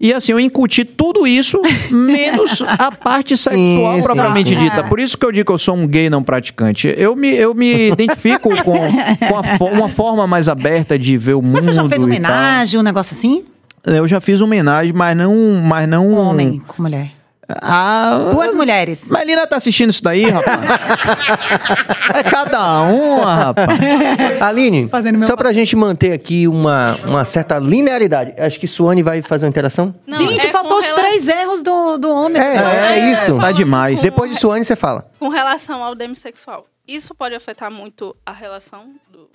E 0.00 0.14
assim, 0.14 0.32
eu 0.32 0.40
incuti 0.40 0.82
tudo 0.82 1.26
isso, 1.26 1.60
menos 1.90 2.62
a 2.62 2.90
parte 2.90 3.36
sexual 3.36 3.96
Sim, 3.96 4.02
propriamente 4.02 4.54
sim. 4.54 4.58
dita. 4.58 4.82
Por 4.84 4.98
isso 4.98 5.18
que 5.18 5.26
eu 5.26 5.30
digo 5.30 5.44
que 5.44 5.52
eu 5.52 5.58
sou 5.58 5.76
um 5.76 5.86
gay 5.86 6.08
não 6.08 6.22
praticante. 6.22 6.94
Eu 6.96 7.14
me, 7.14 7.28
eu 7.28 7.52
me 7.52 7.90
identifico 7.92 8.48
com, 8.64 8.72
com 8.72 9.66
a 9.66 9.70
uma 9.70 9.90
forma 9.90 10.26
mais 10.26 10.48
aberta 10.48 10.98
de 10.98 11.18
ver 11.18 11.34
o 11.34 11.42
mundo. 11.42 11.52
Mas 11.52 11.64
você 11.64 11.74
já 11.74 11.86
fez 11.86 12.02
homenagem, 12.02 12.80
um 12.80 12.82
negócio 12.82 13.14
assim? 13.14 13.44
Eu 13.84 14.08
já 14.08 14.20
fiz 14.22 14.40
homenagem, 14.40 14.94
mas 14.94 15.14
não. 15.14 15.34
Mas 15.62 15.86
não 15.86 16.14
homem 16.14 16.62
com 16.66 16.82
mulher. 16.82 17.19
Ah, 17.60 18.28
Duas 18.32 18.54
mulheres. 18.54 19.08
Mas 19.10 19.26
Lina 19.26 19.46
tá 19.46 19.56
assistindo 19.56 19.90
isso 19.90 20.02
daí, 20.02 20.24
rapaz? 20.28 20.60
é 22.14 22.22
cada 22.22 22.82
uma, 22.82 23.34
rapaz. 23.34 23.68
Aline, 24.42 24.88
só 25.22 25.36
pra 25.36 25.52
gente 25.52 25.74
manter 25.76 26.12
aqui 26.12 26.46
uma, 26.48 26.96
uma 27.06 27.24
certa 27.24 27.58
linearidade, 27.58 28.34
acho 28.38 28.58
que 28.58 28.66
Suane 28.66 29.02
vai 29.02 29.22
fazer 29.22 29.46
uma 29.46 29.50
interação. 29.50 29.94
Não, 30.06 30.18
Gente, 30.18 30.46
é 30.46 30.50
faltou 30.50 30.72
com 30.72 30.78
os 30.78 30.86
relação- 30.86 31.04
três 31.04 31.28
erros 31.28 31.62
do, 31.62 31.98
do 31.98 32.10
homem. 32.10 32.40
É, 32.40 32.98
é, 32.98 33.12
isso. 33.12 33.38
Tá 33.38 33.52
demais. 33.52 34.00
Depois 34.00 34.30
de 34.32 34.38
Suane, 34.38 34.64
você 34.64 34.76
fala. 34.76 35.10
Com 35.18 35.28
relação 35.28 35.82
ao 35.82 35.94
demissexual, 35.94 36.66
isso 36.86 37.14
pode 37.14 37.34
afetar 37.34 37.70
muito 37.70 38.14
a 38.24 38.32
relação 38.32 38.86
do, 39.10 39.28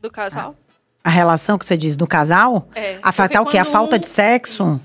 do 0.00 0.10
casal? 0.10 0.54
A 1.02 1.10
relação 1.10 1.56
que 1.56 1.64
você 1.64 1.76
diz 1.76 1.96
do 1.96 2.06
casal? 2.06 2.68
É, 2.74 2.98
Afetar 3.02 3.40
o 3.42 3.46
quê? 3.46 3.58
A 3.58 3.64
falta 3.64 3.96
um- 3.96 3.98
de 3.98 4.06
sexo? 4.06 4.80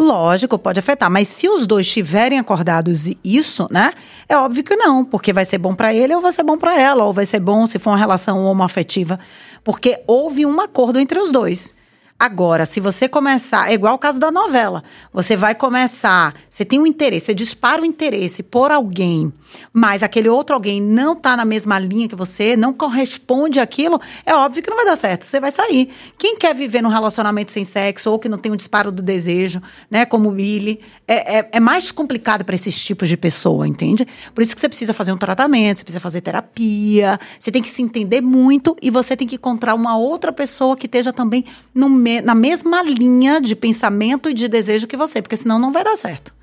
Lógico, 0.00 0.58
pode 0.58 0.78
afetar. 0.80 1.10
Mas 1.10 1.28
se 1.28 1.46
os 1.46 1.66
dois 1.66 1.86
estiverem 1.86 2.38
acordados 2.38 3.10
isso, 3.22 3.68
né? 3.70 3.92
É 4.26 4.34
óbvio 4.34 4.64
que 4.64 4.74
não. 4.74 5.04
Porque 5.04 5.30
vai 5.30 5.44
ser 5.44 5.58
bom 5.58 5.74
pra 5.74 5.92
ele 5.92 6.14
ou 6.14 6.22
vai 6.22 6.32
ser 6.32 6.42
bom 6.42 6.56
pra 6.56 6.80
ela. 6.80 7.04
Ou 7.04 7.12
vai 7.12 7.26
ser 7.26 7.38
bom 7.38 7.66
se 7.66 7.78
for 7.78 7.90
uma 7.90 7.98
relação 7.98 8.44
homoafetiva. 8.46 9.20
Porque 9.62 10.00
houve 10.06 10.46
um 10.46 10.58
acordo 10.58 10.98
entre 10.98 11.18
os 11.18 11.30
dois. 11.30 11.74
Agora, 12.20 12.66
se 12.66 12.80
você 12.80 13.08
começar, 13.08 13.70
é 13.70 13.72
igual 13.72 13.94
o 13.94 13.98
caso 13.98 14.20
da 14.20 14.30
novela. 14.30 14.84
Você 15.10 15.38
vai 15.38 15.54
começar, 15.54 16.34
você 16.50 16.66
tem 16.66 16.78
um 16.78 16.86
interesse, 16.86 17.24
você 17.24 17.34
dispara 17.34 17.80
o 17.80 17.84
interesse 17.86 18.42
por 18.42 18.70
alguém, 18.70 19.32
mas 19.72 20.02
aquele 20.02 20.28
outro 20.28 20.54
alguém 20.54 20.82
não 20.82 21.16
tá 21.16 21.34
na 21.34 21.46
mesma 21.46 21.78
linha 21.78 22.06
que 22.06 22.14
você, 22.14 22.58
não 22.58 22.74
corresponde 22.74 23.58
àquilo, 23.58 23.98
é 24.26 24.34
óbvio 24.34 24.62
que 24.62 24.68
não 24.68 24.76
vai 24.76 24.84
dar 24.84 24.96
certo. 24.96 25.24
Você 25.24 25.40
vai 25.40 25.50
sair. 25.50 25.88
Quem 26.18 26.36
quer 26.36 26.54
viver 26.54 26.82
num 26.82 26.90
relacionamento 26.90 27.52
sem 27.52 27.64
sexo 27.64 28.10
ou 28.10 28.18
que 28.18 28.28
não 28.28 28.36
tem 28.36 28.52
um 28.52 28.56
disparo 28.56 28.92
do 28.92 29.00
desejo, 29.00 29.62
né, 29.90 30.04
como 30.04 30.28
o 30.28 30.32
Billy, 30.32 30.78
é, 31.08 31.38
é, 31.38 31.48
é 31.52 31.60
mais 31.60 31.90
complicado 31.90 32.44
para 32.44 32.54
esses 32.54 32.78
tipos 32.84 33.08
de 33.08 33.16
pessoa, 33.16 33.66
entende? 33.66 34.06
Por 34.34 34.42
isso 34.42 34.54
que 34.54 34.60
você 34.60 34.68
precisa 34.68 34.92
fazer 34.92 35.12
um 35.12 35.16
tratamento, 35.16 35.78
você 35.78 35.84
precisa 35.84 36.00
fazer 36.00 36.20
terapia, 36.20 37.18
você 37.38 37.50
tem 37.50 37.62
que 37.62 37.70
se 37.70 37.80
entender 37.80 38.20
muito 38.20 38.76
e 38.82 38.90
você 38.90 39.16
tem 39.16 39.26
que 39.26 39.36
encontrar 39.36 39.74
uma 39.74 39.96
outra 39.96 40.30
pessoa 40.34 40.76
que 40.76 40.84
esteja 40.84 41.14
também 41.14 41.46
no 41.74 41.88
me- 42.10 42.20
na 42.20 42.34
mesma 42.34 42.82
linha 42.82 43.40
de 43.40 43.54
pensamento 43.54 44.28
e 44.28 44.34
de 44.34 44.48
desejo 44.48 44.86
que 44.86 44.96
você, 44.96 45.22
porque 45.22 45.36
senão 45.36 45.58
não 45.58 45.72
vai 45.72 45.84
dar 45.84 45.96
certo. 45.96 46.34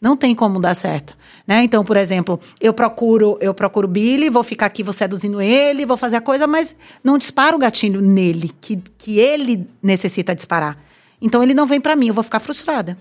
Não 0.00 0.16
tem 0.16 0.34
como 0.34 0.60
dar 0.60 0.74
certo, 0.74 1.16
né? 1.46 1.62
Então, 1.62 1.82
por 1.84 1.96
exemplo, 1.96 2.38
eu 2.60 2.74
procuro, 2.74 3.38
eu 3.40 3.54
procuro 3.54 3.88
Billy, 3.88 4.28
vou 4.28 4.44
ficar 4.44 4.66
aqui, 4.66 4.82
vou 4.82 4.92
seduzindo 4.92 5.40
ele, 5.40 5.86
vou 5.86 5.96
fazer 5.96 6.16
a 6.16 6.20
coisa, 6.20 6.46
mas 6.46 6.76
não 7.02 7.16
dispara 7.16 7.56
o 7.56 7.58
gatilho 7.58 8.02
nele, 8.02 8.50
que, 8.60 8.76
que 8.98 9.18
ele 9.18 9.66
necessita 9.82 10.34
disparar. 10.34 10.76
Então 11.22 11.42
ele 11.42 11.54
não 11.54 11.64
vem 11.66 11.80
pra 11.80 11.96
mim, 11.96 12.08
eu 12.08 12.14
vou 12.14 12.24
ficar 12.24 12.40
frustrada, 12.40 12.98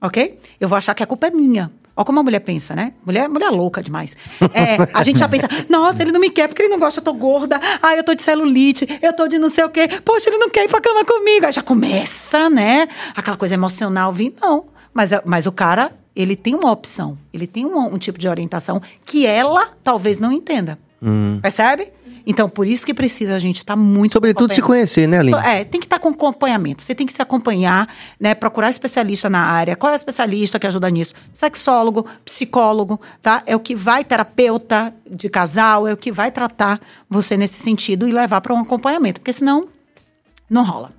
ok? 0.00 0.38
Eu 0.60 0.68
vou 0.68 0.78
achar 0.78 0.94
que 0.94 1.02
a 1.02 1.06
culpa 1.06 1.26
é 1.26 1.30
minha. 1.30 1.72
Olha 1.96 2.04
como 2.04 2.20
a 2.20 2.22
mulher 2.22 2.40
pensa, 2.40 2.74
né? 2.74 2.92
Mulher, 3.06 3.28
mulher 3.28 3.50
louca 3.50 3.82
demais. 3.82 4.16
É, 4.52 4.76
a 4.92 5.02
gente 5.04 5.18
já 5.18 5.28
pensa, 5.28 5.48
nossa, 5.70 6.02
ele 6.02 6.10
não 6.10 6.20
me 6.20 6.28
quer 6.28 6.48
porque 6.48 6.62
ele 6.62 6.70
não 6.70 6.78
gosta, 6.78 6.98
eu 6.98 7.04
tô 7.04 7.12
gorda, 7.12 7.60
ah, 7.80 7.94
eu 7.96 8.02
tô 8.02 8.14
de 8.14 8.22
celulite, 8.22 8.86
eu 9.00 9.12
tô 9.12 9.28
de 9.28 9.38
não 9.38 9.48
sei 9.48 9.64
o 9.64 9.68
quê, 9.68 9.88
poxa, 10.04 10.28
ele 10.28 10.38
não 10.38 10.50
quer 10.50 10.64
ir 10.64 10.68
pra 10.68 10.80
cama 10.80 11.04
comigo. 11.04 11.46
Aí 11.46 11.52
já 11.52 11.62
começa, 11.62 12.50
né? 12.50 12.88
Aquela 13.14 13.36
coisa 13.36 13.54
emocional 13.54 14.12
vir. 14.12 14.34
Não, 14.42 14.64
mas, 14.92 15.10
mas 15.24 15.46
o 15.46 15.52
cara, 15.52 15.92
ele 16.16 16.34
tem 16.34 16.54
uma 16.54 16.70
opção, 16.70 17.16
ele 17.32 17.46
tem 17.46 17.64
um, 17.64 17.94
um 17.94 17.98
tipo 17.98 18.18
de 18.18 18.28
orientação 18.28 18.82
que 19.04 19.26
ela 19.26 19.68
talvez 19.84 20.18
não 20.18 20.32
entenda. 20.32 20.78
Percebe? 21.42 21.88
Então, 22.26 22.48
por 22.48 22.66
isso 22.66 22.86
que 22.86 22.94
precisa 22.94 23.34
a 23.34 23.38
gente 23.38 23.58
estar 23.58 23.76
muito 23.76 24.14
Sobretudo 24.14 24.52
se 24.52 24.62
conhecer, 24.62 25.06
né, 25.06 25.18
Aline? 25.18 25.36
É, 25.44 25.62
tem 25.64 25.78
que 25.80 25.86
estar 25.86 25.98
com 25.98 26.08
acompanhamento. 26.08 26.82
Você 26.82 26.94
tem 26.94 27.06
que 27.06 27.12
se 27.12 27.20
acompanhar, 27.20 27.86
né? 28.18 28.34
Procurar 28.34 28.70
especialista 28.70 29.28
na 29.28 29.40
área. 29.40 29.76
Qual 29.76 29.90
é 29.90 29.94
o 29.94 29.96
especialista 29.96 30.58
que 30.58 30.66
ajuda 30.66 30.88
nisso? 30.90 31.12
Sexólogo, 31.32 32.06
psicólogo, 32.24 33.00
tá? 33.20 33.42
É 33.46 33.54
o 33.54 33.60
que 33.60 33.74
vai, 33.76 34.04
terapeuta 34.04 34.94
de 35.10 35.28
casal, 35.28 35.86
é 35.86 35.92
o 35.92 35.96
que 35.96 36.10
vai 36.10 36.30
tratar 36.30 36.80
você 37.10 37.36
nesse 37.36 37.62
sentido 37.62 38.08
e 38.08 38.12
levar 38.12 38.40
para 38.40 38.54
um 38.54 38.60
acompanhamento. 38.60 39.20
Porque 39.20 39.32
senão, 39.32 39.68
não 40.48 40.64
rola. 40.64 40.90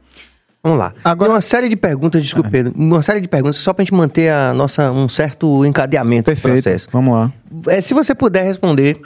Vamos 0.62 0.80
lá. 0.80 0.94
Agora- 1.04 1.30
Tem 1.30 1.36
uma 1.36 1.42
série 1.42 1.70
de 1.70 1.76
perguntas, 1.76 2.22
desculpe, 2.24 2.50
Pedro. 2.50 2.74
Uma 2.76 3.02
série 3.04 3.22
de 3.22 3.28
perguntas 3.28 3.58
só 3.58 3.72
pra 3.72 3.84
gente 3.84 3.94
manter 3.94 4.32
a 4.32 4.52
nossa, 4.54 4.92
um 4.92 5.08
certo 5.08 5.64
encadeamento 5.64 6.24
do 6.24 6.36
Perfeito. 6.36 6.64
processo. 6.64 6.88
Vamos 6.92 7.14
lá. 7.14 7.32
É, 7.68 7.82
se 7.82 7.94
você 7.94 8.16
puder 8.16 8.44
responder 8.46 9.00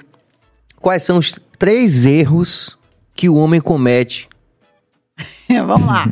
quais 0.80 1.04
são 1.04 1.18
os 1.18 1.40
três 1.58 2.06
erros 2.06 2.78
que 3.16 3.28
o 3.30 3.36
homem 3.36 3.60
comete 3.62 4.28
Vamos 5.66 5.86
lá. 5.88 6.08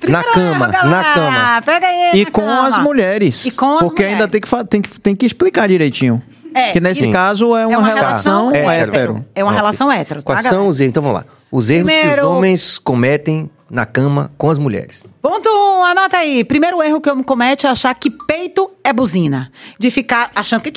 Primeiro 0.00 0.32
cama, 0.32 0.70
erro, 0.72 0.88
na 0.90 1.04
cama. 1.14 1.62
Pega 1.62 1.86
aí 1.88 2.10
E 2.20 2.24
na 2.24 2.30
com 2.30 2.40
cama. 2.42 2.68
as 2.68 2.78
mulheres. 2.78 3.44
E 3.46 3.50
com 3.50 3.78
as 3.78 3.82
Porque 3.82 4.04
ainda 4.04 4.26
mulheres. 4.26 4.30
tem 4.30 4.40
que, 4.40 4.68
tem, 4.68 4.82
que, 4.82 5.00
tem 5.00 5.16
que 5.16 5.26
explicar 5.26 5.66
direitinho. 5.66 6.22
É, 6.54 6.70
que 6.72 6.78
nesse 6.80 7.02
isso. 7.04 7.12
caso 7.12 7.56
é 7.56 7.66
uma, 7.66 7.84
relação, 7.88 8.50
relação 8.52 8.70
hétero. 8.70 9.24
É 9.34 9.42
uma 9.42 9.52
relação 9.52 9.90
hétero, 9.90 10.20
tá, 10.22 10.26
Quais 10.26 10.42
galera? 10.42 10.56
são 10.56 10.68
os 10.68 10.78
erros? 10.78 10.88
Então 10.90 11.02
vamos 11.02 11.18
lá. 11.18 11.24
Os 11.50 11.68
erros 11.68 11.90
que 11.90 11.98
Primeiro- 11.98 12.22
os 12.22 12.28
homens 12.28 12.78
cometem 12.78 13.50
na 13.70 13.86
cama 13.86 14.30
com 14.36 14.50
as 14.50 14.58
mulheres. 14.58 15.04
Ponto 15.22 15.48
um, 15.48 15.84
anota 15.84 16.18
aí. 16.18 16.44
Primeiro 16.44 16.82
erro 16.82 17.00
que 17.00 17.08
o 17.08 17.12
homem 17.12 17.24
comete 17.24 17.66
é 17.66 17.70
achar 17.70 17.94
que 17.94 18.10
peito 18.10 18.70
é 18.84 18.92
buzina. 18.92 19.50
De 19.78 19.90
ficar 19.90 20.30
achando 20.34 20.60
que... 20.60 20.72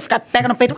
Ficar, 0.00 0.20
pega 0.20 0.48
no 0.48 0.54
peito. 0.54 0.74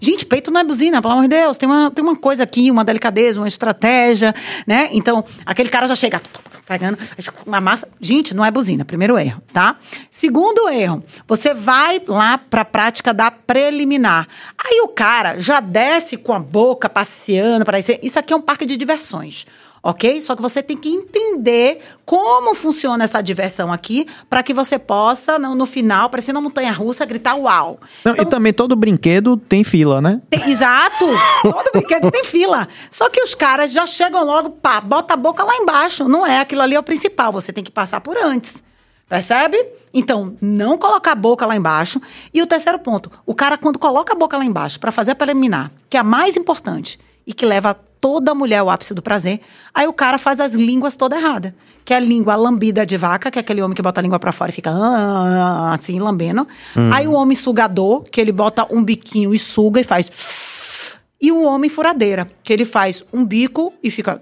Gente, 0.00 0.24
peito 0.24 0.50
não 0.50 0.60
é 0.60 0.64
buzina, 0.64 1.02
pelo 1.02 1.14
amor 1.14 1.22
de 1.22 1.28
Deus. 1.28 1.56
Tem 1.56 1.68
uma, 1.68 1.90
tem 1.90 2.04
uma 2.04 2.16
coisa 2.16 2.44
aqui, 2.44 2.70
uma 2.70 2.84
delicadeza, 2.84 3.40
uma 3.40 3.48
estratégia, 3.48 4.34
né? 4.66 4.88
Então, 4.92 5.24
aquele 5.44 5.68
cara 5.68 5.86
já 5.88 5.96
chega 5.96 6.20
pegando 6.66 6.98
uma 7.44 7.60
massa. 7.60 7.88
Gente, 8.00 8.34
não 8.34 8.44
é 8.44 8.50
buzina. 8.50 8.84
Primeiro 8.84 9.18
erro, 9.18 9.42
tá? 9.52 9.76
Segundo 10.10 10.68
erro, 10.68 11.02
você 11.26 11.52
vai 11.52 12.00
lá 12.06 12.38
pra 12.38 12.64
prática 12.64 13.12
da 13.12 13.30
preliminar. 13.30 14.26
Aí 14.56 14.80
o 14.80 14.88
cara 14.88 15.38
já 15.40 15.60
desce 15.60 16.16
com 16.16 16.32
a 16.32 16.38
boca 16.38 16.88
passeando 16.88 17.64
para 17.64 17.78
isso. 17.78 17.92
Isso 18.02 18.18
aqui 18.18 18.32
é 18.32 18.36
um 18.36 18.40
parque 18.40 18.64
de 18.64 18.76
diversões 18.76 19.46
ok? 19.84 20.18
Só 20.22 20.34
que 20.34 20.40
você 20.40 20.62
tem 20.62 20.78
que 20.78 20.88
entender 20.88 21.82
como 22.06 22.54
funciona 22.54 23.04
essa 23.04 23.20
diversão 23.20 23.70
aqui 23.70 24.06
para 24.30 24.42
que 24.42 24.54
você 24.54 24.78
possa, 24.78 25.38
no, 25.38 25.54
no 25.54 25.66
final, 25.66 26.08
parecendo 26.08 26.38
uma 26.38 26.48
montanha 26.48 26.72
russa, 26.72 27.04
gritar 27.04 27.34
uau. 27.34 27.78
Não, 28.02 28.14
e 28.14 28.24
também 28.24 28.54
todo 28.54 28.74
brinquedo 28.74 29.36
tem 29.36 29.62
fila, 29.62 30.00
né? 30.00 30.22
Tem- 30.30 30.50
exato! 30.50 31.04
Todo 31.42 31.70
brinquedo 31.72 32.10
tem 32.10 32.24
fila. 32.24 32.66
Só 32.90 33.10
que 33.10 33.22
os 33.22 33.34
caras 33.34 33.70
já 33.70 33.86
chegam 33.86 34.24
logo, 34.24 34.50
pá, 34.50 34.80
bota 34.80 35.12
a 35.12 35.16
boca 35.16 35.44
lá 35.44 35.54
embaixo. 35.56 36.08
Não 36.08 36.26
é, 36.26 36.40
aquilo 36.40 36.62
ali 36.62 36.74
é 36.74 36.78
o 36.78 36.82
principal, 36.82 37.30
você 37.30 37.52
tem 37.52 37.62
que 37.62 37.70
passar 37.70 38.00
por 38.00 38.16
antes. 38.16 38.62
Percebe? 39.06 39.62
Então, 39.92 40.36
não 40.40 40.78
colocar 40.78 41.12
a 41.12 41.16
boca 41.16 41.44
lá 41.44 41.54
embaixo. 41.54 42.00
E 42.32 42.40
o 42.40 42.46
terceiro 42.46 42.78
ponto, 42.78 43.10
o 43.26 43.34
cara 43.34 43.58
quando 43.58 43.78
coloca 43.78 44.14
a 44.14 44.16
boca 44.16 44.38
lá 44.38 44.44
embaixo 44.44 44.80
para 44.80 44.90
fazer 44.90 45.10
a 45.10 45.14
preliminar, 45.14 45.70
que 45.90 45.96
é 45.96 46.00
a 46.00 46.04
mais 46.04 46.36
importante 46.36 46.98
e 47.26 47.34
que 47.34 47.44
leva 47.44 47.78
toda 48.04 48.34
mulher 48.34 48.58
ao 48.58 48.68
ápice 48.68 48.92
do 48.92 49.00
prazer, 49.00 49.40
aí 49.72 49.86
o 49.86 49.92
cara 49.94 50.18
faz 50.18 50.38
as 50.38 50.52
línguas 50.52 50.94
toda 50.94 51.16
errada. 51.16 51.54
Que 51.86 51.94
é 51.94 51.96
a 51.96 52.00
língua 52.00 52.36
lambida 52.36 52.84
de 52.84 52.98
vaca, 52.98 53.30
que 53.30 53.38
é 53.38 53.40
aquele 53.40 53.62
homem 53.62 53.74
que 53.74 53.80
bota 53.80 53.98
a 53.98 54.02
língua 54.02 54.18
para 54.18 54.30
fora 54.30 54.50
e 54.50 54.54
fica 54.54 54.70
ah, 54.70 55.72
assim, 55.72 55.98
lambendo. 55.98 56.46
Aí 56.92 57.08
o 57.08 57.12
homem 57.12 57.34
sugador, 57.34 58.02
que 58.02 58.20
ele 58.20 58.30
bota 58.30 58.66
um 58.70 58.84
biquinho 58.84 59.34
e 59.34 59.38
suga 59.38 59.80
e 59.80 59.84
faz 59.84 60.10
e 61.26 61.32
o 61.32 61.42
homem 61.42 61.70
furadeira, 61.70 62.30
que 62.42 62.52
ele 62.52 62.64
faz 62.64 63.02
um 63.12 63.24
bico 63.24 63.72
e 63.82 63.90
fica. 63.90 64.20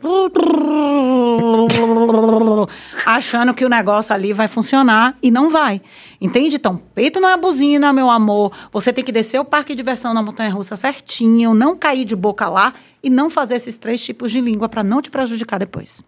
achando 3.05 3.53
que 3.55 3.65
o 3.65 3.69
negócio 3.69 4.15
ali 4.15 4.33
vai 4.33 4.49
funcionar 4.49 5.17
e 5.23 5.31
não 5.31 5.51
vai. 5.51 5.81
Entende? 6.21 6.57
Então, 6.57 6.81
peito 6.95 7.19
não 7.21 7.29
é 7.29 7.37
buzina, 7.37 7.93
meu 7.93 8.09
amor. 8.11 8.53
Você 8.73 8.93
tem 8.93 9.05
que 9.05 9.13
descer 9.13 9.41
o 9.41 9.45
parque 9.45 9.73
de 9.73 9.77
diversão 9.79 10.15
na 10.15 10.23
montanha 10.23 10.51
russa 10.51 10.77
certinho, 10.77 11.55
não 11.55 11.77
cair 11.77 12.05
de 12.05 12.15
boca 12.15 12.49
lá 12.49 12.73
e 13.03 13.11
não 13.11 13.29
fazer 13.29 13.57
esses 13.57 13.77
três 13.77 14.03
tipos 14.05 14.31
de 14.31 14.41
língua 14.41 14.69
para 14.69 14.85
não 14.85 15.03
te 15.03 15.11
prejudicar 15.11 15.59
depois. 15.59 16.03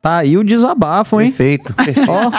Tá 0.00 0.18
aí 0.18 0.38
o 0.38 0.44
desabafo, 0.44 1.20
hein? 1.20 1.32
Perfeito. 1.32 1.74
perfeito. 1.74 2.06
Ó, 2.08 2.30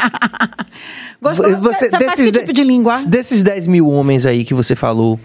Gostou? 1.21 1.57
Você, 1.57 1.89
você 1.89 2.05
faz 2.05 2.15
que 2.15 2.31
de- 2.31 2.39
tipo 2.39 2.53
de 2.53 2.63
língua? 2.63 2.97
Desses 3.05 3.43
10 3.43 3.67
mil 3.67 3.89
homens 3.89 4.25
aí 4.25 4.45
que 4.45 4.53
você 4.53 4.77
falou, 4.77 5.19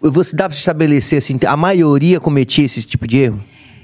você 0.00 0.36
dá 0.36 0.48
pra 0.48 0.56
estabelecer 0.56 1.18
assim, 1.18 1.38
a 1.46 1.56
maioria 1.56 2.20
cometia 2.20 2.64
esse 2.64 2.82
tipo 2.82 3.06
de 3.06 3.18
erro? 3.18 3.40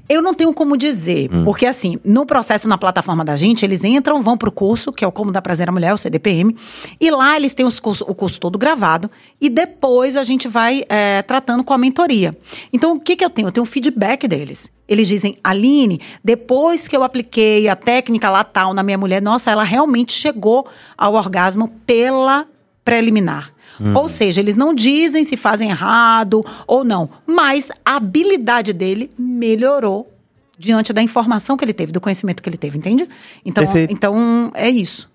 Eu 0.08 0.20
não 0.20 0.34
tenho 0.34 0.52
como 0.52 0.76
dizer, 0.76 1.30
porque 1.44 1.64
assim, 1.64 1.98
no 2.04 2.26
processo 2.26 2.68
na 2.68 2.76
plataforma 2.76 3.24
da 3.24 3.34
gente, 3.36 3.64
eles 3.64 3.82
entram, 3.82 4.20
vão 4.20 4.36
pro 4.36 4.52
curso, 4.52 4.92
que 4.92 5.02
é 5.04 5.06
o 5.06 5.12
Como 5.12 5.32
Dar 5.32 5.40
Prazer 5.40 5.68
à 5.68 5.72
Mulher, 5.72 5.94
o 5.94 5.96
CDPM, 5.96 6.54
e 7.00 7.10
lá 7.10 7.34
eles 7.36 7.54
têm 7.54 7.64
curso- 7.80 8.04
o 8.06 8.14
curso 8.14 8.38
todo 8.38 8.58
gravado, 8.58 9.08
e 9.40 9.48
depois 9.48 10.14
a 10.16 10.24
gente 10.24 10.48
vai 10.48 10.82
é, 10.88 11.22
tratando 11.22 11.64
com 11.64 11.72
a 11.72 11.78
mentoria. 11.78 12.32
Então, 12.72 12.96
o 12.96 13.00
que, 13.00 13.16
que 13.16 13.24
eu 13.24 13.30
tenho? 13.30 13.48
Eu 13.48 13.52
tenho 13.52 13.62
o 13.64 13.66
feedback 13.66 14.28
deles. 14.28 14.70
Eles 14.86 15.08
dizem, 15.08 15.36
Aline, 15.42 16.00
depois 16.22 16.88
que 16.88 16.96
eu 16.96 17.02
apliquei 17.04 17.68
a 17.68 17.76
técnica 17.76 18.28
lá 18.28 18.44
tal 18.44 18.74
na 18.74 18.82
minha 18.82 18.98
mulher, 18.98 19.22
nossa, 19.22 19.50
ela 19.50 19.62
realmente 19.64 20.12
chegou 20.12 20.66
ao 20.98 21.14
orgasmo 21.14 21.68
pela 21.86 22.44
preliminar. 22.84 23.51
Ou 23.94 24.08
seja, 24.08 24.40
eles 24.40 24.56
não 24.56 24.74
dizem 24.74 25.24
se 25.24 25.36
fazem 25.36 25.70
errado 25.70 26.44
ou 26.66 26.84
não, 26.84 27.08
mas 27.26 27.70
a 27.84 27.96
habilidade 27.96 28.72
dele 28.72 29.10
melhorou 29.18 30.08
diante 30.58 30.92
da 30.92 31.02
informação 31.02 31.56
que 31.56 31.64
ele 31.64 31.72
teve, 31.72 31.90
do 31.92 32.00
conhecimento 32.00 32.42
que 32.42 32.48
ele 32.48 32.56
teve, 32.56 32.78
entende? 32.78 33.08
Então, 33.44 33.64
Perfeito. 33.64 33.92
então 33.92 34.50
é 34.54 34.68
isso. 34.70 35.10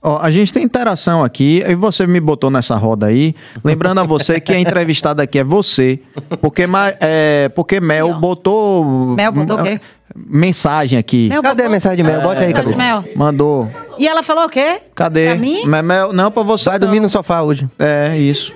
ó, 0.00 0.20
a 0.22 0.30
gente 0.30 0.52
tem 0.52 0.62
interação 0.62 1.24
aqui, 1.24 1.64
e 1.66 1.74
você 1.74 2.06
me 2.06 2.20
botou 2.20 2.50
nessa 2.50 2.76
roda 2.76 3.06
aí. 3.06 3.34
Lembrando 3.64 3.98
a 3.98 4.04
você 4.04 4.38
que 4.38 4.52
a 4.52 4.60
entrevistada 4.60 5.22
aqui 5.24 5.38
é 5.40 5.44
você, 5.44 5.98
porque, 6.40 6.64
é, 7.00 7.48
porque 7.48 7.80
Mel 7.80 8.10
ó. 8.10 8.18
botou. 8.20 8.84
Mel 9.16 9.32
botou 9.32 9.58
o 9.58 9.62
quê? 9.64 9.80
Mensagem 10.14 10.98
aqui. 10.98 11.28
Mel, 11.28 11.42
Cadê 11.42 11.62
a 11.62 11.64
botou- 11.64 11.72
mensagem 11.72 11.96
de 11.96 12.02
Mel? 12.04 12.20
Bota 12.22 12.42
aí, 12.42 12.52
cabeça. 12.52 12.78
Mel. 12.78 13.04
Mandou. 13.16 13.68
E 13.98 14.06
ela 14.06 14.22
falou 14.22 14.44
o 14.44 14.48
quê? 14.48 14.80
Cadê? 14.94 15.26
Pra 15.26 15.34
mim? 15.36 15.62
Mas 15.66 15.84
Mel, 15.84 16.12
não, 16.12 16.30
pra 16.30 16.42
você. 16.42 16.70
Vai 16.70 16.78
dormir 16.78 17.00
no 17.00 17.08
sofá 17.08 17.42
hoje. 17.42 17.68
É, 17.78 18.16
isso. 18.18 18.52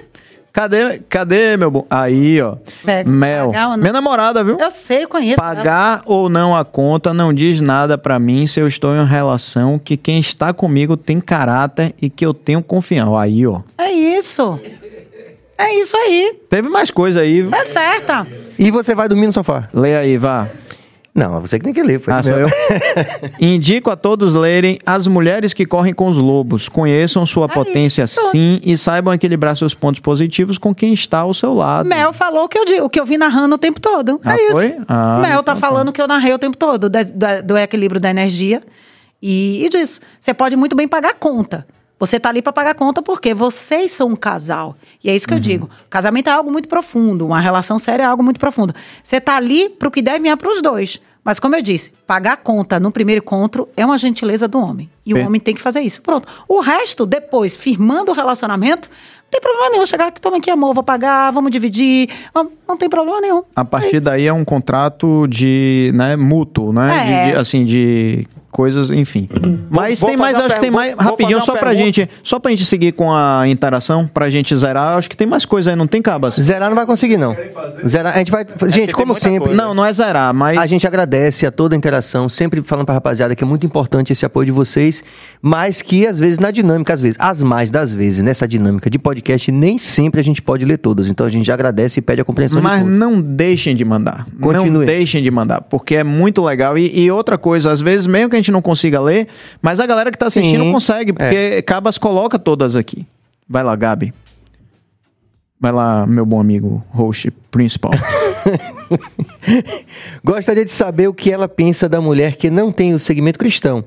Cadê, 0.52 0.98
cadê 1.08 1.56
meu 1.56 1.70
bom? 1.70 1.86
Aí, 1.88 2.42
ó. 2.42 2.56
Pega, 2.84 3.08
Mel. 3.08 3.52
Minha 3.78 3.92
namorada, 3.92 4.42
viu? 4.42 4.58
Eu 4.58 4.70
sei, 4.70 5.04
eu 5.04 5.08
conheço. 5.08 5.40
ela. 5.40 5.54
Pagar 5.54 6.02
ou 6.04 6.28
não 6.28 6.56
a 6.56 6.64
conta 6.64 7.14
não 7.14 7.32
diz 7.32 7.60
nada 7.60 7.96
pra 7.96 8.18
mim 8.18 8.46
se 8.48 8.58
eu 8.58 8.66
estou 8.66 8.92
em 8.92 8.98
uma 8.98 9.06
relação 9.06 9.78
que 9.78 9.96
quem 9.96 10.18
está 10.18 10.52
comigo 10.52 10.96
tem 10.96 11.20
caráter 11.20 11.94
e 12.02 12.10
que 12.10 12.26
eu 12.26 12.34
tenho 12.34 12.62
confiança. 12.62 13.16
Aí, 13.18 13.46
ó. 13.46 13.60
É 13.78 13.92
isso. 13.92 14.58
É 15.56 15.74
isso 15.74 15.96
aí. 15.96 16.36
Teve 16.48 16.68
mais 16.68 16.90
coisa 16.90 17.20
aí. 17.20 17.48
É 17.52 17.64
certa. 17.66 18.26
E 18.58 18.70
você 18.70 18.94
vai 18.94 19.08
dormir 19.08 19.26
no 19.26 19.32
sofá? 19.32 19.68
Lê 19.72 19.96
aí, 19.96 20.18
vá. 20.18 20.48
Não, 21.20 21.36
é 21.36 21.40
você 21.40 21.58
que 21.58 21.64
tem 21.64 21.74
que 21.74 21.82
ler. 21.82 22.00
Foi 22.00 22.12
Ah, 22.14 22.22
sou 22.22 22.32
eu? 22.32 22.48
Indico 23.40 23.90
a 23.90 23.96
todos 23.96 24.32
lerem 24.34 24.78
As 24.84 25.06
Mulheres 25.06 25.52
que 25.52 25.66
Correm 25.66 25.92
com 25.94 26.08
os 26.08 26.16
Lobos. 26.16 26.68
Conheçam 26.68 27.24
sua 27.26 27.48
potência 27.48 28.06
sim 28.06 28.60
e 28.64 28.76
saibam 28.78 29.12
equilibrar 29.12 29.56
seus 29.56 29.74
pontos 29.74 30.00
positivos 30.00 30.58
com 30.58 30.74
quem 30.74 30.92
está 30.92 31.18
ao 31.20 31.34
seu 31.34 31.52
lado. 31.54 31.88
Mel 31.88 32.12
falou 32.12 32.44
o 32.44 32.48
que 32.48 32.58
eu, 32.58 32.64
di- 32.64 32.80
o 32.80 32.88
que 32.88 32.98
eu 32.98 33.04
vi 33.04 33.16
narrando 33.18 33.54
o 33.54 33.58
tempo 33.58 33.80
todo. 33.80 34.20
Ah, 34.24 34.34
é 34.36 34.42
isso. 34.42 34.52
foi? 34.52 34.76
Ah, 34.88 35.18
Mel 35.20 35.42
tá 35.42 35.52
então 35.52 35.54
tá. 35.54 35.56
falando 35.56 35.88
o 35.88 35.92
que 35.92 36.00
eu 36.00 36.08
narrei 36.08 36.32
o 36.32 36.38
tempo 36.38 36.56
todo, 36.56 36.88
da- 36.88 37.40
do 37.42 37.56
equilíbrio 37.58 38.00
da 38.00 38.10
energia 38.10 38.62
e, 39.22 39.64
e 39.64 39.68
disso. 39.68 40.00
Você 40.18 40.32
pode 40.32 40.56
muito 40.56 40.74
bem 40.74 40.88
pagar 40.88 41.14
conta. 41.14 41.66
Você 41.98 42.18
tá 42.18 42.30
ali 42.30 42.40
para 42.40 42.50
pagar 42.52 42.74
conta 42.74 43.02
porque 43.02 43.34
vocês 43.34 43.90
são 43.90 44.08
um 44.08 44.16
casal. 44.16 44.74
E 45.04 45.10
é 45.10 45.14
isso 45.14 45.26
que 45.28 45.34
Uhum. 45.34 45.38
eu 45.38 45.42
digo. 45.42 45.70
Casamento 45.90 46.28
é 46.30 46.32
algo 46.32 46.50
muito 46.50 46.66
profundo, 46.66 47.26
uma 47.26 47.38
relação 47.40 47.78
séria 47.78 48.04
é 48.04 48.06
algo 48.06 48.22
muito 48.22 48.40
profundo. 48.40 48.74
Você 49.02 49.20
tá 49.20 49.36
ali 49.36 49.68
pro 49.68 49.90
que 49.90 50.00
deve 50.00 50.20
vir 50.20 50.34
pros 50.38 50.62
dois. 50.62 50.98
Mas 51.24 51.38
como 51.38 51.54
eu 51.54 51.62
disse, 51.62 51.92
pagar 52.06 52.38
conta 52.38 52.80
no 52.80 52.90
primeiro 52.90 53.22
encontro 53.22 53.68
é 53.76 53.84
uma 53.84 53.98
gentileza 53.98 54.48
do 54.48 54.58
homem. 54.58 54.90
E 55.04 55.12
o 55.12 55.24
homem 55.24 55.40
tem 55.40 55.54
que 55.54 55.60
fazer 55.60 55.80
isso. 55.80 56.00
Pronto. 56.02 56.26
O 56.48 56.60
resto, 56.60 57.04
depois, 57.04 57.56
firmando 57.56 58.10
o 58.10 58.14
relacionamento, 58.14 58.88
tem 59.30 59.40
problema 59.40 59.70
nenhum. 59.70 59.86
Chegar 59.86 60.08
aqui, 60.08 60.20
toma 60.20 60.36
aqui, 60.38 60.50
amor, 60.50 60.74
vou 60.74 60.82
pagar, 60.84 61.30
vamos 61.30 61.50
dividir. 61.50 62.08
Não, 62.34 62.50
não 62.68 62.76
tem 62.76 62.88
problema 62.88 63.20
nenhum. 63.20 63.42
A 63.54 63.60
É 63.62 63.64
partir 63.64 63.96
isso. 63.96 64.04
daí 64.04 64.26
é 64.26 64.32
um 64.32 64.44
contrato 64.44 65.26
de, 65.28 65.90
né, 65.94 66.16
mútuo, 66.16 66.72
né? 66.72 66.90
É. 66.96 67.24
De- 67.26 67.32
de- 67.32 67.38
assim, 67.38 67.64
de 67.64 68.26
coisas, 68.50 68.90
enfim. 68.90 69.28
Mas 69.70 70.00
vou 70.00 70.08
tem 70.10 70.16
mais, 70.18 70.32
fazer 70.32 70.42
uma 70.42 70.46
acho 70.46 70.54
que 70.56 70.60
tem 70.60 70.70
mais, 70.72 70.94
vou 70.96 71.04
rapidinho, 71.04 71.40
só 71.40 71.52
pra 71.52 71.68
pergunta. 71.68 71.84
gente, 71.84 72.10
só 72.20 72.40
pra 72.40 72.50
gente 72.50 72.66
seguir 72.66 72.90
com 72.92 73.14
a 73.14 73.46
interação, 73.46 74.08
pra 74.12 74.28
gente 74.28 74.54
zerar, 74.56 74.98
acho 74.98 75.08
que 75.08 75.16
tem 75.16 75.24
mais 75.26 75.44
coisa 75.44 75.70
aí, 75.70 75.76
não 75.76 75.86
tem, 75.86 76.02
Cabas? 76.02 76.34
Zerar 76.34 76.68
não 76.68 76.74
vai 76.76 76.84
conseguir, 76.84 77.16
não. 77.16 77.36
Zerar, 77.86 78.12
a 78.14 78.18
gente 78.18 78.30
vai. 78.32 78.44
Gente, 78.66 78.86
tem 78.86 78.94
como 78.94 79.14
sempre. 79.14 79.50
coisa. 79.50 79.54
Não, 79.54 79.72
não 79.72 79.86
é 79.86 79.92
zerar, 79.92 80.34
mas... 80.34 80.58
A 80.58 80.66
gente 80.66 80.84
agradece 80.84 81.46
a 81.46 81.52
toda 81.52 81.76
a 81.76 81.78
interação, 81.78 82.28
sempre 82.28 82.60
falando 82.62 82.86
pra 82.86 82.94
rapaziada 82.96 83.36
que 83.36 83.44
é 83.44 83.46
muito 83.46 83.64
importante 83.64 84.12
esse 84.12 84.26
apoio 84.26 84.46
de 84.46 84.52
vocês, 84.52 85.02
mas 85.40 85.80
que 85.80 86.04
às 86.04 86.18
vezes 86.18 86.40
na 86.40 86.50
dinâmica, 86.50 86.92
às 86.92 87.00
vezes, 87.00 87.16
as 87.20 87.44
mais 87.44 87.70
das 87.70 87.94
vezes, 87.94 88.20
nessa 88.20 88.48
dinâmica 88.48 88.90
de 88.90 88.98
podcast, 88.98 89.19
nem 89.52 89.78
sempre 89.78 90.20
a 90.20 90.24
gente 90.24 90.40
pode 90.42 90.64
ler 90.64 90.78
todas. 90.78 91.08
Então 91.08 91.26
a 91.26 91.28
gente 91.28 91.46
já 91.46 91.54
agradece 91.54 92.00
e 92.00 92.02
pede 92.02 92.20
a 92.20 92.24
compreensão 92.24 92.60
Mas 92.60 92.78
de 92.78 92.84
todos. 92.84 92.98
não 92.98 93.20
deixem 93.20 93.74
de 93.76 93.84
mandar. 93.84 94.26
Não 94.32 94.40
Continue. 94.40 94.86
deixem 94.86 95.22
de 95.22 95.30
mandar, 95.30 95.60
porque 95.62 95.96
é 95.96 96.04
muito 96.04 96.42
legal. 96.42 96.76
E, 96.76 97.00
e 97.00 97.10
outra 97.10 97.36
coisa, 97.38 97.70
às 97.70 97.80
vezes, 97.80 98.06
mesmo 98.06 98.30
que 98.30 98.36
a 98.36 98.38
gente 98.38 98.52
não 98.52 98.62
consiga 98.62 99.00
ler, 99.00 99.28
mas 99.60 99.80
a 99.80 99.86
galera 99.86 100.10
que 100.10 100.18
tá 100.18 100.26
assistindo 100.26 100.64
Sim. 100.64 100.72
consegue, 100.72 101.12
porque 101.12 101.62
Cabas 101.62 101.98
coloca 101.98 102.38
todas 102.38 102.76
aqui. 102.76 103.06
Vai 103.48 103.64
lá, 103.64 103.74
Gabi. 103.76 104.14
Vai 105.60 105.72
lá, 105.72 106.06
meu 106.06 106.24
bom 106.24 106.40
amigo, 106.40 106.82
host 106.88 107.30
principal. 107.50 107.92
Gostaria 110.24 110.64
de 110.64 110.70
saber 110.70 111.06
o 111.06 111.12
que 111.12 111.30
ela 111.30 111.46
pensa 111.46 111.86
da 111.86 112.00
mulher 112.00 112.36
que 112.36 112.48
não 112.48 112.72
tem 112.72 112.94
o 112.94 112.98
segmento 112.98 113.38
cristão. 113.38 113.84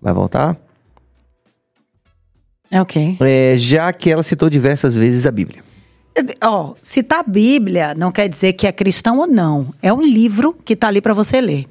Vai 0.00 0.14
voltar? 0.14 0.56
É 2.72 2.80
ok. 2.80 3.18
É, 3.20 3.54
já 3.58 3.92
que 3.92 4.10
ela 4.10 4.22
citou 4.22 4.48
diversas 4.48 4.96
vezes 4.96 5.26
a 5.26 5.30
Bíblia. 5.30 5.62
Ó, 6.42 6.72
citar 6.82 7.20
a 7.20 7.22
Bíblia 7.22 7.94
não 7.94 8.10
quer 8.10 8.30
dizer 8.30 8.54
que 8.54 8.66
é 8.66 8.72
cristão 8.72 9.18
ou 9.18 9.26
não. 9.26 9.74
É 9.82 9.92
um 9.92 10.00
livro 10.00 10.56
que 10.64 10.74
tá 10.74 10.88
ali 10.88 11.02
para 11.02 11.12
você 11.12 11.38
ler. 11.38 11.66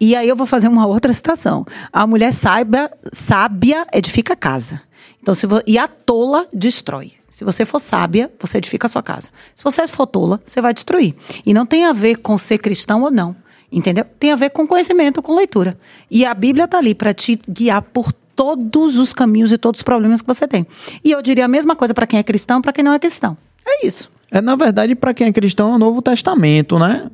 E 0.00 0.14
aí 0.14 0.28
eu 0.28 0.36
vou 0.36 0.46
fazer 0.46 0.68
uma 0.68 0.86
outra 0.86 1.12
citação. 1.12 1.66
A 1.92 2.06
mulher 2.06 2.32
sábia, 2.32 2.88
sábia 3.12 3.84
edifica 3.92 4.34
a 4.34 4.36
casa. 4.36 4.80
Então, 5.20 5.34
se 5.34 5.48
vo... 5.48 5.60
E 5.66 5.76
a 5.78 5.88
tola 5.88 6.46
destrói. 6.52 7.14
Se 7.28 7.44
você 7.44 7.64
for 7.64 7.80
sábia, 7.80 8.30
você 8.40 8.58
edifica 8.58 8.86
a 8.86 8.88
sua 8.88 9.02
casa. 9.02 9.30
Se 9.52 9.64
você 9.64 9.88
for 9.88 10.06
tola, 10.06 10.40
você 10.46 10.60
vai 10.60 10.72
destruir. 10.72 11.16
E 11.44 11.52
não 11.52 11.66
tem 11.66 11.86
a 11.86 11.92
ver 11.92 12.18
com 12.18 12.38
ser 12.38 12.58
cristão 12.58 13.02
ou 13.02 13.10
não. 13.10 13.34
Entendeu? 13.72 14.04
Tem 14.20 14.30
a 14.30 14.36
ver 14.36 14.50
com 14.50 14.64
conhecimento, 14.64 15.20
com 15.20 15.34
leitura. 15.34 15.76
E 16.08 16.24
a 16.24 16.32
Bíblia 16.32 16.68
tá 16.68 16.78
ali 16.78 16.94
para 16.94 17.12
te 17.12 17.40
guiar 17.48 17.82
por 17.82 18.12
todos 18.36 18.98
os 18.98 19.12
caminhos 19.14 19.50
e 19.50 19.58
todos 19.58 19.80
os 19.80 19.82
problemas 19.82 20.20
que 20.20 20.26
você 20.28 20.46
tem. 20.46 20.66
E 21.02 21.10
eu 21.10 21.20
diria 21.22 21.46
a 21.46 21.48
mesma 21.48 21.74
coisa 21.74 21.94
para 21.94 22.06
quem 22.06 22.18
é 22.18 22.22
cristão, 22.22 22.60
para 22.62 22.72
quem 22.72 22.84
não 22.84 22.92
é 22.92 22.98
cristão. 22.98 23.36
É 23.66 23.86
isso. 23.86 24.10
É, 24.30 24.40
na 24.40 24.54
verdade, 24.54 24.94
para 24.94 25.14
quem 25.14 25.26
é 25.26 25.32
cristão, 25.32 25.72
é 25.72 25.76
o 25.76 25.78
Novo 25.78 26.02
Testamento, 26.02 26.78
né? 26.78 27.06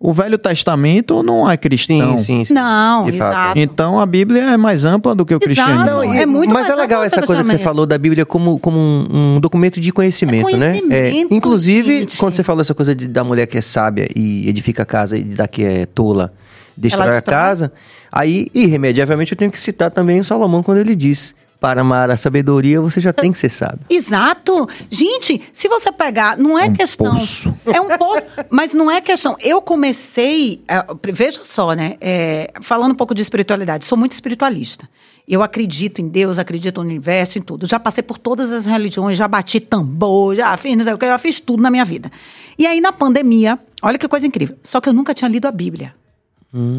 O 0.00 0.12
Velho 0.12 0.36
Testamento 0.36 1.22
não 1.22 1.50
é 1.50 1.56
cristão. 1.56 2.18
Sim, 2.18 2.24
sim, 2.24 2.44
sim. 2.44 2.52
Não, 2.54 3.08
exato. 3.08 3.58
Então 3.58 3.98
a 3.98 4.04
Bíblia 4.04 4.42
é 4.52 4.56
mais 4.56 4.84
ampla 4.84 5.14
do 5.14 5.24
que 5.24 5.32
o 5.32 5.36
Exato. 5.36 5.44
cristianismo. 5.46 5.86
Não, 5.86 6.02
é 6.02 6.26
muito 6.26 6.52
Mas 6.52 6.66
mais 6.66 6.78
é 6.78 6.80
legal 6.82 7.02
essa 7.02 7.22
coisa 7.22 7.42
que 7.42 7.48
você 7.50 7.58
falou 7.58 7.86
da 7.86 7.96
Bíblia 7.96 8.26
como, 8.26 8.58
como 8.58 8.76
um, 8.78 9.36
um 9.36 9.40
documento 9.40 9.80
de 9.80 9.90
conhecimento, 9.92 10.50
É 10.50 10.56
né? 10.56 10.80
conhecimento, 10.80 11.32
inclusive, 11.34 12.00
gente. 12.00 12.18
quando 12.18 12.34
você 12.34 12.42
falou 12.42 12.60
essa 12.60 12.74
coisa 12.74 12.94
de- 12.94 13.08
da 13.08 13.24
mulher 13.24 13.46
que 13.46 13.56
é 13.56 13.60
sábia 13.62 14.06
e 14.14 14.46
edifica 14.48 14.82
a 14.82 14.86
casa 14.86 15.16
e 15.16 15.22
da 15.24 15.46
que 15.48 15.62
é 15.64 15.86
tola, 15.86 16.34
destrói 16.76 17.16
a 17.16 17.22
casa, 17.22 17.72
aí, 18.10 18.48
irremediavelmente, 18.54 19.32
eu 19.32 19.38
tenho 19.38 19.50
que 19.50 19.58
citar 19.58 19.90
também 19.90 20.20
o 20.20 20.24
Salomão 20.24 20.62
quando 20.62 20.78
ele 20.78 20.94
diz: 20.94 21.34
para 21.64 21.80
amar 21.80 22.10
a 22.10 22.16
sabedoria, 22.18 22.78
você 22.78 23.00
já 23.00 23.10
tem 23.10 23.32
que 23.32 23.38
ser 23.38 23.48
sábio. 23.48 23.86
Exato. 23.88 24.68
Gente, 24.90 25.40
se 25.50 25.66
você 25.66 25.90
pegar, 25.90 26.36
não 26.36 26.58
é 26.58 26.68
questão. 26.70 27.14
poço. 27.14 27.56
É 27.64 27.80
um 27.80 27.96
poço, 27.96 28.26
mas 28.50 28.74
não 28.74 28.90
é 28.90 29.00
questão. 29.00 29.34
Eu 29.40 29.62
comecei, 29.62 30.62
é, 30.68 30.84
veja 31.10 31.40
só, 31.42 31.72
né? 31.72 31.96
é, 32.02 32.52
falando 32.60 32.92
um 32.92 32.94
pouco 32.94 33.14
de 33.14 33.22
espiritualidade, 33.22 33.86
sou 33.86 33.96
muito 33.96 34.12
espiritualista. 34.12 34.86
Eu 35.26 35.42
acredito 35.42 36.02
em 36.02 36.08
Deus, 36.08 36.38
acredito 36.38 36.82
no 36.82 36.86
universo, 36.86 37.38
em 37.38 37.40
tudo. 37.40 37.66
Já 37.66 37.80
passei 37.80 38.02
por 38.02 38.18
todas 38.18 38.52
as 38.52 38.66
religiões, 38.66 39.16
já 39.16 39.26
bati 39.26 39.58
tambor, 39.58 40.36
já 40.36 40.54
fiz, 40.58 40.76
não 40.76 40.84
sei 40.84 40.92
o 40.92 40.98
que, 40.98 41.06
já 41.06 41.16
fiz 41.16 41.40
tudo 41.40 41.62
na 41.62 41.70
minha 41.70 41.84
vida. 41.86 42.12
E 42.58 42.66
aí, 42.66 42.78
na 42.78 42.92
pandemia, 42.92 43.58
olha 43.80 43.98
que 43.98 44.06
coisa 44.06 44.26
incrível. 44.26 44.58
Só 44.62 44.82
que 44.82 44.88
eu 44.90 44.92
nunca 44.92 45.14
tinha 45.14 45.28
lido 45.30 45.46
a 45.46 45.50
Bíblia. 45.50 45.94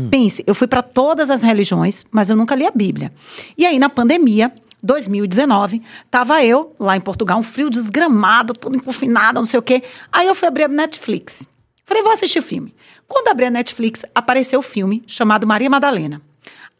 Pense, 0.09 0.43
eu 0.47 0.55
fui 0.55 0.67
para 0.67 0.82
todas 0.82 1.30
as 1.30 1.43
religiões, 1.43 2.05
mas 2.11 2.30
eu 2.30 2.36
nunca 2.36 2.55
li 2.55 2.65
a 2.65 2.71
Bíblia. 2.71 3.11
E 3.57 3.65
aí, 3.65 3.78
na 3.78 3.89
pandemia, 3.89 4.53
2019, 4.82 5.82
tava 6.09 6.43
eu 6.43 6.73
lá 6.80 6.95
em 6.95 7.01
Portugal, 7.01 7.39
um 7.39 7.43
frio 7.43 7.69
desgramado, 7.69 8.53
tudo 8.53 8.82
confinado, 8.82 9.39
não 9.39 9.45
sei 9.45 9.59
o 9.59 9.63
quê. 9.63 9.84
Aí 10.11 10.28
eu 10.28 10.36
fui 10.36 10.47
abrir 10.47 10.63
a 10.63 10.67
Netflix. 10.67 11.47
Falei, 11.86 12.01
vou 12.01 12.11
assistir 12.11 12.39
o 12.39 12.43
filme. 12.43 12.73
Quando 13.07 13.28
abri 13.28 13.45
a 13.45 13.51
Netflix, 13.51 14.05
apareceu 14.13 14.59
o 14.59 14.63
filme 14.63 15.03
chamado 15.05 15.45
Maria 15.45 15.69
Madalena. 15.69 16.21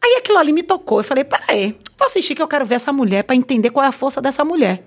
Aí 0.02 0.16
aquilo 0.18 0.38
ali 0.38 0.52
me 0.52 0.62
tocou. 0.62 1.00
Eu 1.00 1.04
falei, 1.04 1.24
peraí, 1.24 1.76
vou 1.98 2.06
assistir 2.06 2.34
que 2.34 2.42
eu 2.42 2.48
quero 2.48 2.64
ver 2.64 2.76
essa 2.76 2.92
mulher 2.92 3.24
para 3.24 3.36
entender 3.36 3.70
qual 3.70 3.84
é 3.84 3.88
a 3.88 3.92
força 3.92 4.20
dessa 4.20 4.44
mulher. 4.44 4.84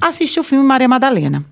Assisti 0.00 0.40
o 0.40 0.44
filme 0.44 0.64
Maria 0.64 0.88
Madalena. 0.88 1.44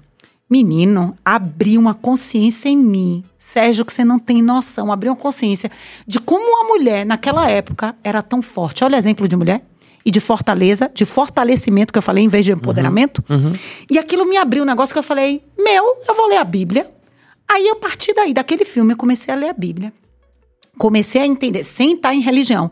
Menino, 0.51 1.16
abriu 1.24 1.80
uma 1.80 1.94
consciência 1.94 2.68
em 2.68 2.76
mim. 2.76 3.24
Sérgio, 3.38 3.84
que 3.84 3.92
você 3.92 4.05
não 4.05 4.18
tem 4.18 4.42
noção. 4.42 4.90
Abriu 4.90 5.12
uma 5.12 5.18
consciência 5.18 5.70
de 6.07 6.18
como 6.18 6.44
uma 6.44 6.64
mulher, 6.64 7.07
naquela 7.07 7.48
época, 7.48 7.94
era 8.03 8.20
tão 8.20 8.42
forte. 8.42 8.82
Olha 8.82 8.96
o 8.96 8.98
exemplo 8.98 9.28
de 9.28 9.36
mulher. 9.36 9.64
E 10.05 10.11
de 10.11 10.18
fortaleza, 10.18 10.90
de 10.92 11.05
fortalecimento, 11.05 11.92
que 11.92 11.98
eu 11.98 12.03
falei, 12.03 12.24
em 12.24 12.28
vez 12.28 12.44
de 12.44 12.53
empoderamento. 12.53 13.22
E 13.88 13.98
aquilo 13.98 14.24
me 14.24 14.36
abriu 14.36 14.62
um 14.62 14.66
negócio 14.66 14.94
que 14.94 14.98
eu 14.98 15.03
falei: 15.03 15.42
meu, 15.59 15.84
eu 16.09 16.14
vou 16.14 16.26
ler 16.26 16.38
a 16.38 16.44
Bíblia. 16.44 16.90
Aí, 17.46 17.68
a 17.68 17.76
partir 17.76 18.14
daí, 18.14 18.32
daquele 18.32 18.64
filme, 18.64 18.94
eu 18.94 18.96
comecei 18.96 19.32
a 19.32 19.36
ler 19.36 19.51
a 19.51 19.53
Bíblia 19.53 19.92
comecei 20.80 21.20
a 21.20 21.26
entender, 21.26 21.62
sem 21.62 21.92
estar 21.92 22.14
em 22.14 22.20
religião, 22.20 22.70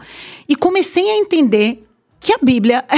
e 0.48 0.56
comecei 0.56 1.10
a 1.10 1.18
entender 1.18 1.86
que 2.20 2.32
a 2.32 2.38
Bíblia 2.42 2.84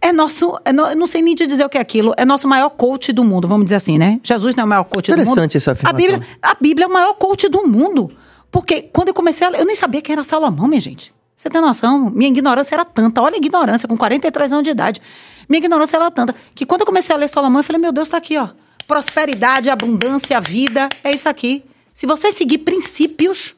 é, 0.00 0.08
é 0.08 0.12
nosso, 0.12 0.58
é 0.64 0.72
no- 0.72 0.86
eu 0.86 0.96
não 0.96 1.06
sei 1.06 1.22
nem 1.22 1.34
te 1.34 1.46
dizer 1.46 1.64
o 1.64 1.68
que 1.68 1.78
é 1.78 1.80
aquilo, 1.80 2.14
é 2.16 2.24
nosso 2.24 2.46
maior 2.48 2.70
coach 2.70 3.12
do 3.12 3.24
mundo, 3.24 3.48
vamos 3.48 3.66
dizer 3.66 3.76
assim, 3.76 3.98
né? 3.98 4.20
Jesus 4.22 4.54
não 4.54 4.62
é 4.62 4.64
o 4.64 4.68
maior 4.68 4.84
coach 4.84 5.10
do 5.10 5.16
mundo. 5.16 5.22
Interessante 5.22 5.56
essa 5.56 5.70
A 5.70 5.72
afirmação. 5.72 5.96
Bíblia, 5.96 6.28
a 6.42 6.54
Bíblia 6.60 6.84
é 6.84 6.88
o 6.88 6.92
maior 6.92 7.14
coach 7.14 7.48
do 7.48 7.66
mundo. 7.66 8.10
Porque 8.50 8.82
quando 8.82 9.08
eu 9.08 9.14
comecei 9.14 9.44
a 9.46 9.50
ler, 9.50 9.60
eu 9.60 9.64
nem 9.66 9.74
sabia 9.74 10.00
quem 10.00 10.12
era 10.12 10.22
Salomão, 10.22 10.68
minha 10.68 10.80
gente. 10.80 11.12
Você 11.36 11.50
tem 11.50 11.60
noção? 11.60 12.08
Minha 12.10 12.30
ignorância 12.30 12.76
era 12.76 12.84
tanta. 12.84 13.20
Olha 13.20 13.34
a 13.34 13.38
ignorância, 13.38 13.88
com 13.88 13.96
43 13.96 14.52
anos 14.52 14.64
de 14.64 14.70
idade. 14.70 15.02
Minha 15.48 15.58
ignorância 15.58 15.96
era 15.96 16.08
tanta. 16.10 16.32
Que 16.54 16.64
quando 16.64 16.82
eu 16.82 16.86
comecei 16.86 17.12
a 17.14 17.18
ler 17.18 17.28
Salomão, 17.28 17.58
eu 17.60 17.64
falei, 17.64 17.82
meu 17.82 17.90
Deus, 17.90 18.08
tá 18.08 18.16
aqui, 18.18 18.38
ó. 18.38 18.50
Prosperidade, 18.86 19.68
abundância, 19.68 20.40
vida, 20.40 20.88
é 21.02 21.12
isso 21.12 21.28
aqui. 21.28 21.64
Se 21.92 22.06
você 22.06 22.32
seguir 22.32 22.58
princípios, 22.58 23.56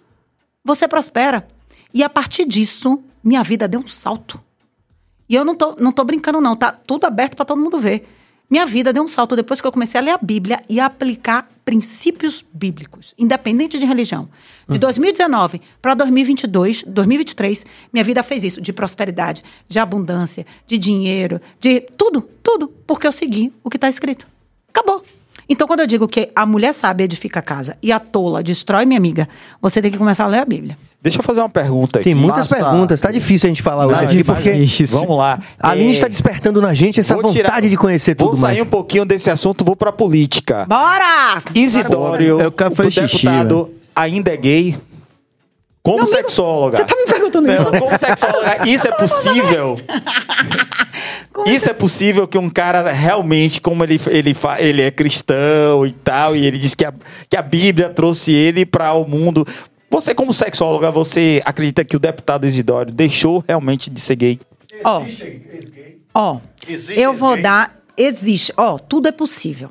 você 0.64 0.88
prospera. 0.88 1.46
E 1.92 2.02
a 2.02 2.08
partir 2.08 2.46
disso, 2.46 3.02
minha 3.22 3.42
vida 3.42 3.68
deu 3.68 3.80
um 3.80 3.86
salto. 3.86 4.40
E 5.28 5.34
eu 5.34 5.44
não 5.44 5.54
tô, 5.54 5.76
não 5.76 5.92
tô 5.92 6.04
brincando, 6.04 6.40
não. 6.40 6.56
Tá 6.56 6.72
tudo 6.72 7.04
aberto 7.04 7.36
para 7.36 7.44
todo 7.44 7.60
mundo 7.60 7.78
ver. 7.78 8.06
Minha 8.48 8.64
vida 8.64 8.92
deu 8.92 9.02
um 9.02 9.08
salto 9.08 9.34
depois 9.34 9.60
que 9.60 9.66
eu 9.66 9.72
comecei 9.72 10.00
a 10.00 10.04
ler 10.04 10.12
a 10.12 10.18
Bíblia 10.18 10.62
e 10.68 10.78
a 10.78 10.86
aplicar 10.86 11.48
princípios 11.64 12.44
bíblicos, 12.52 13.12
independente 13.18 13.76
de 13.76 13.84
religião. 13.84 14.28
De 14.68 14.78
2019 14.78 15.60
para 15.82 15.94
2022, 15.94 16.84
2023, 16.84 17.66
minha 17.92 18.04
vida 18.04 18.22
fez 18.22 18.44
isso, 18.44 18.60
de 18.60 18.72
prosperidade, 18.72 19.42
de 19.68 19.80
abundância, 19.80 20.46
de 20.64 20.78
dinheiro, 20.78 21.40
de 21.58 21.80
tudo, 21.80 22.22
tudo, 22.40 22.68
porque 22.86 23.08
eu 23.08 23.12
segui 23.12 23.52
o 23.64 23.70
que 23.70 23.76
está 23.76 23.88
escrito. 23.88 24.28
Acabou. 24.68 25.02
Então, 25.48 25.66
quando 25.66 25.80
eu 25.80 25.86
digo 25.86 26.08
que 26.08 26.30
a 26.34 26.44
mulher 26.44 26.74
sábia 26.74 27.04
edifica 27.04 27.38
a 27.40 27.42
casa 27.42 27.76
e 27.82 27.92
a 27.92 28.00
tola 28.00 28.42
destrói, 28.42 28.84
minha 28.84 28.98
amiga, 28.98 29.28
você 29.62 29.80
tem 29.80 29.90
que 29.90 29.98
começar 29.98 30.24
a 30.24 30.26
ler 30.26 30.38
a 30.38 30.44
Bíblia. 30.44 30.76
Deixa 31.00 31.20
eu 31.20 31.22
fazer 31.22 31.38
uma 31.38 31.48
pergunta 31.48 32.00
aqui. 32.00 32.04
Tem 32.04 32.14
muitas 32.16 32.48
Basta- 32.48 32.56
perguntas, 32.56 33.00
tá 33.00 33.12
difícil 33.12 33.46
a 33.46 33.50
gente 33.50 33.62
falar 33.62 33.86
hoje 33.86 34.04
aqui, 34.04 34.24
porque 34.24 34.50
Isso. 34.50 34.98
Vamos 34.98 35.16
lá. 35.16 35.38
a 35.60 35.70
Aline 35.70 35.88
É, 35.88 35.92
está 35.92 36.08
despertando 36.08 36.60
na 36.60 36.74
gente 36.74 36.98
essa 36.98 37.14
vou 37.14 37.22
vontade 37.24 37.36
tirar- 37.44 37.60
de 37.60 37.76
conhecer 37.76 38.16
Vou 38.18 38.30
tudo 38.30 38.40
sair 38.40 38.56
mais. 38.56 38.66
um 38.66 38.70
pouquinho 38.70 39.04
desse 39.04 39.30
assunto, 39.30 39.64
vou 39.64 39.76
pra 39.76 39.92
política. 39.92 40.64
Bora! 40.68 41.40
Isidório, 41.54 42.50
quero 42.50 42.72
o 42.72 42.90
xixi, 42.90 43.00
deputado, 43.26 43.70
ainda 43.94 44.32
é 44.32 44.36
gay? 44.36 44.76
Como 45.86 45.98
Meu 45.98 46.04
amigo, 46.06 46.16
sexóloga. 46.18 46.78
Você 46.78 46.84
tá 46.84 46.96
me 46.96 47.06
perguntando 47.06 47.48
isso? 47.48 47.62
Não, 47.62 47.78
como 47.78 47.96
sexóloga, 47.98 48.68
isso 48.68 48.88
é 48.88 48.90
possível? 48.92 49.80
Isso 51.46 51.68
é 51.70 51.74
possível 51.74 52.26
que 52.26 52.38
um 52.38 52.48
cara 52.48 52.90
realmente, 52.90 53.60
como 53.60 53.84
ele, 53.84 54.00
ele, 54.08 54.32
fa- 54.34 54.60
ele 54.60 54.80
é 54.82 54.90
cristão 54.90 55.86
e 55.86 55.92
tal, 55.92 56.34
e 56.34 56.44
ele 56.46 56.58
diz 56.58 56.74
que 56.74 56.84
a, 56.84 56.92
que 57.28 57.36
a 57.36 57.42
Bíblia 57.42 57.88
trouxe 57.90 58.32
ele 58.32 58.64
para 58.64 58.92
o 58.94 59.06
mundo. 59.06 59.46
Você, 59.90 60.14
como 60.14 60.32
sexóloga, 60.32 60.90
você 60.90 61.42
acredita 61.44 61.84
que 61.84 61.94
o 61.94 61.98
deputado 62.00 62.46
Isidório 62.46 62.90
deixou 62.92 63.44
realmente 63.46 63.90
de 63.90 64.00
ser 64.00 64.16
gay? 64.16 64.40
Ó, 64.82 65.02
ó, 66.14 66.38
Existe 66.66 66.98
eu 67.00 67.12
vou 67.12 67.34
gay? 67.34 67.42
dar. 67.42 67.76
Existe, 67.96 68.52
ó, 68.56 68.78
tudo 68.78 69.08
é 69.08 69.12
possível. 69.12 69.68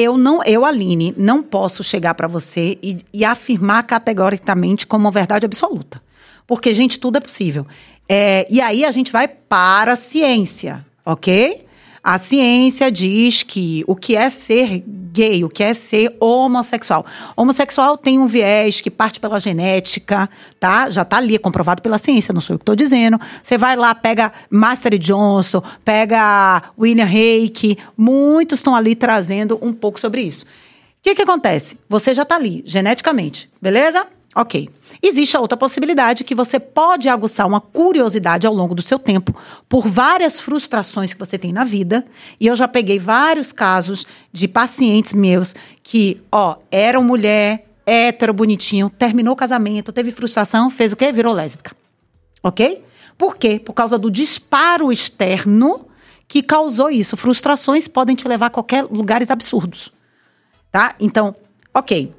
Eu 0.00 0.16
não, 0.16 0.42
eu, 0.44 0.64
Aline, 0.64 1.14
não 1.16 1.42
posso 1.42 1.84
chegar 1.84 2.14
pra 2.14 2.26
você 2.26 2.78
e, 2.82 3.04
e 3.12 3.24
afirmar 3.24 3.82
categoricamente 3.82 4.86
como 4.86 5.04
uma 5.04 5.10
verdade 5.10 5.44
absoluta. 5.44 6.02
Porque, 6.46 6.72
gente, 6.72 6.98
tudo 6.98 7.18
é 7.18 7.20
possível. 7.20 7.66
É, 8.08 8.46
e 8.50 8.60
aí 8.60 8.84
a 8.84 8.90
gente 8.90 9.12
vai 9.12 9.28
para 9.28 9.92
a 9.92 9.96
ciência, 9.96 10.84
ok? 11.04 11.66
A 12.02 12.16
ciência 12.16 12.90
diz 12.90 13.42
que 13.42 13.84
o 13.86 13.94
que 13.94 14.16
é 14.16 14.30
ser 14.30 14.82
gay, 15.12 15.44
o 15.44 15.50
que 15.50 15.62
é 15.62 15.74
ser 15.74 16.16
homossexual. 16.18 17.04
Homossexual 17.36 17.98
tem 17.98 18.18
um 18.18 18.26
viés 18.26 18.80
que 18.80 18.90
parte 18.90 19.20
pela 19.20 19.38
genética, 19.38 20.28
tá? 20.58 20.88
Já 20.88 21.04
tá 21.04 21.18
ali, 21.18 21.34
é 21.34 21.38
comprovado 21.38 21.82
pela 21.82 21.98
ciência, 21.98 22.32
não 22.32 22.40
sou 22.40 22.54
eu 22.54 22.58
que 22.58 22.64
tô 22.64 22.74
dizendo. 22.74 23.20
Você 23.42 23.58
vai 23.58 23.76
lá, 23.76 23.94
pega 23.94 24.32
Master 24.48 24.96
Johnson, 24.98 25.62
pega 25.84 26.62
William 26.78 27.04
Reiki, 27.04 27.76
muitos 27.96 28.60
estão 28.60 28.74
ali 28.74 28.94
trazendo 28.94 29.58
um 29.60 29.72
pouco 29.72 30.00
sobre 30.00 30.22
isso. 30.22 30.44
O 30.44 31.02
que 31.02 31.14
que 31.14 31.22
acontece? 31.22 31.78
Você 31.88 32.14
já 32.14 32.24
tá 32.24 32.36
ali, 32.36 32.62
geneticamente, 32.64 33.48
beleza? 33.60 34.06
Ok. 34.34 34.68
Existe 35.02 35.36
a 35.36 35.40
outra 35.40 35.56
possibilidade 35.56 36.22
que 36.22 36.34
você 36.34 36.60
pode 36.60 37.08
aguçar 37.08 37.46
uma 37.46 37.60
curiosidade 37.60 38.46
ao 38.46 38.54
longo 38.54 38.74
do 38.74 38.82
seu 38.82 38.98
tempo 38.98 39.34
por 39.68 39.88
várias 39.88 40.40
frustrações 40.40 41.12
que 41.12 41.18
você 41.18 41.36
tem 41.36 41.52
na 41.52 41.64
vida. 41.64 42.04
E 42.38 42.46
eu 42.46 42.54
já 42.54 42.68
peguei 42.68 42.98
vários 42.98 43.52
casos 43.52 44.06
de 44.32 44.46
pacientes 44.46 45.12
meus 45.12 45.54
que, 45.82 46.20
ó, 46.30 46.56
eram 46.70 47.02
mulher, 47.02 47.66
hétero, 47.84 48.32
bonitinho, 48.32 48.88
terminou 48.88 49.32
o 49.32 49.36
casamento, 49.36 49.92
teve 49.92 50.12
frustração, 50.12 50.70
fez 50.70 50.92
o 50.92 50.96
quê? 50.96 51.10
Virou 51.10 51.32
lésbica. 51.32 51.74
Ok? 52.42 52.84
Por 53.18 53.36
quê? 53.36 53.58
Por 53.58 53.72
causa 53.72 53.98
do 53.98 54.10
disparo 54.10 54.92
externo 54.92 55.86
que 56.28 56.40
causou 56.40 56.88
isso. 56.88 57.16
Frustrações 57.16 57.88
podem 57.88 58.14
te 58.14 58.28
levar 58.28 58.46
a 58.46 58.50
qualquer 58.50 58.84
lugares 58.84 59.30
absurdos. 59.30 59.92
Tá? 60.70 60.94
Então, 61.00 61.34
ok. 61.74 62.12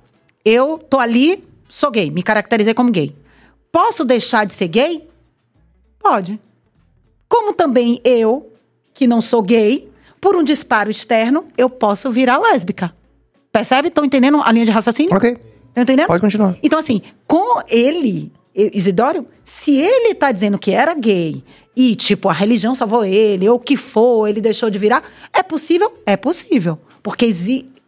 Eu 0.44 0.78
tô 0.78 1.00
ali, 1.00 1.44
sou 1.72 1.90
gay, 1.90 2.12
me 2.12 2.22
caracterizei 2.22 2.74
como 2.74 2.92
gay. 2.92 3.16
Posso 3.72 4.04
deixar 4.04 4.46
de 4.46 4.54
ser 4.54 4.68
gay? 4.68 5.08
Pode. 5.98 6.40
Como 7.30 7.54
também 7.54 8.02
eu, 8.04 8.52
que 8.94 9.08
não 9.08 9.22
sou 9.22 9.42
gay, 9.42 9.90
por 10.20 10.36
um 10.36 10.44
disparo 10.44 10.92
externo, 10.92 11.46
eu 11.58 11.70
posso 11.70 12.12
virar 12.12 12.38
lésbica. 12.38 12.94
Percebe? 13.52 13.88
Estão 13.88 14.04
entendendo 14.04 14.42
a 14.42 14.52
linha 14.52 14.66
de 14.66 14.72
raciocínio? 14.72 15.16
Ok. 15.16 15.38
Tá 15.74 15.82
entendendo? 15.82 16.08
Pode 16.08 16.22
continuar. 16.22 16.58
Então, 16.62 16.78
assim, 16.78 17.02
com 17.26 17.62
ele, 17.70 18.32
Isidório, 18.54 19.26
se 19.44 19.78
ele 19.78 20.14
tá 20.14 20.32
dizendo 20.32 20.60
que 20.60 20.72
era 20.72 20.94
gay 20.94 21.42
e, 21.76 21.96
tipo, 21.96 22.28
a 22.28 22.34
religião 22.34 22.76
salvou 22.76 23.06
ele, 23.06 23.48
ou 23.48 23.56
o 23.56 23.60
que 23.60 23.78
for, 23.78 24.28
ele 24.28 24.42
deixou 24.42 24.70
de 24.70 24.78
virar, 24.78 25.04
é 25.34 25.42
possível? 25.42 25.94
É 26.06 26.18
possível. 26.18 26.78
Porque 27.02 27.26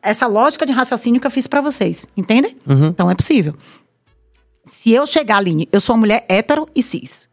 essa 0.04 0.28
lógica 0.28 0.66
de 0.66 0.72
raciocínio 0.72 1.20
que 1.20 1.26
eu 1.28 1.32
fiz 1.32 1.48
pra 1.48 1.62
vocês, 1.62 2.06
entendem? 2.16 2.58
Então 2.90 3.10
é 3.10 3.16
possível. 3.16 3.56
Se 4.66 4.92
eu 4.92 5.08
chegar, 5.08 5.38
Aline, 5.38 5.68
eu 5.72 5.82
sou 5.82 5.96
uma 5.96 6.02
mulher 6.02 6.26
hétero 6.30 6.68
e 6.76 6.84
cis. 6.84 7.28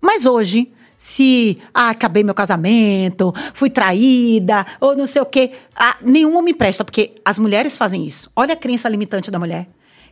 Mas 0.00 0.26
hoje, 0.26 0.72
se 0.96 1.58
ah, 1.72 1.90
acabei 1.90 2.22
meu 2.22 2.34
casamento, 2.34 3.32
fui 3.54 3.70
traída, 3.70 4.66
ou 4.80 4.96
não 4.96 5.06
sei 5.06 5.22
o 5.22 5.26
quê, 5.26 5.52
ah, 5.76 5.96
nenhum 6.02 6.36
homem 6.36 6.52
presta, 6.52 6.84
porque 6.84 7.14
as 7.24 7.38
mulheres 7.38 7.76
fazem 7.76 8.04
isso. 8.04 8.30
Olha 8.34 8.54
a 8.54 8.56
crença 8.56 8.88
limitante 8.88 9.30
da 9.30 9.38
mulher. 9.38 9.68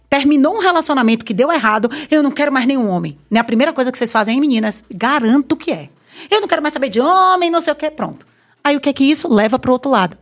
Terminou 0.08 0.54
um 0.54 0.60
relacionamento 0.60 1.24
que 1.24 1.34
deu 1.34 1.52
errado, 1.52 1.90
eu 2.10 2.22
não 2.22 2.30
quero 2.30 2.52
mais 2.52 2.66
nenhum 2.66 2.88
homem. 2.88 3.18
Não 3.30 3.38
é 3.38 3.40
a 3.40 3.44
primeira 3.44 3.72
coisa 3.72 3.90
que 3.90 3.98
vocês 3.98 4.12
fazem, 4.12 4.34
hein, 4.34 4.40
meninas? 4.40 4.84
Garanto 4.94 5.56
que 5.56 5.72
é. 5.72 5.90
Eu 6.30 6.40
não 6.40 6.48
quero 6.48 6.62
mais 6.62 6.72
saber 6.72 6.88
de 6.88 7.00
homem, 7.00 7.50
não 7.50 7.60
sei 7.60 7.72
o 7.72 7.76
quê, 7.76 7.90
pronto. 7.90 8.24
Aí 8.62 8.76
o 8.76 8.80
que 8.80 8.88
é 8.88 8.92
que 8.92 9.04
isso 9.04 9.28
leva 9.28 9.58
pro 9.58 9.72
outro 9.72 9.90
lado? 9.90 10.16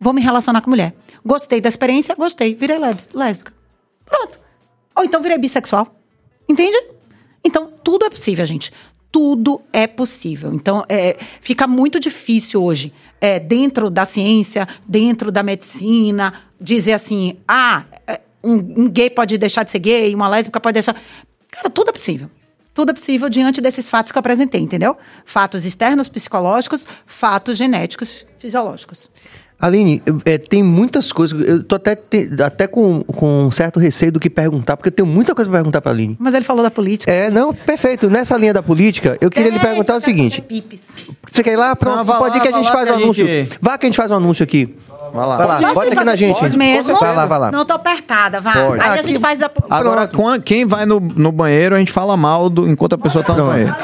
Vou 0.00 0.14
me 0.14 0.22
relacionar 0.22 0.62
com 0.62 0.70
mulher. 0.70 0.94
Gostei 1.24 1.60
da 1.60 1.68
experiência, 1.68 2.14
gostei, 2.14 2.54
virei 2.54 2.78
lés- 2.78 3.10
lésbica. 3.12 3.52
Pronto. 4.06 4.40
Ou 4.96 5.04
então 5.04 5.20
virei 5.20 5.36
bissexual. 5.36 5.94
Entende? 6.48 6.82
Então, 7.44 7.70
tudo 7.84 8.06
é 8.06 8.10
possível, 8.10 8.44
gente. 8.46 8.72
Tudo 9.12 9.60
é 9.72 9.86
possível. 9.86 10.54
Então, 10.54 10.84
é, 10.88 11.18
fica 11.42 11.66
muito 11.66 12.00
difícil 12.00 12.62
hoje, 12.62 12.92
é, 13.20 13.38
dentro 13.38 13.90
da 13.90 14.04
ciência, 14.06 14.66
dentro 14.86 15.30
da 15.30 15.42
medicina, 15.42 16.32
dizer 16.58 16.94
assim: 16.94 17.36
ah, 17.46 17.84
é, 18.06 18.20
um, 18.42 18.54
um 18.54 18.88
gay 18.88 19.10
pode 19.10 19.36
deixar 19.36 19.64
de 19.64 19.70
ser 19.70 19.80
gay, 19.80 20.14
uma 20.14 20.28
lésbica 20.28 20.60
pode 20.60 20.74
deixar. 20.74 20.96
Cara, 21.50 21.68
tudo 21.68 21.90
é 21.90 21.92
possível. 21.92 22.30
Tudo 22.72 22.90
é 22.90 22.94
possível 22.94 23.28
diante 23.28 23.60
desses 23.60 23.90
fatos 23.90 24.12
que 24.12 24.16
eu 24.16 24.20
apresentei, 24.20 24.60
entendeu? 24.60 24.96
Fatos 25.24 25.66
externos, 25.66 26.08
psicológicos, 26.08 26.86
fatos 27.04 27.58
genéticos, 27.58 28.24
fisiológicos. 28.38 29.10
Aline, 29.60 30.02
é, 30.24 30.38
tem 30.38 30.62
muitas 30.62 31.12
coisas. 31.12 31.38
Eu 31.46 31.62
tô 31.62 31.74
até, 31.74 31.94
te- 31.94 32.30
até 32.42 32.66
com, 32.66 33.02
com 33.02 33.44
um 33.46 33.50
certo 33.50 33.78
receio 33.78 34.10
do 34.10 34.18
que 34.18 34.30
perguntar, 34.30 34.76
porque 34.76 34.88
eu 34.88 34.92
tenho 34.92 35.06
muita 35.06 35.34
coisa 35.34 35.50
pra 35.50 35.58
perguntar 35.58 35.80
pra 35.82 35.92
Aline. 35.92 36.16
Mas 36.18 36.34
ele 36.34 36.44
falou 36.44 36.62
da 36.62 36.70
política. 36.70 37.12
É, 37.12 37.30
não, 37.30 37.52
perfeito. 37.52 38.08
Nessa 38.08 38.36
linha 38.38 38.54
da 38.54 38.62
política, 38.62 39.18
eu 39.20 39.28
queria 39.30 39.50
lhe 39.50 39.58
perguntar 39.58 39.96
o 39.96 40.00
seguinte. 40.00 40.42
Você 41.30 41.42
quer 41.42 41.52
ir 41.52 41.56
lá? 41.56 41.76
Pronto, 41.76 41.96
Não, 41.98 42.04
pode 42.06 42.36
ir 42.36 42.38
lá, 42.38 42.42
que 42.42 42.48
a 42.48 42.52
gente 42.56 42.66
lá 42.66 42.72
faz 42.72 42.88
o 42.88 42.92
a 42.92 42.96
anúncio. 42.96 43.26
gente- 43.26 43.58
Vá 43.60 43.76
que 43.76 43.86
a 43.86 43.88
gente 43.88 43.96
faz 43.96 44.10
o 44.10 44.14
anúncio 44.14 44.42
aqui. 44.42 44.74
Vai 45.12 45.26
lá. 45.26 45.36
Vai 45.36 45.46
lá, 45.46 45.54
Pode 45.56 45.74
bota 45.74 45.86
aqui 45.94 46.04
na 46.04 46.16
gente. 46.16 46.38
pode 46.38 46.56
mesmo. 46.56 46.98
Vai 47.00 47.14
lá, 47.16 47.26
vai 47.26 47.38
lá. 47.38 47.50
Não, 47.50 47.64
tô 47.64 47.72
apertada, 47.74 48.40
vai. 48.40 48.52
Pode. 48.66 48.80
Aí 48.82 48.88
a 48.90 48.94
Aqui- 48.94 49.08
gente 49.08 49.18
faz 49.20 49.42
a... 49.42 49.50
Agora, 49.68 50.06
quando- 50.06 50.40
quem 50.42 50.64
vai 50.64 50.86
no, 50.86 51.00
no 51.00 51.32
banheiro, 51.32 51.74
a 51.74 51.78
gente 51.78 51.90
fala 51.92 52.16
mal 52.16 52.48
do, 52.48 52.68
enquanto 52.68 52.92
a 52.94 52.98
pessoa 52.98 53.24
tá 53.24 53.34
no 53.34 53.46
banheiro. 53.46 53.74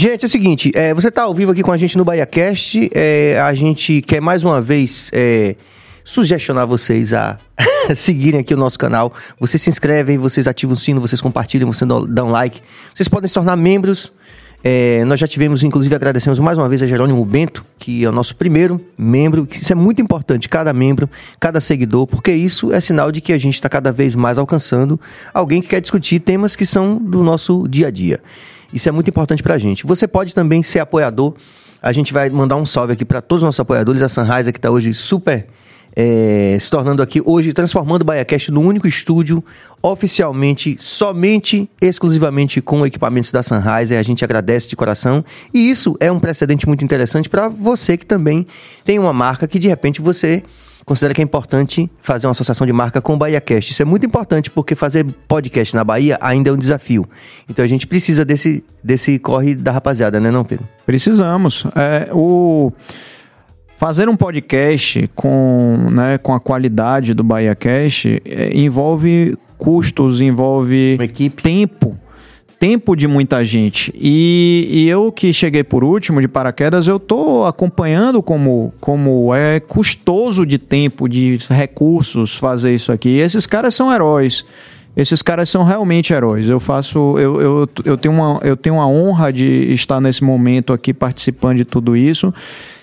Gente, 0.00 0.22
é 0.22 0.26
o 0.26 0.28
seguinte, 0.28 0.70
é, 0.76 0.94
você 0.94 1.10
tá 1.10 1.24
ao 1.24 1.34
vivo 1.34 1.50
aqui 1.50 1.60
com 1.60 1.72
a 1.72 1.76
gente 1.76 1.98
no 1.98 2.04
BahiaCast, 2.04 2.88
é, 2.94 3.40
a 3.40 3.52
gente 3.52 4.00
quer 4.00 4.20
mais 4.20 4.44
uma 4.44 4.60
vez 4.60 5.10
é, 5.12 5.56
sugestionar 6.04 6.68
vocês 6.68 7.12
a 7.12 7.36
seguirem 7.96 8.38
aqui 8.38 8.54
o 8.54 8.56
nosso 8.56 8.78
canal. 8.78 9.12
Vocês 9.40 9.60
se 9.60 9.68
inscrevem, 9.68 10.16
vocês 10.16 10.46
ativam 10.46 10.74
o 10.74 10.76
sino, 10.78 11.00
vocês 11.00 11.20
compartilham, 11.20 11.66
vocês 11.66 11.88
dão, 11.88 12.06
dão 12.06 12.28
like. 12.28 12.60
Vocês 12.94 13.08
podem 13.08 13.26
se 13.26 13.34
tornar 13.34 13.56
membros. 13.56 14.12
É, 14.62 15.04
nós 15.04 15.18
já 15.18 15.26
tivemos, 15.26 15.64
inclusive, 15.64 15.92
agradecemos 15.96 16.38
mais 16.38 16.56
uma 16.56 16.68
vez 16.68 16.80
a 16.80 16.86
Jerônimo 16.86 17.24
Bento, 17.24 17.66
que 17.76 18.04
é 18.04 18.08
o 18.08 18.12
nosso 18.12 18.36
primeiro 18.36 18.80
membro. 18.96 19.48
Isso 19.50 19.72
é 19.72 19.74
muito 19.74 20.00
importante, 20.00 20.48
cada 20.48 20.72
membro, 20.72 21.10
cada 21.40 21.60
seguidor, 21.60 22.06
porque 22.06 22.30
isso 22.30 22.72
é 22.72 22.78
sinal 22.78 23.10
de 23.10 23.20
que 23.20 23.32
a 23.32 23.38
gente 23.38 23.54
está 23.54 23.68
cada 23.68 23.90
vez 23.90 24.14
mais 24.14 24.38
alcançando 24.38 25.00
alguém 25.34 25.60
que 25.60 25.66
quer 25.66 25.80
discutir 25.80 26.20
temas 26.20 26.54
que 26.54 26.64
são 26.64 26.98
do 26.98 27.24
nosso 27.24 27.66
dia 27.66 27.88
a 27.88 27.90
dia. 27.90 28.20
Isso 28.72 28.88
é 28.88 28.92
muito 28.92 29.08
importante 29.08 29.42
pra 29.42 29.58
gente. 29.58 29.86
Você 29.86 30.06
pode 30.06 30.34
também 30.34 30.62
ser 30.62 30.80
apoiador. 30.80 31.34
A 31.80 31.92
gente 31.92 32.12
vai 32.12 32.28
mandar 32.28 32.56
um 32.56 32.66
salve 32.66 32.92
aqui 32.92 33.04
para 33.04 33.20
todos 33.20 33.42
os 33.42 33.46
nossos 33.46 33.60
apoiadores. 33.60 34.02
A 34.02 34.08
Sunrise 34.08 34.52
que 34.52 34.58
está 34.58 34.70
hoje 34.70 34.92
super 34.92 35.46
é, 36.00 36.56
se 36.60 36.70
tornando 36.70 37.02
aqui 37.02 37.20
hoje, 37.24 37.52
transformando 37.52 38.02
o 38.02 38.04
BaiaCast 38.04 38.52
no 38.52 38.60
único 38.60 38.86
estúdio 38.86 39.42
oficialmente, 39.82 40.76
somente, 40.78 41.68
exclusivamente 41.80 42.60
com 42.60 42.86
equipamentos 42.86 43.32
da 43.32 43.42
Sunrise. 43.42 43.96
A 43.96 44.02
gente 44.02 44.24
agradece 44.24 44.68
de 44.68 44.76
coração. 44.76 45.24
E 45.52 45.68
isso 45.68 45.96
é 45.98 46.10
um 46.12 46.20
precedente 46.20 46.68
muito 46.68 46.84
interessante 46.84 47.28
para 47.28 47.48
você 47.48 47.96
que 47.96 48.06
também 48.06 48.46
tem 48.84 48.98
uma 48.98 49.12
marca 49.12 49.48
que 49.48 49.58
de 49.58 49.66
repente 49.66 50.00
você 50.00 50.44
considera 50.88 51.12
que 51.12 51.20
é 51.20 51.24
importante 51.24 51.88
fazer 52.00 52.26
uma 52.26 52.30
associação 52.30 52.66
de 52.66 52.72
marca 52.72 53.00
com 53.00 53.12
o 53.12 53.16
BahiaCast. 53.16 53.72
Isso 53.72 53.82
é 53.82 53.84
muito 53.84 54.06
importante 54.06 54.50
porque 54.50 54.74
fazer 54.74 55.04
podcast 55.28 55.76
na 55.76 55.84
Bahia 55.84 56.18
ainda 56.20 56.48
é 56.48 56.52
um 56.52 56.56
desafio. 56.56 57.06
Então 57.48 57.62
a 57.62 57.68
gente 57.68 57.86
precisa 57.86 58.24
desse, 58.24 58.64
desse 58.82 59.18
corre 59.18 59.54
da 59.54 59.70
rapaziada, 59.70 60.18
né 60.18 60.30
não, 60.30 60.44
Pedro? 60.44 60.66
Precisamos. 60.86 61.66
É, 61.76 62.08
o 62.12 62.72
fazer 63.76 64.08
um 64.08 64.16
podcast 64.16 65.08
com, 65.14 65.88
né, 65.90 66.16
com 66.16 66.34
a 66.34 66.40
qualidade 66.40 67.12
do 67.12 67.22
BahiaCast 67.22 68.22
é, 68.24 68.50
envolve 68.58 69.36
custos, 69.58 70.22
envolve 70.22 70.98
tempo. 71.42 71.96
Tempo 72.58 72.96
de 72.96 73.06
muita 73.06 73.44
gente. 73.44 73.92
E, 73.94 74.68
e 74.68 74.88
eu 74.88 75.12
que 75.12 75.32
cheguei 75.32 75.62
por 75.62 75.84
último 75.84 76.20
de 76.20 76.26
paraquedas, 76.26 76.88
eu 76.88 76.98
tô 76.98 77.44
acompanhando 77.44 78.20
como, 78.20 78.74
como 78.80 79.32
é 79.32 79.60
custoso 79.60 80.44
de 80.44 80.58
tempo, 80.58 81.08
de 81.08 81.38
recursos 81.48 82.36
fazer 82.36 82.74
isso 82.74 82.90
aqui. 82.90 83.10
E 83.10 83.20
esses 83.20 83.46
caras 83.46 83.74
são 83.74 83.92
heróis. 83.92 84.44
Esses 84.96 85.22
caras 85.22 85.48
são 85.48 85.62
realmente 85.62 86.12
heróis. 86.12 86.48
Eu 86.48 86.58
faço. 86.58 87.16
Eu, 87.16 87.40
eu, 87.40 87.68
eu, 87.84 87.96
tenho 87.96 88.12
uma, 88.12 88.40
eu 88.42 88.56
tenho 88.56 88.80
a 88.80 88.86
honra 88.88 89.32
de 89.32 89.72
estar 89.72 90.00
nesse 90.00 90.24
momento 90.24 90.72
aqui 90.72 90.92
participando 90.92 91.58
de 91.58 91.64
tudo 91.64 91.96
isso. 91.96 92.34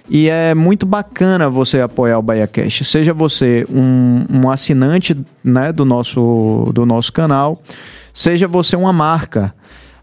E 0.10 0.30
é 0.30 0.56
muito 0.56 0.86
bacana 0.86 1.50
você 1.50 1.82
apoiar 1.82 2.20
o 2.20 2.22
BahiaCast. 2.22 2.86
Seja 2.86 3.14
você 3.14 3.66
um, 3.70 4.26
um 4.32 4.50
assinante 4.50 5.18
né, 5.44 5.74
do, 5.74 5.84
nosso, 5.84 6.72
do 6.74 6.86
nosso 6.86 7.12
canal, 7.12 7.62
seja 8.16 8.48
você 8.48 8.76
uma 8.76 8.92
marca. 8.92 9.54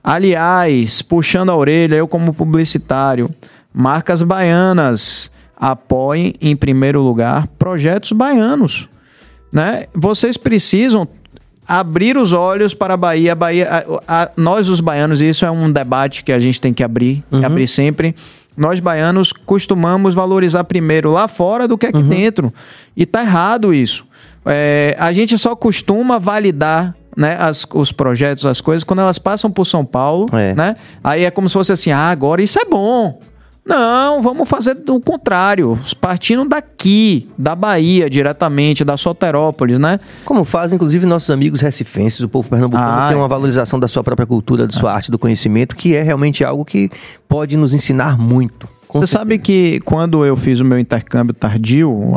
Aliás, 0.05 1.01
puxando 1.03 1.51
a 1.51 1.57
orelha, 1.57 1.97
eu 1.97 2.07
como 2.07 2.33
publicitário, 2.35 3.29
marcas 3.73 4.23
baianas 4.23 5.31
apoiem 5.57 6.35
em 6.41 6.55
primeiro 6.57 7.01
lugar 7.01 7.47
projetos 7.59 8.13
baianos 8.13 8.89
né? 9.53 9.85
Vocês 9.95 10.37
precisam 10.39 11.07
abrir 11.69 12.17
os 12.17 12.33
olhos 12.33 12.73
para 12.75 12.95
a 12.95 12.97
Bahia. 12.97 13.33
A 13.33 13.35
Bahia 13.35 13.69
a- 14.09 14.23
a- 14.23 14.31
nós, 14.35 14.69
os 14.71 14.81
baianos, 14.81 15.21
e 15.21 15.29
isso 15.29 15.45
é 15.45 15.51
um 15.51 15.71
debate 15.71 16.25
que 16.25 16.33
a 16.33 16.39
gente 16.39 16.59
tem 16.59 16.73
que 16.73 16.83
abrir, 16.83 17.23
abrir 17.45 17.69
sempre. 17.69 18.17
Nós, 18.57 18.81
baianos, 18.81 19.31
costumamos 19.31 20.15
valorizar 20.15 20.65
primeiro 20.65 21.11
lá 21.13 21.29
fora 21.29 21.69
do 21.69 21.77
que 21.77 21.85
aqui 21.87 22.03
dentro. 22.03 22.53
E 22.97 23.05
tá 23.05 23.21
errado 23.23 23.75
isso. 23.75 24.07
É, 24.47 24.97
a 24.99 25.13
gente 25.13 25.37
só 25.37 25.55
costuma 25.55 26.19
validar 26.19 26.95
né, 27.17 27.37
as- 27.41 27.67
os 27.75 27.93
projetos, 27.93 28.47
as 28.47 28.61
coisas, 28.61 28.85
quando 28.85 29.01
elas 29.01 29.19
passam 29.19 29.51
por 29.51 29.67
São 29.67 29.85
Paulo, 29.85 30.27
É. 30.33 30.55
né? 30.55 30.77
Aí 31.03 31.25
é 31.25 31.31
como 31.31 31.49
se 31.49 31.53
fosse 31.55 31.73
assim, 31.73 31.91
ah, 31.93 32.09
agora 32.11 32.43
isso 32.43 32.59
é 32.59 32.65
bom. 32.65 33.21
Não, 33.65 34.21
vamos 34.21 34.49
fazer 34.49 34.77
o 34.89 34.99
contrário. 34.99 35.79
Partindo 36.01 36.45
daqui, 36.45 37.29
da 37.39 37.55
Bahia, 37.55 38.11
diretamente, 38.11 38.85
da 38.85 38.97
Soterópolis, 38.97 39.79
né? 39.79 40.01
Como 40.25 40.45
fazem, 40.45 40.75
inclusive, 40.75 41.07
nossos 41.07 41.31
amigos 41.31 41.61
recifenses, 41.61 42.19
o 42.21 42.29
povo 42.29 42.49
pernambucano 42.49 42.89
Ah, 42.91 43.07
tem 43.09 43.17
uma 43.17 43.27
é. 43.27 43.29
valorização 43.29 43.79
da 43.79 43.87
sua 43.87 44.03
própria 44.03 44.27
cultura, 44.27 44.67
da 44.67 44.73
sua 44.73 44.93
arte, 44.93 45.13
do 45.13 45.19
conhecimento, 45.19 45.77
que 45.77 45.95
é 45.95 46.03
realmente 46.03 46.43
algo 46.45 46.65
que 46.65 46.91
pode 47.29 47.57
nos 47.57 47.73
ensinar 47.73 48.19
muito. 48.19 48.69
Com 48.93 48.99
Você 48.99 49.07
certeza. 49.07 49.19
sabe 49.21 49.39
que 49.39 49.81
quando 49.87 50.23
eu 50.23 50.37
fiz 50.37 50.61
o 50.61 50.65
meu 50.67 50.79
intercâmbio 50.79 51.33
tardio, 51.33 52.13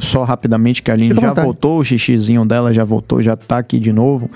só 0.00 0.22
rapidamente 0.22 0.80
que 0.80 0.88
a 0.88 0.94
Aline 0.94 1.08
Fica 1.08 1.22
já 1.22 1.28
vontade. 1.30 1.44
voltou, 1.44 1.80
o 1.80 1.84
xixizinho 1.84 2.46
dela 2.46 2.72
já 2.72 2.84
voltou, 2.84 3.20
já 3.20 3.34
tá 3.34 3.58
aqui 3.58 3.80
de 3.80 3.92
novo. 3.92 4.30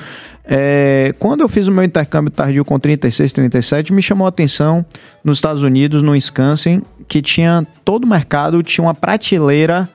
É, 0.45 1.15
quando 1.21 1.43
eu 1.43 1.49
fiz 1.49 1.69
o 1.69 1.71
meu 1.71 1.85
intercâmbio 1.85 2.33
tardio 2.33 2.65
com 2.65 2.81
36, 2.81 3.33
37, 3.33 3.93
me 3.93 4.03
chamou 4.03 4.27
a 4.27 4.29
atenção 4.31 4.85
nos 5.23 5.39
Estados 5.39 5.63
Unidos, 5.63 6.03
no 6.03 6.11
Wisconsin, 6.13 6.83
que 7.07 7.23
tinha 7.23 7.65
todo 7.85 8.03
o 8.03 8.09
mercado, 8.09 8.61
tinha 8.65 8.85
uma 8.85 8.95
prateleira 8.95 9.89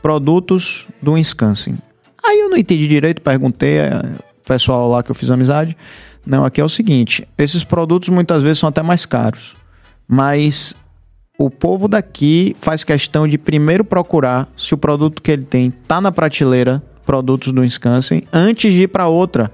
produtos 0.00 0.86
do 1.02 1.12
Wisconsin. 1.12 1.74
Aí 2.24 2.40
eu 2.40 2.48
não 2.48 2.56
entendi 2.56 2.86
direito, 2.88 3.20
perguntei 3.20 3.80
ao 3.80 4.02
pessoal 4.46 4.88
lá 4.88 5.02
que 5.02 5.10
eu 5.10 5.14
fiz 5.14 5.30
amizade. 5.30 5.76
Não, 6.24 6.42
aqui 6.46 6.58
é 6.58 6.64
o 6.64 6.70
seguinte: 6.70 7.28
esses 7.36 7.62
produtos 7.64 8.08
muitas 8.08 8.42
vezes 8.42 8.60
são 8.60 8.70
até 8.70 8.82
mais 8.82 9.04
caros, 9.04 9.54
mas 10.08 10.74
o 11.36 11.50
povo 11.50 11.88
daqui 11.88 12.54
faz 12.60 12.84
questão 12.84 13.26
de 13.26 13.36
primeiro 13.36 13.84
procurar 13.84 14.48
se 14.56 14.72
o 14.74 14.78
produto 14.78 15.20
que 15.20 15.30
ele 15.30 15.44
tem 15.44 15.70
tá 15.70 16.00
na 16.00 16.12
prateleira, 16.12 16.82
produtos 17.04 17.52
do 17.52 17.60
Wisconsin, 17.62 18.22
antes 18.32 18.72
de 18.72 18.82
ir 18.82 18.88
para 18.88 19.08
outra, 19.08 19.50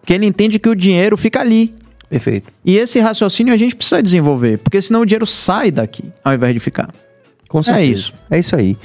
porque 0.00 0.12
ele 0.12 0.26
entende 0.26 0.58
que 0.58 0.68
o 0.68 0.74
dinheiro 0.74 1.16
fica 1.16 1.40
ali. 1.40 1.74
Perfeito. 2.08 2.52
E 2.64 2.76
esse 2.78 3.00
raciocínio 3.00 3.52
a 3.52 3.56
gente 3.56 3.74
precisa 3.74 4.02
desenvolver, 4.02 4.58
porque 4.58 4.80
senão 4.80 5.00
o 5.00 5.06
dinheiro 5.06 5.26
sai 5.26 5.70
daqui, 5.70 6.04
ao 6.24 6.32
invés 6.34 6.54
de 6.54 6.60
ficar. 6.60 6.88
Com 7.48 7.58
É 7.60 7.62
certeza. 7.62 7.90
isso. 7.90 8.12
É 8.30 8.38
isso 8.38 8.54
aí. 8.56 8.76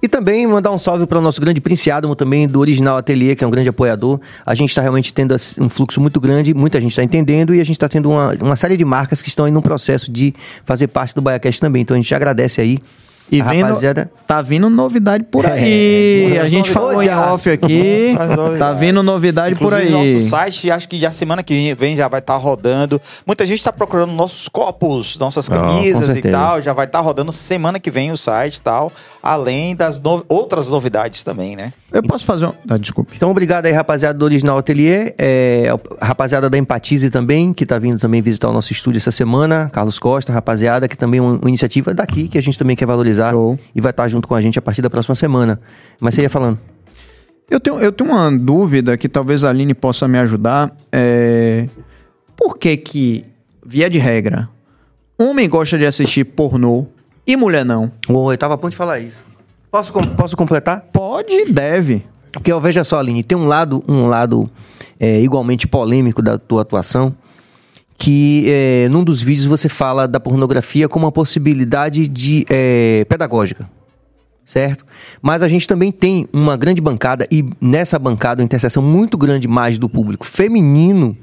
E 0.00 0.06
também 0.08 0.46
mandar 0.46 0.70
um 0.70 0.78
salve 0.78 1.06
para 1.06 1.18
o 1.18 1.20
nosso 1.20 1.40
grande 1.40 1.60
Prince 1.60 1.90
Adamo 1.90 2.14
também, 2.14 2.46
do 2.46 2.60
Original 2.60 2.98
Ateliê, 2.98 3.34
que 3.34 3.42
é 3.42 3.46
um 3.46 3.50
grande 3.50 3.68
apoiador. 3.68 4.20
A 4.46 4.54
gente 4.54 4.70
está 4.70 4.80
realmente 4.80 5.12
tendo 5.12 5.34
um 5.60 5.68
fluxo 5.68 6.00
muito 6.00 6.20
grande, 6.20 6.54
muita 6.54 6.80
gente 6.80 6.90
está 6.90 7.02
entendendo 7.02 7.54
e 7.54 7.60
a 7.60 7.64
gente 7.64 7.72
está 7.72 7.88
tendo 7.88 8.10
uma, 8.10 8.32
uma 8.40 8.56
série 8.56 8.76
de 8.76 8.84
marcas 8.84 9.20
que 9.20 9.28
estão 9.28 9.44
aí 9.44 9.50
no 9.50 9.60
processo 9.60 10.10
de 10.10 10.32
fazer 10.64 10.86
parte 10.86 11.14
do 11.14 11.20
BaiaCast 11.20 11.60
também. 11.60 11.82
Então 11.82 11.96
a 11.96 12.00
gente 12.00 12.14
agradece 12.14 12.60
aí. 12.60 12.78
E 13.30 13.42
vendo, 13.42 13.66
rapaziada. 13.66 14.10
tá 14.26 14.40
vindo 14.40 14.70
novidade 14.70 15.24
por 15.24 15.44
aí. 15.44 16.34
É, 16.36 16.40
a 16.40 16.46
gente 16.46 16.70
falou 16.70 17.02
em 17.02 17.08
off 17.10 17.48
aqui. 17.50 18.14
tá 18.58 18.72
vindo 18.72 19.02
novidade 19.02 19.54
por 19.54 19.66
Inclusive, 19.72 19.94
aí. 19.96 20.14
nosso 20.14 20.28
site, 20.28 20.70
acho 20.70 20.88
que 20.88 20.98
já 20.98 21.10
semana 21.10 21.42
que 21.42 21.74
vem 21.74 21.94
já 21.96 22.08
vai 22.08 22.20
estar 22.20 22.36
rodando. 22.36 23.00
Muita 23.26 23.44
gente 23.46 23.58
está 23.58 23.72
procurando 23.72 24.12
nossos 24.12 24.48
copos, 24.48 25.18
nossas 25.18 25.48
camisas 25.48 26.08
e 26.08 26.12
certeza. 26.14 26.36
tal. 26.38 26.62
Já 26.62 26.72
vai 26.72 26.86
estar 26.86 27.00
rodando 27.00 27.30
semana 27.32 27.78
que 27.78 27.90
vem 27.90 28.10
o 28.12 28.16
site 28.16 28.56
e 28.56 28.62
tal. 28.62 28.92
Além 29.22 29.76
das 29.76 30.00
no- 30.00 30.24
outras 30.28 30.70
novidades 30.70 31.22
também, 31.22 31.54
né? 31.54 31.72
Eu 31.92 32.02
posso 32.02 32.24
fazer 32.24 32.46
um. 32.46 32.52
Ah, 32.68 32.76
desculpe. 32.78 33.14
Então, 33.16 33.30
obrigado 33.30 33.66
aí, 33.66 33.72
rapaziada 33.72 34.18
do 34.18 34.24
Original 34.24 34.58
Ateliê. 34.58 35.14
É, 35.18 35.66
rapaziada 36.00 36.48
da 36.48 36.56
Empatize 36.56 37.10
também, 37.10 37.52
que 37.52 37.66
tá 37.66 37.78
vindo 37.78 37.98
também 37.98 38.20
visitar 38.22 38.48
o 38.48 38.52
nosso 38.52 38.72
estúdio 38.72 38.98
essa 38.98 39.10
semana. 39.10 39.68
Carlos 39.72 39.98
Costa, 39.98 40.32
rapaziada, 40.32 40.86
que 40.86 40.96
também 40.96 41.18
é 41.18 41.22
uma, 41.22 41.32
uma 41.38 41.48
iniciativa 41.48 41.92
daqui, 41.92 42.28
que 42.28 42.38
a 42.38 42.42
gente 42.42 42.58
também 42.58 42.76
quer 42.76 42.86
valorizar. 42.86 43.17
Show. 43.18 43.58
E 43.74 43.80
vai 43.80 43.90
estar 43.90 44.08
junto 44.08 44.26
com 44.26 44.34
a 44.34 44.40
gente 44.40 44.58
a 44.58 44.62
partir 44.62 44.82
da 44.82 44.90
próxima 44.90 45.14
semana. 45.14 45.60
Mas 46.00 46.14
você 46.14 46.22
ia 46.22 46.30
falando. 46.30 46.58
Eu 47.50 47.58
tenho, 47.58 47.80
eu 47.80 47.90
tenho 47.90 48.10
uma 48.10 48.30
dúvida 48.30 48.96
que 48.96 49.08
talvez 49.08 49.42
a 49.42 49.50
Aline 49.50 49.74
possa 49.74 50.06
me 50.06 50.18
ajudar. 50.18 50.74
É... 50.92 51.66
Por 52.36 52.58
que 52.58 52.76
que, 52.76 53.24
via 53.64 53.88
de 53.88 53.98
regra, 53.98 54.48
homem 55.18 55.48
gosta 55.48 55.78
de 55.78 55.86
assistir 55.86 56.24
pornô 56.24 56.86
e 57.26 57.36
mulher 57.36 57.64
não? 57.64 57.90
Ô, 58.08 58.32
eu 58.32 58.38
tava 58.38 58.54
a 58.54 58.58
ponto 58.58 58.70
de 58.70 58.76
falar 58.76 59.00
isso. 59.00 59.24
Posso, 59.70 59.92
posso 59.92 60.36
completar? 60.36 60.88
Pode 60.92 61.46
deve. 61.46 62.04
Porque, 62.32 62.52
ó, 62.52 62.60
veja 62.60 62.84
só, 62.84 62.98
Aline, 62.98 63.24
tem 63.24 63.36
um 63.36 63.46
lado, 63.46 63.82
um 63.88 64.06
lado 64.06 64.48
é, 65.00 65.20
igualmente 65.20 65.66
polêmico 65.66 66.22
da 66.22 66.38
tua 66.38 66.62
atuação, 66.62 67.14
que 67.98 68.44
é, 68.46 68.88
num 68.88 69.02
dos 69.02 69.20
vídeos 69.20 69.44
você 69.44 69.68
fala 69.68 70.06
da 70.06 70.20
pornografia 70.20 70.88
como 70.88 71.04
uma 71.04 71.12
possibilidade 71.12 72.06
de 72.06 72.46
é, 72.48 73.04
pedagógica, 73.08 73.68
certo? 74.44 74.86
Mas 75.20 75.42
a 75.42 75.48
gente 75.48 75.66
também 75.66 75.90
tem 75.90 76.28
uma 76.32 76.56
grande 76.56 76.80
bancada, 76.80 77.26
e 77.28 77.44
nessa 77.60 77.98
bancada 77.98 78.40
uma 78.40 78.44
interseção 78.44 78.80
muito 78.80 79.18
grande 79.18 79.48
mais 79.48 79.78
do 79.78 79.88
público 79.88 80.24
feminino, 80.24 81.16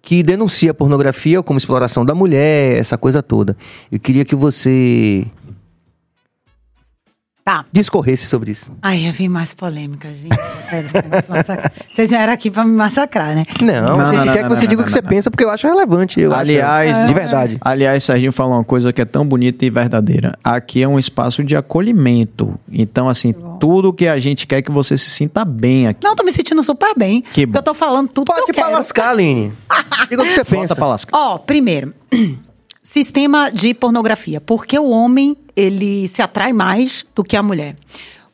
que 0.00 0.22
denuncia 0.22 0.70
a 0.70 0.74
pornografia 0.74 1.42
como 1.42 1.58
exploração 1.58 2.02
da 2.02 2.14
mulher, 2.14 2.78
essa 2.78 2.96
coisa 2.96 3.22
toda. 3.22 3.54
Eu 3.92 4.00
queria 4.00 4.24
que 4.24 4.34
você 4.34 5.26
Tá. 7.46 7.64
discorresse 7.72 8.26
sobre 8.26 8.50
isso. 8.50 8.72
Ai, 8.82 9.08
eu 9.08 9.12
vim 9.12 9.28
mais 9.28 9.54
polêmica, 9.54 10.12
gente. 10.12 10.36
Vocês 11.92 12.10
vieram 12.10 12.32
aqui 12.32 12.50
pra 12.50 12.64
me 12.64 12.72
massacrar, 12.72 13.36
né? 13.36 13.44
Não, 13.60 13.96
Não, 13.96 14.00
a 14.00 14.14
gente 14.14 14.26
não, 14.26 14.32
quer 14.34 14.42
não, 14.42 14.48
que 14.50 14.56
você 14.56 14.62
não, 14.64 14.68
diga 14.70 14.82
o 14.82 14.84
que 14.84 14.90
não, 14.90 14.94
você 14.96 15.00
não. 15.00 15.08
pensa, 15.08 15.30
porque 15.30 15.44
eu 15.44 15.50
acho 15.50 15.64
relevante. 15.68 16.20
Eu 16.20 16.32
acho 16.32 16.40
Aliás, 16.40 16.86
relevante. 16.90 17.06
de 17.06 17.14
verdade. 17.20 17.58
Aliás, 17.60 18.02
Serginho 18.02 18.32
falou 18.32 18.54
uma 18.54 18.64
coisa 18.64 18.92
que 18.92 19.00
é 19.00 19.04
tão 19.04 19.24
bonita 19.24 19.64
e 19.64 19.70
verdadeira. 19.70 20.36
Aqui 20.42 20.82
é 20.82 20.88
um 20.88 20.98
espaço 20.98 21.44
de 21.44 21.54
acolhimento. 21.56 22.58
Então, 22.68 23.08
assim, 23.08 23.32
tudo 23.60 23.92
que 23.92 24.08
a 24.08 24.18
gente 24.18 24.44
quer 24.44 24.56
é 24.56 24.62
que 24.62 24.72
você 24.72 24.98
se 24.98 25.08
sinta 25.10 25.44
bem 25.44 25.86
aqui. 25.86 26.04
Não, 26.04 26.16
tô 26.16 26.24
me 26.24 26.32
sentindo 26.32 26.64
super 26.64 26.94
bem. 26.96 27.22
Que 27.32 27.46
bom. 27.46 27.52
Porque 27.52 27.58
eu 27.58 27.72
tô 27.72 27.74
falando 27.74 28.08
tudo 28.08 28.26
Pode 28.26 28.42
que 28.46 28.50
eu 28.50 28.54
pra 28.56 28.64
quero. 28.64 28.76
lascar, 28.76 29.10
Aline. 29.10 29.52
Diga 30.10 30.22
o 30.22 30.26
que 30.26 30.32
você 30.32 30.44
pensa. 30.44 30.56
Volta 30.56 30.74
pra 30.74 30.86
lascar. 30.88 31.16
Ó, 31.16 31.38
primeiro, 31.38 31.94
sistema 32.86 33.50
de 33.50 33.74
pornografia. 33.74 34.40
Por 34.40 34.64
que 34.64 34.78
o 34.78 34.88
homem 34.88 35.36
ele 35.56 36.06
se 36.06 36.22
atrai 36.22 36.52
mais 36.52 37.04
do 37.16 37.24
que 37.24 37.36
a 37.36 37.42
mulher? 37.42 37.76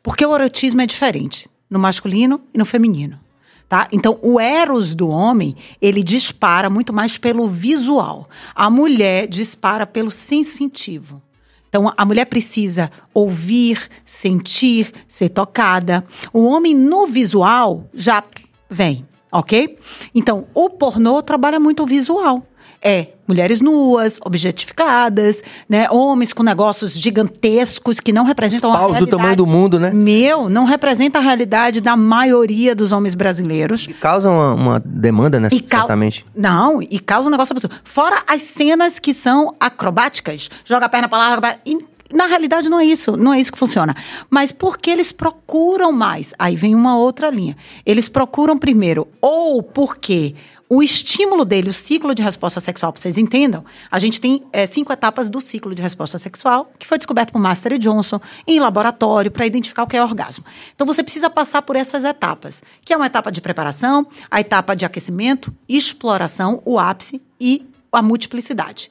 Porque 0.03 0.23
o 0.23 0.35
erotismo 0.35 0.79
é 0.79 0.85
diferente 0.85 1.49
no 1.67 1.79
masculino 1.79 2.39
e 2.53 2.57
no 2.59 2.65
feminino. 2.65 3.19
Tá? 3.67 3.87
Então, 3.91 4.19
o 4.21 4.39
eros 4.39 4.93
do 4.93 5.09
homem, 5.09 5.55
ele 5.81 6.03
dispara 6.03 6.69
muito 6.69 6.93
mais 6.93 7.17
pelo 7.17 7.49
visual. 7.49 8.29
A 8.53 8.69
mulher 8.69 9.27
dispara 9.27 9.87
pelo 9.87 10.11
sensitivo. 10.11 11.19
Então, 11.67 11.91
a 11.97 12.05
mulher 12.05 12.25
precisa 12.25 12.91
ouvir, 13.11 13.89
sentir, 14.05 14.93
ser 15.07 15.29
tocada. 15.29 16.05
O 16.31 16.45
homem, 16.45 16.75
no 16.75 17.07
visual, 17.07 17.89
já 17.91 18.23
vem, 18.69 19.07
ok? 19.31 19.79
Então, 20.13 20.45
o 20.53 20.69
pornô 20.69 21.23
trabalha 21.23 21.59
muito 21.59 21.81
o 21.81 21.87
visual. 21.87 22.45
É 22.83 23.07
mulheres 23.25 23.61
nuas, 23.61 24.19
objetificadas, 24.25 25.41
né? 25.69 25.89
Homens 25.89 26.33
com 26.33 26.43
negócios 26.43 26.93
gigantescos 26.93 28.01
que 28.01 28.11
não 28.11 28.25
representam 28.25 28.71
a 28.71 28.77
paus 28.77 28.87
do 28.87 28.93
realidade. 28.93 29.17
tamanho 29.17 29.35
do 29.37 29.47
mundo, 29.47 29.79
né? 29.79 29.91
Meu, 29.91 30.49
não 30.49 30.65
representa 30.65 31.19
a 31.19 31.21
realidade 31.21 31.79
da 31.79 31.95
maioria 31.95 32.75
dos 32.75 32.91
homens 32.91 33.15
brasileiros. 33.15 33.87
Causa 34.01 34.29
uma, 34.29 34.53
uma 34.53 34.83
demanda, 34.83 35.39
né? 35.39 35.47
E 35.51 35.63
certamente. 35.65 36.25
Não, 36.35 36.81
e 36.81 36.99
causa 36.99 37.29
um 37.29 37.31
negócio 37.31 37.53
absurdo. 37.53 37.75
Fora 37.85 38.21
as 38.27 38.41
cenas 38.41 38.99
que 38.99 39.13
são 39.13 39.55
acrobáticas. 39.59 40.49
Joga 40.65 40.87
a 40.87 40.89
perna 40.89 41.07
pra 41.07 41.17
lá, 41.17 41.29
joga 41.35 41.37
a 41.37 41.41
perna... 41.41 41.61
E, 41.65 41.93
na 42.13 42.27
realidade, 42.27 42.69
não 42.69 42.79
é 42.79 42.85
isso. 42.85 43.17
Não 43.17 43.33
é 43.33 43.39
isso 43.39 43.51
que 43.51 43.57
funciona. 43.57 43.95
Mas 44.29 44.51
porque 44.51 44.91
eles 44.91 45.11
procuram 45.11 45.91
mais. 45.91 46.33
Aí 46.37 46.55
vem 46.55 46.75
uma 46.75 46.95
outra 46.95 47.29
linha. 47.29 47.57
Eles 47.85 48.07
procuram 48.07 48.57
primeiro, 48.57 49.07
ou 49.19 49.63
porque 49.63 50.35
o 50.75 50.81
estímulo 50.81 51.45
dele, 51.45 51.69
o 51.69 51.73
ciclo 51.73 52.15
de 52.15 52.23
resposta 52.23 52.59
sexual, 52.59 52.91
para 52.91 52.99
vocês 52.99 53.15
entendam, 53.15 53.63
a 53.91 53.99
gente 53.99 54.19
tem 54.19 54.43
é, 54.51 54.65
cinco 54.65 54.91
etapas 54.91 55.29
do 55.29 55.39
ciclo 55.39 55.75
de 55.75 55.81
resposta 55.83 56.17
sexual, 56.17 56.71
que 56.79 56.87
foi 56.87 56.97
descoberto 56.97 57.31
por 57.31 57.39
Master 57.39 57.77
Johnson 57.77 58.19
em 58.47 58.59
laboratório 58.59 59.29
para 59.29 59.45
identificar 59.45 59.83
o 59.83 59.87
que 59.87 59.95
é 59.95 60.01
orgasmo. 60.01 60.43
Então 60.73 60.87
você 60.87 61.03
precisa 61.03 61.29
passar 61.29 61.61
por 61.61 61.75
essas 61.75 62.03
etapas, 62.03 62.63
que 62.83 62.91
é 62.91 62.97
uma 62.97 63.05
etapa 63.05 63.31
de 63.31 63.39
preparação, 63.39 64.07
a 64.31 64.41
etapa 64.41 64.75
de 64.75 64.83
aquecimento, 64.83 65.55
exploração, 65.69 66.59
o 66.65 66.79
ápice 66.79 67.21
e 67.39 67.69
a 67.91 68.01
multiplicidade. 68.01 68.89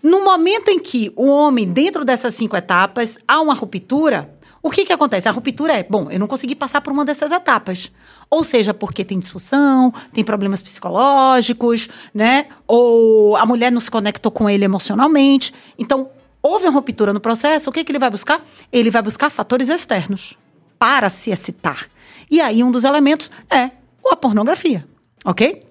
No 0.00 0.24
momento 0.24 0.68
em 0.68 0.78
que 0.78 1.12
o 1.16 1.26
homem, 1.26 1.68
dentro 1.68 2.04
dessas 2.04 2.36
cinco 2.36 2.56
etapas, 2.56 3.18
há 3.26 3.40
uma 3.40 3.54
ruptura, 3.54 4.37
o 4.62 4.70
que, 4.70 4.84
que 4.84 4.92
acontece? 4.92 5.28
A 5.28 5.32
ruptura 5.32 5.74
é, 5.74 5.82
bom, 5.82 6.10
eu 6.10 6.18
não 6.18 6.26
consegui 6.26 6.54
passar 6.54 6.80
por 6.80 6.92
uma 6.92 7.04
dessas 7.04 7.30
etapas. 7.30 7.90
Ou 8.28 8.42
seja, 8.42 8.74
porque 8.74 9.04
tem 9.04 9.18
disfunção, 9.18 9.92
tem 10.12 10.24
problemas 10.24 10.60
psicológicos, 10.60 11.88
né? 12.12 12.46
Ou 12.66 13.36
a 13.36 13.46
mulher 13.46 13.70
não 13.70 13.80
se 13.80 13.90
conectou 13.90 14.32
com 14.32 14.50
ele 14.50 14.64
emocionalmente. 14.64 15.54
Então, 15.78 16.10
houve 16.42 16.64
uma 16.64 16.72
ruptura 16.72 17.12
no 17.12 17.20
processo, 17.20 17.70
o 17.70 17.72
que, 17.72 17.84
que 17.84 17.92
ele 17.92 17.98
vai 17.98 18.10
buscar? 18.10 18.42
Ele 18.72 18.90
vai 18.90 19.02
buscar 19.02 19.30
fatores 19.30 19.68
externos 19.68 20.36
para 20.78 21.08
se 21.08 21.30
excitar. 21.30 21.88
E 22.30 22.40
aí, 22.40 22.62
um 22.62 22.70
dos 22.70 22.84
elementos 22.84 23.30
é 23.50 23.70
a 24.10 24.16
pornografia, 24.16 24.84
ok? 25.24 25.67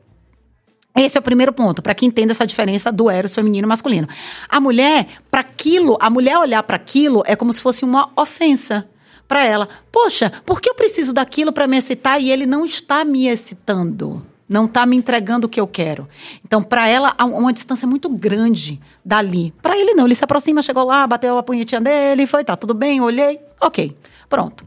Esse 0.97 1.17
é 1.17 1.19
o 1.19 1.23
primeiro 1.23 1.53
ponto, 1.53 1.81
para 1.81 1.93
que 1.93 2.05
entenda 2.05 2.31
essa 2.31 2.45
diferença 2.45 2.91
do 2.91 3.07
eros 3.09 3.35
feminino 3.35 3.67
e 3.67 3.69
masculino. 3.69 4.07
A 4.49 4.59
mulher, 4.59 5.07
para 5.29 5.41
aquilo, 5.41 5.95
a 6.01 6.09
mulher 6.09 6.39
olhar 6.39 6.63
para 6.63 6.75
aquilo 6.75 7.21
é 7.27 7.35
como 7.35 7.53
se 7.53 7.61
fosse 7.61 7.85
uma 7.85 8.09
ofensa 8.15 8.89
para 9.27 9.43
ela. 9.43 9.69
Poxa, 9.91 10.31
por 10.43 10.59
que 10.59 10.69
eu 10.69 10.73
preciso 10.73 11.13
daquilo 11.13 11.53
para 11.53 11.67
me 11.67 11.77
excitar 11.77 12.19
e 12.19 12.31
ele 12.31 12.47
não 12.47 12.65
está 12.65 13.05
me 13.05 13.27
excitando? 13.27 14.25
Não 14.49 14.65
está 14.65 14.85
me 14.85 14.95
entregando 14.95 15.45
o 15.45 15.49
que 15.49 15.59
eu 15.59 15.67
quero. 15.67 16.07
Então, 16.43 16.63
para 16.63 16.87
ela, 16.87 17.13
há 17.17 17.25
uma 17.25 17.51
distância 17.53 17.87
muito 17.87 18.09
grande 18.09 18.79
dali. 19.03 19.53
Para 19.61 19.77
ele, 19.77 19.93
não. 19.93 20.05
Ele 20.05 20.15
se 20.15 20.23
aproxima, 20.23 20.61
chegou 20.61 20.85
lá, 20.85 21.05
bateu 21.05 21.37
a 21.37 21.43
punhetinha 21.43 21.81
dele, 21.81 22.25
foi, 22.25 22.43
tá 22.45 22.55
tudo 22.55 22.73
bem, 22.73 23.01
olhei, 23.01 23.39
ok, 23.59 23.95
pronto. 24.29 24.65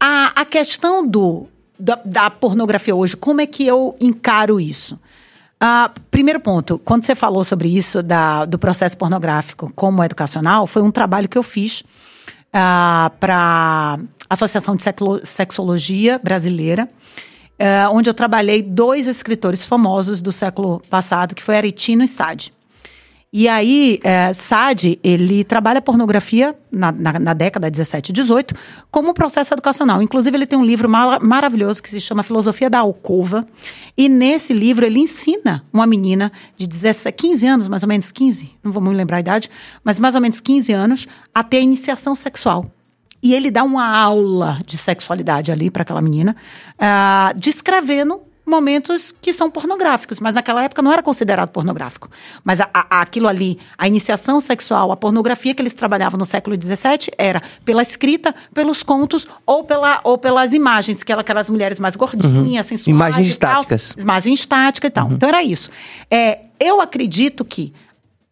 A, 0.00 0.32
a 0.40 0.44
questão 0.44 1.06
do, 1.06 1.46
da, 1.78 2.00
da 2.04 2.28
pornografia 2.28 2.94
hoje, 2.94 3.16
como 3.16 3.40
é 3.40 3.46
que 3.46 3.64
eu 3.64 3.96
encaro 4.00 4.60
isso? 4.60 4.98
Ah, 5.60 5.90
primeiro 6.10 6.40
ponto, 6.40 6.78
quando 6.78 7.04
você 7.04 7.14
falou 7.14 7.44
sobre 7.44 7.68
isso 7.68 8.02
da, 8.02 8.44
do 8.44 8.58
processo 8.58 8.96
pornográfico 8.98 9.72
como 9.74 10.02
educacional, 10.02 10.66
foi 10.66 10.82
um 10.82 10.90
trabalho 10.90 11.28
que 11.28 11.38
eu 11.38 11.42
fiz 11.42 11.82
para 13.18 13.98
a 13.98 14.34
Associação 14.34 14.76
de 14.76 14.84
Sexologia 15.24 16.20
Brasileira, 16.22 16.88
ah, 17.58 17.90
onde 17.90 18.08
eu 18.10 18.14
trabalhei 18.14 18.62
dois 18.62 19.06
escritores 19.06 19.64
famosos 19.64 20.20
do 20.20 20.32
século 20.32 20.80
passado, 20.90 21.34
que 21.34 21.42
foi 21.42 21.56
Aretino 21.56 22.04
e 22.04 22.08
Sade. 22.08 22.52
E 23.36 23.48
aí, 23.48 23.98
é, 24.04 24.32
Sade, 24.32 24.96
ele 25.02 25.42
trabalha 25.42 25.82
pornografia 25.82 26.54
na, 26.70 26.92
na, 26.92 27.18
na 27.18 27.34
década 27.34 27.68
17 27.68 28.10
e 28.10 28.12
18 28.12 28.54
como 28.92 29.10
um 29.10 29.12
processo 29.12 29.52
educacional. 29.52 30.00
Inclusive, 30.00 30.36
ele 30.36 30.46
tem 30.46 30.56
um 30.56 30.64
livro 30.64 30.88
mara- 30.88 31.18
maravilhoso 31.18 31.82
que 31.82 31.90
se 31.90 32.00
chama 32.00 32.22
Filosofia 32.22 32.70
da 32.70 32.78
Alcova. 32.78 33.44
E 33.98 34.08
nesse 34.08 34.52
livro, 34.52 34.86
ele 34.86 35.00
ensina 35.00 35.64
uma 35.72 35.84
menina 35.84 36.30
de 36.56 36.64
17, 36.64 37.12
15 37.16 37.46
anos, 37.48 37.66
mais 37.66 37.82
ou 37.82 37.88
menos 37.88 38.12
15, 38.12 38.52
não 38.62 38.70
vou 38.70 38.80
me 38.80 38.94
lembrar 38.94 39.16
a 39.16 39.20
idade, 39.20 39.50
mas 39.82 39.98
mais 39.98 40.14
ou 40.14 40.20
menos 40.20 40.40
15 40.40 40.72
anos, 40.72 41.08
a 41.34 41.42
ter 41.42 41.60
iniciação 41.60 42.14
sexual. 42.14 42.66
E 43.20 43.34
ele 43.34 43.50
dá 43.50 43.64
uma 43.64 43.98
aula 43.98 44.60
de 44.64 44.78
sexualidade 44.78 45.50
ali 45.50 45.72
para 45.72 45.82
aquela 45.82 46.00
menina, 46.00 46.36
ah, 46.78 47.32
descrevendo 47.36 48.20
momentos 48.46 49.14
que 49.22 49.32
são 49.32 49.50
pornográficos, 49.50 50.20
mas 50.20 50.34
naquela 50.34 50.62
época 50.62 50.82
não 50.82 50.92
era 50.92 51.02
considerado 51.02 51.48
pornográfico. 51.50 52.10
Mas 52.42 52.60
a- 52.60 52.68
a- 52.74 53.00
aquilo 53.00 53.26
ali, 53.28 53.58
a 53.78 53.86
iniciação 53.88 54.40
sexual, 54.40 54.92
a 54.92 54.96
pornografia 54.96 55.54
que 55.54 55.62
eles 55.62 55.72
trabalhavam 55.74 56.18
no 56.18 56.24
século 56.24 56.54
XVII 56.60 57.10
era 57.16 57.42
pela 57.64 57.82
escrita, 57.82 58.34
pelos 58.52 58.82
contos 58.82 59.26
ou, 59.46 59.64
pela, 59.64 60.00
ou 60.04 60.18
pelas 60.18 60.52
imagens, 60.52 61.02
que 61.02 61.10
eram 61.10 61.20
aquelas 61.20 61.48
mulheres 61.48 61.78
mais 61.78 61.96
gordinhas, 61.96 62.66
sensuais 62.66 62.86
Uhum. 62.88 62.94
Imagens 62.94 63.34
e 63.34 63.38
tal. 63.38 63.50
estáticas. 63.62 63.94
Imagens 63.98 64.40
estáticas 64.40 64.88
e 64.88 64.92
tal. 64.92 65.12
Então 65.12 65.28
era 65.28 65.42
isso. 65.42 65.70
É, 66.10 66.40
eu 66.60 66.80
acredito 66.80 67.44
que 67.44 67.72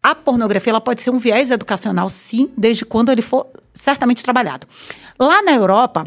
a 0.02 0.14
pornografia 0.14 0.70
ela 0.72 0.80
pode 0.80 1.00
ser 1.00 1.10
um 1.10 1.18
viés 1.18 1.50
educacional, 1.50 2.08
sim, 2.08 2.50
desde 2.56 2.84
quando 2.84 3.10
ele 3.10 3.22
for 3.22 3.46
certamente 3.72 4.22
trabalhado. 4.22 4.66
Lá 5.18 5.40
na 5.42 5.52
Europa, 5.52 6.04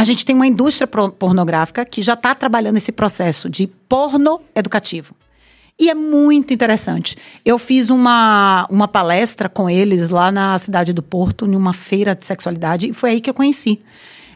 a 0.00 0.04
gente 0.04 0.24
tem 0.24 0.34
uma 0.34 0.46
indústria 0.46 0.86
pornográfica 0.86 1.84
que 1.84 2.00
já 2.00 2.14
está 2.14 2.34
trabalhando 2.34 2.78
esse 2.78 2.90
processo 2.90 3.50
de 3.50 3.66
porno 3.66 4.40
educativo. 4.54 5.14
E 5.78 5.90
é 5.90 5.94
muito 5.94 6.54
interessante. 6.54 7.18
Eu 7.44 7.58
fiz 7.58 7.90
uma, 7.90 8.66
uma 8.70 8.88
palestra 8.88 9.46
com 9.46 9.68
eles 9.68 10.08
lá 10.08 10.32
na 10.32 10.56
cidade 10.56 10.94
do 10.94 11.02
Porto, 11.02 11.46
numa 11.46 11.74
feira 11.74 12.14
de 12.14 12.24
sexualidade, 12.24 12.88
e 12.88 12.92
foi 12.94 13.10
aí 13.10 13.20
que 13.20 13.28
eu 13.28 13.34
conheci 13.34 13.78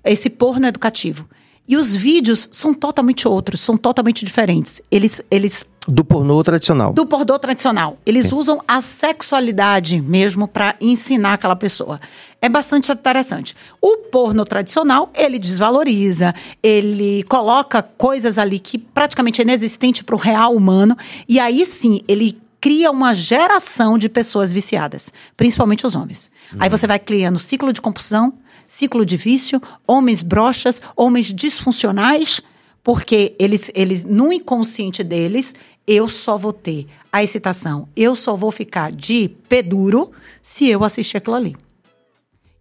esse 0.04 0.28
porno 0.28 0.66
educativo. 0.66 1.26
E 1.66 1.76
os 1.76 1.94
vídeos 1.96 2.46
são 2.52 2.74
totalmente 2.74 3.26
outros, 3.26 3.60
são 3.60 3.76
totalmente 3.76 4.22
diferentes. 4.22 4.82
Eles, 4.90 5.22
eles 5.30 5.64
Do 5.88 6.04
pornô 6.04 6.42
tradicional. 6.44 6.92
do 6.92 7.06
pornô 7.06 7.38
tradicional. 7.38 7.96
Eles 8.04 8.32
usam 8.32 8.60
a 8.68 8.82
sexualidade 8.82 9.98
mesmo 9.98 10.46
para 10.46 10.76
ensinar 10.78 11.32
aquela 11.34 11.56
pessoa. 11.56 11.98
É 12.40 12.50
bastante 12.50 12.92
interessante. 12.92 13.56
O 13.80 13.96
porno 13.96 14.44
tradicional, 14.44 15.10
ele 15.14 15.38
desvaloriza, 15.38 16.34
ele 16.62 17.24
coloca 17.30 17.82
coisas 17.82 18.36
ali 18.36 18.58
que 18.58 18.76
praticamente 18.76 19.40
é 19.40 19.44
inexistente 19.44 20.04
para 20.04 20.14
o 20.14 20.18
real 20.18 20.54
humano, 20.54 20.94
e 21.26 21.40
aí 21.40 21.64
sim, 21.64 22.02
ele 22.06 22.38
cria 22.60 22.90
uma 22.90 23.14
geração 23.14 23.98
de 23.98 24.08
pessoas 24.08 24.50
viciadas, 24.52 25.12
principalmente 25.36 25.86
os 25.86 25.94
homens. 25.94 26.30
Aí 26.58 26.68
você 26.68 26.86
vai 26.86 26.98
criando 26.98 27.38
ciclo 27.38 27.72
de 27.72 27.80
compulsão, 27.80 28.32
ciclo 28.74 29.06
de 29.06 29.16
vício, 29.16 29.62
homens 29.86 30.20
broxas, 30.20 30.82
homens 30.96 31.32
disfuncionais, 31.32 32.42
porque 32.82 33.34
eles, 33.38 33.70
eles, 33.72 34.04
no 34.04 34.32
inconsciente 34.32 35.04
deles, 35.04 35.54
eu 35.86 36.08
só 36.08 36.36
vou 36.36 36.52
ter 36.52 36.86
a 37.12 37.22
excitação, 37.22 37.88
eu 37.94 38.16
só 38.16 38.34
vou 38.34 38.50
ficar 38.50 38.90
de 38.90 39.30
pé 39.48 39.62
duro 39.62 40.10
se 40.42 40.68
eu 40.68 40.82
assistir 40.82 41.18
aquilo 41.18 41.36
ali. 41.36 41.56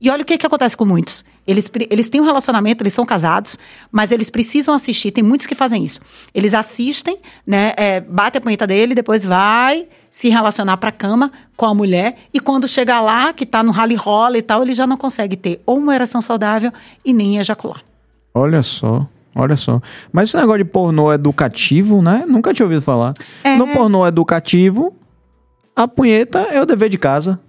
E 0.03 0.09
olha 0.09 0.21
o 0.21 0.25
que, 0.25 0.37
que 0.37 0.45
acontece 0.45 0.75
com 0.75 0.83
muitos. 0.83 1.23
Eles, 1.47 1.71
eles 1.89 2.09
têm 2.09 2.19
um 2.19 2.25
relacionamento, 2.25 2.83
eles 2.83 2.93
são 2.93 3.05
casados, 3.05 3.57
mas 3.89 4.11
eles 4.11 4.29
precisam 4.29 4.75
assistir. 4.75 5.11
Tem 5.11 5.23
muitos 5.23 5.47
que 5.47 5.55
fazem 5.55 5.81
isso. 5.81 6.01
Eles 6.35 6.53
assistem, 6.53 7.17
né? 7.47 7.71
É, 7.77 8.01
bate 8.01 8.37
a 8.37 8.41
punheta 8.41 8.67
dele, 8.67 8.93
depois 8.93 9.23
vai 9.23 9.87
se 10.09 10.27
relacionar 10.27 10.75
pra 10.75 10.91
cama 10.91 11.31
com 11.55 11.65
a 11.65 11.73
mulher. 11.73 12.17
E 12.33 12.39
quando 12.41 12.67
chega 12.67 12.99
lá, 12.99 13.31
que 13.31 13.45
tá 13.45 13.63
no 13.63 13.71
rally 13.71 13.95
rola 13.95 14.37
e 14.37 14.41
tal, 14.41 14.61
ele 14.61 14.73
já 14.73 14.85
não 14.85 14.97
consegue 14.97 15.37
ter 15.37 15.61
ou 15.65 15.77
uma 15.77 15.95
ereção 15.95 16.21
saudável 16.21 16.71
e 17.05 17.13
nem 17.13 17.37
ejacular. 17.37 17.81
Olha 18.33 18.61
só, 18.61 19.07
olha 19.33 19.55
só. 19.55 19.81
Mas 20.11 20.27
esse 20.27 20.37
negócio 20.37 20.65
de 20.65 20.69
pornô 20.69 21.13
educativo, 21.13 22.01
né? 22.01 22.25
Nunca 22.27 22.53
tinha 22.53 22.65
ouvido 22.65 22.81
falar. 22.81 23.13
É. 23.41 23.55
No 23.55 23.69
pornô 23.69 24.05
educativo, 24.05 24.93
a 25.73 25.87
punheta 25.87 26.39
é 26.39 26.61
o 26.61 26.65
dever 26.65 26.89
de 26.89 26.97
casa. 26.97 27.39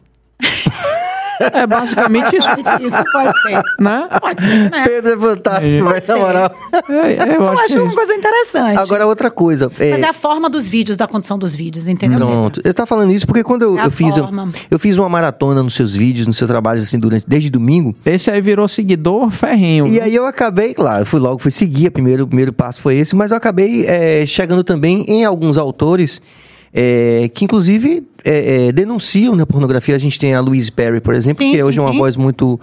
É 1.41 1.67
basicamente 1.67 2.37
isso, 2.37 2.49
Isso 2.81 3.05
pode 3.13 3.41
ser. 3.43 3.63
né? 3.81 4.09
Pode 4.21 4.43
ser, 4.43 4.71
né? 4.71 4.85
Pedro 4.87 5.13
é 5.13 5.17
fantástico, 5.19 5.85
mas 5.85 5.95
na 6.09 6.15
ser. 6.15 6.21
moral. 6.21 6.55
É, 6.73 6.95
é, 6.95 7.37
eu 7.37 7.43
Eu 7.43 7.49
acho, 7.49 7.61
acho 7.63 7.73
que 7.75 7.79
é 7.79 7.83
uma 7.83 7.95
coisa 7.95 8.15
interessante. 8.15 8.79
Agora, 8.79 9.07
outra 9.07 9.31
coisa. 9.31 9.71
é- 9.79 9.91
Mas 9.91 10.03
é 10.03 10.09
a 10.09 10.13
forma 10.13 10.49
dos 10.49 10.67
vídeos, 10.69 10.97
da 10.97 11.07
condição 11.07 11.39
dos 11.39 11.55
vídeos, 11.55 11.89
entendeu? 11.89 12.19
Pronto. 12.19 12.61
Eu 12.65 12.71
estava 12.71 12.87
falando 12.87 13.13
isso 13.13 13.27
porque 13.27 13.43
quando 13.43 13.63
eu, 13.63 13.79
É 13.79 13.87
eu 13.87 13.91
fiz 13.91 14.17
eu, 14.17 14.29
eu 14.71 14.79
fiz 14.79 14.97
uma 14.97 15.09
maratona 15.09 15.63
nos 15.63 15.75
seus 15.75 15.95
vídeos, 15.95 16.27
nos 16.27 16.37
seus 16.37 16.49
trabalhos 16.49 16.85
assim 16.85 16.99
durante 16.99 17.25
desde 17.29 17.51
domingo. 17.51 17.95
Esse 18.05 18.31
aí 18.31 18.41
virou 18.41 18.67
seguidor 18.69 19.31
ferrenho. 19.31 19.87
E 19.87 19.91
viu? 19.93 20.03
aí 20.03 20.15
eu 20.15 20.27
acabei, 20.27 20.75
claro, 20.75 21.03
eu 21.03 21.07
fui 21.07 21.21
logo, 21.21 21.39
fui 21.39 21.51
seguir, 21.51 21.89
o 21.89 21.93
primeiro, 21.93 22.25
o 22.25 22.27
primeiro 22.27 22.53
passo 22.53 22.81
foi 22.81 22.97
esse, 22.97 23.15
mas 23.17 23.31
eu 23.31 23.37
acabei 23.37 23.87
é, 23.87 24.25
chegando 24.27 24.63
também 24.65 25.05
em 25.09 25.25
alguns 25.25 25.57
autores 25.59 26.21
é, 26.77 27.31
que 27.33 27.45
inclusive 27.45 28.05
é, 28.25 28.67
é, 28.69 28.73
denunciam 28.73 29.37
na 29.37 29.47
pornografia. 29.47 29.95
A 29.95 29.99
gente 29.99 30.19
tem 30.19 30.35
a 30.35 30.41
Louise 30.41 30.73
Perry, 30.73 31.01
por 31.01 31.15
exemplo, 31.15 31.45
Sim, 31.45 31.53
que 31.53 31.59
sim, 31.59 31.63
hoje 31.63 31.79
é 31.79 31.81
uma 31.81 31.93
sim. 31.93 31.99
voz 31.99 32.17
muito... 32.17 32.59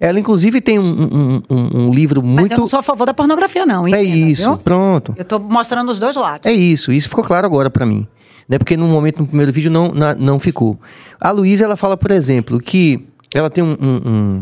Ela 0.00 0.18
inclusive 0.18 0.60
tem 0.62 0.78
um, 0.78 0.82
um- 0.84 1.42
um- 1.50 1.70
um 1.86 1.92
livro 1.92 2.22
Mas 2.22 2.34
muito... 2.34 2.52
eu 2.52 2.58
não 2.58 2.66
sou 2.68 2.78
a 2.78 2.82
favor 2.82 3.04
da 3.06 3.12
pornografia, 3.12 3.66
não. 3.66 3.86
É 3.86 4.02
entenda, 4.02 4.16
isso, 4.30 4.44
viu? 4.48 4.56
pronto. 4.58 5.14
Eu 5.16 5.24
tô 5.24 5.38
mostrando 5.38 5.90
os 5.92 6.00
dois 6.00 6.16
lados. 6.16 6.50
É 6.50 6.52
isso, 6.54 6.90
isso 6.90 7.08
ficou 7.08 7.22
claro 7.22 7.46
agora 7.46 7.68
pra 7.68 7.84
mim. 7.84 8.06
Né? 8.48 8.56
Porque 8.58 8.76
no 8.76 8.86
momento, 8.88 9.18
no 9.20 9.26
primeiro 9.26 9.52
vídeo, 9.52 9.70
não, 9.70 9.92
na- 9.92 10.14
não 10.14 10.40
ficou. 10.40 10.78
A 11.20 11.30
Luísa, 11.30 11.64
ela 11.64 11.76
fala, 11.76 11.96
por 11.98 12.10
exemplo, 12.10 12.58
que 12.60 13.04
ela 13.34 13.50
tem 13.50 13.62
um- 13.62 14.40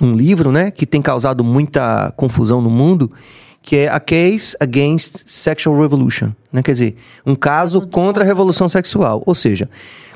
um 0.00 0.12
livro, 0.14 0.50
né, 0.50 0.70
que 0.70 0.84
tem 0.86 1.00
causado 1.00 1.44
muita 1.44 2.12
confusão 2.16 2.60
no 2.60 2.70
mundo, 2.70 3.10
que 3.62 3.76
é 3.76 3.88
A 3.88 4.00
Case 4.00 4.56
Against 4.58 5.22
Sexual 5.26 5.80
Revolution. 5.80 6.32
Né? 6.52 6.62
Quer 6.62 6.72
dizer, 6.72 6.96
um 7.24 7.34
caso 7.34 7.86
contra 7.86 8.24
a 8.24 8.26
revolução 8.26 8.68
sexual. 8.68 9.22
Ou 9.24 9.34
seja, 9.34 9.70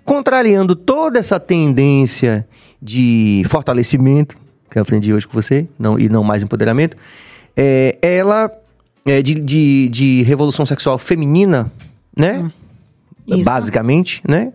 contrariando 0.04 0.74
toda 0.74 1.18
essa 1.18 1.38
tendência 1.38 2.46
de 2.82 3.44
fortalecimento, 3.48 4.36
que 4.68 4.78
eu 4.78 4.82
aprendi 4.82 5.14
hoje 5.14 5.26
com 5.26 5.40
você, 5.40 5.66
não, 5.78 5.98
e 5.98 6.08
não 6.08 6.24
mais 6.24 6.42
empoderamento, 6.42 6.96
é, 7.56 7.96
ela 8.02 8.50
é, 9.06 9.22
de, 9.22 9.34
de, 9.40 9.88
de 9.88 10.22
revolução 10.22 10.66
sexual 10.66 10.98
feminina, 10.98 11.72
né? 12.14 12.50
Isso. 13.26 13.44
Basicamente, 13.44 14.20
né? 14.28 14.52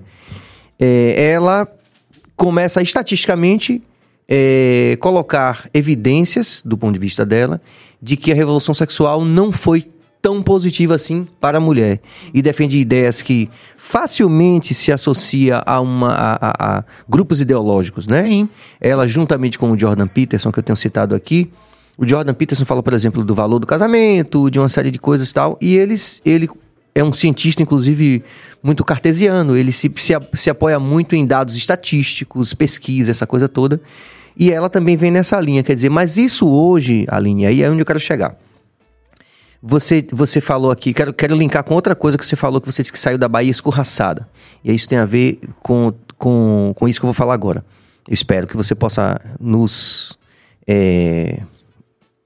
É, 0.79 1.31
ela 1.31 1.67
começa 2.35 2.79
a, 2.79 2.83
estatisticamente 2.83 3.81
é, 4.27 4.97
colocar 4.99 5.69
evidências, 5.73 6.61
do 6.63 6.77
ponto 6.77 6.93
de 6.93 6.99
vista 6.99 7.25
dela, 7.25 7.61
de 8.01 8.17
que 8.17 8.31
a 8.31 8.35
revolução 8.35 8.73
sexual 8.73 9.23
não 9.23 9.51
foi 9.51 9.87
tão 10.21 10.41
positiva 10.41 10.95
assim 10.95 11.27
para 11.39 11.57
a 11.57 11.61
mulher. 11.61 11.99
E 12.33 12.41
defende 12.41 12.77
ideias 12.77 13.21
que 13.21 13.49
facilmente 13.77 14.73
se 14.73 14.91
associa 14.91 15.61
a, 15.65 15.79
uma, 15.81 16.13
a, 16.13 16.35
a- 16.47 16.77
a 16.79 16.83
grupos 17.09 17.41
ideológicos, 17.41 18.07
né? 18.07 18.23
Sim. 18.23 18.49
Ela, 18.79 19.07
juntamente 19.07 19.57
com 19.59 19.71
o 19.71 19.77
Jordan 19.77 20.07
Peterson, 20.07 20.51
que 20.51 20.59
eu 20.59 20.63
tenho 20.63 20.75
citado 20.77 21.13
aqui, 21.13 21.51
o 21.97 22.07
Jordan 22.07 22.33
Peterson 22.33 22.65
fala, 22.65 22.81
por 22.81 22.93
exemplo, 22.93 23.23
do 23.23 23.35
valor 23.35 23.59
do 23.59 23.67
casamento, 23.67 24.49
de 24.49 24.57
uma 24.59 24.69
série 24.69 24.91
de 24.91 24.97
coisas 24.97 25.29
e 25.29 25.33
tal, 25.33 25.57
e 25.61 25.75
eles, 25.75 26.21
ele 26.25 26.49
é 26.95 27.03
um 27.03 27.11
cientista, 27.13 27.61
inclusive, 27.61 28.23
muito 28.63 28.83
cartesiano, 28.83 29.55
ele 29.57 29.71
se, 29.71 29.91
se, 29.97 30.13
se 30.33 30.49
apoia 30.49 30.79
muito 30.79 31.15
em 31.15 31.25
dados 31.25 31.55
estatísticos, 31.55 32.53
pesquisa, 32.53 33.11
essa 33.11 33.27
coisa 33.27 33.47
toda, 33.49 33.81
e 34.35 34.51
ela 34.51 34.69
também 34.69 34.95
vem 34.95 35.11
nessa 35.11 35.39
linha, 35.39 35.63
quer 35.63 35.75
dizer, 35.75 35.89
mas 35.89 36.17
isso 36.17 36.47
hoje, 36.47 37.05
Aline, 37.09 37.45
aí 37.45 37.61
é 37.63 37.69
onde 37.69 37.81
eu 37.81 37.85
quero 37.85 37.99
chegar. 37.99 38.35
Você, 39.63 40.05
você 40.11 40.41
falou 40.41 40.71
aqui, 40.71 40.91
quero, 40.93 41.13
quero 41.13 41.35
linkar 41.35 41.63
com 41.63 41.75
outra 41.75 41.93
coisa 41.93 42.17
que 42.17 42.25
você 42.25 42.35
falou, 42.35 42.59
que 42.59 42.71
você 42.71 42.81
disse 42.81 42.91
que 42.91 42.97
saiu 42.97 43.17
da 43.17 43.27
Bahia 43.27 43.51
escorraçada. 43.51 44.27
E 44.63 44.73
isso 44.73 44.89
tem 44.89 44.97
a 44.97 45.05
ver 45.05 45.39
com, 45.61 45.93
com, 46.17 46.73
com 46.75 46.87
isso 46.87 46.99
que 46.99 47.05
eu 47.05 47.09
vou 47.09 47.13
falar 47.13 47.35
agora. 47.35 47.63
Eu 48.07 48.13
espero 48.13 48.47
que 48.47 48.57
você 48.57 48.73
possa 48.73 49.21
nos. 49.39 50.17
é, 50.67 51.41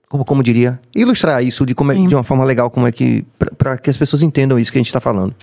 como, 0.08 0.24
como 0.24 0.42
diria? 0.42 0.80
Ilustrar 0.96 1.44
isso 1.44 1.66
de, 1.66 1.76
como 1.76 1.92
é- 1.92 1.96
de 1.96 2.16
uma 2.16 2.24
forma 2.24 2.46
legal, 2.46 2.70
como 2.72 2.88
é 2.88 2.92
que. 2.92 3.26
para 3.58 3.78
que 3.78 3.90
as 3.90 3.98
pessoas 3.98 4.24
entendam 4.24 4.58
isso 4.58 4.72
que 4.72 4.78
a 4.78 4.80
gente 4.80 4.88
está 4.88 5.02
falando. 5.02 5.36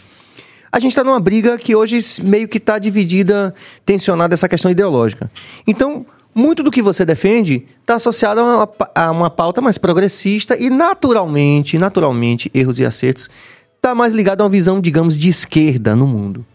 A 0.70 0.80
gente 0.80 0.92
está 0.92 1.04
numa 1.04 1.20
briga 1.20 1.58
que 1.58 1.76
hoje 1.76 1.98
meio 2.22 2.48
que 2.48 2.56
está 2.56 2.78
dividida, 2.78 3.54
tensionada 3.84 4.32
essa 4.32 4.48
questão 4.48 4.70
ideológica. 4.70 5.30
Então, 5.66 6.06
muito 6.34 6.62
do 6.62 6.70
que 6.70 6.82
você 6.82 7.04
defende 7.04 7.66
está 7.80 7.96
associado 7.96 8.40
a 8.40 8.44
uma, 8.44 8.68
a 8.94 9.10
uma 9.10 9.30
pauta 9.30 9.60
mais 9.60 9.78
progressista 9.78 10.56
e, 10.56 10.70
naturalmente, 10.70 11.78
naturalmente, 11.78 12.50
erros 12.54 12.78
e 12.78 12.84
acertos, 12.84 13.28
está 13.76 13.94
mais 13.94 14.12
ligado 14.12 14.40
a 14.40 14.44
uma 14.44 14.50
visão, 14.50 14.80
digamos, 14.80 15.16
de 15.16 15.28
esquerda 15.28 15.96
no 15.96 16.06
mundo. 16.06 16.46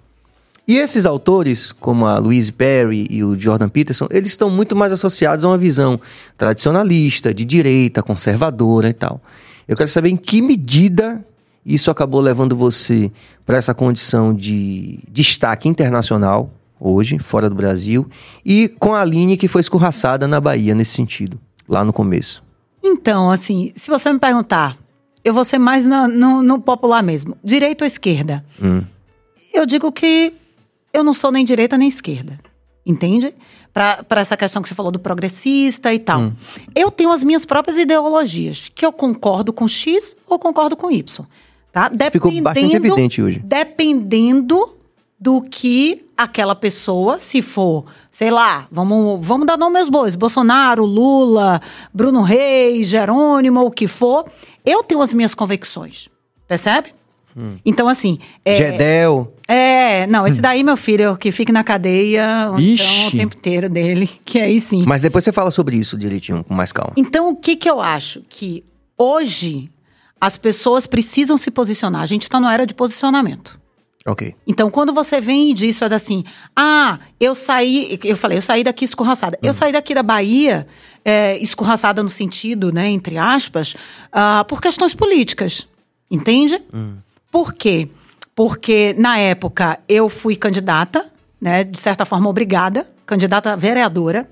E 0.68 0.78
esses 0.78 1.06
autores, 1.06 1.72
como 1.72 2.06
a 2.06 2.18
Louise 2.18 2.52
Perry 2.52 3.08
e 3.10 3.24
o 3.24 3.40
Jordan 3.40 3.70
Peterson, 3.70 4.08
eles 4.12 4.30
estão 4.30 4.50
muito 4.50 4.76
mais 4.76 4.92
associados 4.92 5.46
a 5.46 5.48
uma 5.48 5.58
visão 5.58 6.00
tradicionalista, 6.38 7.34
de 7.34 7.46
direita, 7.46 8.04
conservadora 8.04 8.90
e 8.90 8.94
tal. 8.94 9.22
Eu 9.66 9.78
quero 9.78 9.90
saber 9.90 10.10
em 10.10 10.18
que 10.18 10.42
medida 10.42 11.24
isso 11.66 11.92
acabou 11.92 12.20
levando 12.20 12.56
você 12.56 13.12
para 13.46 13.58
essa 13.58 13.74
condição 13.74 14.34
de 14.34 15.00
destaque 15.10 15.70
internacional, 15.70 16.50
hoje, 16.80 17.18
fora 17.20 17.50
do 17.50 17.56
Brasil, 17.56 18.08
e 18.46 18.68
com 18.80 18.94
a 18.94 19.04
linha 19.06 19.38
que 19.38 19.48
foi 19.48 19.62
escorraçada 19.62 20.28
na 20.28 20.40
Bahia 20.40 20.74
nesse 20.76 20.92
sentido, 20.92 21.40
lá 21.68 21.84
no 21.84 21.92
começo. 21.94 22.44
Então, 22.84 23.30
assim, 23.32 23.72
se 23.76 23.90
você 23.90 24.12
me 24.12 24.20
perguntar, 24.20 24.78
eu 25.24 25.34
vou 25.34 25.44
ser 25.44 25.58
mais 25.58 25.86
no, 25.86 26.08
no- 26.08 26.42
no 26.42 26.60
popular 26.62 27.04
mesmo. 27.04 27.36
Direita 27.44 27.84
ou 27.84 27.88
esquerda? 27.88 28.46
Hum. 28.62 28.84
Eu 29.54 29.66
digo 29.66 29.92
que 29.92 30.34
eu 30.94 31.04
não 31.04 31.14
sou 31.14 31.32
nem 31.32 31.44
direita 31.44 31.78
nem 31.78 31.88
esquerda. 31.88 32.40
entende? 32.86 33.34
Para 33.74 34.06
essa 34.22 34.38
questão 34.38 34.62
que 34.62 34.70
você 34.70 34.74
falou 34.74 34.92
do 34.92 34.98
progressista 35.00 35.94
e 35.94 36.00
tal. 36.00 36.32
Eu 36.74 36.90
tenho 36.90 37.12
as 37.12 37.24
minhas 37.24 37.46
próprias 37.46 37.78
ideologias, 37.78 38.72
que 38.74 38.86
eu 38.86 38.92
concordo 38.94 39.52
com 39.52 39.68
X 39.68 40.16
ou 40.26 40.40
concordo 40.40 40.76
com 40.78 40.90
Y. 40.90 41.26
Tá? 41.72 41.92
Ficou 42.12 42.32
bastante 42.42 42.76
evidente 42.76 43.22
hoje. 43.22 43.40
Dependendo 43.44 44.77
do 45.20 45.42
que 45.42 46.06
aquela 46.16 46.56
pessoa, 46.56 47.20
se 47.20 47.42
for, 47.42 47.86
sei 48.12 48.30
lá, 48.30 48.68
vamos, 48.72 49.26
vamos 49.26 49.48
dar 49.48 49.58
nome 49.58 49.80
aos 49.80 49.90
bois, 49.90 50.16
Bolsonaro, 50.16 50.86
Lula, 50.86 51.62
Bruno 51.94 52.22
Reis, 52.22 52.88
Jerônimo, 52.88 53.62
o 53.62 53.72
que 53.72 53.88
for, 53.88 54.26
eu 54.66 54.84
tenho 54.84 55.02
as 55.02 55.14
minhas 55.14 55.34
convicções, 55.34 56.08
percebe? 56.48 56.94
Então, 57.64 57.88
assim... 57.88 58.18
É, 58.44 58.56
Gedel. 58.56 59.32
é, 59.48 60.08
não, 60.08 60.26
esse 60.26 60.42
daí, 60.42 60.64
meu 60.64 60.76
filho, 60.76 61.16
que 61.16 61.32
fique 61.32 61.52
na 61.52 61.64
cadeia, 61.64 62.48
então, 62.58 63.08
o 63.08 63.12
tempo 63.12 63.38
inteiro 63.38 63.70
dele, 63.70 64.10
que 64.26 64.40
aí 64.40 64.60
sim. 64.60 64.84
Mas 64.88 65.02
depois 65.02 65.24
você 65.24 65.32
fala 65.32 65.52
sobre 65.52 65.78
isso 65.78 65.96
direitinho, 65.96 66.44
com 66.44 66.56
mais 66.56 66.72
calma. 66.72 66.94
Então, 66.98 67.30
o 67.30 67.36
que 67.36 67.56
que 67.56 67.70
eu 67.70 67.80
acho? 67.80 68.24
Que 68.28 68.64
hoje 68.98 69.70
as 70.20 70.36
pessoas 70.36 70.88
precisam 70.88 71.38
se 71.38 71.52
posicionar. 71.52 72.02
A 72.02 72.08
gente 72.08 72.24
está 72.24 72.40
numa 72.40 72.52
era 72.52 72.66
de 72.66 72.74
posicionamento. 72.74 73.57
Ok. 74.08 74.34
Então, 74.48 74.72
quando 74.72 74.94
você 74.94 75.20
vem 75.20 75.52
e 75.52 75.54
diz, 75.54 75.78
faz 75.78 75.92
assim, 75.92 76.24
ah, 76.56 76.98
eu 77.20 77.36
saí, 77.36 78.00
eu 78.06 78.16
falei, 78.16 78.38
eu 78.38 78.42
saí 78.42 78.64
daqui 78.64 78.86
escorraçada. 78.86 79.38
Eu 79.44 79.52
saí 79.52 79.74
daqui 79.74 79.94
da 79.94 80.02
Bahia, 80.02 80.66
é, 81.04 81.38
escorraçada 81.40 82.02
no 82.02 82.10
sentido, 82.10 82.72
né, 82.72 82.90
entre 82.90 83.18
aspas, 83.18 83.76
ah, 84.10 84.46
por 84.48 84.62
questões 84.62 84.96
políticas, 84.96 85.68
entende? 86.10 86.62
Por 87.30 87.54
quê? 87.54 87.90
Porque, 88.34 88.96
na 88.98 89.18
época, 89.18 89.78
eu 89.90 90.08
fui 90.08 90.38
candidata, 90.38 91.12
né, 91.40 91.66
de 91.66 91.78
certa 91.78 92.06
forma, 92.06 92.30
obrigada, 92.30 92.88
candidata 93.06 93.58
vereadora, 93.58 94.30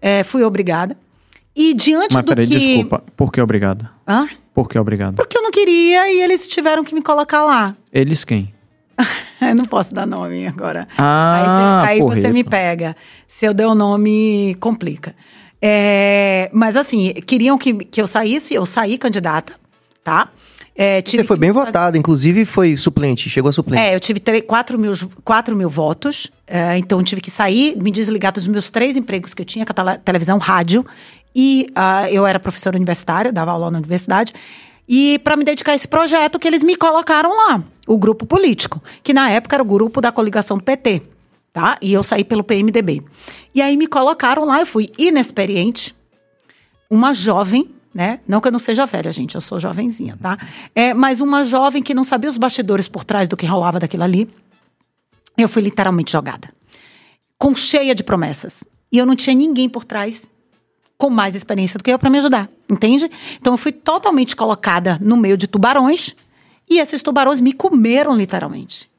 é, 0.00 0.24
fui 0.24 0.42
obrigada. 0.42 0.96
E 1.54 1.74
diante 1.74 2.14
Mas 2.14 2.24
do 2.24 2.28
peraí, 2.28 2.48
que... 2.48 2.58
desculpa. 2.58 3.04
Por 3.16 3.30
que 3.30 3.40
obrigado? 3.40 3.88
Hã? 4.08 4.26
Por 4.52 4.68
que 4.68 4.78
obrigado? 4.78 5.14
Porque 5.14 5.36
eu 5.38 5.42
não 5.42 5.50
queria 5.50 6.10
e 6.10 6.20
eles 6.20 6.48
tiveram 6.48 6.82
que 6.82 6.94
me 6.94 7.02
colocar 7.02 7.44
lá. 7.44 7.76
Eles 7.92 8.24
quem? 8.24 8.52
Eu 9.40 9.54
não 9.54 9.64
posso 9.64 9.92
dar 9.94 10.06
nome 10.06 10.46
agora. 10.46 10.86
Ah, 10.96 11.82
aí 11.84 12.00
você, 12.00 12.12
aí 12.12 12.20
você 12.22 12.32
me 12.32 12.44
pega. 12.44 12.96
Se 13.26 13.44
eu 13.44 13.52
der 13.52 13.66
o 13.66 13.74
nome, 13.74 14.56
complica. 14.60 15.14
É, 15.60 16.50
mas 16.52 16.76
assim, 16.76 17.12
queriam 17.26 17.56
que, 17.56 17.72
que 17.72 18.00
eu 18.00 18.06
saísse, 18.06 18.54
eu 18.54 18.66
saí 18.66 18.98
candidata, 18.98 19.54
tá? 20.02 20.28
É, 20.74 20.96
Você 20.96 21.02
tive 21.02 21.24
foi 21.24 21.36
que 21.36 21.40
bem 21.40 21.50
votado, 21.52 21.96
inclusive 21.96 22.44
foi 22.44 22.76
suplente, 22.76 23.28
chegou 23.28 23.48
a 23.48 23.52
suplente. 23.52 23.82
É, 23.82 23.94
eu 23.94 24.00
tive 24.00 24.20
4 24.20 24.78
mil, 24.78 24.92
4 25.22 25.54
mil 25.54 25.68
votos, 25.68 26.32
é, 26.46 26.78
então 26.78 27.02
tive 27.04 27.20
que 27.20 27.30
sair, 27.30 27.76
me 27.76 27.90
desligar 27.90 28.32
dos 28.32 28.46
meus 28.46 28.70
três 28.70 28.96
empregos 28.96 29.34
que 29.34 29.42
eu 29.42 29.46
tinha, 29.46 29.64
a 29.68 29.72
tele- 29.72 29.98
televisão, 29.98 30.38
rádio, 30.38 30.84
e 31.34 31.68
ah, 31.74 32.10
eu 32.10 32.26
era 32.26 32.40
professora 32.40 32.76
universitária, 32.76 33.30
dava 33.30 33.50
aula 33.52 33.70
na 33.70 33.78
universidade, 33.78 34.32
e 34.88 35.18
para 35.20 35.36
me 35.36 35.44
dedicar 35.44 35.72
a 35.72 35.74
esse 35.74 35.88
projeto 35.88 36.38
que 36.38 36.46
eles 36.46 36.62
me 36.62 36.76
colocaram 36.76 37.36
lá, 37.36 37.62
o 37.86 37.96
grupo 37.96 38.26
político, 38.26 38.82
que 39.02 39.12
na 39.12 39.30
época 39.30 39.56
era 39.56 39.62
o 39.62 39.66
grupo 39.66 40.00
da 40.00 40.12
coligação 40.12 40.56
do 40.58 40.62
PT, 40.62 41.02
tá? 41.52 41.78
E 41.80 41.92
eu 41.92 42.02
saí 42.02 42.24
pelo 42.24 42.44
PMDB. 42.44 43.02
E 43.54 43.62
aí 43.62 43.76
me 43.76 43.86
colocaram 43.86 44.44
lá, 44.44 44.60
eu 44.60 44.66
fui 44.66 44.90
inexperiente, 44.98 45.94
uma 46.90 47.14
jovem, 47.14 47.70
né? 47.94 48.20
Não 48.26 48.40
que 48.40 48.48
eu 48.48 48.52
não 48.52 48.58
seja 48.58 48.86
velha, 48.86 49.12
gente, 49.12 49.34
eu 49.34 49.40
sou 49.40 49.60
jovenzinha, 49.60 50.18
tá? 50.20 50.38
É, 50.74 50.92
mas 50.94 51.20
uma 51.20 51.44
jovem 51.44 51.82
que 51.82 51.94
não 51.94 52.04
sabia 52.04 52.28
os 52.28 52.36
bastidores 52.36 52.88
por 52.88 53.04
trás 53.04 53.28
do 53.28 53.36
que 53.36 53.46
rolava 53.46 53.78
daquilo 53.78 54.04
ali. 54.04 54.28
Eu 55.36 55.48
fui 55.48 55.62
literalmente 55.62 56.12
jogada. 56.12 56.48
Com 57.38 57.54
cheia 57.54 57.94
de 57.94 58.02
promessas. 58.02 58.64
E 58.90 58.98
eu 58.98 59.06
não 59.06 59.16
tinha 59.16 59.34
ninguém 59.34 59.68
por 59.68 59.84
trás 59.84 60.28
com 61.02 61.10
mais 61.10 61.34
experiência 61.34 61.78
do 61.78 61.82
que 61.82 61.90
eu 61.90 61.98
para 61.98 62.08
me 62.08 62.18
ajudar, 62.18 62.48
entende? 62.70 63.10
Então 63.40 63.54
eu 63.54 63.58
fui 63.58 63.72
totalmente 63.72 64.36
colocada 64.36 64.98
no 65.00 65.16
meio 65.16 65.36
de 65.36 65.48
tubarões 65.48 66.14
e 66.70 66.78
esses 66.78 67.02
tubarões 67.02 67.40
me 67.40 67.52
comeram 67.52 68.16
literalmente 68.16 68.92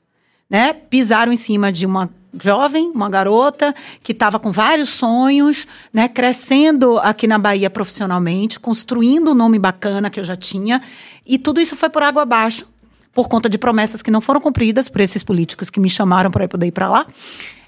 né? 0.54 0.72
Pisaram 0.72 1.34
em 1.34 1.36
cima 1.36 1.72
de 1.72 1.84
uma 1.84 2.12
jovem, 2.40 2.92
uma 2.94 3.10
garota 3.10 3.74
que 4.04 4.12
estava 4.12 4.38
com 4.38 4.52
vários 4.52 4.90
sonhos, 4.90 5.68
né? 5.92 6.08
Crescendo 6.08 7.00
aqui 7.00 7.26
na 7.26 7.40
Bahia 7.40 7.72
profissionalmente, 7.72 8.60
construindo 8.60 9.32
um 9.32 9.34
nome 9.34 9.58
bacana 9.58 10.12
que 10.12 10.20
eu 10.20 10.24
já 10.24 10.36
tinha, 10.36 10.80
e 11.26 11.40
tudo 11.40 11.60
isso 11.60 11.76
foi 11.76 11.90
por 11.90 12.04
água 12.04 12.22
abaixo 12.22 12.68
por 13.12 13.28
conta 13.28 13.50
de 13.50 13.58
promessas 13.58 14.04
que 14.04 14.12
não 14.12 14.22
foram 14.22 14.40
cumpridas 14.40 14.90
por 14.90 15.02
esses 15.02 15.24
políticos 15.24 15.72
que 15.72 15.80
me 15.80 15.90
chamaram 15.90 16.30
para 16.30 16.44
eu 16.46 16.50
poder 16.50 16.68
ir 16.68 16.72
para 16.72 16.88
lá. 16.88 17.08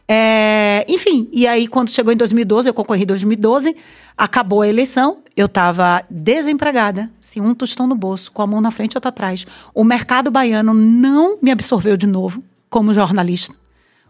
É, 0.08 0.86
enfim, 0.88 1.28
e 1.32 1.48
aí 1.48 1.68
quando 1.68 1.90
chegou 1.90 2.14
em 2.14 2.18
2012, 2.18 2.70
eu 2.70 2.74
concorri 2.74 3.04
em 3.04 3.08
2012, 3.08 3.76
acabou 4.16 4.62
a 4.62 4.68
eleição, 4.68 5.18
eu 5.36 5.48
estava 5.48 6.04
desempregada, 6.10 7.10
sem 7.20 7.42
um 7.42 7.56
tostão 7.56 7.88
no 7.88 7.96
bolso, 7.96 8.32
com 8.32 8.42
a 8.42 8.48
mão 8.48 8.62
na 8.62 8.72
frente 8.72 8.94
e 8.94 8.98
outra 8.98 9.10
atrás. 9.10 9.46
O 9.74 9.84
mercado 9.84 10.30
baiano 10.30 10.74
não 10.74 11.38
me 11.42 11.52
absorveu 11.52 11.98
de 11.98 12.06
novo 12.06 12.44
como 12.70 12.94
jornalista. 12.94 13.54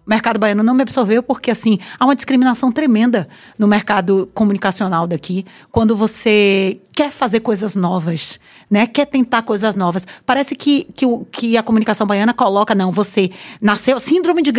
O 0.06 0.10
mercado 0.10 0.38
baiano 0.40 0.62
não 0.62 0.74
me 0.76 0.84
absorveu 0.84 1.24
porque, 1.24 1.50
assim, 1.50 1.80
há 2.00 2.06
uma 2.06 2.16
discriminação 2.16 2.72
tremenda 2.72 3.28
no 3.58 3.68
mercado 3.68 4.30
comunicacional 4.36 5.08
daqui. 5.08 5.46
Quando 5.72 5.96
você 5.98 6.80
quer 6.94 7.12
fazer 7.12 7.40
coisas 7.40 7.76
novas, 7.76 8.40
né? 8.70 8.86
Quer 8.86 9.06
tentar 9.08 9.42
coisas 9.42 9.76
novas. 9.76 10.06
Parece 10.26 10.56
que, 10.56 10.86
que, 10.96 11.06
o- 11.06 11.26
que 11.32 11.58
a 11.58 11.64
comunicação 11.64 12.06
baiana 12.06 12.34
coloca, 12.34 12.76
não, 12.76 12.92
você 12.92 13.32
nasceu... 13.60 14.00
Síndrome 14.00 14.44
de 14.44 14.52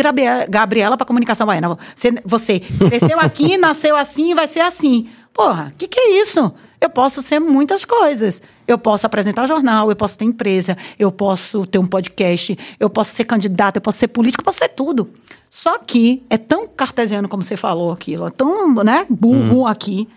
Gabriela 0.49 0.97
para 0.97 1.05
comunicação 1.05 1.47
baiana. 1.47 1.77
Você, 1.95 2.21
você 2.25 2.59
cresceu 2.59 3.19
aqui, 3.19 3.55
nasceu 3.57 3.95
assim, 3.95 4.35
vai 4.35 4.47
ser 4.47 4.59
assim. 4.61 5.07
Porra, 5.33 5.71
o 5.73 5.77
que, 5.77 5.87
que 5.87 5.99
é 5.99 6.21
isso? 6.21 6.51
Eu 6.79 6.89
posso 6.89 7.21
ser 7.21 7.39
muitas 7.39 7.85
coisas. 7.85 8.41
Eu 8.67 8.77
posso 8.77 9.05
apresentar 9.05 9.47
jornal, 9.47 9.89
eu 9.89 9.95
posso 9.95 10.17
ter 10.17 10.25
empresa, 10.25 10.77
eu 10.99 11.11
posso 11.11 11.65
ter 11.65 11.79
um 11.79 11.85
podcast, 11.87 12.57
eu 12.79 12.89
posso 12.89 13.13
ser 13.15 13.23
candidato, 13.23 13.77
eu 13.77 13.81
posso 13.81 13.97
ser 13.97 14.09
político, 14.09 14.41
eu 14.41 14.45
posso 14.45 14.59
ser 14.59 14.69
tudo. 14.69 15.09
Só 15.49 15.79
que 15.79 16.23
é 16.29 16.37
tão 16.37 16.67
cartesiano 16.67 17.27
como 17.27 17.43
você 17.43 17.57
falou 17.57 17.91
aquilo, 17.91 18.27
é 18.27 18.29
tão 18.29 18.73
né, 18.83 19.05
burro 19.09 19.65
aqui, 19.65 20.07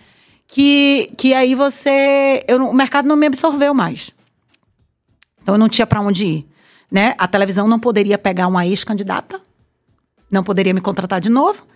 que, 0.47 1.11
que 1.17 1.33
aí 1.33 1.55
você. 1.55 2.45
Eu, 2.49 2.65
o 2.67 2.75
mercado 2.75 3.07
não 3.07 3.17
me 3.17 3.27
absorveu 3.27 3.73
mais. 3.73 4.11
Então 5.43 5.55
eu 5.55 5.59
não 5.59 5.69
tinha 5.69 5.87
para 5.87 6.01
onde 6.01 6.27
ir. 6.27 6.47
Né? 6.91 7.15
A 7.19 7.29
televisão 7.29 7.69
não 7.69 7.79
poderia 7.79 8.19
pegar 8.19 8.49
uma 8.49 8.67
ex-candidata, 8.67 9.41
não 10.31 10.43
poderia 10.43 10.75
me 10.75 10.81
contratar 10.81 11.21
de 11.21 11.29
novo. 11.29 11.67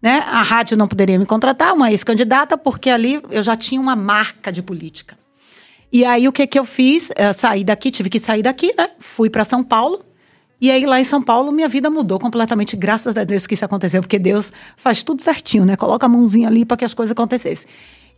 Né? 0.00 0.24
A 0.26 0.42
rádio 0.42 0.76
não 0.76 0.88
poderia 0.88 1.18
me 1.18 1.26
contratar, 1.26 1.74
uma 1.74 1.90
ex-candidata, 1.90 2.56
porque 2.56 2.88
ali 2.88 3.20
eu 3.30 3.42
já 3.42 3.56
tinha 3.56 3.80
uma 3.80 3.94
marca 3.94 4.50
de 4.50 4.62
política. 4.62 5.18
E 5.92 6.04
aí 6.04 6.26
o 6.28 6.32
que 6.32 6.46
que 6.46 6.58
eu 6.58 6.64
fiz? 6.64 7.10
Eh, 7.16 7.32
saí 7.32 7.64
daqui, 7.64 7.90
tive 7.90 8.08
que 8.08 8.20
sair 8.20 8.42
daqui, 8.42 8.72
né? 8.78 8.90
Fui 9.00 9.28
para 9.28 9.44
São 9.44 9.62
Paulo. 9.62 10.04
E 10.60 10.70
aí 10.70 10.84
lá 10.84 11.00
em 11.00 11.04
São 11.04 11.22
Paulo 11.22 11.50
minha 11.50 11.68
vida 11.68 11.88
mudou 11.88 12.18
completamente, 12.18 12.76
graças 12.76 13.16
a 13.16 13.24
Deus 13.24 13.46
que 13.46 13.54
isso 13.54 13.64
aconteceu, 13.64 14.02
porque 14.02 14.18
Deus 14.18 14.52
faz 14.76 15.02
tudo 15.02 15.22
certinho, 15.22 15.64
né? 15.64 15.74
Coloca 15.74 16.04
a 16.04 16.08
mãozinha 16.08 16.48
ali 16.48 16.64
para 16.64 16.76
que 16.76 16.84
as 16.84 16.92
coisas 16.92 17.12
acontecessem. 17.12 17.68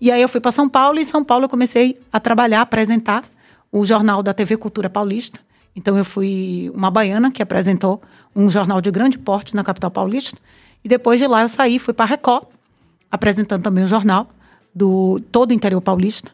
E 0.00 0.10
aí 0.10 0.20
eu 0.20 0.28
fui 0.28 0.40
para 0.40 0.50
São 0.50 0.68
Paulo 0.68 0.98
e 0.98 1.02
em 1.02 1.04
São 1.04 1.22
Paulo 1.22 1.44
eu 1.44 1.48
comecei 1.48 1.96
a 2.12 2.18
trabalhar, 2.18 2.58
a 2.58 2.62
apresentar 2.62 3.24
o 3.70 3.86
jornal 3.86 4.22
da 4.22 4.34
TV 4.34 4.56
Cultura 4.56 4.90
Paulista. 4.90 5.38
Então 5.76 5.96
eu 5.96 6.04
fui 6.04 6.70
uma 6.74 6.90
baiana 6.90 7.30
que 7.30 7.42
apresentou 7.42 8.02
um 8.34 8.50
jornal 8.50 8.80
de 8.80 8.90
grande 8.90 9.16
porte 9.18 9.54
na 9.54 9.62
capital 9.62 9.90
paulista. 9.90 10.36
E 10.84 10.88
depois 10.88 11.20
de 11.20 11.26
lá 11.26 11.42
eu 11.42 11.48
saí, 11.48 11.78
fui 11.78 11.94
para 11.94 12.06
Record, 12.06 12.44
apresentando 13.10 13.62
também 13.62 13.84
o 13.84 13.86
jornal 13.86 14.28
do 14.74 15.20
todo 15.30 15.50
o 15.50 15.54
interior 15.54 15.80
paulista. 15.80 16.32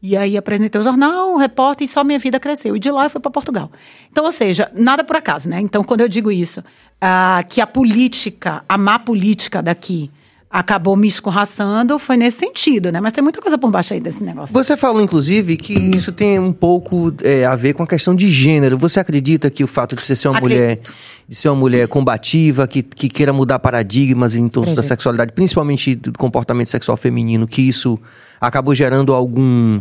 E 0.00 0.16
aí 0.16 0.36
apresentei 0.36 0.80
o 0.80 0.84
jornal, 0.84 1.34
o 1.34 1.36
repórter, 1.36 1.84
e 1.84 1.88
só 1.88 2.04
minha 2.04 2.18
vida 2.18 2.38
cresceu. 2.38 2.76
E 2.76 2.78
de 2.78 2.90
lá 2.90 3.04
eu 3.04 3.10
fui 3.10 3.20
para 3.20 3.30
Portugal. 3.30 3.70
Então, 4.10 4.24
ou 4.24 4.32
seja, 4.32 4.70
nada 4.74 5.02
por 5.02 5.16
acaso, 5.16 5.48
né? 5.48 5.60
Então, 5.60 5.82
quando 5.82 6.02
eu 6.02 6.08
digo 6.08 6.30
isso, 6.30 6.62
ah, 7.00 7.42
que 7.48 7.60
a 7.60 7.66
política, 7.66 8.64
a 8.68 8.78
má 8.78 8.98
política 8.98 9.60
daqui 9.60 10.10
acabou 10.50 10.96
me 10.96 11.06
escorraçando, 11.06 11.98
foi 11.98 12.16
nesse 12.16 12.38
sentido, 12.38 12.90
né? 12.90 13.00
Mas 13.00 13.12
tem 13.12 13.22
muita 13.22 13.40
coisa 13.40 13.58
por 13.58 13.70
baixo 13.70 13.92
aí 13.92 14.00
desse 14.00 14.24
negócio. 14.24 14.52
Você 14.52 14.76
falou, 14.76 15.02
inclusive, 15.02 15.56
que 15.58 15.74
isso 15.74 16.10
tem 16.10 16.38
um 16.38 16.52
pouco 16.52 17.12
é, 17.22 17.44
a 17.44 17.54
ver 17.54 17.74
com 17.74 17.82
a 17.82 17.86
questão 17.86 18.14
de 18.14 18.30
gênero. 18.30 18.78
Você 18.78 18.98
acredita 18.98 19.50
que 19.50 19.62
o 19.62 19.66
fato 19.66 19.94
de 19.94 20.02
você 20.02 20.16
ser 20.16 20.28
uma 20.28 20.38
Acredito. 20.38 20.58
mulher, 20.58 20.80
de 21.28 21.34
ser 21.34 21.50
uma 21.50 21.56
mulher 21.56 21.86
combativa, 21.88 22.66
que, 22.66 22.82
que 22.82 23.10
queira 23.10 23.32
mudar 23.32 23.58
paradigmas 23.58 24.34
em 24.34 24.48
torno 24.48 24.68
da 24.68 24.72
Acredito. 24.72 24.88
sexualidade, 24.88 25.32
principalmente 25.32 25.94
do 25.94 26.18
comportamento 26.18 26.70
sexual 26.70 26.96
feminino, 26.96 27.46
que 27.46 27.60
isso 27.60 27.98
acabou 28.40 28.74
gerando 28.74 29.14
algum. 29.14 29.80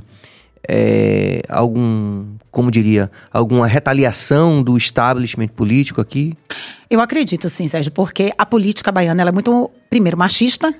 É, 0.67 1.41
algum, 1.49 2.25
como 2.49 2.71
diria, 2.71 3.11
alguma 3.31 3.67
retaliação 3.67 4.63
do 4.63 4.77
establishment 4.77 5.49
político 5.49 5.99
aqui? 5.99 6.33
Eu 6.89 7.01
acredito, 7.01 7.49
sim, 7.49 7.67
Sérgio, 7.67 7.91
porque 7.91 8.31
a 8.37 8.45
política 8.45 8.91
baiana 8.91 9.23
é 9.23 9.31
muito, 9.31 9.69
primeiro, 9.89 10.17
machista, 10.17 10.73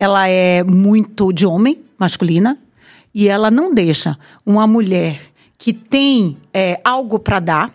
ela 0.00 0.26
é 0.28 0.62
muito 0.62 1.32
de 1.32 1.46
homem, 1.46 1.84
masculina, 1.98 2.58
e 3.14 3.28
ela 3.28 3.50
não 3.50 3.72
deixa 3.72 4.18
uma 4.44 4.66
mulher 4.66 5.20
que 5.56 5.72
tem 5.72 6.36
é, 6.52 6.80
algo 6.84 7.18
para 7.18 7.40
dar, 7.40 7.72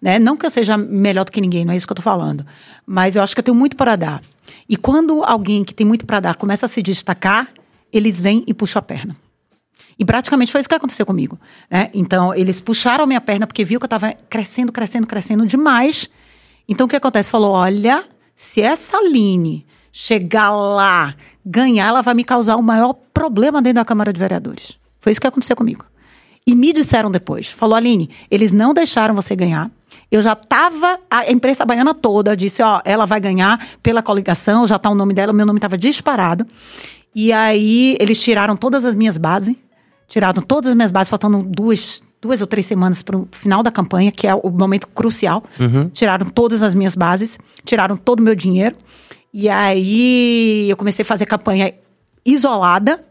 Né? 0.00 0.18
Não 0.18 0.36
que 0.36 0.44
eu 0.44 0.50
seja 0.50 0.76
melhor 0.76 1.24
do 1.24 1.32
que 1.32 1.40
ninguém, 1.40 1.64
não 1.64 1.72
é 1.72 1.76
isso 1.78 1.86
que 1.86 1.92
eu 1.92 1.96
tô 1.96 2.02
falando. 2.02 2.44
Mas 2.86 3.16
eu 3.16 3.22
acho 3.22 3.34
que 3.34 3.40
eu 3.40 3.42
tenho 3.44 3.56
muito 3.56 3.74
para 3.74 3.96
dar. 3.96 4.20
E 4.68 4.76
quando 4.76 5.24
alguém 5.24 5.64
que 5.64 5.72
tem 5.72 5.86
muito 5.86 6.04
para 6.04 6.20
dar 6.20 6.34
começa 6.36 6.66
a 6.66 6.68
se 6.68 6.82
destacar, 6.82 7.48
eles 7.90 8.20
vêm 8.20 8.44
e 8.46 8.52
puxam 8.52 8.80
a 8.80 8.82
perna. 8.82 9.16
E 9.98 10.04
praticamente 10.04 10.50
foi 10.50 10.60
isso 10.60 10.68
que 10.68 10.74
aconteceu 10.74 11.06
comigo. 11.06 11.38
Né? 11.70 11.88
Então, 11.94 12.34
eles 12.34 12.60
puxaram 12.60 13.04
a 13.04 13.06
minha 13.06 13.20
perna 13.20 13.46
porque 13.46 13.64
viu 13.64 13.78
que 13.78 13.84
eu 13.84 13.86
estava 13.86 14.12
crescendo, 14.28 14.72
crescendo, 14.72 15.06
crescendo 15.06 15.46
demais. 15.46 16.08
Então, 16.68 16.86
o 16.86 16.88
que 16.88 16.96
acontece? 16.96 17.30
Falou: 17.30 17.52
olha, 17.52 18.04
se 18.34 18.60
essa 18.60 18.96
Aline 18.96 19.66
chegar 19.92 20.50
lá, 20.50 21.14
ganhar, 21.44 21.86
ela 21.86 22.02
vai 22.02 22.14
me 22.14 22.24
causar 22.24 22.56
o 22.56 22.62
maior 22.62 22.94
problema 23.12 23.62
dentro 23.62 23.76
da 23.76 23.84
Câmara 23.84 24.12
de 24.12 24.18
Vereadores. 24.18 24.78
Foi 25.00 25.12
isso 25.12 25.20
que 25.20 25.26
aconteceu 25.26 25.54
comigo. 25.54 25.84
E 26.46 26.54
me 26.54 26.72
disseram 26.72 27.10
depois: 27.10 27.48
falou, 27.48 27.76
Aline, 27.76 28.10
eles 28.30 28.52
não 28.52 28.74
deixaram 28.74 29.14
você 29.14 29.36
ganhar. 29.36 29.70
Eu 30.10 30.22
já 30.22 30.32
estava, 30.32 30.98
a 31.10 31.30
imprensa 31.30 31.64
baiana 31.64 31.94
toda 31.94 32.36
disse: 32.36 32.62
ó, 32.62 32.80
ela 32.84 33.06
vai 33.06 33.20
ganhar 33.20 33.64
pela 33.82 34.02
coligação, 34.02 34.66
já 34.66 34.76
está 34.76 34.90
o 34.90 34.94
nome 34.94 35.14
dela, 35.14 35.32
o 35.32 35.34
meu 35.34 35.46
nome 35.46 35.58
estava 35.58 35.78
disparado. 35.78 36.46
E 37.14 37.32
aí 37.32 37.96
eles 38.00 38.20
tiraram 38.20 38.56
todas 38.56 38.84
as 38.84 38.96
minhas 38.96 39.16
bases 39.16 39.56
tiraram 40.14 40.40
todas 40.40 40.68
as 40.68 40.76
minhas 40.76 40.92
bases, 40.92 41.08
faltando 41.08 41.42
duas, 41.42 42.00
duas 42.22 42.40
ou 42.40 42.46
três 42.46 42.64
semanas 42.64 43.02
para 43.02 43.16
o 43.16 43.28
final 43.32 43.64
da 43.64 43.72
campanha, 43.72 44.12
que 44.12 44.28
é 44.28 44.32
o 44.32 44.48
momento 44.48 44.86
crucial. 44.86 45.42
Uhum. 45.58 45.88
Tiraram 45.88 46.26
todas 46.26 46.62
as 46.62 46.72
minhas 46.72 46.94
bases, 46.94 47.36
tiraram 47.64 47.96
todo 47.96 48.20
o 48.20 48.22
meu 48.22 48.36
dinheiro. 48.36 48.76
E 49.32 49.48
aí 49.48 50.70
eu 50.70 50.76
comecei 50.76 51.02
a 51.02 51.06
fazer 51.06 51.26
campanha 51.26 51.74
isolada, 52.24 53.04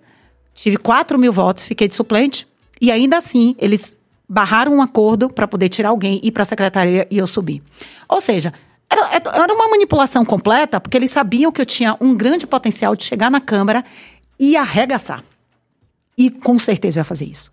tive 0.55 0.77
4 0.77 1.19
mil 1.19 1.34
votos, 1.34 1.65
fiquei 1.65 1.89
de 1.89 1.93
suplente. 1.93 2.47
E 2.80 2.89
ainda 2.89 3.17
assim, 3.17 3.53
eles 3.59 3.97
barraram 4.27 4.73
um 4.73 4.81
acordo 4.81 5.27
para 5.27 5.45
poder 5.45 5.67
tirar 5.67 5.89
alguém, 5.89 6.21
ir 6.23 6.31
para 6.31 6.43
a 6.43 6.45
secretaria 6.45 7.05
e 7.11 7.17
eu 7.17 7.27
subir. 7.27 7.61
Ou 8.07 8.21
seja, 8.21 8.53
era, 8.89 9.09
era 9.11 9.53
uma 9.53 9.67
manipulação 9.67 10.23
completa, 10.23 10.80
porque 10.80 10.95
eles 10.95 11.11
sabiam 11.11 11.51
que 11.51 11.59
eu 11.59 11.65
tinha 11.65 11.97
um 11.99 12.15
grande 12.15 12.47
potencial 12.47 12.95
de 12.95 13.03
chegar 13.03 13.30
na 13.30 13.41
Câmara 13.41 13.84
e 14.39 14.55
arregaçar. 14.55 15.21
E 16.18 16.30
com 16.30 16.57
certeza 16.60 17.02
vai 17.02 17.06
fazer 17.06 17.26
isso. 17.26 17.52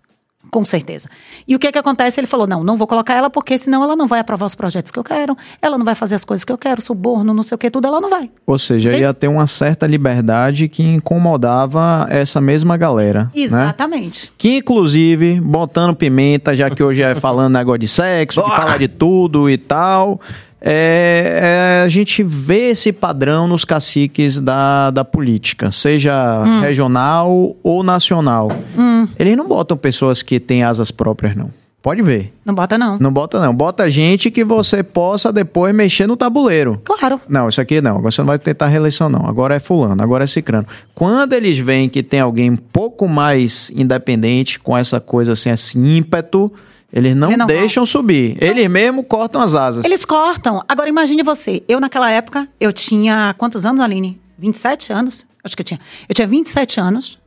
Com 0.49 0.65
certeza. 0.65 1.07
E 1.47 1.55
o 1.55 1.59
que 1.59 1.67
é 1.67 1.71
que 1.71 1.77
acontece? 1.77 2.19
Ele 2.19 2.25
falou: 2.25 2.47
não, 2.47 2.63
não 2.63 2.75
vou 2.75 2.87
colocar 2.87 3.13
ela 3.13 3.29
porque 3.29 3.57
senão 3.59 3.83
ela 3.83 3.95
não 3.95 4.07
vai 4.07 4.19
aprovar 4.19 4.45
os 4.45 4.55
projetos 4.55 4.91
que 4.91 4.97
eu 4.97 5.03
quero, 5.03 5.37
ela 5.61 5.77
não 5.77 5.85
vai 5.85 5.93
fazer 5.93 6.15
as 6.15 6.25
coisas 6.25 6.43
que 6.43 6.51
eu 6.51 6.57
quero, 6.57 6.81
suborno, 6.81 7.33
não 7.33 7.43
sei 7.43 7.55
o 7.55 7.57
que, 7.59 7.69
tudo, 7.69 7.87
ela 7.87 8.01
não 8.01 8.09
vai. 8.09 8.29
Ou 8.45 8.57
seja, 8.57 8.91
ia 8.91 9.13
ter 9.13 9.27
uma 9.27 9.45
certa 9.45 9.85
liberdade 9.85 10.67
que 10.67 10.81
incomodava 10.81 12.07
essa 12.09 12.41
mesma 12.41 12.75
galera. 12.75 13.25
Né? 13.25 13.29
Exatamente. 13.35 14.25
Né? 14.25 14.31
Que, 14.37 14.57
inclusive, 14.57 15.39
botando 15.39 15.95
pimenta, 15.95 16.55
já 16.55 16.69
que 16.69 16.83
hoje 16.83 17.03
é 17.03 17.13
falando 17.13 17.53
negócio 17.53 17.79
de 17.79 17.87
sexo, 17.87 18.41
que 18.43 18.49
fala 18.49 18.77
de 18.77 18.87
tudo 18.87 19.49
e 19.49 19.57
tal. 19.57 20.19
É, 20.63 21.79
é, 21.81 21.83
a 21.83 21.87
gente 21.87 22.21
vê 22.21 22.69
esse 22.69 22.93
padrão 22.93 23.47
nos 23.47 23.65
caciques 23.65 24.39
da, 24.39 24.91
da 24.91 25.03
política, 25.03 25.71
seja 25.71 26.43
hum. 26.45 26.61
regional 26.61 27.55
ou 27.63 27.81
nacional. 27.81 28.51
Hum. 28.77 29.07
Eles 29.17 29.35
não 29.35 29.47
botam 29.47 29.75
pessoas 29.75 30.21
que 30.21 30.39
têm 30.39 30.63
asas 30.63 30.91
próprias, 30.91 31.35
não. 31.35 31.49
Pode 31.81 32.03
ver. 32.03 32.31
Não 32.45 32.53
bota, 32.53 32.77
não. 32.77 32.99
Não 32.99 33.11
bota, 33.11 33.39
não. 33.39 33.55
Bota 33.55 33.89
gente 33.89 34.29
que 34.29 34.43
você 34.43 34.83
possa 34.83 35.33
depois 35.33 35.73
mexer 35.73 36.05
no 36.05 36.15
tabuleiro. 36.15 36.79
Claro. 36.83 37.19
Não, 37.27 37.49
isso 37.49 37.59
aqui 37.59 37.81
não. 37.81 37.97
Agora 37.97 38.11
você 38.11 38.21
não 38.21 38.27
vai 38.27 38.37
tentar 38.37 38.67
reeleição, 38.67 39.09
não. 39.09 39.25
Agora 39.25 39.55
é 39.55 39.59
fulano, 39.59 40.01
agora 40.03 40.25
é 40.25 40.27
cicrano. 40.27 40.67
Quando 40.93 41.33
eles 41.33 41.57
veem 41.57 41.89
que 41.89 42.03
tem 42.03 42.19
alguém 42.19 42.51
um 42.51 42.55
pouco 42.55 43.07
mais 43.07 43.71
independente, 43.75 44.59
com 44.59 44.77
essa 44.77 44.99
coisa 44.99 45.31
assim, 45.31 45.49
esse 45.49 45.79
ímpeto, 45.79 46.53
eles 46.93 47.15
não, 47.15 47.31
não 47.31 47.45
deixam 47.45 47.85
subir. 47.85 48.31
Então, 48.35 48.47
Eles 48.47 48.69
mesmo 48.69 49.03
cortam 49.03 49.41
as 49.41 49.55
asas. 49.55 49.85
Eles 49.85 50.03
cortam. 50.03 50.61
Agora 50.67 50.89
imagine 50.89 51.23
você. 51.23 51.63
Eu 51.67 51.79
naquela 51.79 52.11
época, 52.11 52.47
eu 52.59 52.73
tinha 52.73 53.33
quantos 53.37 53.65
anos, 53.65 53.79
Aline? 53.79 54.19
27 54.37 54.91
anos? 54.91 55.25
Acho 55.43 55.55
que 55.55 55.61
eu 55.61 55.65
tinha. 55.65 55.79
Eu 56.09 56.13
tinha 56.13 56.27
27 56.27 56.79
anos. 56.79 57.17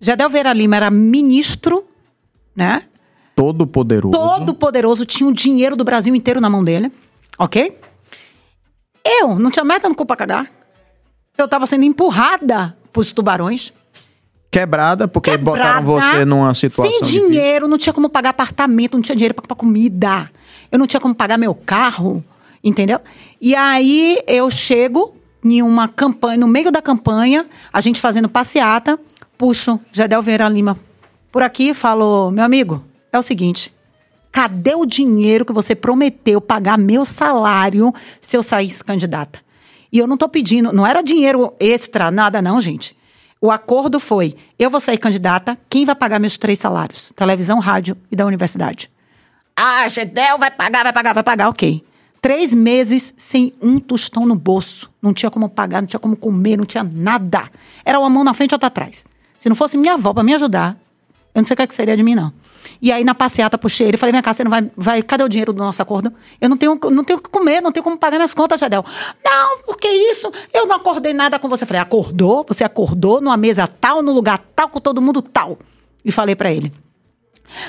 Jadel 0.00 0.30
Vera 0.30 0.52
Lima 0.52 0.76
era 0.76 0.90
ministro, 0.90 1.84
né? 2.54 2.84
Todo 3.34 3.66
poderoso. 3.66 4.12
Todo 4.12 4.54
poderoso. 4.54 5.04
Tinha 5.04 5.28
o 5.28 5.32
dinheiro 5.34 5.76
do 5.76 5.84
Brasil 5.84 6.14
inteiro 6.14 6.40
na 6.40 6.48
mão 6.48 6.64
dele. 6.64 6.90
Ok? 7.38 7.78
Eu 9.04 9.38
não 9.38 9.50
tinha 9.50 9.64
meta 9.64 9.88
no 9.88 9.94
cu 9.94 10.06
pra 10.06 10.16
cagar. 10.16 10.50
Eu 11.36 11.46
tava 11.46 11.66
sendo 11.66 11.84
empurrada 11.84 12.76
pros 12.92 13.12
tubarões 13.12 13.72
quebrada, 14.50 15.06
porque 15.06 15.30
quebrada, 15.30 15.80
botaram 15.80 15.86
você 15.86 16.24
numa 16.24 16.54
situação. 16.54 16.92
Sem 16.92 17.02
dinheiro, 17.02 17.68
não 17.68 17.78
tinha 17.78 17.92
como 17.92 18.08
pagar 18.08 18.30
apartamento, 18.30 18.94
não 18.94 19.02
tinha 19.02 19.16
dinheiro 19.16 19.34
para 19.34 19.56
comida. 19.56 20.30
Eu 20.70 20.78
não 20.78 20.86
tinha 20.86 21.00
como 21.00 21.14
pagar 21.14 21.38
meu 21.38 21.54
carro, 21.54 22.24
entendeu? 22.62 23.00
E 23.40 23.54
aí 23.54 24.18
eu 24.26 24.50
chego 24.50 25.14
em 25.44 25.62
uma 25.62 25.88
campanha, 25.88 26.38
no 26.38 26.48
meio 26.48 26.72
da 26.72 26.82
campanha, 26.82 27.46
a 27.72 27.80
gente 27.80 28.00
fazendo 28.00 28.28
passeata, 28.28 28.98
puxo 29.38 29.78
Gedel 29.92 30.22
Vieira 30.22 30.48
Lima 30.48 30.78
por 31.30 31.42
aqui 31.42 31.70
e 31.70 31.74
falo: 31.74 32.30
meu 32.30 32.44
amigo, 32.44 32.82
é 33.12 33.18
o 33.18 33.22
seguinte. 33.22 33.72
Cadê 34.32 34.74
o 34.74 34.84
dinheiro 34.84 35.46
que 35.46 35.52
você 35.52 35.74
prometeu 35.74 36.40
pagar 36.40 36.76
meu 36.76 37.06
salário 37.06 37.94
se 38.20 38.36
eu 38.36 38.42
saísse 38.42 38.84
candidata? 38.84 39.38
E 39.90 39.98
eu 39.98 40.06
não 40.06 40.16
tô 40.16 40.28
pedindo, 40.28 40.72
não 40.72 40.86
era 40.86 41.00
dinheiro 41.00 41.54
extra, 41.58 42.10
nada 42.10 42.42
não, 42.42 42.60
gente. 42.60 42.94
O 43.40 43.50
acordo 43.50 44.00
foi: 44.00 44.34
eu 44.58 44.70
vou 44.70 44.80
sair 44.80 44.98
candidata, 44.98 45.58
quem 45.68 45.84
vai 45.84 45.94
pagar 45.94 46.18
meus 46.18 46.38
três 46.38 46.58
salários? 46.58 47.12
Televisão, 47.14 47.58
rádio 47.58 47.96
e 48.10 48.16
da 48.16 48.24
universidade. 48.26 48.90
Ah, 49.54 49.88
Gedel 49.88 50.38
vai 50.38 50.50
pagar, 50.50 50.82
vai 50.82 50.92
pagar, 50.92 51.14
vai 51.14 51.22
pagar, 51.22 51.48
ok. 51.48 51.82
Três 52.20 52.54
meses 52.54 53.14
sem 53.16 53.52
um 53.62 53.78
tostão 53.78 54.26
no 54.26 54.34
bolso. 54.34 54.90
Não 55.00 55.14
tinha 55.14 55.30
como 55.30 55.48
pagar, 55.48 55.80
não 55.80 55.86
tinha 55.86 56.00
como 56.00 56.16
comer, 56.16 56.56
não 56.56 56.64
tinha 56.64 56.82
nada. 56.82 57.50
Era 57.84 57.98
uma 57.98 58.10
mão 58.10 58.24
na 58.24 58.34
frente 58.34 58.50
e 58.50 58.54
outra 58.54 58.66
atrás. 58.66 59.04
Se 59.38 59.48
não 59.48 59.56
fosse 59.56 59.78
minha 59.78 59.94
avó 59.94 60.12
para 60.12 60.22
me 60.22 60.34
ajudar, 60.34 60.76
eu 61.34 61.40
não 61.40 61.46
sei 61.46 61.54
o 61.54 61.56
que, 61.56 61.62
é 61.62 61.66
que 61.66 61.74
seria 61.74 61.96
de 61.96 62.02
mim, 62.02 62.14
não. 62.14 62.32
E 62.80 62.92
aí, 62.92 63.04
na 63.04 63.14
passeata, 63.14 63.56
puxei 63.58 63.88
ele 63.88 63.96
falei: 63.96 64.12
minha 64.12 64.22
casa, 64.22 64.38
você 64.38 64.44
não 64.44 64.50
vai, 64.50 64.70
vai. 64.76 65.02
Cadê 65.02 65.24
o 65.24 65.28
dinheiro 65.28 65.52
do 65.52 65.58
nosso 65.58 65.80
acordo? 65.82 66.12
Eu 66.40 66.48
não 66.48 66.56
tenho, 66.56 66.78
não 66.90 67.04
tenho 67.04 67.18
o 67.18 67.22
que 67.22 67.30
comer, 67.30 67.60
não 67.60 67.72
tenho 67.72 67.84
como 67.84 67.98
pagar 67.98 68.16
minhas 68.16 68.34
contas, 68.34 68.60
Jadel. 68.60 68.84
Não, 69.24 69.58
porque 69.62 69.88
isso? 69.88 70.32
Eu 70.52 70.66
não 70.66 70.76
acordei 70.76 71.12
nada 71.12 71.38
com 71.38 71.48
você. 71.48 71.66
Falei: 71.66 71.82
acordou? 71.82 72.44
Você 72.48 72.64
acordou 72.64 73.20
numa 73.20 73.36
mesa 73.36 73.66
tal, 73.66 74.02
no 74.02 74.12
lugar 74.12 74.42
tal, 74.54 74.68
com 74.68 74.80
todo 74.80 75.00
mundo 75.02 75.22
tal. 75.22 75.58
E 76.04 76.12
falei 76.12 76.36
para 76.36 76.52
ele. 76.52 76.72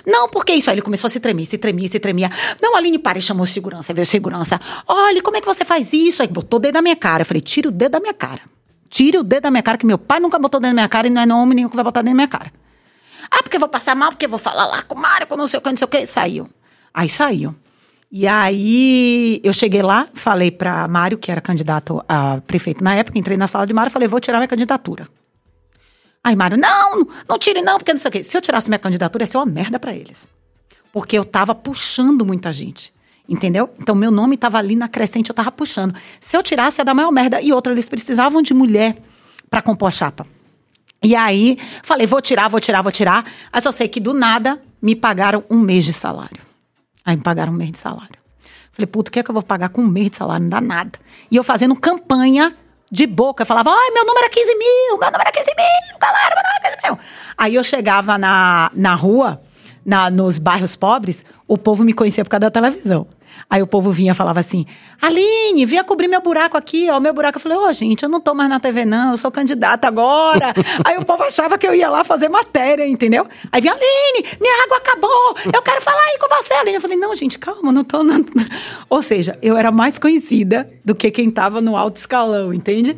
Não, 0.05 0.27
porque 0.29 0.53
isso? 0.53 0.69
Aí 0.69 0.75
ele 0.75 0.81
começou 0.81 1.07
a 1.07 1.11
se 1.11 1.19
tremer, 1.19 1.45
se 1.45 1.57
tremia, 1.57 1.87
se 1.87 1.99
tremia. 1.99 2.29
Não, 2.61 2.75
Aline, 2.75 2.99
para, 2.99 3.19
chamou 3.21 3.45
segurança, 3.45 3.93
veio 3.93 4.05
segurança. 4.05 4.59
Olha, 4.87 5.21
como 5.21 5.37
é 5.37 5.41
que 5.41 5.47
você 5.47 5.63
faz 5.63 5.93
isso? 5.93 6.21
Aí 6.21 6.27
botou 6.27 6.57
o 6.57 6.61
dedo 6.61 6.75
na 6.75 6.81
minha 6.81 6.95
cara. 6.95 7.21
Eu 7.21 7.25
falei, 7.25 7.41
tire 7.41 7.67
o 7.67 7.71
dedo 7.71 7.91
da 7.91 7.99
minha 7.99 8.13
cara. 8.13 8.41
Tire 8.89 9.17
o 9.17 9.23
dedo 9.23 9.43
da 9.43 9.51
minha 9.51 9.63
cara, 9.63 9.77
que 9.77 9.85
meu 9.85 9.97
pai 9.97 10.19
nunca 10.19 10.39
botou 10.39 10.59
dedo 10.59 10.69
na 10.69 10.75
minha 10.75 10.89
cara 10.89 11.07
e 11.07 11.09
não 11.09 11.21
é 11.21 11.41
homem 11.41 11.55
nenhum 11.55 11.69
que 11.69 11.75
vai 11.75 11.83
botar 11.83 12.01
dentro 12.01 12.13
da 12.13 12.15
minha 12.15 12.27
cara. 12.27 12.51
Ah, 13.29 13.43
porque 13.43 13.59
vou 13.59 13.69
passar 13.69 13.95
mal, 13.95 14.09
porque 14.09 14.27
vou 14.27 14.39
falar 14.39 14.65
lá 14.65 14.81
com 14.83 14.95
o 14.95 14.99
Mário, 14.99 15.27
com 15.27 15.35
não 15.35 15.47
sei 15.47 15.59
o 15.59 15.61
que, 15.61 15.69
não 15.69 15.77
sei 15.77 15.85
o 15.85 15.89
que. 15.89 16.05
Saiu. 16.05 16.49
Aí 16.93 17.09
saiu. 17.09 17.55
E 18.11 18.25
aí 18.25 19.41
eu 19.43 19.51
cheguei 19.51 19.81
lá, 19.81 20.07
falei 20.13 20.49
para 20.49 20.87
Mário, 20.87 21.17
que 21.17 21.29
era 21.29 21.41
candidato 21.41 22.03
a 22.07 22.39
prefeito 22.47 22.83
na 22.83 22.95
época, 22.95 23.19
entrei 23.19 23.37
na 23.37 23.47
sala 23.47 23.67
de 23.67 23.73
Mário 23.73 23.89
e 23.89 23.93
falei, 23.93 24.07
vou 24.07 24.19
tirar 24.19 24.37
minha 24.37 24.47
candidatura. 24.47 25.09
Aí 26.23 26.35
Mário, 26.35 26.57
não, 26.57 27.07
não 27.27 27.37
tire 27.37 27.61
não, 27.61 27.77
porque 27.77 27.91
não 27.91 27.99
sei 27.99 28.09
o 28.09 28.11
quê. 28.11 28.23
Se 28.23 28.35
eu 28.35 28.41
tirasse 28.41 28.69
minha 28.69 28.79
candidatura, 28.79 29.23
ia 29.23 29.27
ser 29.27 29.37
uma 29.37 29.45
merda 29.45 29.79
para 29.79 29.93
eles. 29.93 30.27
Porque 30.91 31.17
eu 31.17 31.25
tava 31.25 31.53
puxando 31.53 32.25
muita 32.25 32.51
gente. 32.51 32.93
Entendeu? 33.29 33.69
Então, 33.77 33.93
meu 33.93 34.09
nome 34.09 34.37
tava 34.37 34.57
ali 34.57 34.75
na 34.75 34.87
crescente, 34.87 35.29
eu 35.29 35.35
tava 35.35 35.51
puxando. 35.51 35.93
Se 36.19 36.37
eu 36.37 36.41
tirasse, 36.41 36.79
ia 36.79 36.85
dar 36.85 36.93
maior 36.93 37.11
merda. 37.11 37.41
E 37.41 37.51
outra, 37.51 37.73
eles 37.73 37.89
precisavam 37.89 38.41
de 38.41 38.53
mulher 38.53 38.97
para 39.49 39.61
compor 39.61 39.89
a 39.89 39.91
chapa. 39.91 40.25
E 41.03 41.15
aí, 41.15 41.57
falei, 41.83 42.07
vou 42.07 42.21
tirar, 42.21 42.47
vou 42.47 42.59
tirar, 42.59 42.81
vou 42.81 42.91
tirar. 42.91 43.25
Aí 43.51 43.61
só 43.61 43.71
sei 43.71 43.87
que 43.87 43.99
do 43.99 44.13
nada 44.13 44.61
me 44.81 44.95
pagaram 44.95 45.43
um 45.49 45.59
mês 45.59 45.85
de 45.85 45.93
salário. 45.93 46.41
Aí 47.05 47.15
me 47.15 47.23
pagaram 47.23 47.53
um 47.53 47.55
mês 47.55 47.71
de 47.71 47.77
salário. 47.77 48.17
Falei, 48.71 48.87
puto, 48.87 49.09
o 49.09 49.11
que 49.11 49.19
é 49.19 49.23
que 49.23 49.29
eu 49.29 49.33
vou 49.33 49.43
pagar 49.43 49.69
com 49.69 49.81
um 49.81 49.87
mês 49.87 50.11
de 50.11 50.17
salário? 50.17 50.43
Não 50.43 50.49
dá 50.49 50.61
nada. 50.61 50.99
E 51.31 51.35
eu 51.35 51.43
fazendo 51.43 51.75
campanha 51.75 52.55
de 52.91 53.05
boca. 53.05 53.45
Falava, 53.45 53.71
ai, 53.71 53.91
meu 53.91 54.05
número 54.05 54.25
é 54.25 54.29
15 54.29 54.55
mil, 54.55 54.97
meu 54.99 55.11
número 55.11 55.27
é 55.27 55.31
15 55.31 55.45
mil, 55.45 55.99
galera, 55.99 56.35
meu 56.35 56.43
número 56.43 56.57
é 56.57 56.77
15 56.77 56.77
mil. 56.83 56.99
Aí 57.37 57.55
eu 57.55 57.63
chegava 57.63 58.17
na, 58.17 58.71
na 58.73 58.95
rua, 58.95 59.41
na, 59.85 60.09
nos 60.09 60.37
bairros 60.37 60.75
pobres, 60.75 61.23
o 61.47 61.57
povo 61.57 61.83
me 61.83 61.93
conhecia 61.93 62.23
por 62.23 62.29
causa 62.29 62.41
da 62.41 62.51
televisão. 62.51 63.07
Aí 63.49 63.61
o 63.61 63.67
povo 63.67 63.91
vinha 63.91 64.11
e 64.11 64.15
falava 64.15 64.39
assim: 64.39 64.65
Aline, 65.01 65.65
vinha 65.65 65.83
cobrir 65.83 66.07
meu 66.07 66.21
buraco 66.21 66.57
aqui, 66.57 66.89
ó, 66.89 66.99
meu 66.99 67.13
buraco. 67.13 67.37
Eu 67.37 67.41
falei: 67.41 67.57
Ô, 67.57 67.67
oh, 67.67 67.73
gente, 67.73 68.03
eu 68.03 68.09
não 68.09 68.19
tô 68.19 68.33
mais 68.33 68.49
na 68.49 68.59
TV, 68.59 68.85
não, 68.85 69.11
eu 69.11 69.17
sou 69.17 69.31
candidata 69.31 69.87
agora. 69.87 70.53
Aí 70.85 70.97
o 70.97 71.05
povo 71.05 71.23
achava 71.23 71.57
que 71.57 71.67
eu 71.67 71.73
ia 71.73 71.89
lá 71.89 72.03
fazer 72.03 72.29
matéria, 72.29 72.87
entendeu? 72.87 73.27
Aí 73.51 73.61
vinha: 73.61 73.73
Aline, 73.73 74.37
minha 74.39 74.63
água 74.63 74.77
acabou, 74.77 75.35
eu 75.53 75.61
quero 75.61 75.81
falar 75.81 76.01
aí 76.01 76.17
com 76.19 76.27
você, 76.27 76.53
Aline. 76.55 76.75
Eu 76.75 76.81
falei: 76.81 76.97
Não, 76.97 77.15
gente, 77.15 77.39
calma, 77.39 77.71
não 77.71 77.83
tô. 77.83 78.03
Não. 78.03 78.17
Ou 78.89 79.01
seja, 79.01 79.37
eu 79.41 79.57
era 79.57 79.71
mais 79.71 79.97
conhecida 79.97 80.69
do 80.83 80.95
que 80.95 81.11
quem 81.11 81.29
tava 81.29 81.61
no 81.61 81.77
alto 81.77 81.97
escalão, 81.97 82.53
entende? 82.53 82.97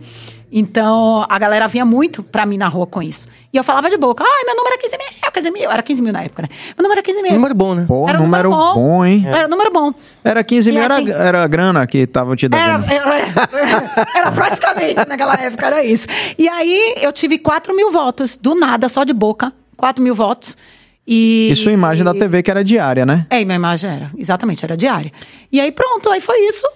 Então, 0.51 1.25
a 1.29 1.37
galera 1.37 1.67
vinha 1.67 1.85
muito 1.85 2.23
pra 2.23 2.45
mim 2.45 2.57
na 2.57 2.67
rua 2.67 2.87
com 2.87 3.01
isso. 3.03 3.27
E 3.53 3.57
eu 3.57 3.63
falava 3.63 3.89
de 3.89 3.97
boca, 3.97 4.23
ai, 4.23 4.43
meu 4.45 4.55
número 4.55 4.75
é 4.75 4.77
15 4.79 4.97
mil, 4.97 5.31
15 5.31 5.51
mil, 5.51 5.71
era 5.71 5.83
15 5.83 6.01
mil 6.01 6.11
na 6.13 6.23
época, 6.23 6.41
né? 6.43 6.49
Meu 6.77 6.83
número 6.83 6.99
é 6.99 7.03
15 7.03 7.21
mil. 7.21 7.33
Número 7.33 7.53
bom, 7.53 7.75
né? 7.75 7.85
Pô, 7.87 8.09
era 8.09 8.17
número, 8.19 8.49
número 8.49 8.73
bom. 8.73 8.73
bom, 8.73 9.05
hein? 9.05 9.23
Era 9.27 9.47
número 9.47 9.71
bom. 9.71 9.93
Era 10.23 10.43
15 10.43 10.69
E 10.69 10.73
mil, 10.73 10.83
assim- 10.83 11.09
era, 11.11 11.23
era 11.23 11.43
a 11.43 11.47
grana 11.47 11.85
que 11.85 12.07
tava 12.07 12.35
te 12.35 12.47
Era, 12.51 12.77
dando. 12.77 12.85
era, 12.91 14.09
era 14.15 14.31
praticamente 14.31 15.07
naquela 15.07 15.35
época, 15.35 15.65
era 15.67 15.83
isso. 15.85 16.07
E 16.37 16.47
aí 16.49 16.95
eu 17.01 17.13
tive 17.13 17.37
4 17.37 17.75
mil 17.75 17.91
votos, 17.91 18.35
do 18.35 18.55
nada, 18.55 18.89
só 18.89 19.03
de 19.03 19.13
boca. 19.13 19.53
4 19.77 20.03
mil 20.03 20.15
votos. 20.15 20.57
E, 21.07 21.49
E 21.51 21.55
sua 21.55 21.71
imagem 21.71 22.03
da 22.03 22.13
TV 22.13 22.43
que 22.43 22.51
era 22.51 22.63
diária, 22.63 23.05
né? 23.05 23.25
É, 23.29 23.41
e 23.41 23.45
minha 23.45 23.55
imagem 23.55 23.89
era, 23.89 24.11
exatamente, 24.17 24.63
era 24.63 24.75
diária. 24.77 25.11
E 25.51 25.59
aí 25.59 25.71
pronto, 25.71 26.09
aí 26.09 26.21
foi 26.21 26.39
isso. 26.47 26.67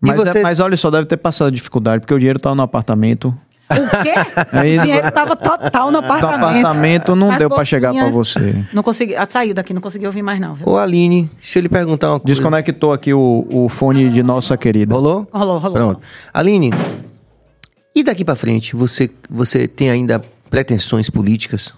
Mas, 0.00 0.16
você- 0.16 0.38
é- 0.38 0.42
mas 0.42 0.60
olha 0.60 0.76
só, 0.76 0.90
deve 0.90 1.06
ter 1.06 1.16
passado 1.16 1.50
dificuldade, 1.50 2.00
porque 2.02 2.14
o 2.14 2.18
dinheiro 2.18 2.38
tava 2.38 2.54
no 2.54 2.62
apartamento. 2.62 3.34
O 3.70 4.02
quê? 4.02 4.14
É 4.56 4.66
isso. 4.68 4.82
o 4.82 4.86
dinheiro 4.86 5.10
tava 5.12 5.36
total 5.36 5.90
no 5.90 5.98
apartamento. 5.98 6.34
apartamento 6.64 7.14
não 7.16 7.36
deu 7.36 7.50
pra 7.50 7.64
chegar 7.66 7.92
pra 7.92 8.08
bolsinhas. 8.08 8.54
você. 8.56 8.64
Não 8.72 8.82
consegui, 8.82 9.14
ah, 9.14 9.26
saiu 9.28 9.52
daqui, 9.52 9.74
não 9.74 9.80
consegui 9.82 10.06
ouvir 10.06 10.22
mais 10.22 10.40
não. 10.40 10.54
Viu? 10.54 10.66
Ô, 10.68 10.78
Aline, 10.78 11.30
deixa 11.36 11.58
eu 11.58 11.62
lhe 11.64 11.68
perguntar 11.68 12.12
uma 12.12 12.20
coisa. 12.20 12.34
Desconectou 12.34 12.92
aqui 12.94 13.12
o, 13.12 13.46
o 13.50 13.68
fone 13.68 14.08
de 14.08 14.22
nossa 14.22 14.56
querida. 14.56 14.94
Rolou? 14.94 15.28
Rolou, 15.30 15.58
rolou. 15.58 15.72
Pronto. 15.76 16.00
Aline, 16.32 16.70
e 17.94 18.02
daqui 18.02 18.24
pra 18.24 18.36
frente, 18.36 18.74
você, 18.76 19.10
você 19.28 19.66
tem 19.68 19.90
ainda 19.90 20.22
pretensões 20.48 21.10
políticas? 21.10 21.74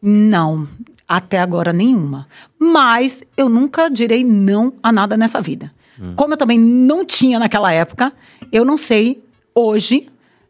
Não, 0.00 0.66
até 1.06 1.40
agora 1.40 1.72
nenhuma. 1.74 2.26
Mas 2.58 3.22
eu 3.36 3.48
nunca 3.50 3.90
direi 3.90 4.24
não 4.24 4.72
a 4.82 4.90
nada 4.92 5.14
nessa 5.16 5.40
vida. 5.42 5.70
Como 6.16 6.34
eu 6.34 6.36
também 6.36 6.58
não 6.58 7.04
tinha 7.04 7.38
naquela 7.38 7.72
época, 7.72 8.12
eu 8.50 8.64
não 8.64 8.76
sei 8.76 9.22
hoje. 9.54 10.08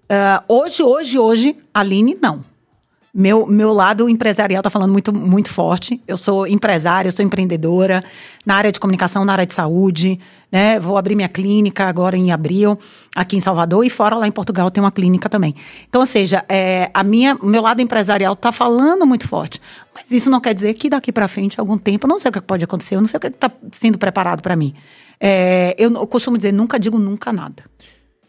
ah, 0.09 0.43
hoje, 0.49 0.83
hoje, 0.83 1.19
hoje, 1.19 1.57
Aline, 1.73 2.17
não. 2.21 2.45
Meu, 3.17 3.47
meu 3.47 3.73
lado 3.73 4.09
empresarial 4.09 4.59
está 4.59 4.69
falando 4.69 4.91
muito, 4.91 5.13
muito 5.13 5.49
forte. 5.49 6.03
Eu 6.07 6.17
sou 6.17 6.49
empresária, 6.49 7.07
eu 7.07 7.13
sou 7.13 7.25
empreendedora 7.25 8.03
na 8.45 8.57
área 8.57 8.73
de 8.73 8.81
comunicação, 8.81 9.25
na 9.25 9.33
área 9.33 9.47
de 9.47 9.55
saúde. 9.55 10.19
Né? 10.51 10.81
Vou 10.81 10.99
abrir 10.99 11.15
minha 11.15 11.29
clínica 11.29 11.85
agora 11.85 12.17
em 12.17 12.33
abril, 12.33 12.77
aqui 13.15 13.37
em 13.37 13.41
Salvador, 13.41 13.85
e 13.85 13.91
fora 13.91 14.17
lá 14.17 14.27
em 14.27 14.33
Portugal 14.33 14.69
tem 14.69 14.83
uma 14.83 14.91
clínica 14.91 15.29
também. 15.29 15.55
Então, 15.89 16.01
ou 16.01 16.07
seja, 16.07 16.45
é, 16.49 16.91
a 16.93 17.05
minha, 17.05 17.39
meu 17.41 17.63
lado 17.63 17.81
empresarial 17.81 18.33
está 18.33 18.51
falando 18.51 19.07
muito 19.07 19.29
forte. 19.29 19.61
Mas 19.95 20.11
isso 20.11 20.29
não 20.29 20.41
quer 20.41 20.53
dizer 20.53 20.75
que 20.75 20.91
daqui 20.91 21.13
para 21.13 21.29
frente, 21.29 21.61
algum 21.61 21.79
tempo, 21.79 22.07
eu 22.07 22.09
não 22.09 22.19
sei 22.19 22.31
o 22.31 22.33
que 22.33 22.41
pode 22.41 22.65
acontecer, 22.65 22.97
eu 22.97 23.01
não 23.01 23.07
sei 23.07 23.19
o 23.19 23.21
que 23.21 23.29
está 23.29 23.49
sendo 23.71 23.97
preparado 23.97 24.43
para 24.43 24.57
mim. 24.57 24.75
É, 25.21 25.75
eu, 25.79 25.93
eu 25.93 26.07
costumo 26.07 26.37
dizer, 26.37 26.53
nunca 26.53 26.79
digo 26.79 26.99
nunca 26.99 27.33
nada. 27.33 27.63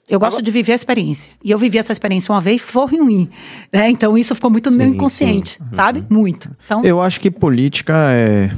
Eu 0.08 0.20
gosto 0.20 0.40
de 0.42 0.52
viver 0.52 0.74
a 0.74 0.76
experiência. 0.76 1.32
E 1.44 1.50
eu 1.50 1.58
vivi 1.58 1.80
essa 1.80 1.92
experiência 1.92 2.32
uma 2.32 2.40
vez, 2.40 2.62
foi 2.62 2.86
ruim. 2.86 3.28
Né? 3.74 3.90
Então 3.90 4.16
isso 4.16 4.36
ficou 4.36 4.52
muito 4.52 4.70
no 4.70 4.78
meu 4.78 4.88
inconsciente, 4.88 5.60
Uhum. 5.60 5.68
sabe? 5.72 6.04
Muito. 6.10 6.50
Então, 6.66 6.84
Eu 6.86 7.02
acho 7.02 7.20
que 7.20 7.32
política 7.32 7.94
é. 8.12 8.50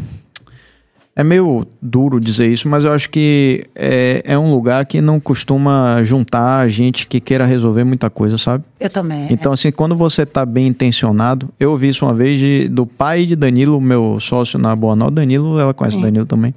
É 1.16 1.24
meio 1.24 1.66
duro 1.82 2.20
dizer 2.20 2.46
isso, 2.48 2.70
mas 2.70 2.84
eu 2.84 2.92
acho 2.94 3.10
que 3.10 3.66
é, 3.74 4.22
é 4.24 4.38
um 4.38 4.52
lugar 4.52 4.86
que 4.86 5.02
não 5.02 5.20
costuma 5.20 6.04
juntar 6.04 6.68
gente 6.70 7.08
que 7.08 7.20
queira 7.20 7.44
resolver 7.44 7.84
muita 7.84 8.08
coisa, 8.08 8.38
sabe? 8.38 8.64
eu 8.80 8.88
também. 8.88 9.26
Então, 9.32 9.52
assim, 9.52 9.72
quando 9.72 9.96
você 9.96 10.28
tá 10.28 10.46
bem 10.46 10.68
intencionado, 10.68 11.50
eu 11.60 11.72
ouvi 11.72 11.90
isso 11.90 12.06
uma 12.06 12.14
vez 12.14 12.38
de, 12.38 12.68
do 12.68 12.86
pai 12.86 13.26
de 13.26 13.36
Danilo, 13.36 13.82
meu 13.82 14.20
sócio 14.20 14.60
na 14.60 14.76
Boa 14.76 14.96
Nova, 14.96 15.10
Danilo, 15.10 15.60
ela 15.60 15.74
conhece 15.74 15.98
o 15.98 16.02
Danilo 16.02 16.28
também. 16.28 16.54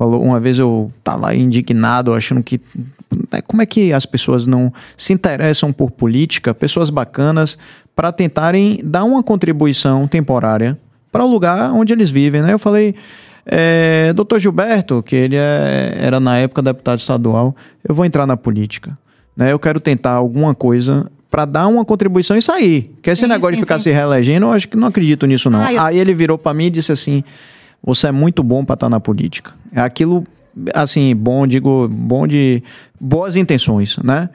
Falou, 0.00 0.22
uma 0.22 0.40
vez 0.40 0.58
eu 0.58 0.90
tava 1.04 1.34
indignado, 1.34 2.14
achando 2.14 2.42
que. 2.42 2.58
né, 3.30 3.42
Como 3.46 3.60
é 3.60 3.66
que 3.66 3.92
as 3.92 4.06
pessoas 4.06 4.46
não 4.46 4.72
se 4.96 5.12
interessam 5.12 5.74
por 5.74 5.90
política, 5.90 6.54
pessoas 6.54 6.88
bacanas, 6.88 7.58
para 7.94 8.10
tentarem 8.10 8.80
dar 8.82 9.04
uma 9.04 9.22
contribuição 9.22 10.08
temporária 10.08 10.78
para 11.12 11.22
o 11.22 11.28
lugar 11.30 11.70
onde 11.74 11.92
eles 11.92 12.08
vivem, 12.08 12.40
né? 12.40 12.50
Eu 12.54 12.58
falei, 12.58 12.94
é, 13.44 14.10
doutor 14.14 14.38
Gilberto, 14.40 15.02
que 15.02 15.14
ele 15.14 15.36
é- 15.36 15.98
era 16.00 16.18
na 16.18 16.38
época 16.38 16.62
deputado 16.62 16.98
estadual, 16.98 17.54
eu 17.86 17.94
vou 17.94 18.06
entrar 18.06 18.26
na 18.26 18.38
política. 18.38 18.96
Né? 19.36 19.52
Eu 19.52 19.58
quero 19.58 19.80
tentar 19.80 20.12
alguma 20.12 20.54
coisa 20.54 21.10
para 21.30 21.44
dar 21.44 21.66
uma 21.66 21.84
contribuição 21.84 22.38
e 22.38 22.42
sair. 22.42 22.90
Porque 22.94 23.10
esse 23.10 23.20
Sim, 23.22 23.28
negócio 23.28 23.50
sim, 23.54 23.56
de 23.56 23.62
ficar 23.64 23.78
sim. 23.78 23.84
se 23.84 23.90
reelegendo, 23.90 24.46
eu 24.46 24.52
acho 24.52 24.66
que 24.66 24.78
não 24.78 24.88
acredito 24.88 25.26
nisso, 25.26 25.50
não. 25.50 25.60
Ah, 25.60 25.70
eu- 25.74 25.82
Aí 25.82 25.98
ele 25.98 26.14
virou 26.14 26.38
para 26.38 26.54
mim 26.54 26.64
e 26.66 26.70
disse 26.70 26.90
assim: 26.90 27.22
você 27.82 28.08
é 28.08 28.12
muito 28.12 28.42
bom 28.42 28.64
para 28.64 28.74
estar 28.74 28.88
na 28.88 29.00
política. 29.00 29.52
É 29.72 29.80
aquilo, 29.80 30.24
assim, 30.74 31.14
bom, 31.14 31.46
digo, 31.46 31.88
bom 31.88 32.26
de 32.26 32.62
boas 33.00 33.36
intenções, 33.36 33.96
né? 33.98 34.28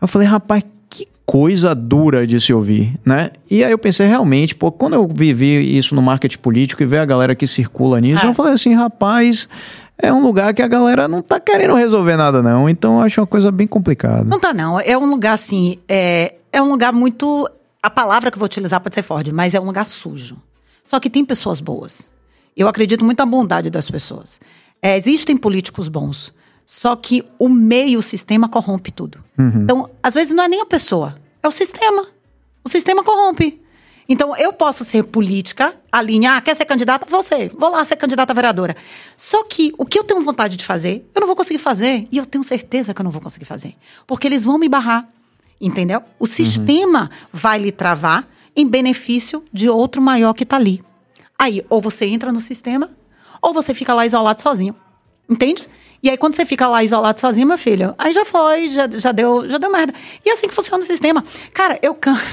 Eu 0.00 0.06
falei, 0.08 0.28
rapaz, 0.28 0.62
que 0.88 1.08
coisa 1.24 1.74
dura 1.74 2.26
de 2.26 2.40
se 2.40 2.52
ouvir, 2.52 2.94
né? 3.04 3.30
E 3.50 3.64
aí 3.64 3.70
eu 3.72 3.78
pensei, 3.78 4.06
realmente, 4.06 4.54
pô, 4.54 4.70
quando 4.70 4.94
eu 4.94 5.06
vivi 5.08 5.76
isso 5.76 5.94
no 5.94 6.02
marketing 6.02 6.38
político 6.38 6.82
e 6.82 6.86
ver 6.86 6.98
a 6.98 7.04
galera 7.04 7.34
que 7.34 7.46
circula 7.46 8.00
nisso, 8.00 8.24
É. 8.24 8.28
eu 8.28 8.34
falei 8.34 8.52
assim, 8.52 8.74
rapaz, 8.74 9.48
é 9.98 10.12
um 10.12 10.22
lugar 10.22 10.52
que 10.54 10.62
a 10.62 10.68
galera 10.68 11.08
não 11.08 11.22
tá 11.22 11.40
querendo 11.40 11.74
resolver 11.74 12.16
nada, 12.16 12.42
não. 12.42 12.68
Então 12.68 12.96
eu 12.98 13.00
acho 13.00 13.20
uma 13.20 13.26
coisa 13.26 13.50
bem 13.50 13.66
complicada. 13.66 14.24
Não 14.24 14.38
tá, 14.38 14.52
não. 14.52 14.78
É 14.78 14.96
um 14.96 15.06
lugar 15.06 15.32
assim. 15.32 15.78
É, 15.88 16.34
é 16.52 16.62
um 16.62 16.68
lugar 16.68 16.92
muito. 16.92 17.48
A 17.82 17.88
palavra 17.88 18.30
que 18.30 18.36
eu 18.36 18.40
vou 18.40 18.46
utilizar 18.46 18.78
pode 18.80 18.94
ser 18.94 19.02
forte, 19.02 19.32
mas 19.32 19.54
é 19.54 19.60
um 19.60 19.64
lugar 19.64 19.86
sujo. 19.86 20.36
Só 20.84 21.00
que 21.00 21.08
tem 21.08 21.24
pessoas 21.24 21.60
boas. 21.60 22.08
Eu 22.56 22.68
acredito 22.68 23.04
muito 23.04 23.18
na 23.18 23.26
bondade 23.26 23.68
das 23.68 23.90
pessoas. 23.90 24.40
É, 24.80 24.96
existem 24.96 25.36
políticos 25.36 25.88
bons. 25.88 26.32
Só 26.64 26.96
que 26.96 27.24
o 27.38 27.48
meio, 27.48 28.00
o 28.00 28.02
sistema 28.02 28.48
corrompe 28.48 28.90
tudo. 28.90 29.22
Então, 29.62 29.90
às 30.02 30.14
vezes 30.14 30.34
não 30.34 30.42
é 30.42 30.48
nem 30.48 30.60
a 30.60 30.66
pessoa, 30.66 31.14
é 31.42 31.46
o 31.46 31.50
sistema. 31.52 32.06
O 32.64 32.68
sistema 32.68 33.04
corrompe. 33.04 33.62
Então, 34.08 34.36
eu 34.36 34.52
posso 34.52 34.84
ser 34.84 35.02
política, 35.04 35.74
alinhar, 35.90 36.36
ah, 36.36 36.40
quer 36.40 36.54
ser 36.54 36.64
candidata? 36.64 37.06
Você, 37.08 37.50
vou 37.56 37.70
lá 37.70 37.84
ser 37.84 37.96
candidata 37.96 38.32
a 38.32 38.34
vereadora. 38.34 38.76
Só 39.16 39.42
que 39.44 39.72
o 39.76 39.84
que 39.84 39.98
eu 39.98 40.04
tenho 40.04 40.20
vontade 40.22 40.56
de 40.56 40.64
fazer, 40.64 41.08
eu 41.14 41.20
não 41.20 41.26
vou 41.26 41.36
conseguir 41.36 41.58
fazer. 41.58 42.06
E 42.10 42.18
eu 42.18 42.26
tenho 42.26 42.44
certeza 42.44 42.94
que 42.94 43.00
eu 43.00 43.04
não 43.04 43.10
vou 43.10 43.20
conseguir 43.20 43.44
fazer. 43.44 43.74
Porque 44.06 44.26
eles 44.26 44.44
vão 44.44 44.58
me 44.58 44.68
barrar. 44.68 45.08
Entendeu? 45.60 46.02
O 46.18 46.26
sistema 46.26 47.10
vai 47.32 47.58
lhe 47.58 47.72
travar 47.72 48.28
em 48.54 48.66
benefício 48.66 49.42
de 49.52 49.68
outro 49.68 50.00
maior 50.00 50.32
que 50.34 50.44
está 50.44 50.56
ali. 50.56 50.82
Aí, 51.38 51.64
ou 51.68 51.80
você 51.80 52.06
entra 52.06 52.32
no 52.32 52.40
sistema, 52.40 52.90
ou 53.42 53.52
você 53.52 53.74
fica 53.74 53.92
lá 53.92 54.06
isolado 54.06 54.40
sozinho. 54.40 54.74
Entende? 55.28 55.68
E 56.02 56.10
aí, 56.10 56.16
quando 56.16 56.34
você 56.34 56.46
fica 56.46 56.68
lá 56.68 56.82
isolado 56.84 57.20
sozinho, 57.20 57.46
meu 57.46 57.58
filho, 57.58 57.94
aí 57.98 58.12
já 58.12 58.24
foi, 58.24 58.70
já, 58.70 58.88
já, 58.88 59.12
deu, 59.12 59.48
já 59.48 59.58
deu 59.58 59.70
merda. 59.70 59.92
E 60.24 60.30
é 60.30 60.32
assim 60.32 60.48
que 60.48 60.54
funciona 60.54 60.82
o 60.82 60.86
sistema. 60.86 61.24
Cara, 61.52 61.78
eu 61.82 61.94
can... 61.94 62.16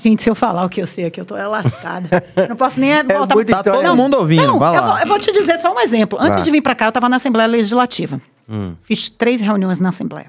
Gente, 0.00 0.22
se 0.22 0.30
eu 0.30 0.34
falar 0.34 0.64
o 0.64 0.68
que 0.68 0.80
eu 0.80 0.86
sei 0.86 1.06
aqui, 1.06 1.20
eu 1.20 1.24
tô 1.24 1.36
é 1.36 1.44
lascada. 1.46 2.22
Não 2.48 2.54
posso 2.54 2.78
nem 2.78 2.92
voltar 3.02 3.34
muita 3.34 3.62
Tá 3.62 3.72
todo 3.72 3.96
mundo 3.96 4.16
ouvindo, 4.16 4.46
não, 4.46 4.74
eu 4.74 4.82
vou, 4.84 4.98
eu 4.98 5.06
vou 5.08 5.18
te 5.18 5.32
dizer 5.32 5.58
só 5.58 5.74
um 5.74 5.80
exemplo. 5.80 6.16
Antes 6.20 6.36
Vai. 6.36 6.42
de 6.42 6.50
vir 6.52 6.62
pra 6.62 6.74
cá, 6.76 6.86
eu 6.86 6.92
tava 6.92 7.08
na 7.08 7.16
Assembleia 7.16 7.48
Legislativa. 7.48 8.20
Fiz 8.82 9.08
três 9.08 9.40
reuniões 9.40 9.80
na 9.80 9.88
Assembleia. 9.88 10.28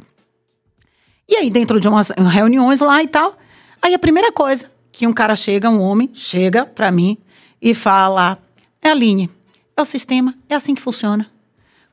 E 1.28 1.36
aí, 1.36 1.52
dentro 1.52 1.80
de 1.80 1.88
umas 1.88 2.10
reuniões 2.10 2.80
lá 2.80 3.04
e 3.04 3.08
tal, 3.08 3.38
aí 3.80 3.94
a 3.94 4.00
primeira 4.00 4.32
coisa 4.32 4.66
que 4.92 5.06
um 5.06 5.14
cara 5.14 5.36
chega, 5.36 5.70
um 5.70 5.80
homem, 5.80 6.10
chega 6.16 6.66
pra 6.66 6.92
mim 6.92 7.16
e 7.62 7.74
fala: 7.74 8.38
É 8.82 8.90
Aline, 8.90 9.30
é 9.76 9.82
o 9.82 9.86
sistema, 9.86 10.36
é 10.48 10.56
assim 10.56 10.76
que 10.76 10.82
funciona. 10.82 11.30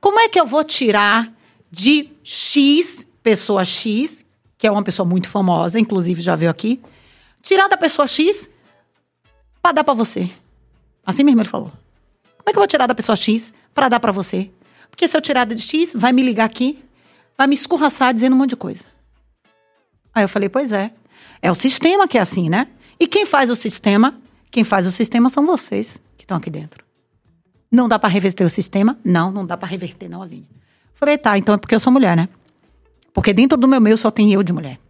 Como 0.01 0.19
é 0.21 0.29
que 0.29 0.39
eu 0.39 0.47
vou 0.47 0.65
tirar 0.65 1.33
de 1.71 2.11
X, 2.23 3.07
pessoa 3.23 3.65
X, 3.65 4.25
que 4.57 4.67
é 4.67 4.71
uma 4.71 4.83
pessoa 4.83 5.07
muito 5.07 5.29
famosa, 5.29 5.81
inclusive 5.81 6.21
já 6.23 6.37
veio 6.37 6.51
aqui, 6.51 6.81
tirar 7.43 7.69
da 7.69 7.77
pessoa 7.77 8.07
X 8.07 8.49
pra 9.61 9.73
dar 9.73 9.85
pra 9.85 9.95
você? 9.95 10.31
Assim 11.05 11.25
mesmo 11.25 11.41
ele 11.41 11.49
falou. 11.49 11.73
Como 12.39 12.49
é 12.49 12.53
que 12.53 12.59
eu 12.59 12.61
vou 12.61 12.69
tirar 12.69 12.87
da 12.87 12.95
pessoa 12.95 13.17
X 13.17 13.53
pra 13.75 13.89
dar 13.89 14.01
pra 14.01 14.13
você? 14.13 14.51
Porque 14.91 15.09
se 15.09 15.17
eu 15.17 15.21
tirar 15.21 15.45
de 15.45 15.61
X, 15.61 15.95
vai 15.95 16.13
me 16.13 16.23
ligar 16.23 16.45
aqui, 16.45 16.83
vai 17.37 17.47
me 17.47 17.55
escorraçar 17.55 18.15
dizendo 18.15 18.35
um 18.35 18.39
monte 18.39 18.51
de 18.51 18.57
coisa. 18.57 18.85
Aí 20.15 20.25
eu 20.25 20.29
falei, 20.29 20.49
pois 20.49 20.73
é. 20.73 20.93
É 21.43 21.51
o 21.51 21.55
sistema 21.55 22.09
que 22.09 22.17
é 22.17 22.21
assim, 22.21 22.49
né? 22.49 22.69
E 22.99 23.07
quem 23.07 23.27
faz 23.27 23.51
o 23.51 23.55
sistema? 23.55 24.19
Quem 24.57 24.65
faz 24.65 24.87
o 24.87 24.91
sistema 24.91 25.29
são 25.29 25.45
vocês 25.45 26.01
que 26.17 26.25
estão 26.25 26.39
aqui 26.39 26.49
dentro. 26.49 26.83
Não 27.71 27.87
dá 27.87 27.99
pra 27.99 28.09
reverter 28.09 28.43
o 28.43 28.49
sistema? 28.49 28.99
Não, 29.05 29.31
não 29.31 29.45
dá 29.45 29.55
pra 29.55 29.69
reverter, 29.69 30.09
não, 30.09 30.23
Aline. 30.23 30.49
Falei, 30.95 31.19
tá, 31.19 31.37
então 31.37 31.55
é 31.55 31.59
porque 31.59 31.75
eu 31.75 31.79
sou 31.79 31.93
mulher, 31.93 32.17
né? 32.17 32.27
Porque 33.13 33.35
dentro 33.35 33.59
do 33.59 33.69
meu 33.69 33.83
meio 33.83 33.99
só 33.99 34.11
tem 34.11 34.33
eu 34.33 34.43
de 34.43 34.55
mulher. 34.55 34.81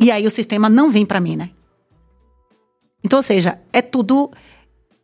E 0.00 0.10
aí 0.10 0.26
o 0.26 0.30
sistema 0.30 0.68
não 0.68 0.90
vem 0.90 1.06
pra 1.06 1.20
mim, 1.20 1.36
né? 1.36 1.50
Então, 3.04 3.20
ou 3.20 3.22
seja, 3.22 3.60
é 3.72 3.80
tudo. 3.80 4.32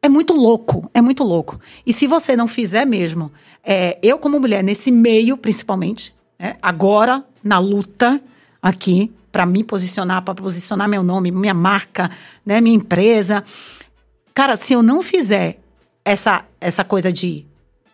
É 0.03 0.09
muito 0.09 0.33
louco, 0.33 0.91
é 0.93 1.01
muito 1.01 1.23
louco. 1.23 1.61
E 1.87 1.93
se 1.93 2.09
você 2.09 2.35
não 2.35 2.49
fizer 2.49 2.85
mesmo, 2.87 3.31
é, 3.63 4.01
eu 4.03 4.19
como 4.19 4.41
mulher, 4.41 4.65
nesse 4.65 4.91
meio, 4.91 5.37
principalmente, 5.37 6.13
né, 6.37 6.57
agora, 6.61 7.25
na 7.41 7.61
luta 7.61 8.21
aqui, 8.61 9.13
para 9.31 9.45
me 9.47 9.63
posicionar, 9.63 10.23
para 10.23 10.35
posicionar 10.35 10.89
meu 10.89 11.03
nome, 11.03 11.31
minha 11.31 11.55
marca, 11.55 12.11
né, 12.45 12.61
minha 12.61 12.77
empresa. 12.77 13.45
Cara, 14.35 14.57
se 14.57 14.73
eu 14.73 14.83
não 14.83 15.03
fizer 15.03 15.59
essa, 16.05 16.45
essa 16.61 16.85
coisa 16.85 17.13
de 17.13 17.45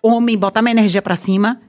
homem, 0.02 0.36
botar 0.36 0.62
minha 0.62 0.72
energia 0.72 1.02
para 1.02 1.16
cima, 1.16 1.60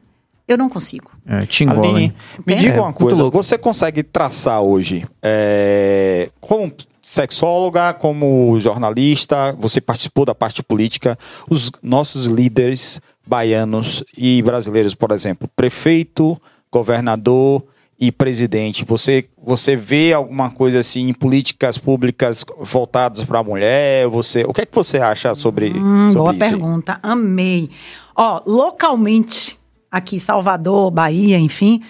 eu 0.47 0.57
não 0.57 0.69
consigo. 0.69 1.11
É, 1.25 1.45
te 1.45 1.63
engolem. 1.63 1.89
Aline, 1.91 2.15
me 2.45 2.55
diga 2.55 2.77
É, 2.77 2.81
uma 2.81 2.93
coisa. 2.93 3.21
louco. 3.21 3.41
Você 3.41 3.57
consegue 3.57 4.03
traçar 4.03 4.61
hoje, 4.61 5.05
é, 5.23 6.29
como 6.39 6.71
sexóloga, 7.01 7.93
como 7.93 8.59
jornalista, 8.59 9.51
você 9.59 9.79
participou 9.79 10.25
da 10.25 10.35
parte 10.35 10.61
política, 10.61 11.17
os 11.49 11.71
nossos 11.81 12.25
líderes 12.25 12.99
baianos 13.25 14.03
e 14.17 14.41
brasileiros, 14.41 14.93
por 14.93 15.11
exemplo? 15.11 15.47
Prefeito, 15.55 16.39
governador 16.71 17.63
e 17.99 18.11
presidente. 18.11 18.83
Você, 18.85 19.29
você 19.41 19.75
vê 19.75 20.11
alguma 20.13 20.49
coisa 20.49 20.79
assim 20.79 21.07
em 21.09 21.13
políticas 21.13 21.77
públicas 21.77 22.43
voltadas 22.59 23.23
para 23.23 23.39
a 23.39 23.43
mulher? 23.43 24.07
Você, 24.09 24.43
o 24.43 24.53
que 24.53 24.61
é 24.61 24.65
que 24.65 24.75
você 24.75 24.97
acha 24.99 25.33
sobre, 25.35 25.69
Hum, 25.71 26.09
sobre 26.09 26.19
boa 26.19 26.33
isso? 26.35 26.43
aí? 26.43 26.49
pergunta, 26.51 26.99
amei. 27.01 27.69
Ó, 28.15 28.41
localmente, 28.45 29.57
aqui 29.89 30.19
Salvador, 30.19 30.91
Bahia, 30.91 31.37
enfim, 31.39 31.81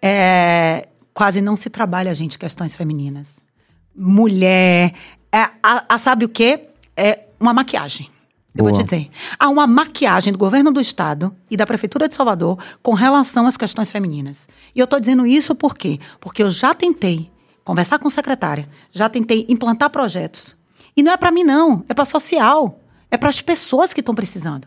é, 0.00 0.88
quase 1.12 1.40
não 1.42 1.56
se 1.56 1.68
trabalha, 1.68 2.14
gente, 2.14 2.38
questões 2.38 2.74
femininas. 2.74 3.38
Mulher, 3.94 4.94
é, 5.30 5.38
a, 5.62 5.84
a- 5.88 5.98
sabe 5.98 6.24
o 6.24 6.28
quê? 6.28 6.68
É 6.96 7.20
uma 7.38 7.52
maquiagem. 7.52 8.08
Eu 8.54 8.64
vou 8.64 8.72
Boa. 8.72 8.82
te 8.82 8.84
dizer. 8.84 9.08
Há 9.38 9.48
uma 9.48 9.66
maquiagem 9.66 10.32
do 10.32 10.38
governo 10.38 10.72
do 10.72 10.80
estado 10.80 11.34
e 11.50 11.56
da 11.56 11.66
prefeitura 11.66 12.08
de 12.08 12.14
Salvador 12.14 12.58
com 12.82 12.94
relação 12.94 13.46
às 13.46 13.56
questões 13.56 13.92
femininas. 13.92 14.48
E 14.74 14.80
eu 14.80 14.84
estou 14.84 14.98
dizendo 14.98 15.26
isso 15.26 15.54
por 15.54 15.76
quê? 15.76 16.00
Porque 16.20 16.42
eu 16.42 16.50
já 16.50 16.74
tentei 16.74 17.30
conversar 17.64 17.98
com 17.98 18.10
secretária, 18.10 18.68
já 18.90 19.08
tentei 19.08 19.46
implantar 19.48 19.90
projetos. 19.90 20.56
E 20.96 21.02
não 21.02 21.12
é 21.12 21.16
para 21.16 21.30
mim, 21.30 21.44
não. 21.44 21.84
É 21.88 21.94
para 21.94 22.04
social. 22.04 22.80
É 23.10 23.16
para 23.16 23.28
as 23.28 23.40
pessoas 23.40 23.92
que 23.92 24.00
estão 24.00 24.14
precisando. 24.14 24.66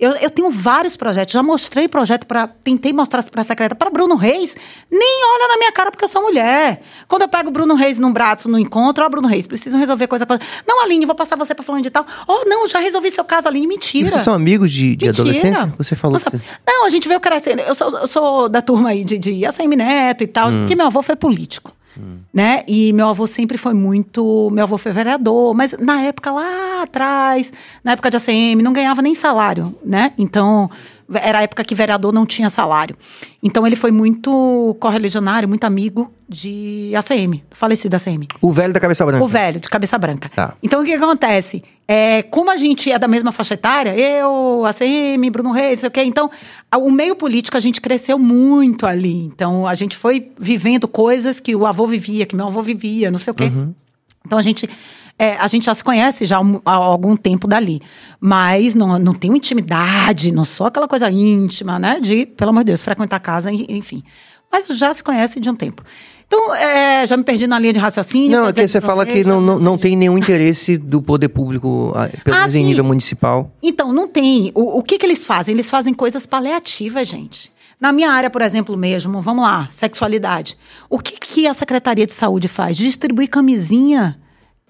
Eu, 0.00 0.12
eu 0.12 0.30
tenho 0.30 0.48
vários 0.50 0.96
projetos. 0.96 1.32
Já 1.34 1.42
mostrei 1.42 1.86
projeto 1.86 2.26
para. 2.26 2.48
Tentei 2.48 2.92
mostrar 2.92 3.22
para 3.24 3.42
a 3.42 3.44
secretária. 3.44 3.76
Para 3.76 3.90
Bruno 3.90 4.16
Reis, 4.16 4.56
nem 4.90 5.20
olha 5.34 5.48
na 5.48 5.58
minha 5.58 5.70
cara 5.72 5.90
porque 5.90 6.04
eu 6.04 6.08
sou 6.08 6.22
mulher. 6.22 6.80
Quando 7.06 7.22
eu 7.22 7.28
pego 7.28 7.50
o 7.50 7.52
Bruno 7.52 7.74
Reis 7.74 7.98
num 7.98 8.10
braço, 8.12 8.48
no 8.48 8.58
encontro, 8.58 9.04
ó, 9.04 9.08
Bruno 9.10 9.28
Reis, 9.28 9.46
precisam 9.46 9.78
resolver 9.78 10.06
coisa. 10.06 10.24
coisa. 10.24 10.42
Não, 10.66 10.82
Aline, 10.82 11.04
vou 11.04 11.14
passar 11.14 11.36
você 11.36 11.54
para 11.54 11.62
falando 11.64 11.82
de 11.82 11.90
tal. 11.90 12.06
Oh, 12.26 12.48
não, 12.48 12.66
já 12.66 12.78
resolvi 12.78 13.10
seu 13.10 13.24
caso, 13.24 13.46
Aline. 13.46 13.66
E 13.66 13.68
Mentira. 13.68 14.08
vocês 14.08 14.22
são 14.22 14.32
amigos 14.32 14.72
de, 14.72 14.96
de 14.96 15.08
adolescência? 15.08 15.72
Você 15.76 15.94
falou 15.94 16.14
Nossa, 16.14 16.30
você... 16.30 16.40
Não, 16.66 16.86
a 16.86 16.90
gente 16.90 17.06
veio 17.06 17.20
crescendo. 17.20 17.60
Eu 17.60 17.74
sou, 17.74 17.90
eu 17.98 18.06
sou 18.08 18.48
da 18.48 18.62
turma 18.62 18.88
aí 18.90 19.04
de, 19.04 19.18
de 19.18 19.44
ACM 19.44 19.76
Neto 19.76 20.24
e 20.24 20.26
tal, 20.26 20.48
Hum. 20.50 20.60
porque 20.60 20.74
meu 20.74 20.86
avô 20.86 21.02
foi 21.02 21.14
político. 21.16 21.72
Né? 22.32 22.62
E 22.68 22.92
meu 22.92 23.08
avô 23.08 23.26
sempre 23.26 23.58
foi 23.58 23.74
muito. 23.74 24.48
Meu 24.52 24.64
avô 24.64 24.78
foi 24.78 24.92
vereador, 24.92 25.54
mas 25.54 25.74
na 25.78 26.00
época 26.02 26.30
lá 26.30 26.82
atrás, 26.82 27.52
na 27.82 27.92
época 27.92 28.10
de 28.10 28.16
ACM, 28.16 28.62
não 28.62 28.72
ganhava 28.72 29.02
nem 29.02 29.14
salário, 29.14 29.74
né? 29.84 30.12
Então, 30.16 30.70
era 31.14 31.38
a 31.38 31.42
época 31.42 31.64
que 31.64 31.74
vereador 31.74 32.12
não 32.12 32.24
tinha 32.24 32.48
salário. 32.50 32.96
Então, 33.42 33.66
ele 33.66 33.76
foi 33.76 33.90
muito 33.90 34.76
correligionário, 34.80 35.48
muito 35.48 35.64
amigo 35.64 36.12
de 36.28 36.92
ACM, 36.94 37.42
falecido 37.50 37.96
ACM. 37.96 38.28
O 38.40 38.52
velho 38.52 38.72
da 38.72 38.80
cabeça 38.80 39.04
branca. 39.04 39.24
O 39.24 39.28
velho, 39.28 39.60
de 39.60 39.68
cabeça 39.68 39.98
branca. 39.98 40.28
Tá. 40.28 40.54
Então, 40.62 40.82
o 40.82 40.84
que 40.84 40.92
acontece? 40.92 41.62
É, 41.88 42.22
como 42.22 42.50
a 42.50 42.56
gente 42.56 42.90
é 42.92 42.98
da 42.98 43.08
mesma 43.08 43.32
faixa 43.32 43.54
etária, 43.54 43.96
eu, 43.96 44.64
ACM, 44.66 45.30
Bruno 45.30 45.50
Reis, 45.50 45.80
sei 45.80 45.88
o 45.88 45.92
quê. 45.92 46.02
Então, 46.02 46.30
o 46.76 46.90
meio 46.90 47.16
político, 47.16 47.56
a 47.56 47.60
gente 47.60 47.80
cresceu 47.80 48.18
muito 48.18 48.86
ali. 48.86 49.24
Então, 49.24 49.66
a 49.66 49.74
gente 49.74 49.96
foi 49.96 50.32
vivendo 50.38 50.86
coisas 50.86 51.40
que 51.40 51.56
o 51.56 51.66
avô 51.66 51.86
vivia, 51.86 52.26
que 52.26 52.36
meu 52.36 52.46
avô 52.46 52.62
vivia, 52.62 53.10
não 53.10 53.18
sei 53.18 53.32
o 53.32 53.34
quê. 53.34 53.50
Então, 54.24 54.38
a 54.38 54.42
gente... 54.42 54.68
é, 55.22 55.36
a 55.36 55.46
gente 55.48 55.66
já 55.66 55.74
se 55.74 55.84
conhece 55.84 56.24
já 56.24 56.38
há 56.38 56.40
um- 56.40 56.60
algum 56.64 57.16
tempo 57.16 57.46
dali. 57.46 57.80
Mas 58.18 58.74
não, 58.74 58.98
não 58.98 59.12
tenho 59.14 59.36
intimidade, 59.36 60.32
não 60.32 60.44
sou 60.44 60.66
aquela 60.66 60.88
coisa 60.88 61.10
íntima, 61.10 61.78
né? 61.78 62.00
De, 62.00 62.24
pelo 62.26 62.50
amor 62.50 62.60
de 62.64 62.68
Deus, 62.68 62.82
frequentar 62.82 63.16
a 63.16 63.20
casa, 63.20 63.52
en- 63.52 63.66
enfim. 63.68 64.02
Mas 64.50 64.66
já 64.68 64.92
se 64.94 65.04
conhece 65.04 65.38
de 65.38 65.48
um 65.48 65.54
tempo. 65.54 65.82
Então, 66.26 66.54
é, 66.54 67.06
já 67.06 67.16
me 67.16 67.22
perdi 67.24 67.46
na 67.46 67.58
linha 67.58 67.72
de 67.72 67.78
raciocínio. 67.78 68.30
Não, 68.40 68.48
é 68.48 68.52
que 68.52 68.66
você 68.66 68.80
fala 68.80 69.04
que 69.04 69.22
não, 69.24 69.40
não, 69.40 69.58
não 69.58 69.76
tem 69.78 69.96
nenhum 69.96 70.16
interesse 70.16 70.76
do 70.78 71.02
poder 71.02 71.28
público, 71.28 71.92
ah, 71.96 72.08
pelo 72.24 72.36
Ah, 72.36 72.40
menos 72.40 72.54
em 72.54 72.58
sim. 72.60 72.64
nível 72.66 72.84
municipal. 72.84 73.52
Então, 73.62 73.92
não 73.92 74.08
tem. 74.08 74.50
O, 74.54 74.78
o 74.78 74.82
que, 74.82 74.96
que 74.98 75.04
eles 75.06 75.24
fazem? 75.24 75.54
Eles 75.54 75.68
fazem 75.68 75.92
coisas 75.92 76.26
paliativas, 76.26 77.08
gente. 77.08 77.50
Na 77.80 77.92
minha 77.92 78.10
área, 78.10 78.30
por 78.30 78.42
exemplo, 78.42 78.76
mesmo, 78.76 79.20
vamos 79.22 79.44
lá, 79.44 79.66
sexualidade. 79.70 80.56
O 80.88 80.98
que, 80.98 81.12
que 81.18 81.46
a 81.46 81.54
Secretaria 81.54 82.06
de 82.06 82.12
Saúde 82.12 82.46
faz? 82.48 82.76
Distribuir 82.76 83.28
camisinha. 83.28 84.18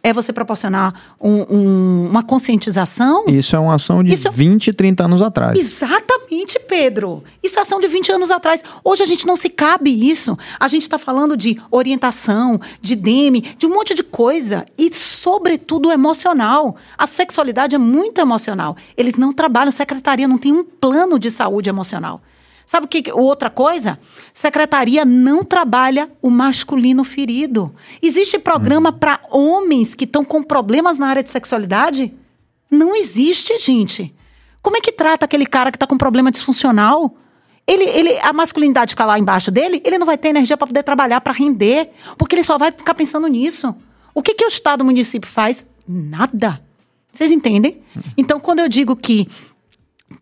É 0.02 0.12
você 0.14 0.32
proporcionar 0.32 0.94
um- 1.20 1.44
um- 1.55 2.06
uma 2.09 2.22
conscientização? 2.22 3.24
Isso 3.28 3.55
é 3.55 3.59
uma 3.59 3.74
ação 3.74 4.02
de 4.02 4.14
Isso 4.14 4.28
é- 4.28 4.31
20, 4.31 4.72
30 4.72 5.05
anos 5.05 5.20
atrás. 5.20 5.59
Exatamente, 5.59 6.59
Pedro. 6.68 7.22
Isso 7.43 7.59
é 7.59 7.62
ação 7.62 7.81
de 7.81 7.86
20 7.89 8.10
anos 8.10 8.31
atrás. 8.31 8.62
Hoje 8.82 9.02
a 9.02 9.06
gente 9.06 9.27
não 9.27 9.36
se 9.36 9.48
cabe 9.51 9.90
isso. 10.10 10.39
A 10.59 10.68
gente 10.68 10.82
está 10.82 10.97
falando 10.98 11.36
de 11.36 11.60
orientação, 11.70 12.59
de 12.81 12.94
DEME, 12.97 13.55
de 13.59 13.66
um 13.66 13.70
monte 13.74 13.94
de 13.94 14.02
coisa. 14.02 14.64
E, 14.78 14.90
sobretudo, 14.94 15.90
emocional. 15.90 16.77
A 16.97 17.06
sexualidade 17.06 17.74
é 17.74 17.78
muito 17.78 18.20
emocional. 18.20 18.77
Eles 18.97 19.16
não 19.16 19.32
trabalham, 19.35 19.70
secretaria 19.70 20.27
não 20.27 20.39
tem 20.39 20.52
um 20.52 20.64
plano 20.64 21.18
de 21.18 21.31
saúde 21.31 21.68
emocional. 21.68 22.22
Sabe 22.71 22.87
o 22.87 22.89
que? 22.89 23.11
Outra 23.11 23.51
coisa? 23.51 23.99
Secretaria 24.33 25.05
não 25.05 25.43
trabalha 25.43 26.09
o 26.23 26.31
masculino 26.31 27.03
ferido. 27.03 27.75
Existe 28.01 28.39
programa 28.39 28.93
para 28.93 29.19
homens 29.29 29.93
que 29.93 30.05
estão 30.05 30.25
com 30.25 30.41
problemas 30.41 30.97
na 30.97 31.09
área 31.09 31.21
de 31.21 31.31
sexualidade? 31.31 32.15
Não 32.71 32.95
existe, 32.95 33.59
gente. 33.59 34.15
Como 34.63 34.77
é 34.77 34.81
que 34.81 34.93
trata 34.93 35.25
aquele 35.25 35.47
cara 35.47 35.73
que 35.73 35.77
está 35.77 35.85
com 35.85 35.99
problema 35.99 36.31
disfuncional? 36.31 37.17
Ele, 37.67 37.83
ele, 37.83 38.17
a 38.21 38.33
masculinidade 38.33 38.91
fica 38.91 39.05
lá 39.05 39.19
embaixo 39.19 39.51
dele, 39.51 39.83
ele 39.85 39.99
não 39.99 40.07
vai 40.07 40.17
ter 40.17 40.29
energia 40.29 40.57
para 40.57 40.69
poder 40.69 40.85
trabalhar, 40.85 41.21
para 41.21 41.33
render, 41.33 41.91
porque 42.17 42.37
ele 42.37 42.45
só 42.45 42.57
vai 42.57 42.71
ficar 42.71 42.95
pensando 42.95 43.27
nisso. 43.27 43.75
O 44.15 44.23
que, 44.23 44.33
que 44.33 44.45
o 44.45 44.49
Estado 44.49 44.83
e 44.83 44.85
o 44.85 44.87
município 44.87 45.29
faz? 45.29 45.67
Nada. 45.89 46.63
Vocês 47.11 47.33
entendem? 47.33 47.83
Então, 48.17 48.39
quando 48.39 48.61
eu 48.61 48.69
digo 48.69 48.95
que 48.95 49.27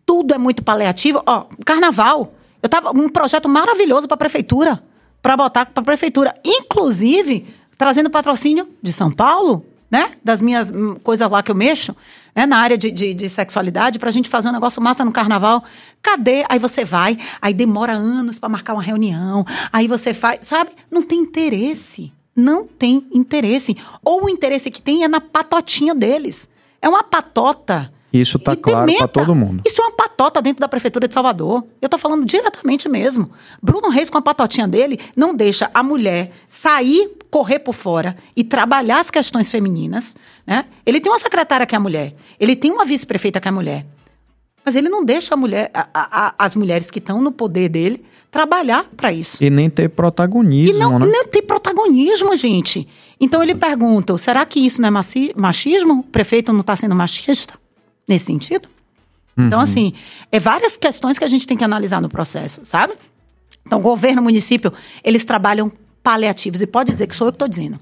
tudo 0.03 0.33
é 0.33 0.39
muito 0.39 0.63
paliativo. 0.63 1.21
Ó, 1.27 1.45
carnaval. 1.63 2.33
Eu 2.61 2.69
tava 2.69 2.91
um 2.91 3.09
projeto 3.09 3.47
maravilhoso 3.47 4.07
para 4.07 4.15
a 4.15 4.17
prefeitura, 4.17 4.83
para 5.21 5.35
botar 5.35 5.65
para 5.65 5.81
a 5.81 5.85
prefeitura, 5.85 6.33
inclusive 6.43 7.47
trazendo 7.77 8.09
patrocínio 8.09 8.67
de 8.81 8.91
São 8.91 9.09
Paulo, 9.09 9.65
né? 9.89 10.11
Das 10.23 10.41
minhas 10.41 10.69
hum, 10.69 10.95
coisas 10.95 11.29
lá 11.29 11.41
que 11.41 11.49
eu 11.49 11.55
mexo, 11.55 11.95
né? 12.35 12.45
Na 12.45 12.57
área 12.57 12.77
de, 12.77 12.91
de, 12.91 13.13
de 13.13 13.29
sexualidade, 13.29 13.97
para 13.97 14.09
a 14.09 14.11
gente 14.11 14.29
fazer 14.29 14.49
um 14.49 14.51
negócio 14.51 14.81
massa 14.81 15.03
no 15.03 15.11
carnaval. 15.11 15.63
Cadê? 16.01 16.45
Aí 16.49 16.59
você 16.59 16.85
vai, 16.85 17.17
aí 17.41 17.53
demora 17.53 17.93
anos 17.93 18.37
para 18.37 18.49
marcar 18.49 18.73
uma 18.73 18.83
reunião, 18.83 19.45
aí 19.71 19.87
você 19.87 20.13
faz, 20.13 20.45
sabe? 20.45 20.71
Não 20.91 21.01
tem 21.01 21.19
interesse. 21.19 22.13
Não 22.35 22.65
tem 22.65 23.05
interesse. 23.11 23.75
Ou 24.03 24.25
o 24.25 24.29
interesse 24.29 24.71
que 24.71 24.81
tem 24.81 25.03
é 25.03 25.07
na 25.07 25.19
patotinha 25.19 25.93
deles. 25.93 26.47
É 26.81 26.87
uma 26.87 27.03
patota. 27.03 27.91
Isso 28.11 28.39
tá 28.39 28.53
E 28.53 28.55
claro 28.57 28.91
pra 28.97 29.07
todo 29.07 29.35
mundo. 29.35 29.61
Isso 29.65 29.81
é 29.81 29.85
uma 29.85 29.91
patota 29.95 30.41
dentro 30.41 30.59
da 30.61 30.67
Prefeitura 30.67 31.07
de 31.07 31.13
Salvador. 31.13 31.63
Eu 31.81 31.87
tô 31.87 31.97
falando 31.97 32.25
diretamente 32.25 32.89
mesmo. 32.89 33.29
Bruno 33.61 33.89
Reis, 33.89 34.09
com 34.09 34.17
a 34.17 34.21
patotinha 34.21 34.67
dele, 34.67 34.99
não 35.15 35.35
deixa 35.35 35.69
a 35.73 35.83
mulher 35.83 36.31
sair, 36.47 37.11
correr 37.29 37.59
por 37.59 37.73
fora 37.73 38.15
e 38.35 38.43
trabalhar 38.43 38.99
as 38.99 39.11
questões 39.11 39.49
femininas. 39.49 40.15
Né? 40.45 40.65
Ele 40.85 40.99
tem 40.99 41.11
uma 41.11 41.19
secretária 41.19 41.65
que 41.67 41.75
é 41.75 41.77
a 41.77 41.81
mulher. 41.81 42.15
Ele 42.39 42.55
tem 42.55 42.71
uma 42.71 42.83
vice-prefeita 42.85 43.39
que 43.39 43.47
é 43.47 43.51
a 43.51 43.53
mulher. 43.53 43.85
Mas 44.65 44.75
ele 44.75 44.89
não 44.89 45.05
deixa 45.05 45.35
a 45.35 45.37
mulher, 45.37 45.69
a- 45.73 45.87
a- 45.93 46.35
as 46.37 46.55
mulheres 46.55 46.89
que 46.91 46.99
estão 46.99 47.21
no 47.21 47.31
poder 47.31 47.69
dele 47.69 48.03
trabalhar 48.29 48.85
para 48.97 49.11
isso. 49.13 49.37
E 49.41 49.49
nem 49.49 49.69
ter 49.69 49.87
protagonismo, 49.89 50.75
E 50.75 50.79
não, 50.79 50.99
né? 50.99 51.05
não 51.07 51.27
tem 51.27 51.41
protagonismo, 51.41 52.35
gente. 52.35 52.87
Então 53.19 53.41
ele 53.41 53.55
pergunta: 53.55 54.15
será 54.17 54.45
que 54.45 54.59
isso 54.59 54.81
não 54.81 54.87
é 54.89 54.91
machismo? 55.35 55.99
O 55.99 56.03
prefeito 56.03 56.51
não 56.51 56.59
está 56.61 56.75
sendo 56.75 56.93
machista 56.95 57.53
nesse 58.09 58.25
sentido? 58.25 58.67
Então, 59.37 59.61
assim, 59.61 59.93
é 60.31 60.39
várias 60.39 60.75
questões 60.75 61.17
que 61.17 61.23
a 61.23 61.27
gente 61.27 61.47
tem 61.47 61.55
que 61.55 61.63
analisar 61.63 62.01
no 62.01 62.09
processo, 62.09 62.59
sabe? 62.63 62.93
Então, 63.65 63.81
governo, 63.81 64.21
município, 64.21 64.73
eles 65.03 65.23
trabalham 65.23 65.71
paliativos. 66.03 66.61
E 66.61 66.67
pode 66.67 66.91
dizer 66.91 67.07
que 67.07 67.15
sou 67.15 67.27
eu 67.27 67.31
que 67.31 67.35
estou 67.35 67.47
dizendo. 67.47 67.79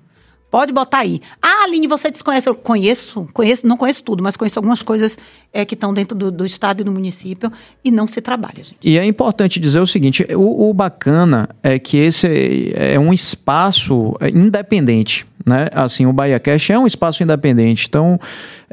Pode 0.49 0.71
botar 0.71 0.99
aí. 0.99 1.21
Ah, 1.41 1.63
Aline, 1.65 1.87
você 1.87 2.09
desconhece? 2.09 2.47
Eu 2.47 2.55
conheço, 2.55 3.27
conheço, 3.33 3.67
não 3.67 3.75
conheço 3.75 4.01
tudo, 4.01 4.23
mas 4.23 4.37
conheço 4.37 4.57
algumas 4.57 4.81
coisas 4.81 5.17
é, 5.51 5.65
que 5.65 5.73
estão 5.73 5.93
dentro 5.93 6.17
do, 6.17 6.31
do 6.31 6.45
estado 6.45 6.81
e 6.81 6.83
do 6.85 6.91
município 6.91 7.51
e 7.83 7.91
não 7.91 8.07
se 8.07 8.21
trabalha, 8.21 8.63
gente. 8.63 8.77
E 8.81 8.97
é 8.97 9.05
importante 9.05 9.59
dizer 9.59 9.79
o 9.81 9.87
seguinte: 9.87 10.25
o, 10.35 10.69
o 10.69 10.73
bacana 10.73 11.49
é 11.61 11.77
que 11.77 11.97
esse 11.97 12.71
é 12.75 12.97
um 12.97 13.13
espaço 13.13 14.13
independente. 14.33 15.25
Né? 15.47 15.67
Assim, 15.71 16.05
o 16.05 16.11
Bahia 16.11 16.41
Cash 16.41 16.71
é 16.71 16.77
um 16.77 16.85
espaço 16.85 17.23
independente. 17.23 17.85
Então, 17.87 18.19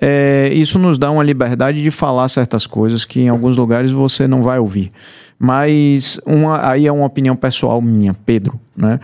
é, 0.01 0.51
isso 0.52 0.76
nos 0.76 0.98
dá 0.98 1.09
uma 1.09 1.22
liberdade 1.22 1.80
de 1.80 1.90
falar 1.92 2.28
certas 2.28 2.66
coisas 2.66 3.05
que 3.05 3.20
em 3.20 3.28
alguns 3.28 3.56
lugares 3.56 3.92
você 3.92 4.26
não 4.26 4.42
vai 4.42 4.59
ouvir. 4.59 4.90
Mas 5.38 6.18
uma, 6.26 6.68
aí 6.68 6.88
é 6.88 6.92
uma 6.92 7.06
opinião 7.06 7.36
pessoal 7.36 7.80
minha, 7.80 8.12
Pedro. 8.26 8.59
Né? 8.76 8.98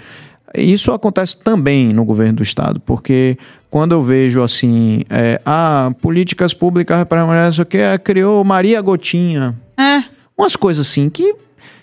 Isso 0.53 0.91
acontece 0.91 1.37
também 1.45 1.93
no 1.93 2.05
governo 2.05 2.39
do 2.39 2.43
estado, 2.43 2.81
porque 2.81 3.39
quando 3.71 3.93
eu 3.93 4.03
vejo 4.03 4.43
assim, 4.43 5.05
é, 5.09 5.41
ah, 5.47 5.93
políticas 6.03 6.53
públicas 6.53 7.05
para 7.05 7.25
mulheres, 7.25 7.55
isso 7.55 7.63
aqui, 7.63 7.79
criou 8.03 8.43
Maria 8.43 8.81
Gotinha, 8.81 9.55
É. 9.79 10.03
umas 10.37 10.57
coisas 10.57 10.89
assim 10.89 11.09
que, 11.09 11.37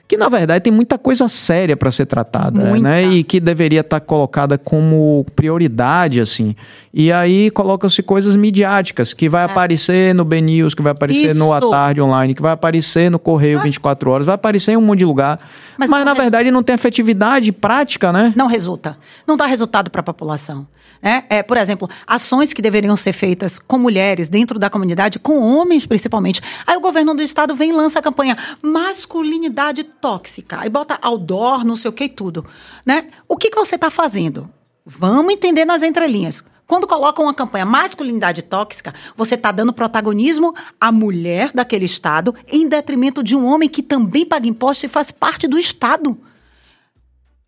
que 0.08 0.16
na 0.16 0.30
verdade 0.30 0.64
tem 0.64 0.72
muita 0.72 0.98
coisa 0.98 1.28
séria 1.28 1.76
para 1.76 1.92
ser 1.92 2.06
tratada, 2.06 2.60
Muita. 2.64 2.88
né? 2.88 3.04
E 3.04 3.24
que 3.24 3.40
deveria 3.40 3.82
estar 3.82 4.00
colocada 4.00 4.58
como 4.58 5.26
prioridade, 5.36 6.22
assim. 6.22 6.56
E 6.94 7.12
aí 7.12 7.52
colocam-se 7.52 8.02
coisas 8.02 8.36
midiáticas, 8.36 9.14
que 9.14 9.28
vai 9.28 9.44
aparecer 9.44 10.16
no 10.16 10.24
B 10.24 10.40
News, 10.40 10.74
que 10.74 10.82
vai 10.82 10.94
aparecer 10.94 11.36
no 11.36 11.52
A 11.52 11.58
É. 11.58 11.60
Isso. 11.60 11.70
Tarde 11.70 12.02
Online, 12.02 12.34
que 12.34 12.42
vai 12.42 12.54
aparecer 12.54 13.12
no 13.12 13.20
Correio 13.20 13.62
24 13.62 14.10
Horas, 14.10 14.26
vai 14.26 14.36
aparecer 14.36 14.72
em 14.72 14.78
um 14.78 14.82
monte 14.82 15.00
de 15.00 15.06
lugar. 15.06 15.40
Mas, 15.78 15.90
Mas 15.90 16.06
na 16.06 16.12
é- 16.12 16.16
verdade 16.16 16.52
não 16.52 16.64
tem 16.64 16.76
efetividade 16.76 17.52
prática, 17.52 18.14
né? 18.14 18.34
Não 18.36 18.48
resulta. 18.48 18.98
Não 19.28 19.36
dá 19.36 19.46
resultado 19.46 19.92
para 19.92 20.00
a 20.02 20.04
população. 20.04 20.66
Né? 21.04 21.26
É, 21.30 21.44
por 21.44 21.58
exemplo, 21.58 21.88
ações 22.08 22.54
que 22.54 22.62
deveriam 22.62 22.98
ser 22.98 23.14
feitas 23.14 23.60
com 23.60 23.78
mulheres 23.78 24.30
dentro 24.30 24.58
da 24.58 24.68
comunidade, 24.68 25.20
com 25.20 25.40
homens 25.40 25.86
principalmente. 25.86 26.42
Aí 26.66 26.76
o 26.76 26.80
governo 26.82 27.14
do 27.14 27.22
estado 27.22 27.56
vem 27.56 27.70
e 27.70 27.74
lança 27.74 28.00
a 28.00 28.02
campanha 28.02 28.36
masculinidade 28.64 29.84
tóxica. 30.02 30.60
Aí 30.60 30.70
bota 30.70 30.98
outdoor, 31.02 31.64
não 31.66 31.76
sei 31.76 31.90
o 31.90 31.94
que 31.94 32.06
e 32.06 32.10
tudo. 32.10 32.46
Né? 32.86 33.10
O 33.28 33.36
que, 33.38 33.50
que 33.50 33.56
você 33.58 33.76
está 33.76 33.90
fazendo? 33.90 34.50
Vamos 34.86 35.34
entender 35.34 35.66
nas 35.66 35.84
entrelinhas. 35.84 36.44
Quando 36.66 36.86
colocam 36.88 37.26
uma 37.26 37.34
campanha 37.34 37.66
masculinidade 37.66 38.42
tóxica, 38.42 38.94
você 39.16 39.36
está 39.36 39.52
dando 39.52 39.72
protagonismo 39.72 40.54
à 40.80 40.92
mulher 40.92 41.52
daquele 41.54 41.86
estado 41.86 42.36
em 42.48 42.68
detrimento 42.68 43.24
de 43.24 43.36
um 43.36 43.46
homem 43.46 43.70
que 43.70 43.82
também 43.82 44.26
paga 44.26 44.48
imposto 44.48 44.86
e 44.86 44.90
faz 44.90 45.10
parte 45.12 45.48
do 45.48 45.58
estado. 45.58 46.18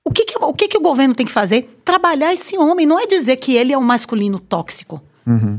O 0.06 0.12
que, 0.12 0.24
que- 0.26 0.38
o 0.40 0.54
que, 0.54 0.68
que 0.70 0.78
o 0.78 0.82
governo 0.82 1.14
tem 1.14 1.26
que 1.26 1.32
fazer? 1.32 1.82
Trabalhar 1.84 2.34
esse 2.34 2.58
homem. 2.58 2.86
Não 2.86 2.98
é 3.00 3.06
dizer 3.06 3.36
que 3.38 3.56
ele 3.56 3.74
é 3.74 3.78
um 3.78 3.82
masculino 3.84 4.40
tóxico. 4.40 5.02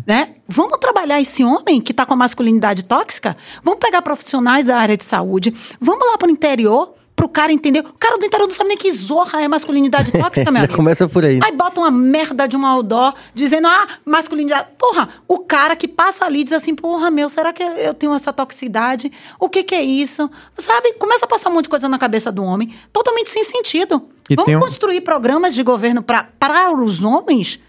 Né? 0.06 0.34
Vamos 0.48 0.78
trabalhar 0.78 1.20
esse 1.20 1.44
homem 1.44 1.80
que 1.80 1.92
está 1.92 2.04
com 2.04 2.14
a 2.14 2.16
masculinidade 2.16 2.84
tóxica? 2.84 3.36
Vamos 3.62 3.80
pegar 3.80 4.02
profissionais 4.02 4.66
da 4.66 4.76
área 4.76 4.96
de 4.96 5.04
saúde. 5.04 5.54
Vamos 5.80 6.06
lá 6.06 6.18
para 6.18 6.28
o 6.28 6.30
interior 6.30 6.94
para 7.16 7.26
o 7.26 7.28
cara 7.28 7.52
entender. 7.52 7.80
O 7.80 7.92
cara 7.98 8.16
do 8.16 8.24
interior 8.24 8.46
não 8.46 8.54
sabe 8.54 8.68
nem 8.70 8.78
que 8.78 8.90
zorra 8.92 9.42
é 9.42 9.46
masculinidade 9.48 10.10
tóxica, 10.10 10.48
meu 10.50 10.60
Já 10.60 10.64
amigo. 10.64 10.74
começa 10.74 11.06
por 11.06 11.22
aí. 11.22 11.38
Aí 11.44 11.52
bota 11.52 11.78
uma 11.80 11.90
merda 11.90 12.48
de 12.48 12.56
um 12.56 12.64
outdoor 12.64 13.12
dizendo, 13.34 13.68
ah, 13.68 13.86
masculinidade. 14.06 14.68
Porra, 14.78 15.06
o 15.28 15.40
cara 15.40 15.76
que 15.76 15.86
passa 15.86 16.24
ali 16.24 16.42
diz 16.42 16.54
assim, 16.54 16.74
porra, 16.74 17.10
meu, 17.10 17.28
será 17.28 17.52
que 17.52 17.62
eu 17.62 17.92
tenho 17.92 18.14
essa 18.14 18.32
toxicidade? 18.32 19.12
O 19.38 19.50
que 19.50 19.62
que 19.62 19.74
é 19.74 19.82
isso? 19.82 20.30
Sabe? 20.56 20.94
Começa 20.94 21.26
a 21.26 21.28
passar 21.28 21.50
um 21.50 21.52
monte 21.54 21.64
de 21.64 21.68
coisa 21.68 21.90
na 21.90 21.98
cabeça 21.98 22.32
do 22.32 22.42
homem, 22.42 22.74
totalmente 22.90 23.28
sem 23.28 23.44
sentido. 23.44 24.02
E 24.30 24.34
Vamos 24.34 24.54
um- 24.54 24.60
construir 24.60 25.02
programas 25.02 25.52
de 25.54 25.62
governo 25.62 26.02
para 26.02 26.72
os 26.72 27.04
homens? 27.04 27.60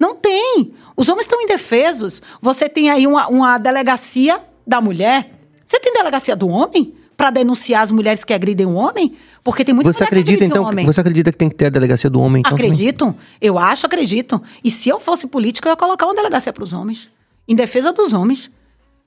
Não 0.00 0.16
tem. 0.16 0.74
Os 0.96 1.08
homens 1.08 1.24
estão 1.26 1.40
indefesos. 1.42 2.22
Você 2.40 2.68
tem 2.68 2.90
aí 2.90 3.06
uma, 3.06 3.26
uma 3.28 3.58
delegacia 3.58 4.40
da 4.66 4.80
mulher. 4.80 5.30
Você 5.64 5.80
tem 5.80 5.92
delegacia 5.92 6.36
do 6.36 6.48
homem? 6.48 6.94
Pra 7.16 7.30
denunciar 7.30 7.82
as 7.82 7.90
mulheres 7.92 8.24
que 8.24 8.32
agridem 8.32 8.66
o 8.66 8.74
homem? 8.74 9.16
Porque 9.42 9.64
tem 9.64 9.72
muita 9.74 9.92
Você 9.92 9.98
que 9.98 10.04
acredita, 10.04 10.32
agride 10.32 10.44
o 10.44 10.46
então, 10.52 10.64
homem. 10.68 10.84
que- 10.84 10.92
você 10.92 11.00
acredita 11.00 11.30
que 11.32 11.38
tem 11.38 11.48
que 11.48 11.54
ter 11.54 11.66
a 11.66 11.70
delegacia 11.70 12.10
do 12.10 12.20
homem? 12.20 12.40
Então, 12.40 12.50
também? 12.56 12.66
Acredito. 12.66 13.14
Eu 13.40 13.56
acho, 13.58 13.86
acredito. 13.86 14.42
E 14.64 14.70
se 14.70 14.88
eu 14.88 14.98
fosse 14.98 15.26
política, 15.28 15.68
eu 15.68 15.72
ia 15.72 15.76
colocar 15.76 16.06
uma 16.06 16.14
delegacia 16.14 16.52
para 16.52 16.64
os 16.64 16.72
homens. 16.72 17.08
Em 17.46 17.54
defesa 17.54 17.92
dos 17.92 18.12
homens. 18.12 18.50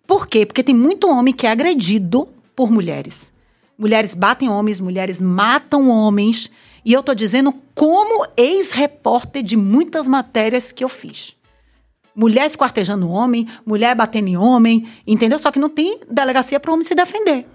Por 0.05 0.25
quê? 0.27 0.45
Porque 0.45 0.63
tem 0.63 0.73
muito 0.75 1.09
homem 1.09 1.33
que 1.33 1.45
é 1.45 1.51
agredido 1.51 2.29
por 2.55 2.71
mulheres. 2.71 3.33
Mulheres 3.77 4.15
batem 4.15 4.47
homens, 4.49 4.79
mulheres 4.79 5.19
matam 5.21 5.89
homens. 5.89 6.49
E 6.85 6.93
eu 6.93 7.03
tô 7.03 7.13
dizendo 7.13 7.53
como 7.75 8.25
ex-repórter 8.37 9.43
de 9.43 9.57
muitas 9.57 10.07
matérias 10.07 10.71
que 10.71 10.81
eu 10.83 10.89
fiz. 10.89 11.35
Mulher 12.17 12.47
esquartejando 12.47 13.07
homem, 13.07 13.47
mulher 13.63 13.95
batendo 13.95 14.27
em 14.27 14.35
homem, 14.35 14.87
entendeu? 15.05 15.37
Só 15.37 15.51
que 15.51 15.59
não 15.59 15.69
tem 15.69 15.99
delegacia 16.09 16.59
para 16.59 16.71
o 16.71 16.73
homem 16.73 16.83
se 16.83 16.95
defender. 16.95 17.45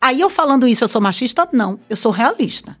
Aí 0.00 0.20
eu 0.20 0.28
falando 0.28 0.66
isso, 0.66 0.82
eu 0.82 0.88
sou 0.88 1.00
machista? 1.00 1.48
Não, 1.52 1.78
eu 1.88 1.94
sou 1.94 2.10
realista. 2.10 2.76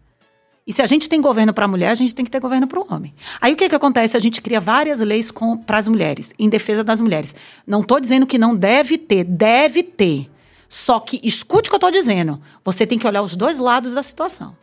E 0.66 0.72
se 0.72 0.82
a 0.82 0.86
gente 0.86 1.08
tem 1.08 1.20
governo 1.20 1.54
para 1.54 1.66
a 1.66 1.68
mulher, 1.68 1.90
a 1.90 1.94
gente 1.94 2.12
tem 2.12 2.24
que 2.24 2.30
ter 2.30 2.40
governo 2.40 2.66
para 2.66 2.80
o 2.80 2.86
homem. 2.92 3.14
Aí 3.40 3.52
o 3.52 3.56
que, 3.56 3.68
que 3.68 3.74
acontece? 3.76 4.16
A 4.16 4.20
gente 4.20 4.42
cria 4.42 4.60
várias 4.60 4.98
leis 4.98 5.32
para 5.64 5.78
as 5.78 5.86
mulheres, 5.86 6.34
em 6.36 6.48
defesa 6.48 6.82
das 6.82 7.00
mulheres. 7.00 7.36
Não 7.64 7.82
estou 7.82 8.00
dizendo 8.00 8.26
que 8.26 8.36
não 8.36 8.56
deve 8.56 8.98
ter, 8.98 9.22
deve 9.22 9.84
ter. 9.84 10.28
Só 10.68 10.98
que 10.98 11.20
escute 11.22 11.68
o 11.68 11.70
que 11.70 11.74
eu 11.74 11.76
estou 11.76 11.92
dizendo. 11.92 12.40
Você 12.64 12.84
tem 12.84 12.98
que 12.98 13.06
olhar 13.06 13.22
os 13.22 13.36
dois 13.36 13.58
lados 13.60 13.92
da 13.92 14.02
situação. 14.02 14.56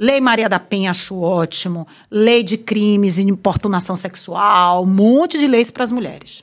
Lei 0.00 0.18
Maria 0.18 0.48
da 0.48 0.58
Penha 0.58 0.90
acho 0.92 1.20
ótimo. 1.20 1.86
Lei 2.10 2.42
de 2.42 2.56
crimes 2.56 3.18
e 3.18 3.22
importunação 3.22 3.94
sexual. 3.94 4.84
Um 4.84 4.86
monte 4.86 5.38
de 5.38 5.46
leis 5.46 5.70
para 5.70 5.84
as 5.84 5.92
mulheres. 5.92 6.42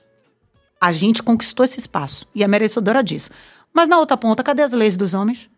A 0.79 0.91
gente 0.91 1.23
conquistou 1.23 1.63
esse 1.65 1.79
espaço 1.79 2.27
e 2.35 2.43
é 2.43 2.47
merecedora 2.47 3.03
disso. 3.03 3.31
Mas 3.73 3.89
na 3.89 3.97
outra 3.97 4.15
ponta, 4.15 4.43
cadê 4.43 4.61
as 4.61 4.73
leis 4.73 4.95
dos 4.95 5.15
homens? 5.15 5.49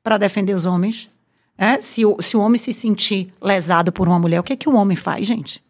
Para 0.00 0.16
defender 0.16 0.54
os 0.54 0.64
homens? 0.64 1.10
É? 1.58 1.80
Se, 1.80 2.06
o, 2.06 2.22
se 2.22 2.36
o 2.36 2.40
homem 2.40 2.56
se 2.56 2.72
sentir 2.72 3.32
lesado 3.42 3.90
por 3.90 4.06
uma 4.06 4.18
mulher, 4.18 4.38
o 4.38 4.44
que, 4.44 4.52
é 4.52 4.56
que 4.56 4.68
o 4.68 4.76
homem 4.76 4.96
faz, 4.96 5.26
gente? 5.26 5.60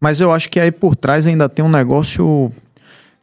Mas 0.00 0.22
eu 0.22 0.32
acho 0.32 0.48
que 0.48 0.58
aí 0.58 0.72
por 0.72 0.96
trás 0.96 1.26
ainda 1.26 1.50
tem 1.50 1.62
um 1.62 1.68
negócio 1.68 2.50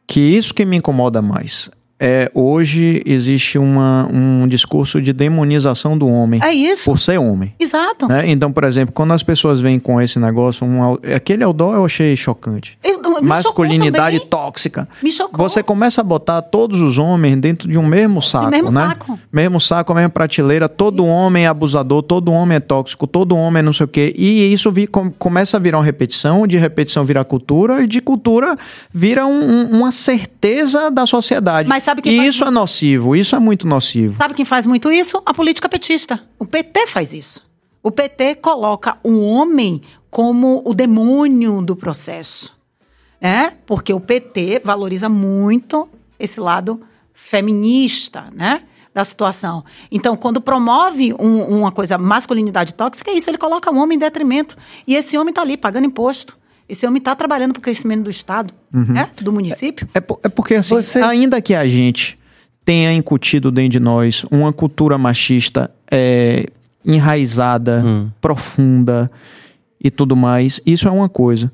que 0.06 0.20
isso 0.20 0.54
que 0.54 0.66
me 0.66 0.78
incomoda 0.78 1.20
mais. 1.20 1.72
É, 1.98 2.30
hoje 2.34 3.02
existe 3.06 3.58
uma, 3.58 4.06
um 4.12 4.46
discurso 4.50 5.02
de 5.02 5.14
demonização 5.14 5.98
do 5.98 6.08
homem 6.10 6.42
É 6.44 6.52
isso. 6.54 6.84
por 6.84 7.00
ser 7.00 7.18
homem. 7.18 7.54
Exato. 7.58 8.08
né? 8.10 8.30
Então, 8.30 8.52
por 8.52 8.66
exemplo, 8.66 8.94
quando 8.94 9.14
as 9.14 9.24
pessoas 9.24 9.62
vêm 9.62 9.80
com 9.80 10.02
esse 10.02 10.20
negócio, 10.20 10.68
um, 10.68 10.98
aquele 11.16 11.44
outdoor 11.46 11.76
eu 11.76 11.86
achei 11.86 12.14
chocante. 12.18 12.78
Eu- 12.84 12.96
me 13.06 13.06
chocou 13.06 13.24
Masculinidade 13.24 14.20
tóxica. 14.26 14.90
Me 15.02 15.10
chocou. 15.10 15.48
Você 15.48 15.64
começa 15.64 16.02
a 16.02 16.04
botar 16.04 16.42
todos 16.42 16.82
os 16.82 16.98
homens 16.98 17.38
dentro 17.38 17.70
de 17.70 17.78
um 17.78 17.86
mesmo 17.86 18.22
saco, 18.22 18.50
mesmo 18.50 18.72
né? 18.72 18.88
saco. 18.88 19.18
Mesmo 19.32 19.62
saco, 19.62 19.92
a 19.94 19.96
mesma 19.96 20.10
prateleira. 20.10 20.68
Todo 20.68 21.06
homem 21.06 21.46
é 21.46 21.48
abusador, 21.48 22.04
todo 22.04 22.30
homem 22.32 22.58
é 22.58 22.60
tóxico, 22.60 23.08
todo 23.08 23.38
homem 23.38 23.60
é 23.60 23.64
não 23.64 23.72
sei 23.72 23.86
o 23.86 23.88
quê. 23.88 24.14
E 24.18 24.52
isso 24.52 24.70
vi- 24.70 24.88
com- 24.88 25.10
começa 25.12 25.56
a 25.56 25.60
virar 25.62 25.78
uma 25.78 25.86
repetição, 25.86 26.46
de 26.46 26.58
repetição 26.58 27.06
vira 27.06 27.24
cultura, 27.24 27.84
e 27.84 27.88
de 27.88 28.02
cultura 28.02 28.58
vira 28.94 29.26
um- 29.26 29.32
um- 29.50 29.78
uma 29.78 29.92
certeza 29.94 30.92
da 30.92 31.06
sociedade. 31.06 31.70
Mas 31.70 31.84
sabe 31.86 32.02
quem 32.02 32.24
e 32.24 32.28
isso 32.28 32.44
é 32.44 32.52
nocivo, 32.52 33.16
isso 33.16 33.36
é 33.36 33.40
muito 33.40 33.66
nocivo. 33.68 34.18
Sabe 34.18 34.34
quem 34.34 34.44
faz 34.46 34.66
muito 34.66 34.92
isso? 34.92 35.22
A 35.26 35.34
política 35.34 35.70
petista. 35.70 36.22
O 36.38 36.46
PT 36.46 36.88
faz 36.88 37.14
isso. 37.14 37.42
O 37.82 37.92
PT 37.92 38.36
coloca 38.36 38.98
o 39.04 39.22
homem 39.22 39.82
como 40.10 40.62
o 40.66 40.74
demônio 40.74 41.62
do 41.62 41.76
processo. 41.76 42.54
É? 43.22 43.52
Porque 43.66 43.94
o 43.94 44.00
PT 44.00 44.62
valoriza 44.64 45.08
muito 45.08 45.88
esse 46.20 46.40
lado 46.40 46.82
feminista, 47.14 48.26
né? 48.34 48.64
Da 48.94 49.04
situação. 49.04 49.64
Então, 49.92 50.16
quando 50.16 50.40
promove 50.40 51.14
um- 51.14 51.60
uma 51.60 51.72
coisa, 51.72 51.98
masculinidade 51.98 52.74
tóxica, 52.74 53.12
é 53.12 53.14
isso, 53.16 53.30
ele 53.30 53.38
coloca 53.38 53.70
o 53.72 53.78
homem 53.78 53.96
em 53.98 54.00
detrimento. 54.00 54.56
E 54.88 54.96
esse 54.96 55.18
homem 55.18 55.32
está 55.32 55.42
ali 55.42 55.58
pagando 55.58 55.86
imposto. 55.86 56.38
Esse 56.68 56.86
homem 56.88 56.98
está 57.00 57.16
trabalhando 57.16 57.54
para 57.54 57.60
o 57.60 57.62
crescimento 57.64 58.04
do 58.04 58.10
Estado, 58.10 58.54
né? 58.72 59.10
do 59.22 59.32
município. 59.32 59.88
É, 59.94 60.02
po- 60.02 60.20
é 60.24 60.30
porque, 60.30 60.56
assim, 60.56 60.74
Você- 60.76 61.00
ainda 61.00 61.40
que 61.42 61.54
a 61.54 61.68
gente 61.68 62.18
tenha 62.66 62.92
incutido 62.92 63.52
dentro 63.52 63.72
de 63.72 63.80
nós 63.80 64.26
uma 64.32 64.52
cultura 64.52 64.98
machista 64.98 65.70
é, 65.92 66.48
enraizada, 66.84 67.84
profunda 68.20 69.12
e 69.84 69.92
tudo 69.92 70.16
mais, 70.16 70.60
isso 70.66 70.88
é 70.88 70.92
uma 70.92 71.08
coisa. 71.08 71.52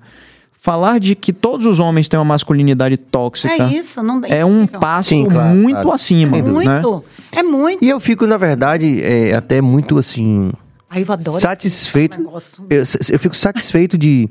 Falar 0.64 1.00
de 1.00 1.16
que 1.16 1.34
todos 1.34 1.66
os 1.66 1.80
homens 1.80 2.08
têm 2.08 2.18
uma 2.20 2.26
masculinidade 2.26 2.96
tóxica 2.96 3.52
É 3.52 3.74
isso, 3.74 4.02
não 4.04 4.22
é 4.26 4.46
um 4.46 4.62
impossível. 4.64 4.80
passo 4.80 5.10
Sim, 5.10 5.26
claro, 5.26 5.56
muito 5.56 5.76
claro. 5.76 5.92
acima, 5.92 6.38
dúvida. 6.42 6.60
né? 6.60 6.74
Muito. 6.82 7.04
É 7.32 7.44
muito. 7.44 7.84
E 7.84 7.90
eu 7.90 8.00
fico, 8.00 8.28
na 8.28 8.38
verdade, 8.38 9.02
é, 9.02 9.34
até 9.34 9.60
muito 9.60 9.98
assim. 9.98 10.52
Aí 10.90 11.04
eu 11.06 11.12
adoro. 11.12 11.40
satisfeito. 11.40 12.14
esse 12.18 12.24
negócio. 12.24 12.64
Eu, 12.70 12.84
eu 13.14 13.20
fico 13.20 13.36
satisfeito 13.36 13.98
de, 13.98 14.30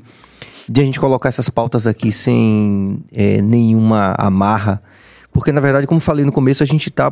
de 0.67 0.81
a 0.81 0.83
gente 0.83 0.99
colocar 0.99 1.29
essas 1.29 1.49
pautas 1.49 1.87
aqui 1.87 2.11
sem 2.11 3.03
é, 3.11 3.41
nenhuma 3.41 4.15
amarra. 4.17 4.81
Porque, 5.33 5.51
na 5.51 5.61
verdade, 5.61 5.87
como 5.87 5.99
falei 6.01 6.25
no 6.25 6.31
começo, 6.31 6.61
a 6.61 6.65
gente 6.65 6.89
está 6.89 7.11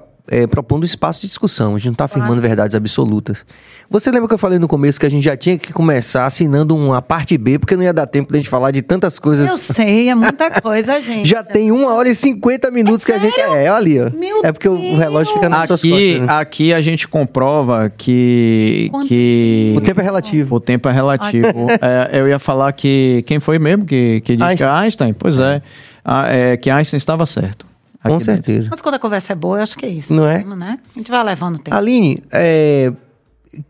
propondo 0.52 0.86
espaço 0.86 1.22
de 1.22 1.28
discussão, 1.28 1.74
a 1.74 1.78
gente 1.80 1.86
não 1.88 1.94
está 1.94 2.06
afirmando 2.06 2.40
verdades 2.40 2.76
absolutas. 2.76 3.44
Você 3.90 4.12
lembra 4.12 4.28
que 4.28 4.34
eu 4.36 4.38
falei 4.38 4.60
no 4.60 4.68
começo 4.68 5.00
que 5.00 5.06
a 5.06 5.10
gente 5.10 5.24
já 5.24 5.36
tinha 5.36 5.58
que 5.58 5.74
começar 5.74 6.26
assinando 6.26 6.76
uma 6.76 7.02
parte 7.02 7.36
B, 7.36 7.58
porque 7.58 7.76
não 7.76 7.82
ia 7.82 7.92
dar 7.94 8.06
tempo 8.06 8.32
da 8.32 8.38
gente 8.38 8.48
falar 8.50 8.70
de 8.70 8.84
tantas 8.84 9.18
coisas. 9.18 9.50
Eu 9.50 9.58
sei, 9.58 10.10
é 10.10 10.14
muita 10.14 10.62
coisa, 10.62 11.00
gente. 11.02 11.28
Já 11.28 11.44
tem 11.44 11.72
uma 11.72 11.94
hora 11.96 12.10
e 12.10 12.14
50 12.14 12.70
minutos 12.70 13.04
que 13.06 13.12
a 13.12 13.18
gente. 13.18 13.40
É, 13.40 13.72
olha 13.72 13.74
ali, 13.74 14.00
ó. 14.02 14.10
Meu 14.12 14.42
é 14.44 14.52
porque 14.52 14.70
o 14.70 14.76
Deus. 14.78 15.00
relógio 15.00 15.34
fica 15.34 15.50
nas 15.50 15.66
suas 15.66 15.80
Aqui, 15.80 15.90
costas. 15.90 16.20
né? 16.28 16.34
aqui 16.42 16.74
a 16.74 16.82
gente 16.82 17.08
comprova 17.08 17.90
que, 17.90 18.90
Quanto 18.92 19.08
que 19.08 19.74
O 19.78 19.82
tempo 19.82 20.02
é 20.02 20.04
relativo. 20.04 20.56
O 20.56 20.60
tempo 20.60 20.90
é 20.90 20.92
relativo. 20.92 21.48
É, 21.82 22.20
eu 22.20 22.28
ia 22.28 22.38
falar 22.38 22.72
que. 22.74 23.24
Quem 23.26 23.40
foi 23.40 23.58
mesmo 23.58 23.86
que, 23.86 24.22
que 24.22 24.36
disse 24.36 24.56
que 24.58 24.64
é 24.64 24.68
Einstein? 24.68 25.14
Pois 25.14 25.40
é. 25.40 25.62
Ah, 26.06 26.26
é, 26.28 26.56
Que 26.58 26.70
Einstein 26.70 26.98
estava 26.98 27.26
certo. 27.26 27.69
Com 28.02 28.20
certeza. 28.20 28.68
Mas 28.72 28.82
quando 28.82 28.96
a 28.96 29.00
conversa 29.00 29.34
é 29.34 29.36
boa, 29.36 29.58
eu 29.58 29.64
acho 29.64 29.78
que 29.78 29.86
é 29.86 29.90
isso. 29.90 30.14
Não 30.14 30.28
é? 30.28 30.38
mesmo, 30.38 30.56
Né? 30.56 30.78
A 30.96 31.00
gente 31.00 31.12
vai 31.12 31.24
levando 31.24 31.56
o 31.56 31.60
tempo. 31.60 31.76
Aline, 31.76 32.24
é, 32.32 32.92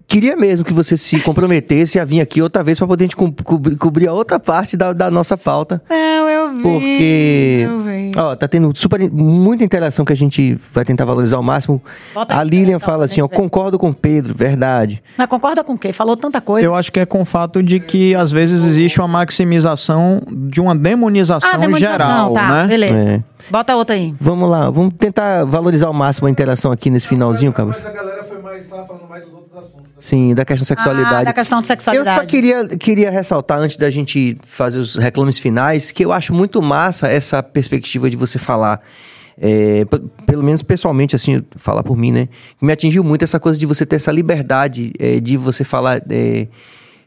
queria 0.07 0.35
mesmo 0.35 0.65
que 0.65 0.73
você 0.73 0.97
se 0.97 1.19
comprometesse 1.21 1.99
a 1.99 2.05
vir 2.05 2.19
aqui 2.21 2.41
outra 2.41 2.63
vez 2.63 2.77
para 2.77 2.87
poder 2.87 3.03
a 3.03 3.05
gente 3.05 3.15
co- 3.15 3.33
cobrir, 3.43 3.75
cobrir 3.77 4.07
a 4.07 4.13
outra 4.13 4.39
parte 4.39 4.75
da, 4.75 4.91
da 4.93 5.09
nossa 5.09 5.37
pauta. 5.37 5.81
Não, 5.89 6.29
eu 6.29 6.55
vi. 6.55 6.61
Porque 6.61 7.59
Eu 7.63 7.79
vi. 7.79 8.11
Ó, 8.17 8.35
tá 8.35 8.47
tendo 8.47 8.71
super, 8.75 8.99
muita 9.11 9.63
interação 9.63 10.03
que 10.03 10.11
a 10.11 10.15
gente 10.17 10.57
vai 10.73 10.83
tentar 10.83 11.05
valorizar 11.05 11.37
ao 11.37 11.43
máximo. 11.43 11.81
Bota 12.13 12.37
a 12.37 12.43
Lilian 12.43 12.77
então, 12.77 12.79
fala 12.79 13.05
assim, 13.05 13.21
ó, 13.21 13.27
ver. 13.27 13.35
concordo 13.35 13.77
com 13.79 13.89
o 13.89 13.93
Pedro, 13.93 14.33
verdade. 14.35 15.01
Mas 15.17 15.27
concorda 15.29 15.63
com 15.63 15.73
o 15.73 15.77
quê? 15.77 15.93
Falou 15.93 16.17
tanta 16.17 16.41
coisa. 16.41 16.65
Eu 16.65 16.75
acho 16.75 16.91
que 16.91 16.99
é 16.99 17.05
com 17.05 17.21
o 17.21 17.25
fato 17.25 17.61
de 17.63 17.79
que 17.79 18.13
às 18.15 18.31
vezes 18.31 18.63
existe 18.65 18.99
uma 18.99 19.07
maximização 19.07 20.21
de 20.29 20.59
uma 20.59 20.75
demonização, 20.75 21.49
ah, 21.53 21.57
demonização, 21.57 21.97
geral, 21.97 22.33
tá, 22.33 22.49
né? 22.63 22.67
beleza. 22.67 22.95
É. 22.97 23.23
Bota 23.49 23.75
outra 23.75 23.95
aí. 23.95 24.13
Vamos 24.19 24.49
lá, 24.49 24.69
vamos 24.69 24.93
tentar 24.95 25.45
valorizar 25.45 25.87
ao 25.87 25.93
máximo 25.93 26.27
a 26.27 26.31
interação 26.31 26.71
aqui 26.71 26.89
nesse 26.89 27.07
finalzinho, 27.07 27.53
Cabas. 27.53 27.77
Foi 28.41 28.51
mais, 28.51 28.67
tava 28.67 28.85
falando 28.87 29.09
mais 29.09 29.23
dos 29.25 29.33
outros 29.33 29.57
assuntos. 29.57 29.83
né? 29.83 29.89
Sim, 29.99 30.33
da 30.33 30.45
questão 30.45 30.63
da 30.65 30.73
Ah, 30.81 30.85
sexualidade. 30.85 31.25
da 31.25 31.33
questão 31.33 31.59
de 31.59 31.65
Eu 31.65 31.67
sexualidade. 31.67 32.19
só 32.21 32.25
queria, 32.25 32.67
queria 32.69 33.11
ressaltar, 33.11 33.59
antes 33.59 33.75
da 33.75 33.89
gente 33.89 34.37
fazer 34.47 34.79
os 34.79 34.95
reclames 34.95 35.37
finais, 35.37 35.91
que 35.91 36.05
eu 36.05 36.13
acho 36.13 36.33
muito 36.33 36.61
massa 36.61 37.07
essa 37.07 37.43
perspectiva 37.43 38.09
de 38.09 38.15
você 38.15 38.39
falar. 38.39 38.81
é, 39.41 39.85
pelo 40.25 40.43
menos 40.43 40.61
pessoalmente, 40.61 41.15
assim, 41.15 41.41
falar 41.55 41.81
por 41.81 41.95
mim, 41.95 42.11
né? 42.11 42.27
Me 42.61 42.73
atingiu 42.73 43.05
muito 43.05 43.23
essa 43.23 43.39
coisa 43.39 43.57
de 43.57 43.65
você 43.65 43.85
ter 43.85 43.95
essa 43.95 44.11
liberdade 44.11 44.91
é, 44.99 45.17
de 45.21 45.37
você 45.37 45.63
falar 45.63 46.01
é, 46.09 46.47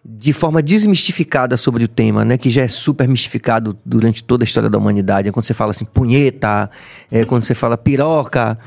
de 0.05 0.33
forma 0.33 0.61
desmistificada 0.61 1.57
sobre 1.57 1.85
o 1.85 1.89
tema, 1.89 2.25
né? 2.25 2.37
Que 2.37 2.51
já 2.51 2.63
é 2.63 2.69
super 2.69 3.07
mistificado 3.07 3.79
durante 3.87 4.25
toda 4.25 4.43
a 4.43 4.47
história 4.47 4.69
da 4.69 4.77
humanidade. 4.77 5.29
É 5.29 5.33
quando 5.33 5.45
você 5.45 5.55
fala 5.55 5.71
assim, 5.71 5.85
punheta, 5.85 6.69
é 7.11 7.25
quando 7.25 7.43
você 7.43 7.55
fala 7.55 7.79
piroca. 7.79 8.59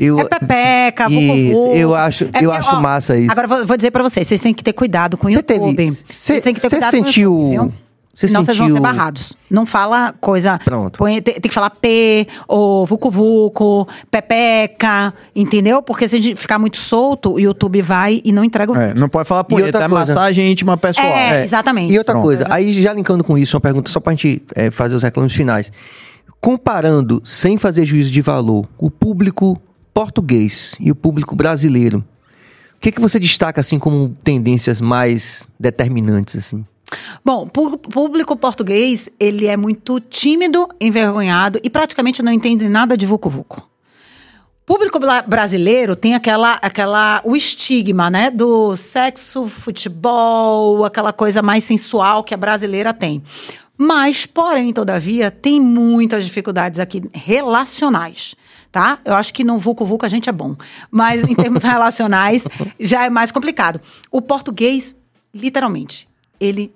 Eu, 0.00 0.18
É 0.20 0.24
pepeca, 0.24 1.10
Isso, 1.10 1.66
eu 1.74 1.94
acho- 1.94 2.24
eu 2.24 2.30
porque, 2.32 2.44
acho 2.46 2.80
massa 2.80 3.16
isso. 3.18 3.30
Agora, 3.30 3.46
vou, 3.46 3.66
vou 3.66 3.76
dizer 3.76 3.90
pra 3.90 4.02
vocês, 4.02 4.26
vocês 4.26 4.40
têm 4.40 4.54
que 4.54 4.64
ter 4.64 4.72
cuidado 4.72 5.16
com 5.18 5.26
o 5.26 5.30
Você 5.30 5.36
YouTube. 5.36 5.76
teve- 5.76 5.90
Vocês 6.12 6.42
têm 6.42 6.54
que 6.54 6.60
ter 6.60 6.70
cuidado 6.70 6.90
sentiu. 6.90 7.30
com 7.32 7.36
o 7.36 7.52
YouTube, 7.52 7.70
viu? 7.70 7.87
Você 8.18 8.26
Senão 8.26 8.42
vocês 8.42 8.56
vão 8.58 8.66
ser 8.66 8.72
sentiu- 8.74 8.82
barrados. 8.82 9.36
Não 9.48 9.64
fala 9.64 10.12
coisa... 10.20 10.58
Pronto. 10.64 10.98
põe- 10.98 11.22
tem, 11.22 11.34
tem 11.34 11.48
que 11.48 11.54
falar 11.54 11.70
P, 11.70 12.26
ou 12.48 12.84
vucu 12.84 13.12
vucu, 13.12 13.86
pepeca, 14.10 15.14
entendeu? 15.36 15.80
Porque 15.80 16.08
se 16.08 16.16
a 16.16 16.20
gente 16.20 16.34
ficar 16.34 16.58
muito 16.58 16.78
solto, 16.78 17.34
o 17.34 17.38
YouTube 17.38 17.80
vai 17.80 18.20
e 18.24 18.32
não 18.32 18.42
entrega 18.42 18.72
o 18.72 18.76
É, 18.76 18.88
vídeo. 18.88 19.00
não 19.00 19.08
pode 19.08 19.28
falar 19.28 19.44
punheta, 19.44 19.66
outra 19.78 19.84
é 19.84 19.88
coisa? 19.88 20.14
massagem 20.14 20.50
íntima 20.50 20.76
pessoal. 20.76 21.06
É, 21.06 21.38
É. 21.38 21.42
exatamente. 21.44 21.92
E 21.94 21.96
outra 21.98 22.14
Pronto. 22.14 22.24
coisa, 22.24 22.46
aí 22.50 22.72
já 22.72 22.92
linkando 22.92 23.22
com 23.22 23.38
isso, 23.38 23.56
uma 23.56 23.60
pergunta 23.60 23.88
só 23.88 24.00
pra 24.00 24.12
gente 24.14 24.42
é, 24.52 24.68
fazer 24.68 24.96
os 24.96 25.04
reclames 25.04 25.32
finais. 25.32 25.70
Comparando, 26.40 27.20
sem 27.24 27.56
fazer 27.56 27.86
juízo 27.86 28.10
de 28.10 28.20
valor, 28.20 28.66
o 28.76 28.90
público 28.90 29.60
português 29.94 30.74
e 30.80 30.90
o 30.90 30.94
público 30.94 31.34
brasileiro, 31.36 31.98
o 32.76 32.80
que, 32.80 32.92
que 32.92 33.00
você 33.00 33.18
destaca 33.18 33.60
assim 33.60 33.78
como 33.78 34.16
tendências 34.22 34.80
mais 34.80 35.48
determinantes 35.58 36.36
assim? 36.36 36.64
Bom, 37.24 37.42
o 37.54 37.78
público 37.78 38.36
português, 38.36 39.10
ele 39.18 39.46
é 39.46 39.56
muito 39.56 40.00
tímido, 40.00 40.68
envergonhado 40.80 41.60
e 41.62 41.68
praticamente 41.68 42.22
não 42.22 42.32
entende 42.32 42.68
nada 42.68 42.96
de 42.96 43.04
vucu 43.04 43.28
vucu. 43.28 43.68
O 44.62 44.74
público 44.74 44.98
brasileiro 45.26 45.96
tem 45.96 46.14
aquela, 46.14 46.54
aquela, 46.54 47.22
o 47.24 47.34
estigma, 47.34 48.10
né, 48.10 48.30
do 48.30 48.76
sexo, 48.76 49.46
futebol, 49.46 50.84
aquela 50.84 51.12
coisa 51.12 51.40
mais 51.40 51.64
sensual 51.64 52.22
que 52.22 52.34
a 52.34 52.36
brasileira 52.36 52.92
tem. 52.92 53.22
Mas, 53.78 54.26
porém, 54.26 54.72
todavia, 54.72 55.30
tem 55.30 55.60
muitas 55.60 56.24
dificuldades 56.24 56.80
aqui 56.80 57.02
relacionais, 57.14 58.34
tá? 58.72 58.98
Eu 59.04 59.14
acho 59.14 59.32
que 59.32 59.44
no 59.44 59.56
Vucu 59.56 59.86
Vucu 59.86 60.04
a 60.04 60.08
gente 60.08 60.28
é 60.28 60.32
bom, 60.32 60.56
mas 60.90 61.22
em 61.22 61.34
termos 61.34 61.62
relacionais 61.64 62.46
já 62.78 63.06
é 63.06 63.10
mais 63.10 63.30
complicado. 63.30 63.80
O 64.10 64.20
português, 64.20 64.96
literalmente, 65.32 66.08
ele 66.40 66.74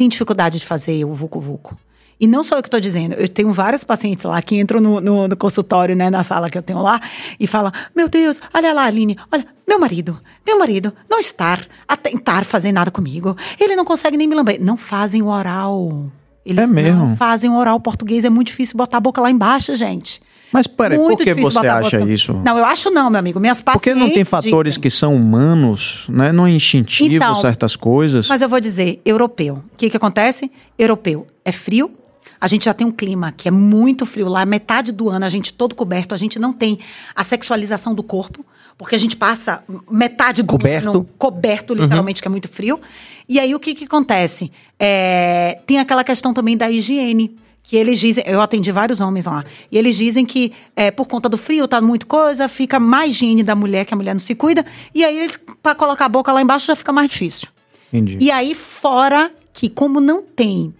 tem 0.00 0.08
dificuldade 0.08 0.58
de 0.58 0.64
fazer 0.64 1.04
o 1.04 1.12
Vucu 1.12 1.38
Vucu. 1.38 1.76
E 2.18 2.26
não 2.26 2.42
sou 2.42 2.56
eu 2.56 2.62
que 2.62 2.68
estou 2.68 2.80
dizendo, 2.80 3.12
eu 3.16 3.28
tenho 3.28 3.52
vários 3.52 3.84
pacientes 3.84 4.24
lá 4.24 4.40
que 4.40 4.58
entram 4.58 4.80
no, 4.80 4.98
no, 4.98 5.28
no 5.28 5.36
consultório, 5.36 5.94
né, 5.94 6.08
na 6.08 6.22
sala 6.24 6.48
que 6.48 6.56
eu 6.56 6.62
tenho 6.62 6.80
lá, 6.80 6.98
e 7.38 7.46
falam: 7.46 7.70
Meu 7.94 8.08
Deus, 8.08 8.40
olha 8.54 8.72
lá, 8.72 8.84
Aline, 8.84 9.18
olha, 9.30 9.46
meu 9.68 9.78
marido, 9.78 10.18
meu 10.46 10.58
marido 10.58 10.90
não 11.08 11.18
está 11.18 11.58
a 11.86 11.96
tentar 11.98 12.46
fazer 12.46 12.72
nada 12.72 12.90
comigo. 12.90 13.36
Ele 13.58 13.76
não 13.76 13.84
consegue 13.84 14.16
nem 14.16 14.26
me 14.26 14.34
lamber. 14.34 14.58
Não 14.58 14.78
fazem 14.78 15.20
o 15.20 15.26
oral. 15.28 16.10
Eles 16.46 16.64
É 16.64 16.66
mesmo? 16.66 17.06
não 17.08 17.16
fazem 17.18 17.50
o 17.50 17.56
oral 17.56 17.78
português, 17.78 18.24
é 18.24 18.30
muito 18.30 18.46
difícil 18.48 18.74
botar 18.78 18.96
a 18.96 19.00
boca 19.00 19.20
lá 19.20 19.30
embaixo, 19.30 19.74
gente. 19.76 20.22
Mas 20.52 20.66
peraí, 20.66 20.98
por 20.98 21.16
que 21.16 21.34
você 21.34 21.66
acha 21.66 22.00
isso? 22.00 22.32
Não, 22.44 22.58
eu 22.58 22.64
acho 22.64 22.90
não, 22.90 23.08
meu 23.08 23.18
amigo. 23.18 23.38
Minhas 23.38 23.62
pacientes 23.62 23.92
Porque 23.92 23.98
não 23.98 24.12
tem 24.12 24.24
fatores 24.24 24.72
dizem. 24.74 24.82
que 24.82 24.90
são 24.90 25.14
humanos, 25.14 26.04
né? 26.08 26.32
Não 26.32 26.46
é 26.46 26.50
instintivo 26.50 27.14
Então, 27.14 27.34
certas 27.36 27.76
coisas. 27.76 28.28
Mas 28.28 28.42
eu 28.42 28.48
vou 28.48 28.60
dizer, 28.60 29.00
europeu. 29.04 29.62
O 29.72 29.76
que, 29.76 29.88
que 29.88 29.96
acontece? 29.96 30.50
Europeu 30.78 31.26
é 31.44 31.52
frio. 31.52 31.92
A 32.40 32.48
gente 32.48 32.64
já 32.64 32.74
tem 32.74 32.86
um 32.86 32.90
clima 32.90 33.32
que 33.32 33.48
é 33.48 33.50
muito 33.50 34.06
frio 34.06 34.26
lá, 34.26 34.46
metade 34.46 34.92
do 34.92 35.10
ano 35.10 35.26
a 35.26 35.28
gente 35.28 35.52
todo 35.52 35.74
coberto, 35.74 36.14
a 36.14 36.16
gente 36.16 36.38
não 36.38 36.54
tem 36.54 36.78
a 37.14 37.22
sexualização 37.22 37.94
do 37.94 38.02
corpo, 38.02 38.44
porque 38.78 38.94
a 38.94 38.98
gente 38.98 39.14
passa 39.14 39.62
metade 39.90 40.42
do 40.42 40.48
Coberto. 40.48 40.88
ano 40.88 41.08
coberto, 41.18 41.74
literalmente, 41.74 42.22
que 42.22 42.26
é 42.26 42.30
muito 42.30 42.48
frio. 42.48 42.80
E 43.28 43.38
aí 43.38 43.54
o 43.54 43.60
que, 43.60 43.74
que 43.74 43.84
acontece? 43.84 44.50
É, 44.78 45.58
tem 45.66 45.78
aquela 45.78 46.02
questão 46.02 46.32
também 46.32 46.56
da 46.56 46.70
higiene. 46.70 47.36
Que 47.70 47.76
eles 47.76 48.00
dizem, 48.00 48.24
eu 48.26 48.40
atendi 48.40 48.72
vários 48.72 48.98
homens 49.00 49.26
lá, 49.26 49.44
e 49.70 49.78
eles 49.78 49.96
dizem 49.96 50.26
que 50.26 50.52
é, 50.74 50.90
por 50.90 51.06
conta 51.06 51.28
do 51.28 51.36
frio, 51.36 51.68
tá 51.68 51.80
muito 51.80 52.04
coisa, 52.04 52.48
fica 52.48 52.80
mais 52.80 53.12
higiene 53.12 53.44
da 53.44 53.54
mulher, 53.54 53.84
que 53.84 53.94
a 53.94 53.96
mulher 53.96 54.12
não 54.12 54.18
se 54.18 54.34
cuida, 54.34 54.66
e 54.92 55.04
aí 55.04 55.16
eles, 55.16 55.38
pra 55.62 55.72
colocar 55.72 56.06
a 56.06 56.08
boca 56.08 56.32
lá 56.32 56.42
embaixo 56.42 56.66
já 56.66 56.74
fica 56.74 56.92
mais 56.92 57.08
difícil. 57.08 57.46
Entendi. 57.92 58.18
E 58.20 58.28
aí, 58.28 58.56
fora 58.56 59.30
que, 59.52 59.68
como 59.68 60.00
não 60.00 60.20
tem 60.20 60.74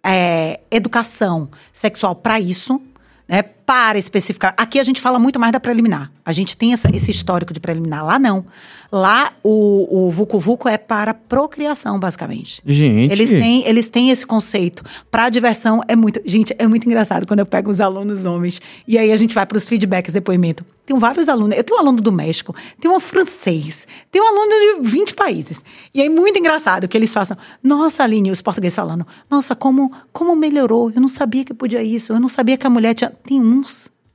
é, 0.00 0.60
educação 0.70 1.50
sexual 1.72 2.14
para 2.14 2.38
isso, 2.38 2.80
né, 3.26 3.42
para 3.68 3.98
especificar. 3.98 4.54
Aqui 4.56 4.78
a 4.78 4.82
gente 4.82 4.98
fala 4.98 5.18
muito 5.18 5.38
mais 5.38 5.52
da 5.52 5.60
preliminar. 5.60 6.10
A 6.24 6.32
gente 6.32 6.56
tem 6.56 6.72
essa- 6.72 6.88
esse 6.90 7.10
histórico 7.10 7.52
de 7.52 7.60
preliminar. 7.60 8.02
Lá 8.02 8.18
não. 8.18 8.46
Lá 8.90 9.34
o, 9.44 10.06
o 10.06 10.10
Vucu 10.10 10.38
Vucu 10.40 10.66
é 10.70 10.78
para 10.78 11.12
procriação, 11.12 12.00
basicamente. 12.00 12.62
Gente, 12.64 13.12
Eles 13.12 13.28
têm, 13.28 13.68
eles 13.68 13.90
têm 13.90 14.08
esse 14.08 14.26
conceito. 14.26 14.82
Para 15.10 15.28
diversão 15.28 15.82
é 15.86 15.94
muito. 15.94 16.18
Gente, 16.24 16.54
é 16.58 16.66
muito 16.66 16.86
engraçado 16.86 17.26
quando 17.26 17.40
eu 17.40 17.46
pego 17.46 17.70
os 17.70 17.78
alunos 17.78 18.24
homens 18.24 18.58
e 18.86 18.96
aí 18.96 19.12
a 19.12 19.16
gente 19.18 19.34
vai 19.34 19.44
para 19.44 19.58
os 19.58 19.68
feedbacks, 19.68 20.14
depoimento. 20.14 20.64
Tem 20.86 20.98
vários 20.98 21.28
alunos. 21.28 21.54
Eu 21.54 21.62
tenho 21.62 21.78
um 21.78 21.82
aluno 21.82 22.00
do 22.00 22.10
México, 22.10 22.56
tem 22.80 22.90
um 22.90 22.98
francês, 22.98 23.86
tem 24.10 24.22
um 24.22 24.26
aluno 24.26 24.82
de 24.82 24.88
20 24.90 25.14
países. 25.14 25.62
E 25.92 26.00
aí, 26.00 26.08
muito 26.08 26.38
engraçado 26.38 26.88
que 26.88 26.96
eles 26.96 27.12
façam. 27.12 27.36
Nossa, 27.62 28.02
Aline, 28.02 28.30
os 28.30 28.40
portugueses 28.40 28.74
falando. 28.74 29.06
Nossa, 29.30 29.54
como, 29.54 29.92
como 30.14 30.34
melhorou. 30.34 30.90
Eu 30.94 31.02
não 31.02 31.08
sabia 31.08 31.44
que 31.44 31.52
podia 31.52 31.82
isso. 31.82 32.14
Eu 32.14 32.20
não 32.20 32.30
sabia 32.30 32.56
que 32.56 32.66
a 32.66 32.70
mulher 32.70 32.94
tinha. 32.94 33.10
Tem 33.22 33.38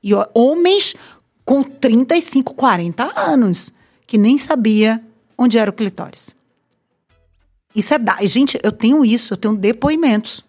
E 0.03 0.11
homens 0.33 0.95
com 1.45 1.63
35, 1.63 2.53
40 2.53 3.11
anos 3.19 3.73
que 4.05 4.17
nem 4.17 4.37
sabia 4.37 5.01
onde 5.37 5.57
era 5.57 5.69
o 5.69 5.73
clitóris. 5.73 6.35
Isso 7.75 7.93
é 7.93 7.97
da... 7.97 8.17
Gente, 8.25 8.59
eu 8.61 8.71
tenho 8.71 9.03
isso, 9.03 9.33
eu 9.33 9.37
tenho 9.37 9.55
depoimentos. 9.55 10.43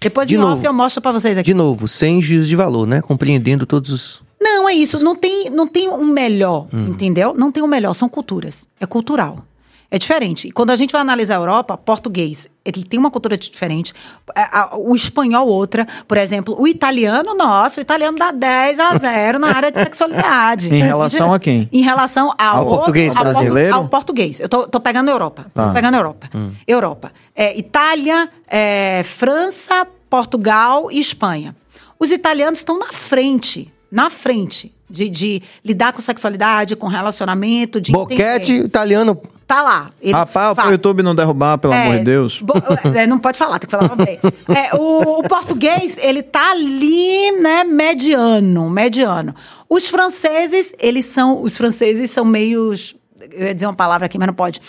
Depois 0.00 0.28
De 0.28 0.34
em 0.34 0.38
novo. 0.38 0.54
off 0.54 0.64
eu 0.64 0.72
mostro 0.72 1.02
pra 1.02 1.12
vocês 1.12 1.36
aqui. 1.36 1.44
De 1.50 1.54
novo, 1.54 1.86
sem 1.86 2.22
juízo 2.22 2.46
de 2.46 2.56
valor, 2.56 2.86
né? 2.86 3.02
Compreendendo 3.02 3.66
todos 3.66 3.90
os. 3.90 4.22
Não, 4.40 4.66
é 4.66 4.72
isso. 4.72 5.04
Não 5.04 5.14
tem, 5.14 5.50
não 5.50 5.66
tem 5.66 5.90
um 5.90 6.06
melhor, 6.06 6.66
entendeu? 6.72 7.34
Não 7.36 7.52
tem 7.52 7.62
um 7.62 7.66
melhor, 7.66 7.92
são 7.92 8.08
culturas. 8.08 8.66
É 8.80 8.86
cultural. 8.86 9.44
É 9.92 9.98
diferente. 9.98 10.46
E 10.46 10.52
quando 10.52 10.70
a 10.70 10.76
gente 10.76 10.92
vai 10.92 11.00
analisar 11.00 11.34
a 11.34 11.38
Europa, 11.40 11.76
português, 11.76 12.48
ele 12.64 12.84
tem 12.84 12.96
uma 12.98 13.10
cultura 13.10 13.36
diferente. 13.36 13.92
A- 14.34 14.76
O 14.76 14.94
espanhol, 14.94 15.48
outra. 15.48 15.84
Por 16.06 16.16
exemplo, 16.16 16.54
o 16.56 16.68
italiano, 16.68 17.34
nossa, 17.34 17.80
o 17.80 17.82
italiano 17.82 18.16
dá 18.16 18.30
10 18.30 18.78
a 18.78 18.96
0 18.96 19.38
na 19.40 19.48
área 19.48 19.72
de 19.72 19.80
sexualidade. 19.80 20.72
Em 20.72 20.82
relação 20.82 21.32
a 21.34 21.40
quem? 21.40 21.68
Em 21.72 21.82
relação 21.82 22.32
ao, 22.38 22.58
Ao 22.58 22.66
português 22.66 23.16
ao, 23.16 23.24
brasileiro? 23.24 23.74
Ao 23.74 23.88
português. 23.88 24.38
Eu 24.38 24.48
tô, 24.48 24.68
tô 24.68 24.78
pegando 24.78 25.10
Europa. 25.10 25.46
Tá. 25.52 25.66
Tô 25.68 25.72
pegando 25.74 25.96
Europa. 25.96 26.30
Europa. 26.68 27.12
É, 27.34 27.58
Itália, 27.58 28.28
é, 28.48 29.02
França, 29.04 29.84
Portugal 30.08 30.88
e 30.92 31.00
Espanha. 31.00 31.54
Os 31.98 32.12
italianos 32.12 32.60
estão 32.60 32.78
na 32.78 32.92
frente. 32.92 33.72
Na 33.90 34.08
frente. 34.08 34.72
De, 34.88 35.08
de 35.08 35.42
lidar 35.64 35.92
com 35.92 36.00
sexualidade, 36.00 36.74
com 36.74 36.86
relacionamento, 36.88 37.80
de 37.80 37.92
Boquete 37.92 38.52
entender. 38.52 38.66
italiano. 38.66 39.20
Tá 39.50 39.62
lá. 39.62 39.90
Eles 40.00 40.14
Rapaz, 40.14 40.54
fazem. 40.54 40.70
YouTube 40.70 41.02
não 41.02 41.12
derrubar, 41.12 41.58
pelo 41.58 41.74
É, 41.74 41.82
amor 41.82 41.98
de 41.98 42.04
Deus. 42.04 42.40
bo- 42.40 42.52
é, 42.94 43.04
não 43.04 43.18
pode 43.18 43.36
falar, 43.36 43.58
tem 43.58 43.68
que 43.68 43.76
falar 43.76 43.96
bem. 43.96 44.20
É, 44.48 44.76
o, 44.76 45.18
o 45.18 45.22
português, 45.24 45.98
ele 46.00 46.22
tá 46.22 46.52
ali, 46.52 47.32
né, 47.40 47.64
mediano, 47.64 48.70
mediano. 48.70 49.34
Os 49.68 49.88
franceses, 49.88 50.72
eles 50.78 51.06
são, 51.06 51.42
os 51.42 51.56
franceses 51.56 52.12
são 52.12 52.24
meios, 52.24 52.94
eu 53.32 53.48
ia 53.48 53.52
dizer 53.54 53.66
uma 53.66 53.74
palavra 53.74 54.06
aqui, 54.06 54.18
mas 54.18 54.28
não 54.28 54.34
pode. 54.34 54.60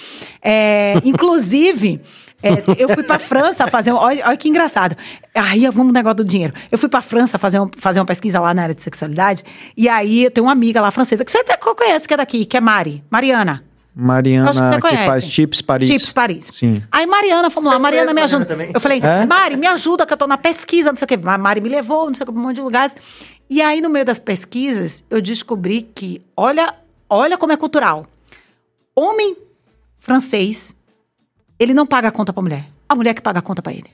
É, 0.42 0.96
inclusive, 1.06 2.02
é, 2.42 2.64
eu 2.76 2.90
fui 2.90 3.04
pra 3.04 3.20
França 3.20 3.68
fazer, 3.68 3.94
um, 3.94 3.98
olha, 3.98 4.26
olha 4.26 4.36
que 4.38 4.50
engraçado. 4.50 4.98
Aí, 5.36 5.62
vamos 5.68 5.88
no 5.88 5.94
negócio 5.94 6.16
do 6.18 6.26
dinheiro. 6.26 6.54
Eu 6.72 6.80
fui 6.80 6.90
pra 6.90 7.04
França 7.04 7.38
fazer, 7.38 7.60
um, 7.60 7.70
fazer 7.78 8.00
uma 8.00 8.06
pesquisa 8.08 8.40
lá 8.40 8.52
na 8.52 8.64
área 8.64 8.74
de 8.74 8.82
sexualidade, 8.82 9.44
e 9.78 9.88
aí 9.88 10.24
eu 10.24 10.32
tenho 10.32 10.48
uma 10.48 10.54
amiga 10.54 10.82
lá 10.82 10.90
francesa, 10.90 11.24
que 11.24 11.32
você 11.32 11.38
até 11.38 11.56
conhece, 11.56 12.08
que 12.08 12.16
é 12.16 12.18
daqui, 12.18 12.46
que 12.46 12.58
é 12.58 12.60
Mari, 12.60 13.04
Mariana. 13.12 13.64
Mariana, 13.94 14.50
Acho 14.50 14.60
que 14.62 14.66
você 14.68 14.76
que, 14.76 14.82
conhece. 14.82 15.06
faz 15.06 15.24
Chips 15.26 15.62
Paris. 15.62 15.90
Chips 15.90 16.14
Paris. 16.14 16.50
Sim. 16.54 16.82
Aí 16.92 17.06
Mariana, 17.06 17.50
vamos 17.50 17.72
lá, 17.74 17.78
Mariana 17.78 18.14
me 18.14 18.22
ajuda. 18.22 18.46
também. 18.46 18.72
Eu 18.74 18.80
falei, 18.80 19.00
É? 19.04 19.26
Mari, 19.26 19.58
me 19.58 19.68
ajuda 19.68 20.06
que 20.06 20.14
eu 20.14 20.18
tô 20.18 20.28
na 20.28 20.38
pesquisa, 20.38 20.90
não 20.92 20.96
sei 20.98 21.06
o 21.06 21.08
quê. 21.10 21.18
Ma- 21.18 21.38
Mari 21.38 21.60
me 21.60 21.68
levou, 21.70 22.06
não 22.08 22.14
sei 22.14 22.24
o 22.24 22.26
que, 22.28 22.32
pra 22.32 22.40
um 22.42 22.44
monte 22.46 22.56
de 22.56 22.62
lugares. 22.62 22.96
E 23.50 23.62
aí, 23.62 23.82
no 23.82 23.90
meio 23.90 24.06
das 24.06 24.18
pesquisas, 24.18 25.04
eu 25.10 25.22
descobri 25.22 25.82
que, 25.94 26.22
olha, 26.38 26.74
olha 27.10 27.38
como 27.38 27.52
é 27.52 27.58
cultural. 27.58 28.06
Homem 28.96 29.36
francês, 30.00 30.76
ele 31.60 31.74
não 31.74 31.86
paga 31.86 32.08
a 32.08 32.12
conta 32.12 32.32
pra 32.32 32.42
mulher. 32.42 32.66
A 32.88 32.96
mulher 32.96 33.14
que 33.14 33.22
paga 33.22 33.40
a 33.40 33.42
conta 33.42 33.62
pra 33.62 33.74
ele. 33.74 33.90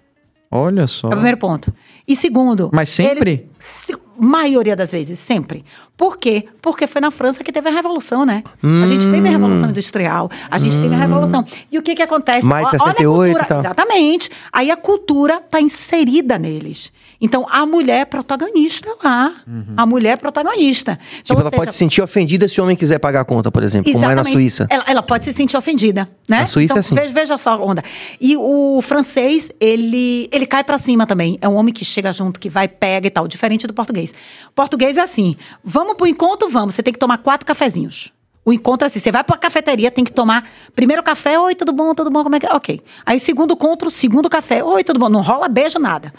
Olha 0.51 0.87
só. 0.87 1.07
É 1.07 1.09
o 1.09 1.13
primeiro 1.13 1.37
ponto. 1.37 1.73
E 2.07 2.15
segundo. 2.15 2.69
Mas 2.73 2.89
sempre? 2.89 3.31
ele- 3.31 3.51
se- 3.59 3.97
maioria 4.19 4.75
das 4.75 4.91
vezes, 4.91 5.19
sempre. 5.19 5.63
Por 5.95 6.17
quê? 6.17 6.45
Porque 6.61 6.85
foi 6.87 7.01
na 7.01 7.09
França 7.11 7.43
que 7.43 7.51
teve 7.51 7.69
a 7.69 7.71
revolução, 7.71 8.25
né? 8.25 8.43
A 8.83 8.85
gente 8.85 9.09
teve 9.09 9.27
a 9.27 9.31
revolução 9.31 9.69
industrial, 9.69 10.29
a 10.49 10.57
gente 10.57 10.75
teve 10.79 10.93
a 10.93 10.97
revolução. 10.97 11.43
E 11.71 11.77
o 11.77 11.81
que 11.81 11.95
que 11.95 12.01
acontece? 12.01 12.45
Mais 12.45 12.67
Ó- 12.67 12.69
68 12.71 13.09
olha 13.09 13.31
a 13.31 13.35
cultura, 13.35 13.45
tal. 13.45 13.59
Exatamente. 13.59 14.29
Aí 14.51 14.69
a 14.69 14.77
cultura 14.77 15.41
tá 15.41 15.59
inserida 15.59 16.37
neles. 16.37 16.91
Então 17.19 17.45
a 17.49 17.65
mulher 17.65 18.01
é 18.01 18.05
protagonista 18.05 18.89
lá. 19.03 19.35
A 19.75 19.85
mulher 19.85 20.11
é 20.11 20.15
protagonista. 20.15 20.99
Então, 21.01 21.23
Tipo, 21.23 21.41
ela 21.41 21.49
seja, 21.49 21.57
pode 21.57 21.71
se 21.71 21.77
sentir 21.77 22.01
ofendida 22.01 22.47
se 22.47 22.59
o 22.59 22.63
homem 22.63 22.75
quiser 22.75 22.99
pagar 22.99 23.21
a 23.21 23.25
conta, 23.25 23.51
por 23.51 23.63
exemplo, 23.63 23.91
como 23.91 24.05
é 24.05 24.15
na. 24.15 24.23
Suíça. 24.23 24.67
Ela, 24.69 24.83
ela 24.87 25.03
pode 25.03 25.25
se 25.25 25.33
sentir 25.33 25.57
ofendida, 25.57 26.07
né? 26.27 26.39
Na 26.41 26.47
Suíça 26.47 26.73
então, 26.73 26.77
é 26.77 26.79
assim. 26.79 26.95
Veja, 26.95 27.11
veja 27.11 27.37
só 27.37 27.51
a 27.51 27.57
onda. 27.57 27.83
E 28.19 28.35
o 28.37 28.81
francês, 28.81 29.51
ele, 29.59 30.29
ele 30.31 30.45
cai 30.45 30.63
pra 30.63 30.77
cima 30.77 31.05
também. 31.05 31.37
É 31.41 31.47
um 31.47 31.55
homem 31.55 31.73
que 31.73 31.83
chega 31.85 32.11
junto, 32.11 32.39
que 32.39 32.49
vai, 32.49 32.67
pega 32.67 33.07
e 33.07 33.09
tal, 33.09 33.27
diferente 33.27 33.65
do 33.67 33.73
português. 33.73 34.13
Português 34.53 34.97
é 34.97 35.01
assim: 35.01 35.35
vamos 35.63 35.95
pro 35.95 36.07
encontro, 36.07 36.49
vamos. 36.49 36.75
Você 36.75 36.83
tem 36.83 36.93
que 36.93 36.99
tomar 36.99 37.17
quatro 37.19 37.45
cafezinhos. 37.45 38.11
O 38.47 38.53
encontro 38.53 38.85
é 38.85 38.87
assim: 38.87 38.99
você 38.99 39.11
vai 39.11 39.25
pra 39.25 39.35
cafeteria, 39.35 39.91
tem 39.91 40.05
que 40.05 40.11
tomar 40.13 40.47
primeiro 40.73 41.03
café, 41.03 41.37
oi, 41.37 41.53
tudo 41.53 41.73
bom, 41.73 41.93
tudo 41.93 42.09
bom, 42.09 42.23
como 42.23 42.33
é 42.33 42.39
que 42.39 42.45
é? 42.45 42.53
Ok. 42.53 42.79
Aí 43.05 43.19
segundo 43.19 43.55
encontro, 43.55 43.91
segundo 43.91 44.29
café, 44.29 44.63
oi, 44.63 44.85
tudo 44.85 44.97
bom. 45.01 45.09
Não 45.09 45.21
rola 45.21 45.49
beijo, 45.49 45.77
nada. 45.77 46.13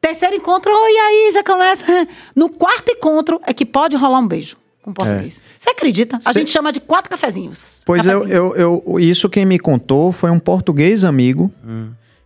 Terceiro 0.00 0.34
encontro, 0.34 0.72
oi, 0.72 0.90
e 0.92 0.98
aí, 0.98 1.30
já 1.34 1.44
começa. 1.44 1.84
No 2.34 2.48
quarto 2.48 2.90
encontro 2.90 3.38
é 3.46 3.52
que 3.52 3.66
pode 3.66 3.96
rolar 3.96 4.18
um 4.18 4.26
beijo 4.26 4.56
com 4.82 4.94
português. 4.94 5.42
Você 5.54 5.68
acredita? 5.70 6.16
A 6.24 6.32
Cê- 6.32 6.38
gente 6.38 6.50
chama 6.50 6.72
de 6.72 6.80
quatro 6.80 7.10
cafezinhos. 7.10 7.82
Pois 7.84 8.06
eu, 8.06 8.20
Cafezinhos. 8.22 8.56
eu, 8.56 8.82
eu, 8.86 8.98
isso 9.00 9.28
quem 9.28 9.44
me 9.44 9.58
contou 9.58 10.10
foi 10.10 10.30
um 10.30 10.38
português 10.38 11.04
amigo 11.04 11.52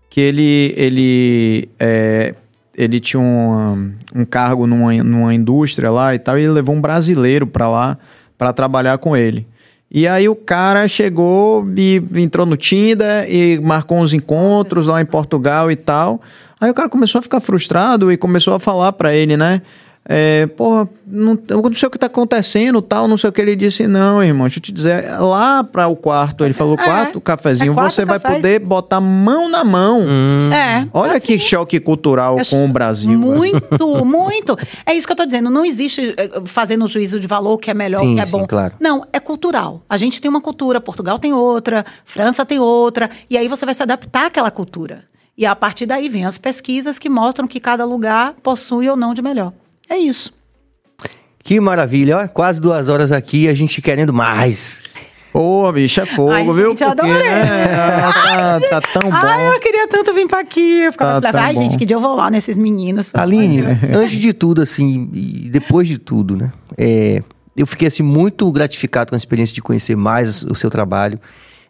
que 0.08 0.20
ele, 0.20 0.72
ele, 0.76 1.68
é, 1.80 2.32
ele 2.76 3.00
tinha 3.00 3.20
um, 3.20 3.92
um 4.14 4.24
cargo 4.24 4.68
numa, 4.68 4.92
numa 5.02 5.34
indústria 5.34 5.90
lá 5.90 6.14
e 6.14 6.18
tal, 6.20 6.38
e 6.38 6.42
ele 6.42 6.52
levou 6.52 6.76
um 6.76 6.80
brasileiro 6.80 7.44
pra 7.44 7.68
lá 7.68 7.98
pra 8.38 8.52
trabalhar 8.52 8.96
com 8.98 9.16
ele. 9.16 9.46
E 9.90 10.06
aí 10.06 10.28
o 10.28 10.36
cara 10.36 10.86
chegou 10.86 11.66
e 11.76 12.02
entrou 12.16 12.46
no 12.46 12.56
Tinder 12.56 13.26
e 13.28 13.58
marcou 13.58 13.98
uns 13.98 14.14
encontros 14.14 14.86
lá 14.86 15.00
em 15.00 15.06
Portugal 15.06 15.70
e 15.70 15.76
tal. 15.76 16.20
Aí 16.60 16.70
o 16.70 16.74
cara 16.74 16.88
começou 16.88 17.18
a 17.18 17.22
ficar 17.22 17.40
frustrado 17.40 18.12
e 18.12 18.16
começou 18.16 18.54
a 18.54 18.60
falar 18.60 18.92
pra 18.92 19.14
ele, 19.14 19.36
né? 19.36 19.62
É, 20.10 20.46
porra, 20.46 20.88
não, 21.06 21.38
eu 21.48 21.60
não 21.60 21.74
sei 21.74 21.86
o 21.86 21.90
que 21.90 21.98
tá 21.98 22.06
acontecendo, 22.06 22.80
tal, 22.80 23.06
não 23.06 23.18
sei 23.18 23.28
o 23.28 23.32
que. 23.32 23.42
Ele 23.42 23.54
disse, 23.54 23.86
não, 23.86 24.24
irmão, 24.24 24.46
deixa 24.46 24.58
eu 24.58 24.62
te 24.62 24.72
dizer, 24.72 25.04
lá 25.20 25.62
para 25.62 25.86
o 25.86 25.94
quarto, 25.94 26.46
ele 26.46 26.54
falou, 26.54 26.78
É, 26.80 26.82
quarto 26.82 27.20
cafezinho, 27.20 27.72
é 27.72 27.74
quatro 27.74 27.90
você 27.90 28.06
vai 28.06 28.18
cafés. 28.18 28.40
poder 28.40 28.58
botar 28.60 29.02
mão 29.02 29.50
na 29.50 29.62
mão. 29.64 30.02
É. 30.50 30.88
Olha 30.94 31.18
assim, 31.18 31.26
que 31.26 31.38
choque 31.40 31.78
cultural 31.78 32.36
com 32.48 32.64
o 32.64 32.68
Brasil. 32.68 33.18
Muito, 33.18 34.04
muito. 34.06 34.56
É 34.86 34.94
isso 34.94 35.06
que 35.06 35.12
eu 35.12 35.16
tô 35.16 35.26
dizendo. 35.26 35.50
Não 35.50 35.62
existe 35.62 36.14
eh, 36.16 36.30
fazendo 36.46 36.86
juízo 36.86 37.20
de 37.20 37.26
valor 37.26 37.52
o 37.52 37.58
que 37.58 37.70
é 37.70 37.74
melhor, 37.74 38.00
o 38.00 38.04
Sim, 38.06 38.14
que 38.14 38.20
é 38.22 38.26
sim, 38.26 38.32
bom. 38.32 38.46
claro. 38.46 38.76
Não, 38.80 39.04
é 39.12 39.20
cultural. 39.20 39.82
A 39.90 39.98
gente 39.98 40.22
tem 40.22 40.30
uma 40.30 40.40
cultura, 40.40 40.80
Portugal 40.80 41.18
tem 41.18 41.34
outra, 41.34 41.84
França 42.06 42.46
tem 42.46 42.58
outra, 42.58 43.10
e 43.28 43.36
aí 43.36 43.46
você 43.46 43.66
vai 43.66 43.74
se 43.74 43.82
adaptar 43.82 44.26
àquela 44.28 44.50
cultura. 44.50 45.04
E 45.36 45.44
a 45.44 45.54
partir 45.54 45.84
daí 45.84 46.08
vem 46.08 46.24
as 46.24 46.38
pesquisas 46.38 46.98
que 46.98 47.10
mostram 47.10 47.46
que 47.46 47.60
cada 47.60 47.84
lugar 47.84 48.34
possui 48.42 48.88
ou 48.88 48.96
não 48.96 49.12
de 49.12 49.20
melhor. 49.20 49.52
É 49.88 49.96
isso. 49.96 50.32
Que 51.42 51.58
maravilha, 51.60 52.18
ó, 52.18 52.28
quase 52.28 52.60
duas 52.60 52.88
horas 52.88 53.10
aqui, 53.10 53.48
a 53.48 53.54
gente 53.54 53.80
querendo 53.80 54.12
mais. 54.12 54.82
Pô, 55.32 55.70
bicho, 55.72 56.00
é 56.00 56.06
fogo, 56.06 56.30
Ai, 56.32 56.44
viu? 56.44 56.70
gente, 56.70 56.82
eu 56.82 56.90
adorei. 56.90 57.12
né, 57.22 57.66
tá, 57.68 58.80
tá 58.80 58.80
tão 58.80 59.10
bom. 59.10 59.16
Ai, 59.16 59.48
eu 59.48 59.60
queria 59.60 59.86
tanto 59.88 60.12
vir 60.12 60.26
pra 60.26 60.40
aqui. 60.40 60.80
Eu 60.80 60.92
ficava 60.92 61.20
Tá 61.20 61.28
falava, 61.30 61.46
ai, 61.48 61.54
tão 61.54 61.62
gente, 61.62 61.72
bom. 61.72 61.78
que 61.78 61.86
dia 61.86 61.96
eu 61.96 62.00
vou 62.00 62.14
lá 62.16 62.30
nesses 62.30 62.56
meninos. 62.56 63.10
Aline, 63.14 63.62
antes 63.94 64.18
de 64.18 64.32
tudo, 64.32 64.60
assim, 64.62 65.08
e 65.12 65.48
depois 65.50 65.86
de 65.88 65.96
tudo, 65.98 66.36
né? 66.36 66.52
é, 66.76 67.22
eu 67.56 67.66
fiquei, 67.66 67.88
assim, 67.88 68.02
muito 68.02 68.50
gratificado 68.52 69.10
com 69.10 69.16
a 69.16 69.18
experiência 69.18 69.54
de 69.54 69.60
conhecer 69.62 69.96
mais 69.96 70.42
o 70.44 70.54
seu 70.54 70.70
trabalho. 70.70 71.18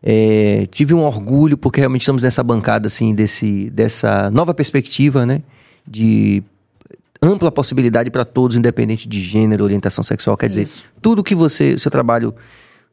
É, 0.03 0.67
tive 0.71 0.95
um 0.95 1.03
orgulho, 1.03 1.57
porque 1.59 1.81
realmente 1.81 2.03
estamos 2.03 2.23
nessa 2.23 2.43
bancada, 2.43 2.87
assim, 2.87 3.15
desse, 3.15 3.71
dessa 3.71 4.31
nova 4.31 4.55
perspectiva, 4.55 5.27
né? 5.27 5.43
De 5.87 6.43
ampla 7.23 7.51
possibilidade 7.51 8.11
para 8.11 8.25
todos, 8.25 8.57
independente 8.57 9.09
de 9.09 9.23
gênero, 9.23 9.65
orientação 9.65 10.05
sexual. 10.05 10.37
Quer 10.37 10.49
dizer, 10.49 10.63
Isso. 10.63 10.85
tudo 11.03 11.23
que 11.25 11.35
você, 11.35 11.79
seu 11.79 11.91
trabalho, 11.91 12.35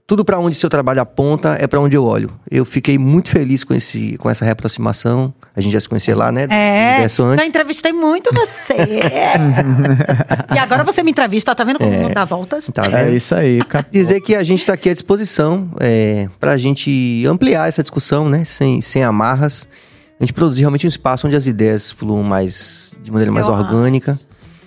tudo 0.08 0.24
para 0.24 0.38
onde 0.40 0.56
seu 0.56 0.70
trabalho 0.70 1.02
aponta 1.02 1.58
é 1.60 1.66
para 1.66 1.80
onde 1.80 1.96
eu 1.96 2.04
olho. 2.04 2.32
Eu 2.50 2.64
fiquei 2.64 2.96
muito 2.98 3.30
feliz 3.30 3.64
com, 3.64 3.74
esse, 3.74 4.18
com 4.18 4.30
essa 4.30 4.46
reaproximação. 4.46 5.34
A 5.56 5.62
gente 5.62 5.74
já 5.74 5.80
se 5.80 5.90
conhecia 5.90 6.16
lá, 6.16 6.32
né? 6.32 6.44
É, 6.50 7.04
antes. 7.04 7.16
já 7.18 7.46
entrevistei 7.46 7.92
muito 7.92 8.30
você. 8.34 8.76
e 10.54 10.60
agora 10.60 10.84
você 10.84 11.02
me 11.02 11.10
entrevista, 11.12 11.56
tá 11.56 11.64
vendo 11.64 11.80
como 11.80 11.92
não 11.92 12.12
dá 12.12 12.24
voltas? 12.24 12.70
Tá 12.74 12.84
É 12.86 13.06
vendo? 13.06 13.16
isso 13.16 13.34
aí, 13.34 13.64
cara. 13.64 13.86
Dizer 13.90 14.22
que 14.22 14.36
a 14.36 14.44
gente 14.44 14.60
está 14.60 14.74
aqui 14.74 14.90
à 14.90 14.94
disposição 14.94 15.72
é, 15.80 16.30
para 16.40 16.52
a 16.52 16.58
gente 16.58 17.26
ampliar 17.28 17.68
essa 17.68 17.82
discussão, 17.82 18.30
né? 18.30 18.44
Sem, 18.46 18.82
sem 18.82 19.04
amarras. 19.04 19.68
A 20.20 20.24
gente 20.24 20.34
produzir 20.34 20.62
realmente 20.62 20.86
um 20.86 20.90
espaço 20.90 21.28
onde 21.28 21.36
as 21.36 21.46
ideias 21.46 21.92
fluam 21.92 22.24
mais 22.24 22.96
de 23.04 23.12
maneira 23.12 23.32
mais 23.32 23.48
Eu 23.48 23.54
orgânica. 23.54 24.18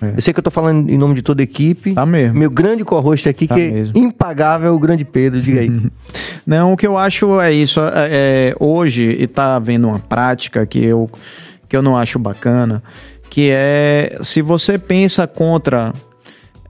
É. 0.01 0.13
Eu 0.17 0.21
sei 0.21 0.33
que 0.33 0.39
eu 0.39 0.43
tô 0.45 0.51
falando 0.51 0.89
em 0.89 0.97
nome 0.97 1.15
de 1.15 1.23
toda 1.23 1.43
a 1.43 1.45
equipe. 1.45 1.95
Tá 1.95 2.07
mesmo. 2.07 2.39
Meu 2.39 2.51
grande 2.51 2.85
co-host 2.85 3.29
aqui, 3.29 3.49
Tá 3.49 3.55
que 3.57 3.71
mesmo. 3.71 3.97
é 3.97 3.99
impagável, 3.99 4.75
o 4.75 4.79
grande 4.79 5.05
Pedro, 5.05 5.41
diga 5.41 5.61
aí. 5.61 5.71
Não, 6.47 6.73
o 6.73 6.77
que 6.77 6.87
eu 6.87 6.97
acho 6.97 7.41
é 7.41 7.53
isso. 7.53 7.81
é, 7.81 7.91
é, 7.95 8.55
hoje, 8.61 9.05
e 9.05 9.27
tá 9.27 9.57
havendo 9.57 9.89
uma 9.89 9.99
prática 9.99 10.65
que 10.65 10.85
eu, 10.85 11.11
que 11.69 11.77
eu 11.77 11.83
não 11.83 11.97
acho 11.97 12.19
bacana, 12.19 12.83
que 13.29 13.51
é 13.51 14.19
se 14.23 14.41
você 14.41 14.79
pensa 14.79 15.27
contra 15.27 15.93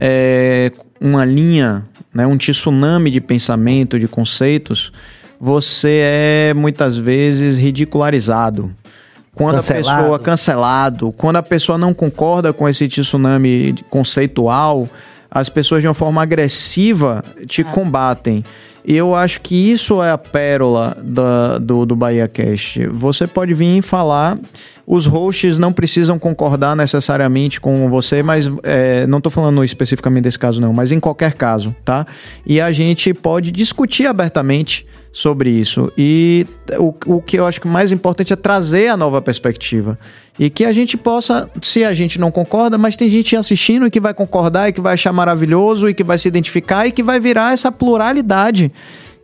é, 0.00 0.72
uma 1.00 1.24
linha, 1.24 1.84
né, 2.12 2.26
um 2.26 2.36
tsunami 2.36 3.10
de 3.10 3.20
pensamento, 3.20 3.98
de 3.98 4.08
conceitos, 4.08 4.92
você 5.40 6.00
é 6.02 6.54
muitas 6.54 6.96
vezes 6.96 7.56
ridicularizado. 7.56 8.70
Quando 9.34 9.56
Cancelado. 9.56 9.88
a 9.88 9.96
pessoa 10.02 10.18
cancelado, 10.18 11.12
quando 11.12 11.36
a 11.36 11.42
pessoa 11.42 11.78
não 11.78 11.94
concorda 11.94 12.52
com 12.52 12.68
esse 12.68 12.88
tsunami 12.88 13.74
conceitual, 13.88 14.88
as 15.30 15.48
pessoas 15.48 15.80
de 15.80 15.86
uma 15.86 15.94
forma 15.94 16.20
agressiva 16.22 17.22
te 17.46 17.62
combatem. 17.62 18.42
E 18.84 18.96
eu 18.96 19.14
acho 19.14 19.40
que 19.42 19.54
isso 19.70 20.02
é 20.02 20.10
a 20.10 20.18
pérola 20.18 20.96
da- 21.02 21.58
do, 21.58 21.84
do 21.86 21.94
Bahia 21.94 22.26
Cast. 22.26 22.84
Você 22.88 23.26
pode 23.26 23.52
vir 23.54 23.78
e 23.78 23.82
falar, 23.82 24.38
os 24.86 25.04
hosts 25.06 25.58
não 25.58 25.72
precisam 25.72 26.18
concordar 26.18 26.74
necessariamente 26.74 27.60
com 27.60 27.88
você, 27.90 28.22
mas 28.22 28.50
é, 28.62 29.06
não 29.06 29.18
estou 29.18 29.30
falando 29.30 29.62
especificamente 29.62 30.24
desse 30.24 30.38
caso 30.38 30.60
não, 30.60 30.72
mas 30.72 30.90
em 30.90 30.98
qualquer 30.98 31.34
caso, 31.34 31.76
tá? 31.84 32.06
E 32.46 32.60
a 32.60 32.72
gente 32.72 33.12
pode 33.14 33.52
discutir 33.52 34.06
abertamente 34.06 34.86
sobre 35.12 35.50
isso. 35.50 35.92
E 35.96 36.46
o, 36.78 36.94
o 37.06 37.22
que 37.22 37.38
eu 37.38 37.46
acho 37.46 37.60
que 37.60 37.68
mais 37.68 37.92
importante 37.92 38.32
é 38.32 38.36
trazer 38.36 38.88
a 38.88 38.96
nova 38.96 39.20
perspectiva. 39.20 39.98
E 40.38 40.48
que 40.48 40.64
a 40.64 40.72
gente 40.72 40.96
possa, 40.96 41.50
se 41.62 41.84
a 41.84 41.92
gente 41.92 42.20
não 42.20 42.30
concorda, 42.30 42.78
mas 42.78 42.96
tem 42.96 43.08
gente 43.08 43.36
assistindo 43.36 43.90
que 43.90 44.00
vai 44.00 44.14
concordar 44.14 44.68
e 44.68 44.72
que 44.72 44.80
vai 44.80 44.94
achar 44.94 45.12
maravilhoso 45.12 45.88
e 45.88 45.94
que 45.94 46.04
vai 46.04 46.18
se 46.18 46.28
identificar 46.28 46.86
e 46.86 46.92
que 46.92 47.02
vai 47.02 47.18
virar 47.18 47.52
essa 47.52 47.72
pluralidade 47.72 48.72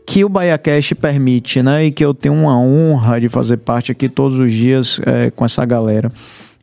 que 0.07 0.25
o 0.25 0.29
BahiaCast 0.29 0.95
permite, 0.97 1.63
né? 1.63 1.87
E 1.87 1.93
que 1.93 2.05
eu 2.05 2.13
tenho 2.13 2.35
uma 2.35 2.59
honra 2.59 3.21
de 3.21 3.29
fazer 3.29 3.57
parte 3.59 3.91
aqui 3.91 4.09
todos 4.09 4.39
os 4.39 4.53
dias 4.53 5.01
é, 5.05 5.31
com 5.31 5.45
essa 5.45 5.65
galera. 5.65 6.11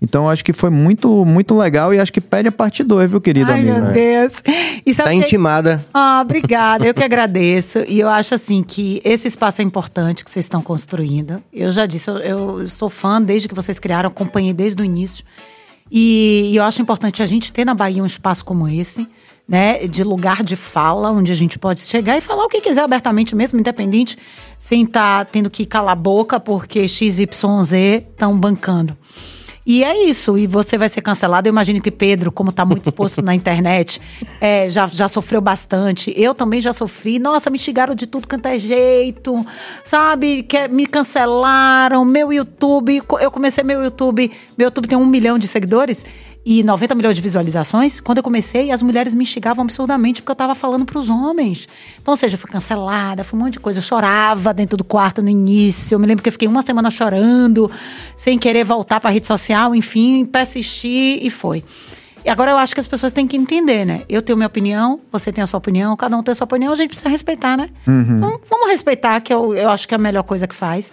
Então 0.01 0.27
acho 0.27 0.43
que 0.43 0.51
foi 0.51 0.71
muito, 0.71 1.23
muito 1.23 1.55
legal 1.55 1.93
e 1.93 1.99
acho 1.99 2.11
que 2.11 2.19
pede 2.19 2.47
a 2.47 2.51
parte 2.51 2.83
2, 2.83 3.09
viu, 3.09 3.21
querido 3.21 3.51
Ai, 3.51 3.59
amigo? 3.59 3.81
meu 3.81 3.93
Deus. 3.93 4.33
E 4.83 4.93
sabe 4.95 5.09
tá 5.09 5.15
que- 5.15 5.21
intimada. 5.21 5.85
Ah, 5.93 6.21
obrigada. 6.23 6.85
Eu 6.87 6.93
que 6.93 7.03
agradeço. 7.03 7.79
E 7.87 7.99
eu 7.99 8.09
acho 8.09 8.33
assim 8.33 8.63
que 8.63 8.99
esse 9.05 9.27
espaço 9.27 9.61
é 9.61 9.63
importante 9.63 10.25
que 10.25 10.31
vocês 10.31 10.45
estão 10.45 10.61
construindo. 10.61 11.41
Eu 11.53 11.71
já 11.71 11.85
disse, 11.85 12.09
eu, 12.09 12.17
eu 12.17 12.67
sou 12.67 12.89
fã 12.89 13.21
desde 13.21 13.47
que 13.47 13.53
vocês 13.53 13.77
criaram, 13.77 14.09
acompanhei 14.09 14.53
desde 14.53 14.81
o 14.81 14.85
início. 14.85 15.23
E, 15.91 16.49
e 16.51 16.55
eu 16.55 16.63
acho 16.63 16.81
importante 16.81 17.21
a 17.21 17.25
gente 17.27 17.53
ter 17.53 17.63
na 17.65 17.75
Bahia 17.75 18.01
um 18.01 18.05
espaço 18.05 18.43
como 18.43 18.67
esse, 18.67 19.07
né? 19.47 19.85
De 19.85 20.03
lugar 20.03 20.41
de 20.41 20.55
fala, 20.55 21.11
onde 21.11 21.31
a 21.31 21.35
gente 21.35 21.59
pode 21.59 21.81
chegar 21.81 22.17
e 22.17 22.21
falar 22.21 22.45
o 22.45 22.49
que 22.49 22.61
quiser 22.61 22.81
abertamente 22.81 23.35
mesmo, 23.35 23.59
independente, 23.59 24.17
sem 24.57 24.83
estar 24.83 25.25
tendo 25.25 25.49
que 25.49 25.65
calar 25.65 25.91
a 25.91 25.95
boca 25.95 26.39
porque 26.39 26.87
XYZ 26.87 27.21
estão 28.09 28.35
bancando. 28.39 28.97
E 29.65 29.83
é 29.83 30.05
isso, 30.05 30.37
e 30.37 30.47
você 30.47 30.77
vai 30.77 30.89
ser 30.89 31.01
cancelado. 31.01 31.47
Eu 31.47 31.51
imagino 31.51 31.81
que 31.81 31.91
Pedro, 31.91 32.31
como 32.31 32.51
tá 32.51 32.65
muito 32.65 32.89
exposto 32.89 33.21
na 33.23 33.35
internet, 33.35 34.01
é, 34.39 34.69
já, 34.69 34.87
já 34.87 35.07
sofreu 35.07 35.39
bastante. 35.39 36.13
Eu 36.17 36.33
também 36.33 36.59
já 36.59 36.73
sofri. 36.73 37.19
Nossa, 37.19 37.49
me 37.49 37.59
xingaram 37.59 37.93
de 37.93 38.07
tudo 38.07 38.27
quanto 38.27 38.47
é 38.47 38.57
jeito, 38.57 39.45
sabe? 39.83 40.43
Que, 40.43 40.67
me 40.67 40.87
cancelaram. 40.87 42.03
Meu 42.03 42.33
YouTube, 42.33 43.01
eu 43.19 43.31
comecei 43.31 43.63
meu 43.63 43.83
YouTube, 43.83 44.31
meu 44.57 44.65
YouTube 44.65 44.87
tem 44.87 44.97
um 44.97 45.05
milhão 45.05 45.37
de 45.37 45.47
seguidores 45.47 46.05
e 46.45 46.63
90 46.63 46.95
milhões 46.95 47.15
de 47.15 47.21
visualizações. 47.21 47.99
Quando 47.99 48.17
eu 48.17 48.23
comecei, 48.23 48.71
as 48.71 48.81
mulheres 48.81 49.13
me 49.13 49.25
xingavam 49.25 49.63
absurdamente 49.63 50.21
porque 50.21 50.31
eu 50.31 50.35
tava 50.35 50.55
falando 50.55 50.85
pros 50.85 51.09
homens. 51.09 51.67
Então, 52.01 52.13
ou 52.13 52.15
seja, 52.15 52.35
eu 52.35 52.39
fui 52.39 52.49
cancelada, 52.49 53.23
foi 53.23 53.39
um 53.39 53.43
monte 53.43 53.53
de 53.53 53.59
coisa. 53.59 53.79
Eu 53.79 53.83
chorava 53.83 54.53
dentro 54.53 54.75
do 54.77 54.83
quarto 54.83 55.21
no 55.21 55.29
início. 55.29 55.95
Eu 55.95 55.99
me 55.99 56.07
lembro 56.07 56.23
que 56.23 56.29
eu 56.29 56.33
fiquei 56.33 56.47
uma 56.47 56.61
semana 56.61 56.89
chorando, 56.89 57.69
sem 58.17 58.39
querer 58.39 58.63
voltar 58.63 58.99
pra 58.99 59.09
rede 59.09 59.27
social, 59.27 59.75
enfim, 59.75 60.25
persistir 60.25 61.23
e 61.23 61.29
foi. 61.29 61.63
E 62.23 62.29
agora 62.29 62.51
eu 62.51 62.57
acho 62.57 62.73
que 62.73 62.79
as 62.79 62.87
pessoas 62.87 63.11
têm 63.11 63.27
que 63.27 63.35
entender, 63.35 63.83
né? 63.83 64.03
Eu 64.07 64.21
tenho 64.21 64.37
minha 64.37 64.47
opinião, 64.47 64.99
você 65.11 65.31
tem 65.31 65.43
a 65.43 65.47
sua 65.47 65.57
opinião, 65.57 65.95
cada 65.95 66.15
um 66.15 66.21
tem 66.21 66.31
a 66.31 66.35
sua 66.35 66.45
opinião, 66.45 66.71
a 66.71 66.75
gente 66.75 66.89
precisa 66.89 67.09
respeitar, 67.09 67.57
né? 67.57 67.69
Então, 68.17 68.39
vamos 68.47 68.69
respeitar, 68.69 69.19
que 69.21 69.33
eu, 69.33 69.55
eu 69.55 69.69
acho 69.69 69.87
que 69.87 69.93
é 69.93 69.97
a 69.97 69.99
melhor 69.99 70.23
coisa 70.23 70.47
que 70.47 70.53
faz. 70.53 70.91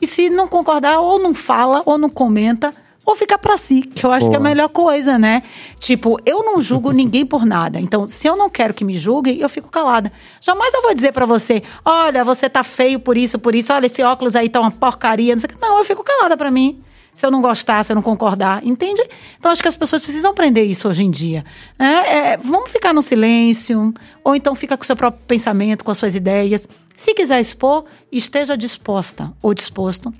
E 0.00 0.06
se 0.06 0.28
não 0.28 0.48
concordar, 0.48 0.98
ou 0.98 1.22
não 1.22 1.32
fala, 1.32 1.82
ou 1.86 1.96
não 1.96 2.10
comenta, 2.10 2.74
ou 3.04 3.14
fica 3.14 3.38
pra 3.38 3.58
si, 3.58 3.82
que 3.82 4.04
eu 4.04 4.10
acho 4.10 4.28
que 4.28 4.34
é 4.34 4.38
a 4.38 4.40
melhor 4.40 4.68
coisa, 4.68 5.18
né? 5.18 5.42
Tipo, 5.78 6.18
eu 6.24 6.42
não 6.42 6.62
julgo 6.62 6.90
ninguém 6.92 7.26
por 7.26 7.44
nada. 7.44 7.78
Então, 7.78 8.06
se 8.06 8.26
eu 8.26 8.36
não 8.36 8.48
quero 8.48 8.72
que 8.72 8.84
me 8.84 8.94
julguem, 8.98 9.38
eu 9.38 9.48
fico 9.48 9.70
calada. 9.70 10.10
Jamais 10.40 10.72
eu 10.72 10.82
vou 10.82 10.94
dizer 10.94 11.12
pra 11.12 11.26
você, 11.26 11.62
olha, 11.84 12.24
você 12.24 12.48
tá 12.48 12.64
feio 12.64 12.98
por 12.98 13.16
isso, 13.18 13.38
por 13.38 13.54
isso, 13.54 13.72
olha, 13.72 13.86
esse 13.86 14.02
óculos 14.02 14.34
aí 14.34 14.48
tá 14.48 14.60
uma 14.60 14.70
porcaria, 14.70 15.34
não 15.34 15.40
sei 15.40 15.50
o 15.50 15.52
que. 15.54 15.60
Não, 15.60 15.78
eu 15.78 15.84
fico 15.84 16.02
calada 16.02 16.36
pra 16.36 16.50
mim. 16.50 16.80
Se 17.12 17.24
eu 17.24 17.30
não 17.30 17.40
gostar, 17.40 17.84
se 17.84 17.92
eu 17.92 17.94
não 17.94 18.02
concordar, 18.02 18.66
entende? 18.66 19.00
Então, 19.38 19.52
acho 19.52 19.62
que 19.62 19.68
as 19.68 19.76
pessoas 19.76 20.02
precisam 20.02 20.32
aprender 20.32 20.64
isso 20.64 20.88
hoje 20.88 21.04
em 21.04 21.10
dia. 21.12 21.44
né? 21.78 22.02
É, 22.08 22.36
vamos 22.38 22.72
ficar 22.72 22.92
no 22.92 23.02
silêncio, 23.02 23.94
ou 24.24 24.34
então 24.34 24.52
fica 24.56 24.76
com 24.76 24.82
o 24.82 24.86
seu 24.86 24.96
próprio 24.96 25.22
pensamento, 25.24 25.84
com 25.84 25.92
as 25.92 25.98
suas 25.98 26.16
ideias. 26.16 26.66
Se 26.96 27.14
quiser 27.14 27.40
expor, 27.40 27.84
esteja 28.10 28.56
disposta 28.56 29.32
ou 29.40 29.54
disposto 29.54 30.12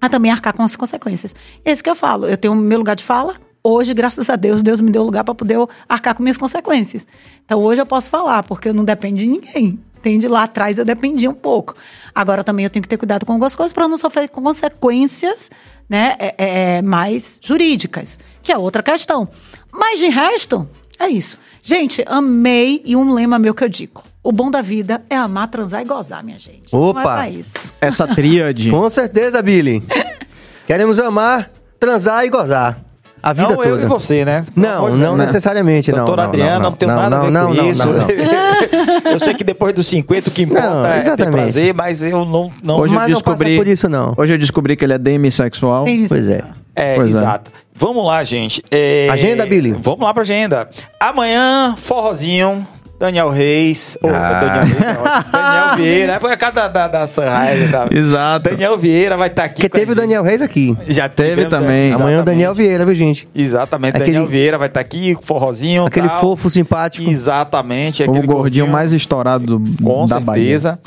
a 0.00 0.08
também 0.08 0.30
arcar 0.30 0.54
com 0.54 0.62
as 0.62 0.76
consequências. 0.76 1.34
É 1.64 1.72
isso 1.72 1.82
que 1.82 1.90
eu 1.90 1.94
falo. 1.96 2.26
Eu 2.26 2.36
tenho 2.36 2.54
meu 2.54 2.78
lugar 2.78 2.96
de 2.96 3.04
fala. 3.04 3.34
Hoje, 3.62 3.92
graças 3.92 4.30
a 4.30 4.36
Deus, 4.36 4.62
Deus 4.62 4.80
me 4.80 4.90
deu 4.90 5.02
lugar 5.02 5.24
para 5.24 5.34
poder 5.34 5.58
arcar 5.88 6.14
com 6.14 6.22
minhas 6.22 6.38
consequências. 6.38 7.06
Então, 7.44 7.60
hoje 7.60 7.80
eu 7.80 7.86
posso 7.86 8.08
falar, 8.08 8.42
porque 8.44 8.68
eu 8.68 8.74
não 8.74 8.84
dependo 8.84 9.18
de 9.18 9.26
ninguém. 9.26 9.78
Entende? 9.98 10.28
Lá 10.28 10.44
atrás 10.44 10.78
eu 10.78 10.84
dependia 10.84 11.28
um 11.28 11.34
pouco. 11.34 11.74
Agora 12.14 12.44
também 12.44 12.64
eu 12.64 12.70
tenho 12.70 12.82
que 12.82 12.88
ter 12.88 12.96
cuidado 12.96 13.26
com 13.26 13.32
algumas 13.32 13.54
coisas 13.54 13.72
para 13.72 13.88
não 13.88 13.96
sofrer 13.96 14.28
consequências 14.28 15.50
né, 15.88 16.14
é, 16.20 16.34
é, 16.38 16.82
mais 16.82 17.40
jurídicas, 17.42 18.16
que 18.40 18.52
é 18.52 18.56
outra 18.56 18.80
questão. 18.80 19.28
Mas 19.72 19.98
de 19.98 20.06
resto, 20.06 20.68
é 21.00 21.08
isso. 21.08 21.36
Gente, 21.62 22.04
amei 22.06 22.80
e 22.84 22.94
um 22.94 23.12
lema 23.12 23.38
meu 23.40 23.52
que 23.52 23.64
eu 23.64 23.68
digo. 23.68 24.04
O 24.22 24.32
bom 24.32 24.50
da 24.50 24.60
vida 24.60 25.00
é 25.08 25.16
amar, 25.16 25.48
transar 25.48 25.80
e 25.80 25.84
gozar, 25.84 26.22
minha 26.24 26.38
gente. 26.38 26.72
Não 26.72 26.80
é 26.80 26.90
Opa! 26.90 27.02
pra 27.02 27.30
isso. 27.30 27.72
Essa 27.80 28.06
tríade. 28.06 28.68
Com 28.70 28.90
certeza, 28.90 29.40
Billy. 29.42 29.82
Queremos 30.66 30.98
amar, 30.98 31.50
transar 31.78 32.24
e 32.24 32.28
gozar. 32.28 32.78
A 33.20 33.32
vida 33.32 33.48
Não, 33.48 33.56
toda. 33.56 33.68
eu 33.68 33.82
e 33.82 33.86
você, 33.86 34.24
né? 34.24 34.44
Não, 34.54 34.94
não 34.96 35.16
né? 35.16 35.26
necessariamente, 35.26 35.90
não. 35.90 35.98
Doutora 35.98 36.22
não, 36.22 36.28
Adriana, 36.28 36.60
não, 36.60 36.72
tenho 36.72 36.94
nada 36.94 37.16
a 37.16 37.20
ver 37.22 37.30
não, 37.32 37.48
com 37.48 37.54
não, 37.54 37.64
isso. 37.64 37.84
não, 37.84 37.92
não. 37.94 38.06
eu 39.10 39.18
sei 39.18 39.34
que 39.34 39.42
depois 39.42 39.72
dos 39.72 39.88
50 39.88 40.30
o 40.30 40.32
que 40.32 40.42
importa 40.42 40.70
Não, 40.70 40.86
é 40.86 40.92
ter 40.92 41.00
exatamente. 41.00 41.32
prazer, 41.32 41.74
mas 41.74 42.02
eu 42.02 42.24
não. 42.24 42.52
não 42.62 42.78
Hoje 42.78 42.94
Mas 42.94 43.04
eu 43.04 43.08
não 43.08 43.14
descobri. 43.20 43.56
por 43.56 43.66
isso, 43.66 43.88
não. 43.88 44.14
Hoje 44.16 44.34
eu 44.34 44.38
descobri 44.38 44.76
que 44.76 44.84
ele 44.84 44.92
é 44.92 44.98
demissexual. 44.98 45.88
Isso. 45.88 46.14
Pois 46.14 46.28
é. 46.28 46.44
É, 46.76 46.94
Pois 46.94 47.08
é. 47.08 47.18
exato. 47.18 47.50
Vamos 47.74 48.04
lá, 48.06 48.22
gente. 48.22 48.62
É, 48.70 49.08
Agenda, 49.10 49.44
Billy. 49.46 49.72
Vamos 49.72 50.00
lá 50.00 50.14
pra 50.14 50.22
agenda. 50.22 50.68
Amanhã, 51.00 51.74
forrozinho. 51.76 52.64
Daniel 52.98 53.30
Reis. 53.30 53.96
Ou, 54.02 54.10
Ah. 54.12 54.34
Daniel 54.40 54.64
Reis 54.64 54.82
é. 54.82 54.94
Daniel 55.32 55.76
Vieira. 55.76 56.12
É 56.14 56.18
por 56.18 56.36
causa 56.36 56.54
da, 56.54 56.68
da, 56.68 56.88
da 56.88 57.06
Sunrise. 57.06 57.68
Tá? 57.70 57.86
Exato. 57.90 58.50
Daniel 58.50 58.76
Vieira 58.78 59.16
vai 59.16 59.28
estar 59.28 59.44
aqui. 59.44 59.62
Porque 59.62 59.68
teve 59.78 59.92
o. 59.92 59.94
Daniel 59.94 60.22
Reis 60.22 60.42
aqui. 60.42 60.76
Já 60.88 61.08
Teve 61.08 61.46
também. 61.46 61.90
né? 61.90 61.94
Amanhã 61.94 61.94
o 61.94 61.96
Exatamente. 62.08 62.24
Daniel 62.24 62.54
Vieira, 62.54 62.84
viu, 62.84 62.94
gente? 62.94 63.28
Exatamente. 63.34 63.96
Aquele- 63.96 64.12
Daniel 64.12 64.26
Vieira 64.26 64.58
vai 64.58 64.68
estar 64.68 64.80
aqui, 64.80 65.16
forrozinho. 65.22 65.86
Aquele 65.86 66.08
tal. 66.08 66.20
fofo, 66.20 66.50
simpático. 66.50 67.08
Exatamente. 67.08 68.02
O 68.02 68.10
aquele 68.10 68.26
gordinho 68.26 68.66
mais 68.66 68.92
estourado 68.92 69.58
do, 69.58 69.82
Com 69.84 70.04
da 70.06 70.18
Bahia. 70.20 70.78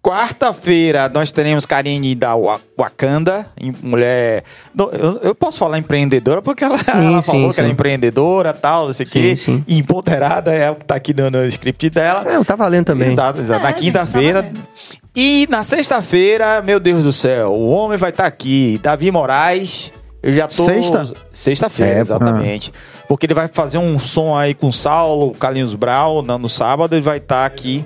Quarta-feira 0.00 1.08
nós 1.12 1.32
teremos 1.32 1.66
Karine 1.66 2.14
da 2.14 2.34
Wa- 2.34 2.60
Wakanda, 2.78 3.44
mulher. 3.82 4.44
Eu, 5.22 5.34
posso 5.34 5.58
falar 5.58 5.76
empreendedora 5.78 6.40
porque 6.40 6.64
ela, 6.64 6.78
ela 6.94 7.20
sim, 7.20 7.26
falou 7.32 7.52
que 7.52 7.60
era 7.60 7.66
sim. 7.68 7.72
empreendedora 7.72 8.52
tal, 8.52 8.86
não 8.86 8.94
sei 8.94 9.04
o 9.04 9.08
quê. 9.08 9.36
Sim, 9.36 9.64
sim. 9.66 9.76
Empoderada 9.76 10.52
é 10.52 10.70
o 10.70 10.76
que 10.76 10.84
tá 10.86 10.94
aqui 10.94 11.12
no, 11.12 11.30
no 11.30 11.44
script 11.44 11.90
dela. 11.90 12.24
É, 12.26 12.42
tá 12.44 12.56
valendo 12.56 12.86
também. 12.86 13.12
Exato, 13.12 13.40
exato. 13.40 13.62
Na 13.62 13.68
É, 13.68 13.72
gente, 13.72 13.82
quinta-feira. 13.82 14.42
tá 14.44 14.50
e 15.14 15.46
na 15.50 15.62
sexta-feira, 15.64 16.62
meu 16.62 16.78
Deus 16.78 17.02
do 17.02 17.12
céu, 17.12 17.52
o 17.52 17.68
homem 17.68 17.98
vai 17.98 18.10
estar 18.10 18.26
aqui. 18.26 18.78
Davi 18.82 19.10
Moraes. 19.10 19.92
Eu 20.22 20.32
já 20.32 20.46
tô. 20.48 20.64
Sexta? 20.64 21.12
Sexta-feira, 21.32 21.92
É, 21.98 22.00
exatamente. 22.00 22.72
Porque 23.08 23.26
ele 23.26 23.34
vai 23.34 23.46
fazer 23.48 23.78
um 23.78 23.98
som 23.98 24.36
aí 24.36 24.52
com 24.54 24.68
o 24.68 24.72
Saulo, 24.72 25.32
Carlinhos 25.32 25.74
Brau, 25.74 26.22
no, 26.22 26.38
no 26.38 26.48
sábado, 26.48 26.94
ele 26.94 27.02
vai 27.02 27.18
estar 27.18 27.46
aqui. 27.46 27.84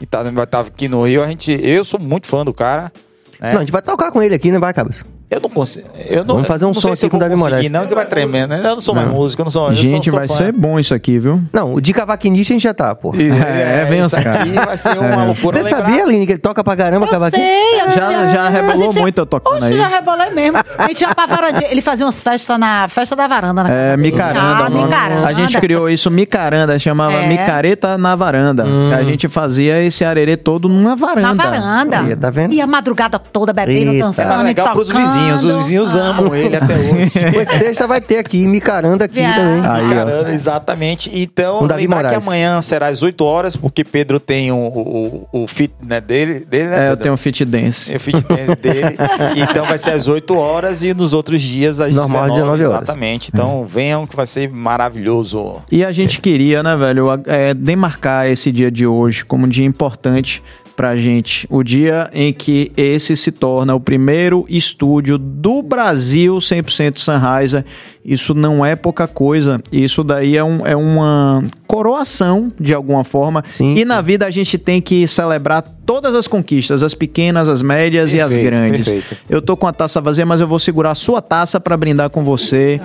E 0.00 0.06
tá, 0.06 0.22
vai 0.22 0.44
estar 0.44 0.60
aqui 0.60 0.88
no 0.88 1.04
Rio. 1.06 1.22
A 1.22 1.26
gente, 1.28 1.52
eu 1.52 1.84
sou 1.84 1.98
muito 1.98 2.26
fã 2.26 2.44
do 2.44 2.54
cara. 2.54 2.92
né? 3.40 3.52
Não, 3.52 3.58
a 3.58 3.60
gente 3.60 3.72
vai 3.72 3.82
tocar 3.82 4.12
com 4.12 4.22
ele 4.22 4.34
aqui, 4.34 4.50
não 4.50 4.60
vai, 4.60 4.72
Cabeça? 4.72 5.04
Eu 5.30 5.40
não 5.40 5.50
consigo. 5.50 5.86
Eu 6.08 6.24
não, 6.24 6.36
Vamos 6.36 6.48
fazer 6.48 6.64
um 6.64 6.68
não 6.72 6.80
som 6.80 6.90
aqui 6.92 7.08
com 7.08 7.18
o 7.18 7.20
Davi 7.20 7.36
Moraes. 7.36 7.68
Não, 7.70 7.86
que 7.86 7.94
vai 7.94 8.06
tremendo. 8.06 8.48
né? 8.50 8.60
Eu 8.64 8.74
não 8.76 8.80
sou 8.80 8.94
mais 8.94 9.06
músico, 9.08 9.42
eu 9.42 9.44
não 9.44 9.50
sou. 9.52 9.74
Gente, 9.74 10.04
sou, 10.04 10.12
sou 10.12 10.18
vai 10.20 10.26
fã. 10.28 10.34
ser 10.36 10.52
bom 10.52 10.80
isso 10.80 10.94
aqui, 10.94 11.18
viu? 11.18 11.42
Não, 11.52 11.74
o 11.74 11.80
de 11.82 11.92
cavaquinista 11.92 12.52
a 12.52 12.54
gente 12.54 12.62
já 12.62 12.72
tá, 12.72 12.94
pô. 12.94 13.12
É, 13.14 13.84
vem 13.84 14.00
isso 14.00 14.16
os 14.16 14.22
caras. 14.24 14.40
aqui 14.40 14.52
vai 14.52 14.76
ser 14.78 14.98
uma 14.98 15.24
loucura. 15.24 15.62
Você 15.62 15.68
sabia, 15.68 16.02
Aline, 16.02 16.24
que 16.24 16.32
ele 16.32 16.38
toca 16.38 16.64
pra 16.64 16.74
caramba 16.74 17.04
Eu 17.06 17.10
cavaquinho? 17.10 17.42
sei, 17.44 17.80
eu 17.82 17.88
Já- 17.90 18.26
já 18.28 18.48
rebolou 18.48 18.92
muito 18.94 19.18
eu 19.20 19.26
tocando 19.26 19.56
Oxe, 19.56 19.66
aí. 19.66 19.76
já 19.76 19.86
rebolei 19.88 20.30
mesmo. 20.30 20.58
A 20.78 20.88
gente 20.88 21.00
ia 21.02 21.14
pra 21.14 21.26
varandinha. 21.26 21.70
Ele 21.70 21.82
fazia 21.82 22.06
umas 22.06 22.22
festas 22.22 22.58
na 22.58 22.88
festa 22.88 23.14
da 23.14 23.26
varanda. 23.26 23.64
Na 23.64 23.70
É, 23.70 23.96
micaranda. 23.98 24.64
Ah, 24.64 24.70
micaranda. 24.70 25.26
A 25.26 25.32
gente 25.34 25.60
criou 25.60 25.90
isso 25.90 26.10
micaranda, 26.10 26.78
chamava 26.78 27.12
É. 27.12 27.28
micareta 27.28 27.98
na 27.98 28.16
varanda. 28.16 28.64
Hum. 28.64 28.92
A 28.94 29.02
gente 29.02 29.28
fazia 29.28 29.82
esse 29.82 30.04
arerê 30.06 30.38
todo 30.38 30.70
numa 30.70 30.96
varanda. 30.96 31.34
Na 31.34 31.34
varanda. 31.34 32.00
Aí, 32.00 32.16
tá 32.16 32.30
vendo? 32.30 32.54
E 32.54 32.60
a 32.62 32.66
madrugada 32.66 33.18
toda 33.18 33.52
bebendo, 33.52 33.98
dançando, 33.98 34.32
Era 34.32 34.42
legal 34.42 34.72
pros 34.72 34.88
tocando. 34.88 35.17
Vizinhos. 35.18 35.44
Os 35.44 35.54
vizinhos 35.56 35.96
Ah. 35.96 36.06
amam 36.08 36.34
ele 36.34 36.56
até 36.56 36.74
hoje. 36.76 37.10
Pois 37.32 37.48
sexta 37.48 37.86
vai 37.86 38.00
ter 38.00 38.18
aqui, 38.18 38.46
Micaranda 38.46 39.04
aqui 39.04 39.16
Viado. 39.16 39.34
também. 39.36 39.70
Aí, 39.70 39.84
ó. 39.84 39.88
Caramba, 39.88 40.30
exatamente. 40.30 41.10
Então, 41.12 41.60
lembrar 41.62 41.76
que 41.78 41.88
Moraes. 41.88 42.16
amanhã 42.26 42.60
será 42.62 42.88
às 42.88 43.02
8 43.02 43.24
horas, 43.24 43.56
porque 43.56 43.84
Pedro 43.84 44.18
tem 44.20 44.50
o, 44.52 44.56
o, 44.56 45.28
o 45.32 45.46
fit 45.46 45.72
né, 45.86 46.00
dele, 46.00 46.44
dele, 46.44 46.68
né, 46.70 46.74
É, 46.74 46.78
eu 46.78 46.82
Pedro? 46.90 46.96
tenho 47.02 47.14
um 47.14 47.16
fit 47.16 47.44
dance. 47.44 47.92
É 47.92 47.96
o 47.96 48.00
fit 48.00 48.24
dance 48.24 48.54
dele. 48.56 48.96
então 49.36 49.66
vai 49.66 49.78
ser 49.78 49.90
às 49.92 50.08
8 50.08 50.36
horas 50.36 50.82
e 50.82 50.94
nos 50.94 51.12
outros 51.12 51.40
dias 51.42 51.80
às 51.80 51.92
Normal, 51.92 52.22
19, 52.28 52.40
19 52.40 52.64
horas. 52.64 52.76
Exatamente. 52.82 53.30
Então 53.32 53.64
venham 53.64 54.06
que 54.06 54.16
vai 54.16 54.26
ser 54.26 54.48
maravilhoso. 54.50 55.62
E 55.70 55.84
a 55.84 55.92
gente 55.92 56.20
queria, 56.20 56.62
né, 56.62 56.74
velho, 56.76 57.06
é, 57.26 57.54
demarcar 57.54 58.26
esse 58.26 58.50
dia 58.50 58.70
de 58.70 58.86
hoje 58.86 59.24
como 59.24 59.46
um 59.46 59.48
dia 59.48 59.64
importante 59.66 60.42
pra 60.78 60.94
gente. 60.94 61.44
O 61.50 61.64
dia 61.64 62.08
em 62.14 62.32
que 62.32 62.70
esse 62.76 63.16
se 63.16 63.32
torna 63.32 63.74
o 63.74 63.80
primeiro 63.80 64.46
estúdio 64.48 65.18
do 65.18 65.60
Brasil 65.60 66.36
100% 66.36 66.98
Sunriser. 66.98 67.64
Isso 68.04 68.32
não 68.32 68.64
é 68.64 68.76
pouca 68.76 69.08
coisa. 69.08 69.60
Isso 69.72 70.04
daí 70.04 70.36
é, 70.36 70.44
um- 70.44 70.64
é 70.64 70.76
uma 70.76 71.42
coroação, 71.66 72.52
de 72.60 72.72
alguma 72.72 73.02
forma. 73.02 73.42
Sim. 73.50 73.74
E 73.76 73.84
na 73.84 74.00
vida 74.00 74.24
a 74.24 74.30
gente 74.30 74.56
tem 74.56 74.80
que 74.80 75.08
celebrar 75.08 75.62
todas 75.84 76.14
as 76.14 76.28
conquistas, 76.28 76.80
as 76.80 76.94
pequenas, 76.94 77.48
as 77.48 77.60
médias 77.60 78.14
e 78.14 78.20
as 78.20 78.28
Perfeito, 78.28 78.46
grandes. 78.48 78.88
perfeito. 78.88 79.16
Eu 79.28 79.42
tô 79.42 79.56
com 79.56 79.66
a 79.66 79.72
taça 79.72 80.00
vazia, 80.00 80.24
mas 80.24 80.40
eu 80.40 80.46
vou 80.46 80.60
segurar 80.60 80.92
a 80.92 80.94
sua 80.94 81.20
taça 81.20 81.58
pra 81.58 81.76
brindar 81.76 82.08
com 82.08 82.22
você. 82.22 82.80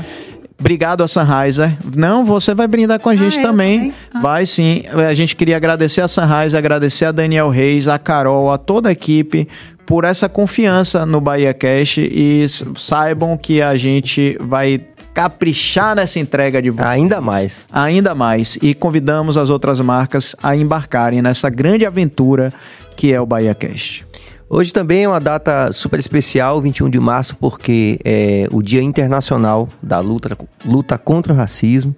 Obrigado 0.64 1.04
a 1.04 1.10
Sunriser. 1.10 1.78
Não, 1.94 2.24
você 2.24 2.54
vai 2.54 2.68
brindar 2.68 2.98
com 2.98 3.10
a 3.10 3.16
gente 3.18 3.38
Ah, 3.38 3.42
também. 3.42 3.78
também? 3.80 3.94
Ah. 4.14 4.20
Vai 4.22 4.46
sim. 4.46 4.84
A 5.10 5.14
gente 5.14 5.36
queria 5.36 5.58
agradecer 5.58 6.00
a 6.00 6.08
Sunrise, 6.08 6.56
agradecer 6.56 7.04
a 7.04 7.12
Daniel 7.12 7.50
Reis, 7.50 7.90
a 7.90 8.00
Carol, 8.00 8.50
a 8.50 8.58
toda 8.58 8.88
a 8.88 8.94
equipe 8.94 9.46
por 9.86 10.06
essa 10.06 10.30
confiança 10.30 11.06
no 11.06 11.20
Bahia 11.20 11.54
Cash 11.54 11.98
e 11.98 12.46
saibam 12.78 13.36
que 13.36 13.62
a 13.62 13.76
gente 13.76 14.38
vai 14.40 14.80
caprichar 15.14 15.98
nessa 15.98 16.18
entrega 16.18 16.62
de 16.62 16.70
vocês. 16.70 16.88
Ainda 16.88 17.20
mais. 17.20 17.60
Ainda 17.70 18.16
mais. 18.16 18.58
E 18.62 18.74
convidamos 18.74 19.36
as 19.38 19.50
outras 19.50 19.82
marcas 19.82 20.34
a 20.42 20.56
embarcarem 20.56 21.22
nessa 21.22 21.50
grande 21.50 21.86
aventura 21.86 22.54
que 22.96 23.12
é 23.12 23.20
o 23.20 23.26
Bahia 23.26 23.54
Cash. 23.54 24.06
Hoje 24.56 24.72
também 24.72 25.06
é 25.06 25.08
uma 25.08 25.20
data 25.20 25.72
super 25.74 26.00
especial, 26.00 26.62
21 26.62 26.88
de 26.88 27.00
março, 27.00 27.36
porque 27.38 28.00
é 28.06 28.48
o 28.52 28.62
Dia 28.62 28.84
Internacional 28.84 29.68
da 29.82 30.00
luta, 30.00 30.38
luta 30.64 30.96
contra 30.96 31.34
o 31.34 31.36
racismo. 31.36 31.96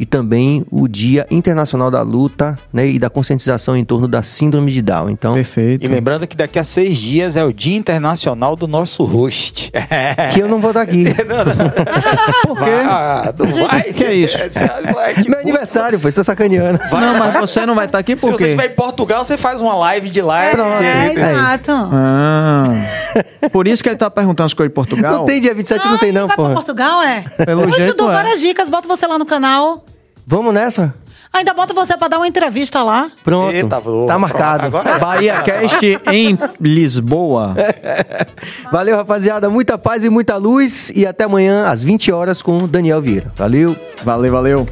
E 0.00 0.06
também 0.06 0.64
o 0.70 0.88
Dia 0.88 1.26
Internacional 1.30 1.90
da 1.90 2.00
Luta 2.00 2.58
né, 2.72 2.86
e 2.86 2.98
da 2.98 3.10
conscientização 3.10 3.76
em 3.76 3.84
torno 3.84 4.08
da 4.08 4.22
Síndrome 4.22 4.72
de 4.72 4.80
Down. 4.80 5.10
Então, 5.10 5.34
Perfeito. 5.34 5.84
E 5.84 5.88
lembrando 5.88 6.26
que 6.26 6.34
daqui 6.34 6.58
a 6.58 6.64
seis 6.64 6.96
dias 6.96 7.36
é 7.36 7.44
o 7.44 7.52
Dia 7.52 7.76
Internacional 7.76 8.56
do 8.56 8.66
nosso 8.66 9.04
host. 9.04 9.70
que 10.32 10.40
eu 10.40 10.48
não 10.48 10.58
vou 10.58 10.70
estar 10.70 10.80
aqui. 10.80 11.04
Por 12.48 12.56
quê? 12.56 12.64
Ah, 12.82 13.34
não 13.38 13.68
vai? 13.68 13.82
Que 13.82 14.04
é 14.04 14.14
isso? 14.14 14.38
Moleque, 14.90 15.28
Meu 15.28 15.38
aniversário, 15.38 16.00
pô, 16.00 16.10
você 16.10 16.16
tá 16.16 16.24
sacaneando. 16.24 16.80
Não, 16.90 17.18
mas 17.18 17.34
você 17.34 17.66
não 17.66 17.74
vai 17.74 17.84
estar 17.84 17.98
aqui 17.98 18.16
Se 18.16 18.24
por 18.24 18.32
você 18.38 18.44
quê? 18.44 18.50
estiver 18.52 18.72
em 18.72 18.74
Portugal, 18.74 19.22
você 19.22 19.36
faz 19.36 19.60
uma 19.60 19.74
live 19.74 20.08
de 20.08 20.22
lá. 20.22 20.48
Pronto. 20.50 20.82
É, 20.82 21.06
porque- 21.08 21.20
exato. 21.20 21.72
Ah, 21.92 22.72
por 23.52 23.68
isso 23.68 23.82
que 23.82 23.88
ele 23.90 23.96
tá 23.96 24.10
perguntando 24.10 24.46
as 24.46 24.54
coisas 24.54 24.70
de 24.70 24.74
Portugal. 24.74 25.18
Não 25.18 25.24
tem 25.26 25.42
dia 25.42 25.54
27, 25.54 25.86
não 25.86 25.98
tem 25.98 26.10
não, 26.10 26.26
vai 26.26 26.36
pra 26.36 26.36
porra. 26.36 26.54
Portugal, 26.54 27.02
é? 27.02 27.22
Pelo 27.44 27.64
eu 27.64 27.70
te 27.70 27.76
jeito 27.76 27.96
dou 27.98 28.10
é. 28.10 28.14
várias 28.14 28.40
dicas, 28.40 28.70
boto 28.70 28.88
você 28.88 29.06
lá 29.06 29.18
no 29.18 29.26
canal. 29.26 29.84
Vamos 30.30 30.54
nessa? 30.54 30.94
Ainda 31.32 31.52
boto 31.52 31.74
você 31.74 31.96
pra 31.96 32.06
dar 32.06 32.18
uma 32.18 32.28
entrevista 32.28 32.84
lá. 32.84 33.10
Pronto. 33.24 33.52
Eita, 33.52 33.66
tá 33.68 33.80
pronto. 33.80 34.16
marcado. 34.20 34.66
Agora- 34.66 34.96
Bahia 34.96 35.40
Cast 35.42 35.98
em 36.12 36.38
Lisboa. 36.60 37.56
Valeu, 38.70 38.96
rapaziada. 38.96 39.50
Muita 39.50 39.76
paz 39.76 40.04
e 40.04 40.08
muita 40.08 40.36
luz. 40.36 40.90
E 40.94 41.04
até 41.04 41.24
amanhã, 41.24 41.66
às 41.68 41.82
20 41.82 42.12
horas, 42.12 42.40
com 42.42 42.58
o 42.58 42.68
Daniel 42.68 43.02
Vieira. 43.02 43.32
Valeu. 43.34 43.76
Valeu, 44.04 44.32
valeu. 44.32 44.68